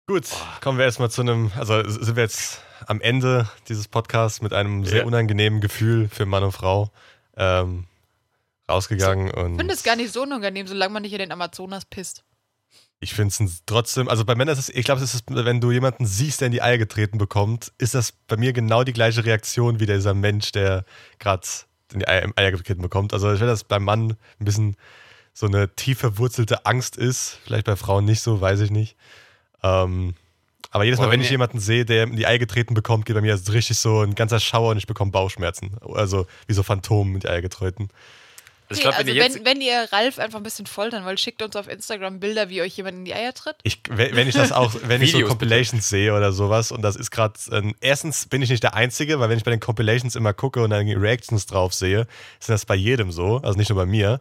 Gut, 0.07 0.25
kommen 0.63 0.79
wir 0.79 0.85
erstmal 0.85 1.11
zu 1.11 1.21
einem, 1.23 1.51
also 1.57 1.87
sind 1.89 2.17
wir 2.17 2.23
jetzt 2.23 2.63
am 2.87 3.01
Ende 3.01 3.49
dieses 3.69 3.89
Podcasts 3.89 4.41
mit 4.41 4.53
einem 4.53 4.85
sehr 4.85 5.01
Ja. 5.01 5.05
unangenehmen 5.05 5.61
Gefühl 5.61 6.09
für 6.09 6.25
Mann 6.25 6.45
und 6.45 6.53
Frau 6.53 6.91
ähm, 7.37 7.85
rausgegangen. 8.71 9.31
und 9.33 9.53
Ich 9.53 9.59
finde 9.59 9.75
es 9.75 9.83
gar 9.83 9.97
nicht 9.97 10.13
so 10.13 10.23
unangenehm, 10.23 10.67
solange 10.67 10.93
man 10.95 11.03
nicht 11.03 11.13
in 11.13 11.19
den 11.19 11.33
Amazonas 11.33 11.85
pisst. 11.85 12.25
Ich 13.01 13.13
finde 13.15 13.35
es 13.45 13.63
trotzdem, 13.67 14.09
also 14.09 14.25
bei 14.25 14.35
Männern 14.35 14.55
ist 14.55 14.69
es, 14.69 14.75
ich 14.75 14.85
glaube, 14.85 15.03
es 15.03 15.15
ist, 15.15 15.25
wenn 15.29 15.61
du 15.61 15.71
jemanden 15.73 16.07
siehst, 16.07 16.41
der 16.41 16.47
in 16.47 16.53
die 16.53 16.63
Eier 16.63 16.79
getreten 16.79 17.19
bekommt, 17.19 17.73
ist 17.79 17.95
das 17.95 18.13
bei 18.13 18.37
mir 18.37 18.53
genau 18.53 18.85
die 18.85 18.93
gleiche 18.93 19.25
Reaktion 19.25 19.79
wie 19.79 19.87
dieser 19.87 20.15
Mensch, 20.15 20.53
der 20.53 20.85
gerade 21.19 21.47
in 21.93 22.01
die 22.01 22.09
Eier, 22.09 22.29
Eier 22.37 22.51
getreten 22.51 22.83
bekommt. 22.83 23.13
Also 23.13 23.33
ich 23.33 23.39
finde, 23.39 23.53
dass 23.53 23.65
beim 23.65 23.85
Mann 23.85 24.17
ein 24.41 24.45
bisschen 24.45 24.77
so 25.33 25.47
eine 25.47 25.75
tief 25.75 25.99
verwurzelte 25.99 26.67
Angst 26.67 26.97
ist. 26.97 27.39
Vielleicht 27.45 27.67
bei 27.67 27.77
Frauen 27.77 28.05
nicht 28.05 28.21
so, 28.21 28.41
weiß 28.41 28.61
ich 28.61 28.71
nicht. 28.71 28.97
Ähm, 29.63 30.15
aber 30.71 30.85
jedes 30.85 30.99
Mal, 30.99 31.07
wenn 31.07 31.13
wenn 31.13 31.21
ich 31.23 31.31
jemanden 31.31 31.61
sehe, 31.61 31.85
der 31.85 32.05
in 32.05 32.17
die 32.17 32.27
Eier 32.27 32.39
getreten 32.39 32.75
bekommt, 32.75 33.07
geht 33.07 33.15
bei 33.15 33.23
mir 33.23 33.37
so 33.39 33.53
richtig 33.53 33.79
so 33.79 34.03
ein 34.03 34.15
ganzer 34.15 34.41
Schauer 34.41 34.73
und 34.73 34.77
ich 34.77 34.87
bekomme 34.87 35.11
Bauchschmerzen. 35.11 35.77
Also 35.95 36.27
wie 36.47 36.53
so 36.53 36.63
Phantomen 36.63 37.15
in 37.15 37.21
die 37.21 37.29
Eier 37.29 37.41
getreten. 37.41 37.89
Also 38.69 38.81
ich 38.83 38.87
Okay, 38.87 38.97
glaube, 38.97 38.99
wenn 38.99 39.07
also 39.07 39.13
ihr 39.19 39.25
jetzt. 39.25 39.35
wenn, 39.37 39.45
wenn 39.47 39.61
ihr 39.61 39.89
Ralf 39.93 40.19
einfach 40.19 40.39
ein 40.39 40.43
bisschen 40.43 40.67
foltern 40.67 41.05
wollt, 41.05 41.19
schickt 41.21 41.43
uns 41.43 41.57
auf 41.57 41.69
Instagram 41.69 42.21
Bilder, 42.21 42.49
wie 42.51 42.61
euch 42.63 42.77
jemand 42.77 42.97
in 42.99 43.05
die 43.05 43.15
Eier 43.15 43.33
tritt. 43.33 43.57
Ich, 43.63 43.81
wenn 43.89 44.29
ich 44.29 44.35
das 44.35 44.53
auch, 44.53 44.75
wenn 44.85 45.01
ich 45.03 45.13
so 45.13 45.21
Compilations 45.23 45.89
sehe 45.89 46.15
oder 46.15 46.33
sowas 46.33 46.71
und 46.71 46.83
das 46.83 46.97
ist 46.97 47.11
gerade, 47.11 47.35
ähm, 47.53 47.75
erstens 47.81 48.27
bin 48.27 48.43
ich 48.43 48.51
nicht 48.51 48.63
der 48.63 48.75
Einzige, 48.75 49.21
weil 49.21 49.31
wenn 49.31 49.39
ich 49.39 49.45
bei 49.45 49.51
den 49.51 49.61
Compilations 49.61 50.17
immer 50.17 50.35
gucke 50.35 50.63
und 50.63 50.71
dann 50.71 50.87
die 50.87 50.95
Reactions 50.95 51.47
drauf 51.47 51.73
sehe, 51.75 52.07
sind 52.41 52.53
das 52.53 52.67
bei 52.67 52.75
jedem 52.75 53.11
so, 53.11 53.39
also 53.39 53.57
nicht 53.59 53.71
nur 53.71 53.77
bei 53.79 53.87
mir. 53.87 54.21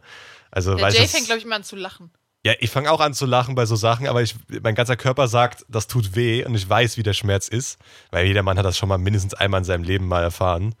Also 0.50 0.74
Der 0.74 0.86
weil 0.86 0.94
Jay 0.94 1.02
das, 1.02 1.10
fängt, 1.12 1.26
glaube 1.26 1.40
ich, 1.40 1.44
mal 1.44 1.56
an 1.56 1.64
zu 1.64 1.76
lachen. 1.76 2.10
ja, 2.44 2.54
ich 2.58 2.70
fange 2.70 2.90
auch 2.90 3.00
an 3.00 3.12
zu 3.12 3.26
lachen 3.26 3.54
bei 3.54 3.66
so 3.66 3.76
Sachen, 3.76 4.06
aber 4.06 4.22
ich, 4.22 4.34
mein 4.62 4.74
ganzer 4.74 4.96
Körper 4.96 5.28
sagt, 5.28 5.66
das 5.68 5.88
tut 5.88 6.16
weh 6.16 6.42
und 6.46 6.54
ich 6.54 6.66
weiß, 6.66 6.96
wie 6.96 7.02
der 7.02 7.12
Schmerz 7.12 7.48
ist, 7.48 7.78
weil 8.10 8.26
jeder 8.26 8.42
Mann 8.42 8.56
hat 8.56 8.64
das 8.64 8.78
schon 8.78 8.88
mal 8.88 8.96
mindestens 8.96 9.34
einmal 9.34 9.58
in 9.58 9.64
seinem 9.64 9.82
Leben 9.84 10.08
mal 10.08 10.22
erfahren, 10.22 10.74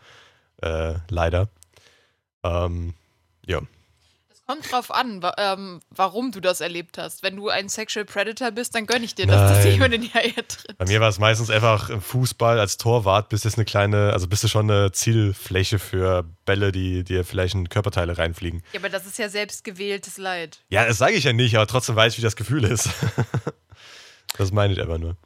äh, 0.62 0.94
leider. 1.10 1.48
Ähm, 2.42 2.94
ja. 3.48 3.60
Es 4.30 4.44
kommt 4.46 4.70
drauf 4.70 4.90
an, 4.94 5.22
wa 5.22 5.34
ähm, 5.36 5.80
warum 5.90 6.32
du 6.32 6.40
das 6.40 6.60
erlebt 6.60 6.96
hast. 6.96 7.22
Wenn 7.22 7.36
du 7.36 7.48
ein 7.48 7.68
Sexual 7.68 8.04
Predator 8.04 8.50
bist, 8.50 8.74
dann 8.74 8.86
gönn 8.86 9.02
ich 9.02 9.14
dir, 9.14 9.26
dass 9.26 9.52
das 9.52 9.64
jemand 9.64 9.92
in 9.94 10.02
die 10.02 10.14
Eier 10.14 10.46
tritt. 10.46 10.78
Bei 10.78 10.86
mir 10.86 11.00
war 11.00 11.08
es 11.08 11.18
meistens 11.18 11.50
einfach 11.50 11.90
im 11.90 12.00
Fußball 12.00 12.58
als 12.58 12.76
Torwart, 12.78 13.28
bist 13.28 13.44
du 13.44 13.50
eine 13.56 13.64
kleine, 13.64 14.12
also 14.12 14.28
bist 14.28 14.44
du 14.44 14.48
schon 14.48 14.70
eine 14.70 14.92
Zielfläche 14.92 15.78
für 15.78 16.24
Bälle, 16.44 16.72
die 16.72 17.04
dir 17.04 17.24
vielleicht 17.24 17.54
in 17.54 17.68
Körperteile 17.68 18.16
reinfliegen. 18.16 18.62
Ja, 18.72 18.80
aber 18.80 18.88
das 18.88 19.06
ist 19.06 19.18
ja 19.18 19.28
selbst 19.28 19.64
gewähltes 19.64 20.18
Leid. 20.18 20.60
Ja, 20.70 20.86
das 20.86 20.98
sage 20.98 21.14
ich 21.14 21.24
ja 21.24 21.32
nicht, 21.32 21.56
aber 21.56 21.66
trotzdem 21.66 21.96
weiß 21.96 22.14
ich, 22.14 22.18
wie 22.18 22.22
das 22.22 22.36
Gefühl 22.36 22.64
ist. 22.64 22.88
das 24.38 24.50
meine 24.52 24.72
ich 24.72 24.80
einfach 24.80 24.98
nur. 24.98 25.16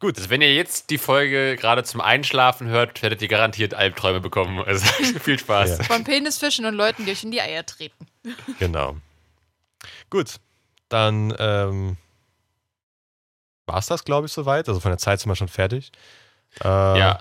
Gut, 0.00 0.16
Also 0.18 0.30
wenn 0.30 0.42
ihr 0.42 0.52
jetzt 0.54 0.90
die 0.90 0.98
Folge 0.98 1.56
gerade 1.56 1.84
zum 1.84 2.00
Einschlafen 2.00 2.66
hört, 2.68 3.02
werdet 3.02 3.22
ihr 3.22 3.28
garantiert 3.28 3.74
Albträume 3.74 4.20
bekommen. 4.20 4.58
Also 4.64 4.84
viel 5.20 5.38
Spaß. 5.38 5.78
Ja. 5.78 5.84
Von 5.84 6.02
Penisfischen 6.04 6.64
und 6.66 6.74
Leuten, 6.74 7.04
die 7.06 7.12
euch 7.12 7.22
in 7.22 7.30
die 7.30 7.40
Eier 7.40 7.64
treten. 7.64 8.06
genau. 8.58 8.96
Gut, 10.10 10.34
dann 10.88 11.34
ähm, 11.38 11.96
war 13.66 13.78
es 13.78 13.86
das, 13.86 14.04
glaube 14.04 14.26
ich, 14.26 14.32
soweit. 14.32 14.68
Also 14.68 14.80
von 14.80 14.90
der 14.90 14.98
Zeit 14.98 15.20
sind 15.20 15.30
wir 15.30 15.36
schon 15.36 15.48
fertig. 15.48 15.92
Äh, 16.62 16.68
Ja. 16.68 17.20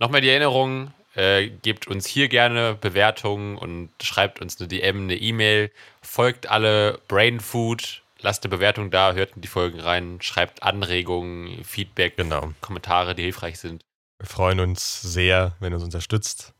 Nochmal 0.00 0.20
die 0.20 0.28
Erinnerung, 0.28 0.92
äh, 1.16 1.48
gebt 1.48 1.88
uns 1.88 2.06
hier 2.06 2.28
gerne 2.28 2.74
Bewertungen 2.80 3.58
und 3.58 3.90
schreibt 4.00 4.40
uns 4.40 4.58
eine 4.60 4.68
DM, 4.68 5.02
eine 5.04 5.16
E-Mail. 5.16 5.72
Folgt 6.02 6.48
alle 6.48 7.00
Brain 7.08 7.40
Food, 7.40 8.02
lasst 8.20 8.44
eine 8.44 8.50
Bewertung 8.50 8.90
da, 8.90 9.12
hört 9.12 9.36
in 9.36 9.42
die 9.42 9.48
Folgen 9.48 9.80
rein, 9.80 10.18
schreibt 10.20 10.62
Anregungen, 10.62 11.64
Feedback, 11.64 12.16
Genau. 12.16 12.52
Kommentare, 12.60 13.14
die 13.14 13.22
hilfreich 13.22 13.58
sind. 13.58 13.84
Wir 14.18 14.26
freuen 14.28 14.60
uns 14.60 15.00
sehr, 15.02 15.54
wenn 15.60 15.72
ihr 15.72 15.76
uns 15.76 15.84
unterstützt. 15.84 16.52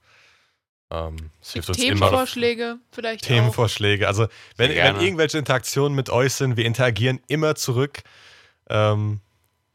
Ähm, 0.91 1.31
es 1.43 1.53
hilft 1.53 1.69
uns 1.69 1.79
immer. 1.79 2.07
Themenvorschläge 2.07 2.79
vielleicht 2.93 3.25
auch. 3.25 3.29
Themenvorschläge. 3.29 4.07
Also, 4.07 4.27
wenn, 4.57 4.71
wenn 4.71 5.01
irgendwelche 5.01 5.37
Interaktionen 5.39 5.95
mit 5.95 6.09
euch 6.09 6.33
sind, 6.35 6.57
wir 6.57 6.65
interagieren 6.65 7.21
immer 7.29 7.55
zurück. 7.57 8.01
Ähm, 8.71 9.21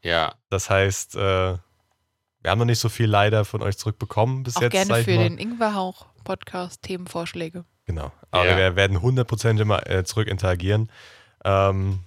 Ja, 0.02 0.34
das 0.50 0.70
heißt, 0.70 1.14
äh, 1.16 1.18
wir 1.18 2.50
haben 2.50 2.58
noch 2.58 2.64
nicht 2.66 2.80
so 2.80 2.88
viel 2.88 3.06
leider 3.06 3.44
von 3.44 3.62
euch 3.62 3.78
zurückbekommen 3.78 4.42
bis 4.42 4.56
Auch 4.56 4.62
jetzt. 4.62 4.72
gerne 4.72 5.02
für 5.04 5.14
mal. 5.14 5.22
den 5.28 5.38
Ingwerhauch-Podcast 5.38 6.82
Themenvorschläge. 6.82 7.64
Genau. 7.86 8.10
Aber 8.30 8.46
Ja. 8.46 8.56
wir 8.56 8.76
werden 8.76 8.98
100% 8.98 9.60
immer 9.60 9.88
äh, 9.88 10.04
zurück 10.04 10.26
interagieren. 10.28 10.90
Ähm, 11.44 12.00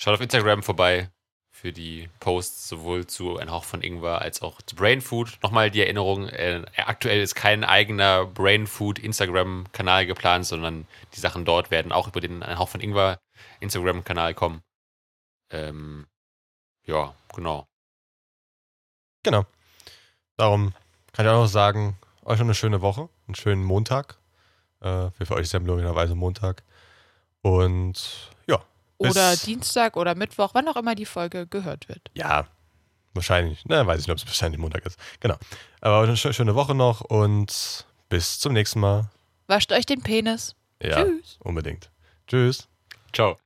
schaut 0.00 0.14
auf 0.14 0.20
Instagram 0.20 0.62
vorbei 0.62 1.10
für 1.50 1.72
die 1.72 2.08
Posts 2.20 2.68
sowohl 2.68 3.06
zu 3.06 3.36
Ein 3.36 3.50
Hauch 3.50 3.64
von 3.64 3.82
Ingwer 3.82 4.22
als 4.22 4.40
auch 4.40 4.62
zu 4.62 4.74
Brain 4.74 5.02
Food. 5.02 5.38
Nochmal 5.42 5.70
die 5.70 5.82
Erinnerung, 5.82 6.26
äh, 6.28 6.64
aktuell 6.76 7.20
ist 7.20 7.34
kein 7.34 7.64
eigener 7.64 8.24
Brain 8.24 8.66
Food 8.66 8.98
Instagram-Kanal 8.98 10.06
geplant, 10.06 10.46
sondern 10.46 10.86
die 11.14 11.20
Sachen 11.20 11.44
dort 11.44 11.70
werden 11.70 11.92
auch 11.92 12.08
über 12.08 12.22
den 12.22 12.42
Ein 12.42 12.58
Hauch 12.58 12.70
von 12.70 12.80
Ingwer 12.80 13.20
Instagram-Kanal 13.60 14.32
kommen. 14.32 14.62
Ähm, 15.50 16.06
ja, 16.86 17.14
genau. 17.34 17.66
genau. 19.22 19.44
Darum 20.38 20.72
kann 21.12 21.26
ich 21.26 21.30
auch 21.30 21.42
noch 21.42 21.46
sagen, 21.46 21.98
euch 22.24 22.38
noch 22.38 22.46
eine 22.46 22.54
schöne 22.54 22.80
Woche, 22.80 23.10
einen 23.26 23.34
schönen 23.34 23.64
Montag. 23.64 24.19
Äh, 24.80 25.10
für 25.12 25.34
euch 25.34 25.42
ist 25.42 25.52
ja 25.52 25.58
logischerweise 25.60 26.14
Montag. 26.14 26.62
Und 27.42 28.30
ja. 28.46 28.58
bis- 28.98 29.10
Oder 29.10 29.36
Dienstag 29.36 29.96
oder 29.96 30.14
Mittwoch, 30.14 30.50
wann 30.52 30.68
auch 30.68 30.76
immer 30.76 30.94
die 30.94 31.06
Folge 31.06 31.46
gehört 31.46 31.88
wird. 31.88 32.10
Ja, 32.14 32.46
wahrscheinlich. 33.14 33.62
Na, 33.66 33.86
weiß 33.86 34.00
ich 34.00 34.06
nicht, 34.06 34.12
ob 34.12 34.18
es 34.18 34.26
wahrscheinlich 34.26 34.60
Montag 34.60 34.84
ist. 34.86 34.98
Genau. 35.20 35.36
Aber 35.80 36.00
eine 36.02 36.14
schö- 36.14 36.32
schöne 36.32 36.54
Woche 36.54 36.74
noch 36.74 37.00
und 37.02 37.86
bis 38.08 38.38
zum 38.38 38.52
nächsten 38.52 38.80
Mal. 38.80 39.10
Wascht 39.46 39.72
euch 39.72 39.86
den 39.86 40.02
Penis. 40.02 40.54
Ja, 40.82 41.04
Tschüss. 41.04 41.38
unbedingt. 41.40 41.90
Tschüss. 42.26 42.68
Ciao. 43.12 43.36